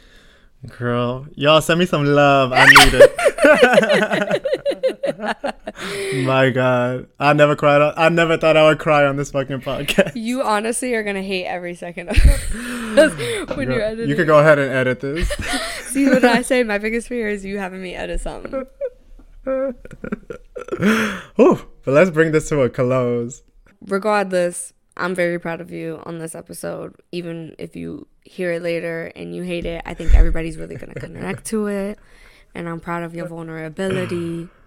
girl, 0.76 1.26
y'all 1.36 1.60
send 1.60 1.78
me 1.78 1.86
some 1.86 2.04
love. 2.04 2.52
I 2.52 2.64
need 2.66 2.94
it. 2.94 3.12
My 6.24 6.50
God, 6.50 7.06
I 7.18 7.32
never 7.32 7.56
cried. 7.56 7.80
on- 7.82 7.94
I 7.96 8.08
never 8.08 8.36
thought 8.36 8.56
I 8.56 8.64
would 8.64 8.78
cry 8.78 9.04
on 9.06 9.16
this 9.16 9.30
fucking 9.30 9.60
podcast. 9.60 10.12
You 10.16 10.42
honestly 10.42 10.94
are 10.94 11.02
gonna 11.02 11.22
hate 11.22 11.46
every 11.46 11.74
second 11.74 12.10
of 12.10 12.16
this 12.94 13.56
when 13.56 13.70
you're 13.70 13.80
editing. 13.82 14.08
you 14.08 14.16
could 14.16 14.26
go 14.26 14.38
ahead 14.38 14.58
and 14.58 14.72
edit 14.72 15.00
this. 15.00 15.28
See 15.86 16.08
what 16.08 16.24
I 16.24 16.42
say? 16.42 16.62
My 16.62 16.78
biggest 16.78 17.08
fear 17.08 17.28
is 17.28 17.44
you 17.44 17.58
having 17.58 17.82
me 17.82 17.94
edit 17.94 18.20
something. 18.20 18.64
Ooh, 19.46 19.74
but 21.84 21.92
let's 21.94 22.10
bring 22.10 22.32
this 22.32 22.48
to 22.50 22.60
a 22.62 22.68
close. 22.70 23.42
regardless, 23.86 24.72
I'm 24.96 25.14
very 25.14 25.38
proud 25.38 25.60
of 25.60 25.70
you 25.70 26.02
on 26.04 26.18
this 26.18 26.34
episode. 26.34 26.94
Even 27.12 27.54
if 27.58 27.76
you 27.76 28.06
hear 28.24 28.52
it 28.52 28.62
later 28.62 29.12
and 29.16 29.34
you 29.34 29.42
hate 29.42 29.64
it, 29.64 29.82
I 29.86 29.94
think 29.94 30.14
everybody's 30.14 30.56
really 30.58 30.76
going 30.76 30.92
to 30.92 31.00
connect 31.00 31.46
to 31.46 31.66
it. 31.68 31.98
And 32.54 32.68
I'm 32.68 32.80
proud 32.80 33.02
of 33.02 33.14
your 33.14 33.26
vulnerability. 33.26 34.48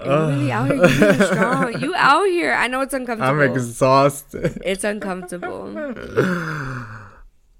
Uh. 0.00 0.28
You 0.28 0.36
really 0.36 0.52
out 0.52 0.70
here. 0.70 1.12
You 1.12 1.24
strong. 1.26 1.80
You 1.80 1.92
out 1.96 2.24
here. 2.26 2.52
I 2.52 2.68
know 2.68 2.82
it's 2.82 2.94
uncomfortable. 2.94 3.42
I'm 3.42 3.50
exhausted. 3.50 4.62
it's 4.64 4.84
uncomfortable. 4.84 5.74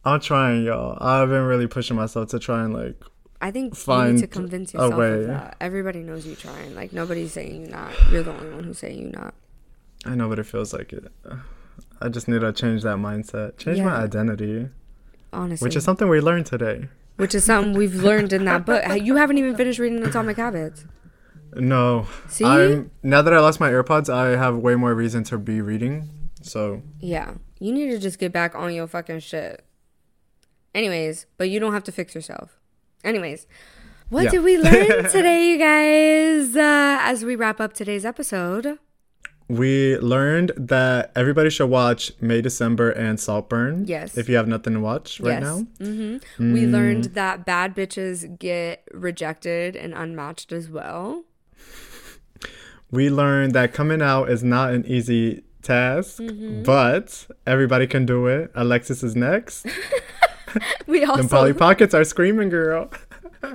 I'm 0.04 0.20
trying, 0.20 0.64
y'all. 0.64 0.96
I've 1.00 1.28
been 1.28 1.42
really 1.42 1.66
pushing 1.66 1.96
myself 1.96 2.28
to 2.28 2.38
try 2.38 2.62
and 2.62 2.72
like. 2.72 3.02
I 3.40 3.50
think 3.50 3.72
you 3.72 3.76
Find 3.76 4.14
need 4.14 4.20
to 4.20 4.28
convince 4.28 4.72
yourself 4.72 4.94
way. 4.94 5.22
of 5.22 5.26
that. 5.26 5.56
Everybody 5.60 6.00
knows 6.04 6.26
you 6.26 6.36
trying. 6.36 6.76
Like 6.76 6.92
nobody's 6.92 7.32
saying 7.32 7.62
you're 7.62 7.70
not. 7.70 7.92
You're 8.12 8.22
the 8.22 8.32
only 8.32 8.54
one 8.54 8.62
who's 8.62 8.78
saying 8.78 9.00
you're 9.02 9.20
not. 9.20 9.34
I 10.04 10.14
know, 10.14 10.28
but 10.28 10.38
it 10.38 10.44
feels 10.46 10.72
like 10.72 10.92
it. 10.92 11.10
I 12.00 12.08
just 12.08 12.28
need 12.28 12.40
to 12.42 12.52
change 12.52 12.82
that 12.84 12.98
mindset, 12.98 13.56
change 13.58 13.80
my 13.80 13.96
identity, 13.96 14.68
Honestly, 15.32 15.66
which 15.66 15.74
is 15.74 15.82
something 15.82 16.08
we 16.08 16.20
learned 16.20 16.46
today. 16.46 16.88
Which 17.18 17.34
is 17.34 17.44
something 17.44 17.74
we've 17.74 17.94
learned 17.96 18.32
in 18.32 18.44
that 18.46 18.64
book. 18.64 18.82
You 19.02 19.16
haven't 19.16 19.38
even 19.38 19.54
finished 19.56 19.78
reading 19.78 20.02
Atomic 20.04 20.36
Habits. 20.38 20.86
No, 21.54 22.06
See? 22.28 22.44
I'm 22.44 22.90
now 23.02 23.22
that 23.22 23.32
I 23.32 23.38
lost 23.40 23.60
my 23.60 23.70
AirPods, 23.70 24.12
I 24.12 24.36
have 24.36 24.56
way 24.56 24.74
more 24.74 24.94
reason 24.94 25.22
to 25.24 25.38
be 25.38 25.60
reading. 25.60 26.08
So 26.42 26.82
Yeah, 27.00 27.34
you 27.58 27.72
need 27.72 27.90
to 27.90 27.98
just 27.98 28.18
get 28.18 28.32
back 28.32 28.54
on 28.54 28.72
your 28.74 28.86
fucking 28.86 29.20
shit. 29.20 29.64
Anyways, 30.74 31.26
but 31.36 31.48
you 31.50 31.58
don't 31.60 31.72
have 31.72 31.84
to 31.84 31.92
fix 31.92 32.14
yourself. 32.14 32.58
Anyways, 33.02 33.46
what 34.10 34.24
Yeah. 34.24 34.30
did 34.30 34.42
we 34.44 34.58
learn 34.58 35.04
today, 35.10 35.50
you 35.50 35.58
guys? 35.58 36.54
Uh, 36.56 36.98
as 37.02 37.24
we 37.24 37.34
wrap 37.34 37.60
up 37.60 37.72
today's 37.72 38.04
episode, 38.04 38.78
we 39.48 39.96
learned 39.98 40.52
that 40.56 41.10
everybody 41.16 41.48
should 41.50 41.70
watch 41.70 42.12
May, 42.20 42.40
December, 42.42 42.90
and 42.90 43.18
Saltburn. 43.18 43.86
Yes. 43.86 44.16
If 44.18 44.28
you 44.28 44.36
have 44.36 44.46
nothing 44.48 44.74
to 44.74 44.80
watch 44.80 45.20
right 45.20 45.40
yes, 45.40 45.42
now. 45.42 45.58
hmm 45.78 46.18
we 46.38 46.66
learned 46.66 47.04
that 47.14 47.44
bad 47.46 47.74
bitches 47.74 48.38
get 48.38 48.86
rejected 48.92 49.74
and 49.74 49.94
unmatched 49.94 50.52
as 50.52 50.68
well. 50.68 51.24
We 52.90 53.10
learned 53.10 53.52
that 53.54 53.72
coming 53.74 54.00
out 54.02 54.30
is 54.30 54.42
not 54.44 54.72
an 54.72 54.86
easy 54.86 55.44
task, 55.62 56.18
Mm-hmm. 56.18 56.62
but 56.62 57.26
everybody 57.46 57.86
can 57.86 58.06
do 58.06 58.26
it. 58.26 58.50
Alexis 58.54 59.02
is 59.02 59.16
next. 59.16 59.66
We 60.86 61.04
also 61.04 61.28
Polly 61.28 61.52
Pockets 61.52 61.92
are 61.92 62.04
screaming, 62.04 62.48
girl. 62.48 62.90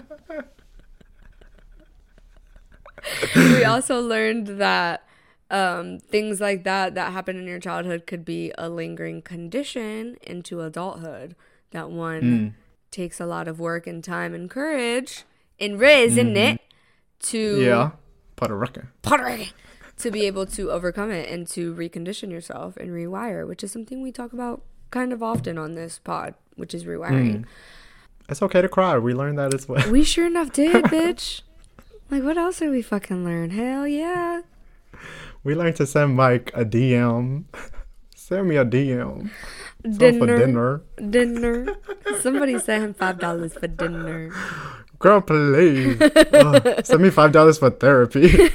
we 3.35 3.63
also 3.65 3.99
learned 3.99 4.45
that 4.59 5.03
um, 5.51 5.99
things 5.99 6.39
like 6.41 6.63
that 6.63 6.95
that 6.95 7.11
happen 7.13 7.37
in 7.37 7.45
your 7.47 7.59
childhood 7.59 8.07
could 8.07 8.25
be 8.25 8.51
a 8.57 8.69
lingering 8.69 9.21
condition 9.21 10.17
into 10.23 10.61
adulthood. 10.61 11.35
That 11.71 11.89
one 11.91 12.21
Hmm. 12.21 12.47
takes 12.91 13.19
a 13.19 13.25
lot 13.25 13.47
of 13.47 13.59
work 13.59 13.85
and 13.87 14.03
time 14.03 14.33
and 14.33 14.49
courage 14.49 15.23
and 15.59 15.79
riz, 15.79 16.13
isn't 16.13 16.37
it? 16.37 16.61
To 17.23 17.37
Mm-hmm. 17.37 17.63
Yeah. 17.63 17.91
Puerto 18.35 18.55
Rican. 18.57 18.87
Puerto 19.01 19.23
Rican, 19.25 19.53
to 19.97 20.11
be 20.11 20.25
able 20.27 20.45
to 20.47 20.71
overcome 20.71 21.11
it 21.11 21.29
and 21.29 21.47
to 21.49 21.73
recondition 21.75 22.31
yourself 22.31 22.75
and 22.77 22.89
rewire, 22.89 23.47
which 23.47 23.63
is 23.63 23.71
something 23.71 24.01
we 24.01 24.11
talk 24.11 24.33
about 24.33 24.61
kind 24.91 25.13
of 25.13 25.21
often 25.23 25.57
on 25.57 25.75
this 25.75 25.99
pod, 25.99 26.33
which 26.55 26.73
is 26.73 26.83
rewiring. 26.85 27.45
It's 28.29 28.41
okay 28.41 28.61
to 28.61 28.69
cry. 28.69 28.97
We 28.97 29.13
learned 29.13 29.37
that 29.39 29.53
as 29.53 29.67
well. 29.67 29.89
We 29.91 30.03
sure 30.03 30.25
enough 30.27 30.51
did, 30.51 30.83
bitch. 30.85 31.41
Like, 32.11 32.23
what 32.23 32.37
else 32.37 32.59
did 32.59 32.69
we 32.69 32.81
fucking 32.81 33.23
learn? 33.23 33.51
Hell 33.51 33.87
yeah. 33.87 34.41
We 35.43 35.55
learned 35.55 35.75
to 35.77 35.85
send 35.85 36.15
Mike 36.15 36.51
a 36.53 36.65
DM. 36.65 37.45
Send 38.15 38.47
me 38.47 38.55
a 38.55 38.63
DM. 38.63 39.29
Dinner. 39.83 40.17
for 40.17 40.25
dinner. 40.37 40.81
Dinner. 41.09 41.75
Somebody 42.21 42.57
sent 42.57 42.83
him 42.85 42.93
five 42.93 43.19
dollars 43.19 43.53
for 43.53 43.67
dinner. 43.67 44.31
Girl, 44.97 45.19
please. 45.19 45.99
Send 46.87 47.03
me 47.03 47.09
five 47.09 47.33
dollars 47.33 47.57
for 47.57 47.69
therapy. 47.69 48.31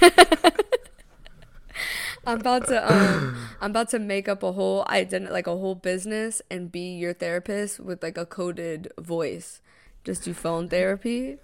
I'm 2.26 2.40
about 2.40 2.66
to 2.68 2.92
um 2.92 3.36
I'm 3.60 3.70
about 3.70 3.90
to 3.90 3.98
make 3.98 4.26
up 4.28 4.42
a 4.42 4.52
whole 4.52 4.84
ident 4.86 5.30
like 5.30 5.46
a 5.46 5.56
whole 5.56 5.74
business 5.74 6.40
and 6.50 6.72
be 6.72 6.96
your 6.96 7.12
therapist 7.12 7.78
with 7.78 8.02
like 8.02 8.16
a 8.16 8.24
coded 8.24 8.90
voice. 8.98 9.60
Just 10.04 10.24
do 10.24 10.32
phone 10.32 10.68
therapy. 10.68 11.36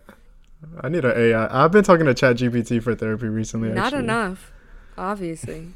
I 0.81 0.89
need 0.89 1.05
an 1.05 1.12
AI. 1.15 1.65
I've 1.65 1.73
been 1.73 1.85
talking 1.85 2.07
to 2.07 2.15
ChatGPT 2.15 2.83
for 2.83 2.95
therapy 2.95 3.29
recently. 3.29 3.69
Not 3.69 3.89
actually. 3.89 4.05
enough, 4.05 4.53
obviously. 4.97 5.69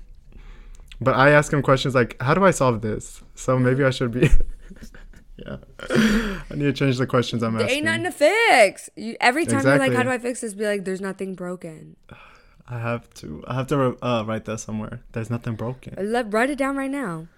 But 1.01 1.15
I 1.15 1.31
ask 1.31 1.53
him 1.53 1.63
questions 1.63 1.95
like, 1.95 2.21
"How 2.21 2.35
do 2.35 2.45
I 2.45 2.51
solve 2.51 2.81
this?" 2.81 3.23
So 3.35 3.59
maybe 3.59 3.85
I 3.85 3.91
should 3.91 4.11
be. 4.11 4.29
yeah. 5.37 5.57
I 5.91 6.55
need 6.55 6.65
to 6.65 6.73
change 6.73 6.99
the 6.99 7.07
questions 7.07 7.43
I'm 7.43 7.55
There 7.55 7.65
asking. 7.65 7.87
ain't 7.87 8.03
nothing 8.03 8.05
to 8.05 8.11
fix. 8.11 8.91
You, 8.97 9.17
every 9.21 9.47
time 9.47 9.65
you're 9.65 9.79
like, 9.79 9.93
"How 9.93 10.03
do 10.03 10.11
I 10.11 10.19
fix 10.19 10.41
this?" 10.41 10.55
Be 10.55 10.67
like, 10.67 10.85
"There's 10.85 11.01
nothing 11.01 11.35
broken." 11.35 11.97
I 12.71 12.79
have 12.81 13.09
to. 13.15 13.43
I 13.47 13.55
have 13.55 13.67
to 13.69 13.97
uh, 14.05 14.25
write 14.27 14.45
that 14.45 14.59
somewhere. 14.59 15.01
There's 15.13 15.31
nothing 15.31 15.55
broken. 15.55 15.95
Let 15.99 16.33
write 16.33 16.51
it 16.51 16.59
down 16.59 16.77
right 16.77 16.91
now, 16.91 17.29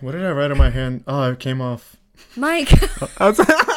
What 0.00 0.12
did 0.12 0.24
I 0.24 0.30
write 0.30 0.50
on 0.50 0.56
my 0.56 0.70
hand? 0.70 1.04
Oh, 1.06 1.32
it 1.32 1.38
came 1.38 1.60
off. 1.60 1.96
Mike. 2.34 2.70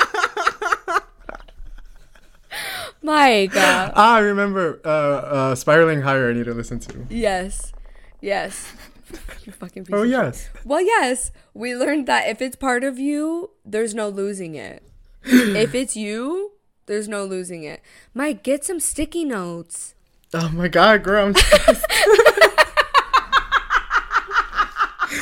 Mike. 3.02 3.56
uh, 3.56 3.92
ah, 3.96 4.16
I 4.16 4.20
remember. 4.20 4.80
Uh, 4.84 4.90
uh, 4.90 5.56
spiraling 5.56 6.02
higher. 6.02 6.30
I 6.30 6.34
need 6.34 6.46
to 6.46 6.54
listen 6.54 6.80
to. 6.80 7.06
yes, 7.10 7.72
yes. 8.22 8.74
You 9.44 9.52
fucking 9.54 9.86
piece 9.86 9.94
Oh 9.96 10.00
of 10.04 10.06
shit. 10.06 10.12
yes. 10.12 10.50
Well, 10.64 10.82
yes, 10.82 11.32
we 11.54 11.76
learned 11.76 12.06
that 12.08 12.28
if 12.28 12.42
it's 12.42 12.56
part 12.56 12.84
of 12.84 13.00
you, 13.00 13.52
there's 13.66 13.96
no 13.96 14.08
losing 14.10 14.54
it. 14.56 14.84
if 15.24 15.74
it's 15.74 15.96
you, 15.96 16.52
there's 16.86 17.08
no 17.08 17.26
losing 17.26 17.64
it. 17.64 17.82
Mike, 18.14 18.44
get 18.44 18.64
some 18.64 18.80
sticky 18.80 19.26
notes. 19.26 19.96
Oh 20.34 20.50
my 20.50 20.68
god, 20.68 21.02
girl. 21.04 21.26
I'm 21.28 21.34
stressed. 21.34 21.86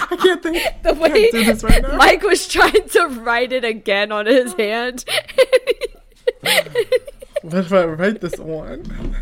I 0.10 0.16
can't 0.20 0.44
think. 0.44 0.84
The 0.84 0.94
way 0.94 1.30
right. 1.64 1.98
Mike 1.98 2.24
was 2.24 2.48
trying 2.48 2.90
to 2.90 3.08
write 3.08 3.54
it 3.54 3.64
again 3.64 4.12
on 4.12 4.26
his 4.26 4.54
hand. 4.56 5.06
What 7.42 7.54
if 7.54 7.74
I 7.74 7.86
write 7.86 8.22
this 8.22 8.38
one? 8.38 9.16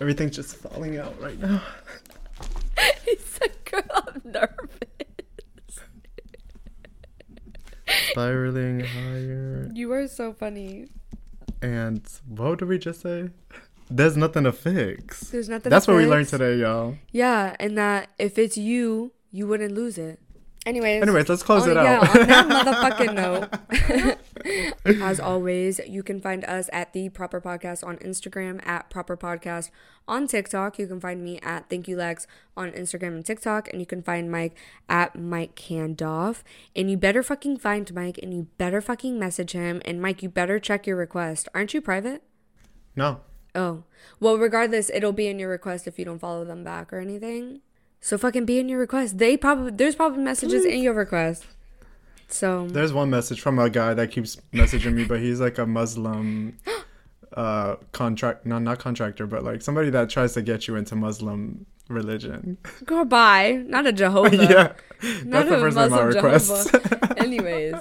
Everything's 0.00 0.36
just 0.36 0.56
falling 0.56 0.98
out 0.98 1.20
right 1.20 1.38
now. 1.38 1.62
he 3.04 3.16
said, 3.16 3.52
"Girl, 3.64 3.82
I'm 3.94 4.22
nervous." 4.24 5.80
Spiraling 8.10 8.80
higher. 8.80 9.70
You 9.74 9.92
are 9.92 10.06
so 10.06 10.32
funny. 10.32 10.88
And 11.62 12.06
what 12.28 12.58
did 12.60 12.68
we 12.68 12.78
just 12.78 13.00
say? 13.00 13.30
There's 13.90 14.16
nothing 14.16 14.44
to 14.44 14.52
fix. 14.52 15.30
There's 15.30 15.48
nothing. 15.48 15.70
That's 15.70 15.86
to 15.86 15.92
what 15.92 15.98
we 15.98 16.06
learned 16.06 16.28
today, 16.28 16.56
y'all. 16.56 16.96
Yeah, 17.10 17.56
and 17.58 17.76
that 17.78 18.10
if 18.18 18.38
it's 18.38 18.56
you, 18.56 19.12
you 19.32 19.46
wouldn't 19.46 19.74
lose 19.74 19.98
it. 19.98 20.20
Anyways. 20.66 21.02
Anyways, 21.02 21.28
let's 21.28 21.42
close 21.42 21.62
on, 21.64 21.70
it 21.70 21.74
yeah, 21.74 22.00
out. 22.00 22.20
on 22.20 22.26
that 22.26 22.98
motherfucking 22.98 23.14
note. 24.84 25.02
As 25.02 25.18
always, 25.18 25.80
you 25.86 26.02
can 26.02 26.20
find 26.20 26.44
us 26.44 26.68
at 26.72 26.92
the 26.92 27.08
Proper 27.08 27.40
Podcast 27.40 27.86
on 27.86 27.96
Instagram, 27.98 28.64
at 28.66 28.90
Proper 28.90 29.16
Podcast 29.16 29.70
on 30.06 30.26
TikTok. 30.26 30.78
You 30.78 30.86
can 30.86 31.00
find 31.00 31.22
me 31.24 31.38
at 31.42 31.70
Thank 31.70 31.88
You 31.88 31.96
Lex 31.96 32.26
on 32.56 32.72
Instagram 32.72 33.08
and 33.08 33.24
TikTok, 33.24 33.68
and 33.68 33.80
you 33.80 33.86
can 33.86 34.02
find 34.02 34.30
Mike 34.30 34.56
at 34.88 35.16
Mike 35.18 35.54
Kandov. 35.54 36.42
And 36.76 36.90
you 36.90 36.96
better 36.96 37.22
fucking 37.22 37.58
find 37.58 37.92
Mike, 37.94 38.18
and 38.22 38.34
you 38.34 38.48
better 38.58 38.80
fucking 38.80 39.18
message 39.18 39.52
him. 39.52 39.80
And 39.84 40.02
Mike, 40.02 40.22
you 40.22 40.28
better 40.28 40.58
check 40.58 40.86
your 40.86 40.96
request. 40.96 41.48
Aren't 41.54 41.72
you 41.72 41.80
private? 41.80 42.22
No. 42.94 43.20
Oh, 43.54 43.84
well, 44.20 44.36
regardless, 44.36 44.90
it'll 44.90 45.12
be 45.12 45.28
in 45.28 45.38
your 45.38 45.48
request 45.48 45.86
if 45.86 45.98
you 45.98 46.04
don't 46.04 46.18
follow 46.18 46.44
them 46.44 46.62
back 46.62 46.92
or 46.92 46.98
anything. 46.98 47.60
So 48.00 48.16
fucking 48.16 48.44
be 48.44 48.58
in 48.58 48.68
your 48.68 48.78
request. 48.78 49.18
They 49.18 49.36
probably 49.36 49.72
there's 49.72 49.96
probably 49.96 50.22
messages 50.22 50.64
in 50.64 50.80
your 50.82 50.94
request. 50.94 51.44
So 52.28 52.66
There's 52.68 52.92
one 52.92 53.10
message 53.10 53.40
from 53.40 53.58
a 53.58 53.70
guy 53.70 53.94
that 53.94 54.10
keeps 54.10 54.36
messaging 54.52 54.92
me, 54.94 55.04
but 55.04 55.20
he's 55.20 55.40
like 55.40 55.58
a 55.58 55.66
Muslim 55.66 56.56
uh 57.34 57.76
contract 57.92 58.46
no 58.46 58.58
not 58.58 58.78
contractor, 58.78 59.26
but 59.26 59.44
like 59.44 59.62
somebody 59.62 59.90
that 59.90 60.08
tries 60.10 60.32
to 60.34 60.42
get 60.42 60.66
you 60.68 60.76
into 60.76 60.94
Muslim 60.96 61.66
religion. 61.88 62.58
girl, 62.84 63.04
bye. 63.04 63.62
Not 63.66 63.86
a 63.86 63.92
Jehovah. 64.02 64.36
yeah. 64.36 64.72
Not 65.24 65.46
That's 65.46 65.48
the 65.50 65.56
a 65.56 65.60
first 65.60 65.76
name 65.76 65.84
I 65.84 65.88
Muslim 65.88 66.06
request. 66.08 66.70
Jehovah. 66.72 67.18
Anyways. 67.18 67.74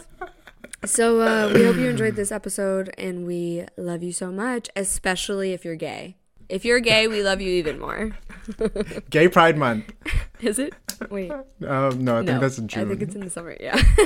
So 0.86 1.20
uh, 1.22 1.52
we 1.54 1.66
hope 1.66 1.76
you 1.76 1.90
enjoyed 1.90 2.16
this 2.16 2.32
episode 2.32 2.94
and 2.98 3.26
we 3.28 3.66
love 3.78 4.04
you 4.04 4.14
so 4.14 4.32
much, 4.32 4.70
especially 4.76 5.52
if 5.52 5.66
you're 5.66 5.76
gay. 5.76 6.16
If 6.50 6.64
you're 6.64 6.80
gay, 6.80 7.08
we 7.08 7.24
love 7.24 7.42
you 7.42 7.50
even 7.50 7.80
more. 7.80 8.12
Gay 9.10 9.28
Pride 9.28 9.58
Month. 9.58 9.92
Is 10.40 10.60
it? 10.60 10.74
Wait. 11.10 11.30
Um, 11.32 12.04
no, 12.06 12.20
I 12.20 12.26
think 12.26 12.40
that's 12.40 12.58
in 12.58 12.68
June. 12.70 12.86
I 12.86 12.88
think 12.88 13.02
it's 13.02 13.16
in 13.16 13.22
the 13.22 13.30
summer. 13.30 13.58
Yeah. 13.60 13.76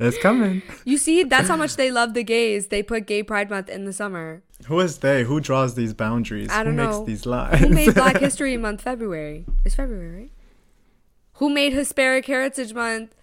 it's 0.00 0.18
coming. 0.18 0.62
you 0.84 0.98
see, 0.98 1.22
that's 1.22 1.48
how 1.48 1.56
much 1.56 1.76
they 1.76 1.90
love 1.92 2.14
the 2.14 2.24
gays. 2.24 2.68
They 2.68 2.82
put 2.82 3.06
Gay 3.06 3.22
Pride 3.22 3.48
Month 3.48 3.68
in 3.68 3.84
the 3.84 3.92
summer. 3.92 4.42
Who 4.66 4.80
is 4.80 4.98
they? 4.98 5.22
Who 5.22 5.40
draws 5.40 5.76
these 5.76 5.94
boundaries? 5.94 6.50
I 6.50 6.64
don't 6.64 6.76
Who 6.76 6.84
know. 6.84 6.90
makes 6.98 7.06
these 7.06 7.26
lines? 7.26 7.60
Who 7.60 7.68
made 7.68 7.94
Black 7.94 8.16
History 8.20 8.56
Month 8.56 8.82
February? 8.82 9.44
It's 9.64 9.76
February, 9.76 10.22
right? 10.22 10.30
Who 11.34 11.50
made 11.50 11.72
Hispanic 11.72 12.26
Heritage 12.26 12.74
Month 12.74 13.14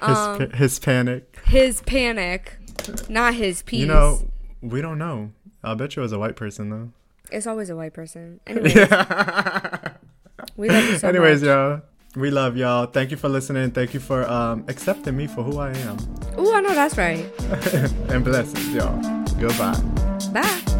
um, 0.00 0.38
Hisp- 0.38 0.54
Hispanic. 0.54 1.40
his 1.46 1.80
panic, 1.82 2.56
not 3.08 3.34
his 3.34 3.62
peace? 3.62 3.80
You 3.80 3.86
know, 3.86 4.20
we 4.60 4.80
don't 4.80 4.98
know. 4.98 5.32
I'll 5.64 5.74
bet 5.74 5.96
you 5.96 6.02
it 6.02 6.04
was 6.04 6.12
a 6.12 6.18
white 6.20 6.36
person 6.36 6.70
though. 6.70 6.92
It's 7.30 7.46
always 7.46 7.70
a 7.70 7.76
white 7.76 7.94
person. 7.94 8.40
Anyways, 8.46 8.74
we 10.56 10.68
love 10.68 10.84
you 10.84 10.98
so 10.98 11.08
Anyways, 11.08 11.40
much. 11.42 11.48
y'all. 11.48 11.80
We 12.16 12.30
love 12.30 12.56
y'all. 12.56 12.86
Thank 12.86 13.10
you 13.10 13.16
for 13.18 13.28
listening. 13.28 13.72
Thank 13.72 13.92
you 13.92 14.00
for 14.00 14.26
um, 14.30 14.64
accepting 14.68 15.16
me 15.16 15.26
for 15.26 15.42
who 15.42 15.58
I 15.58 15.70
am. 15.72 15.98
Oh, 16.36 16.54
I 16.54 16.60
know 16.62 16.74
that's 16.74 16.96
right. 16.96 17.26
and 18.10 18.24
blessings, 18.24 18.72
y'all. 18.74 18.98
Goodbye. 19.38 19.78
Bye. 20.32 20.75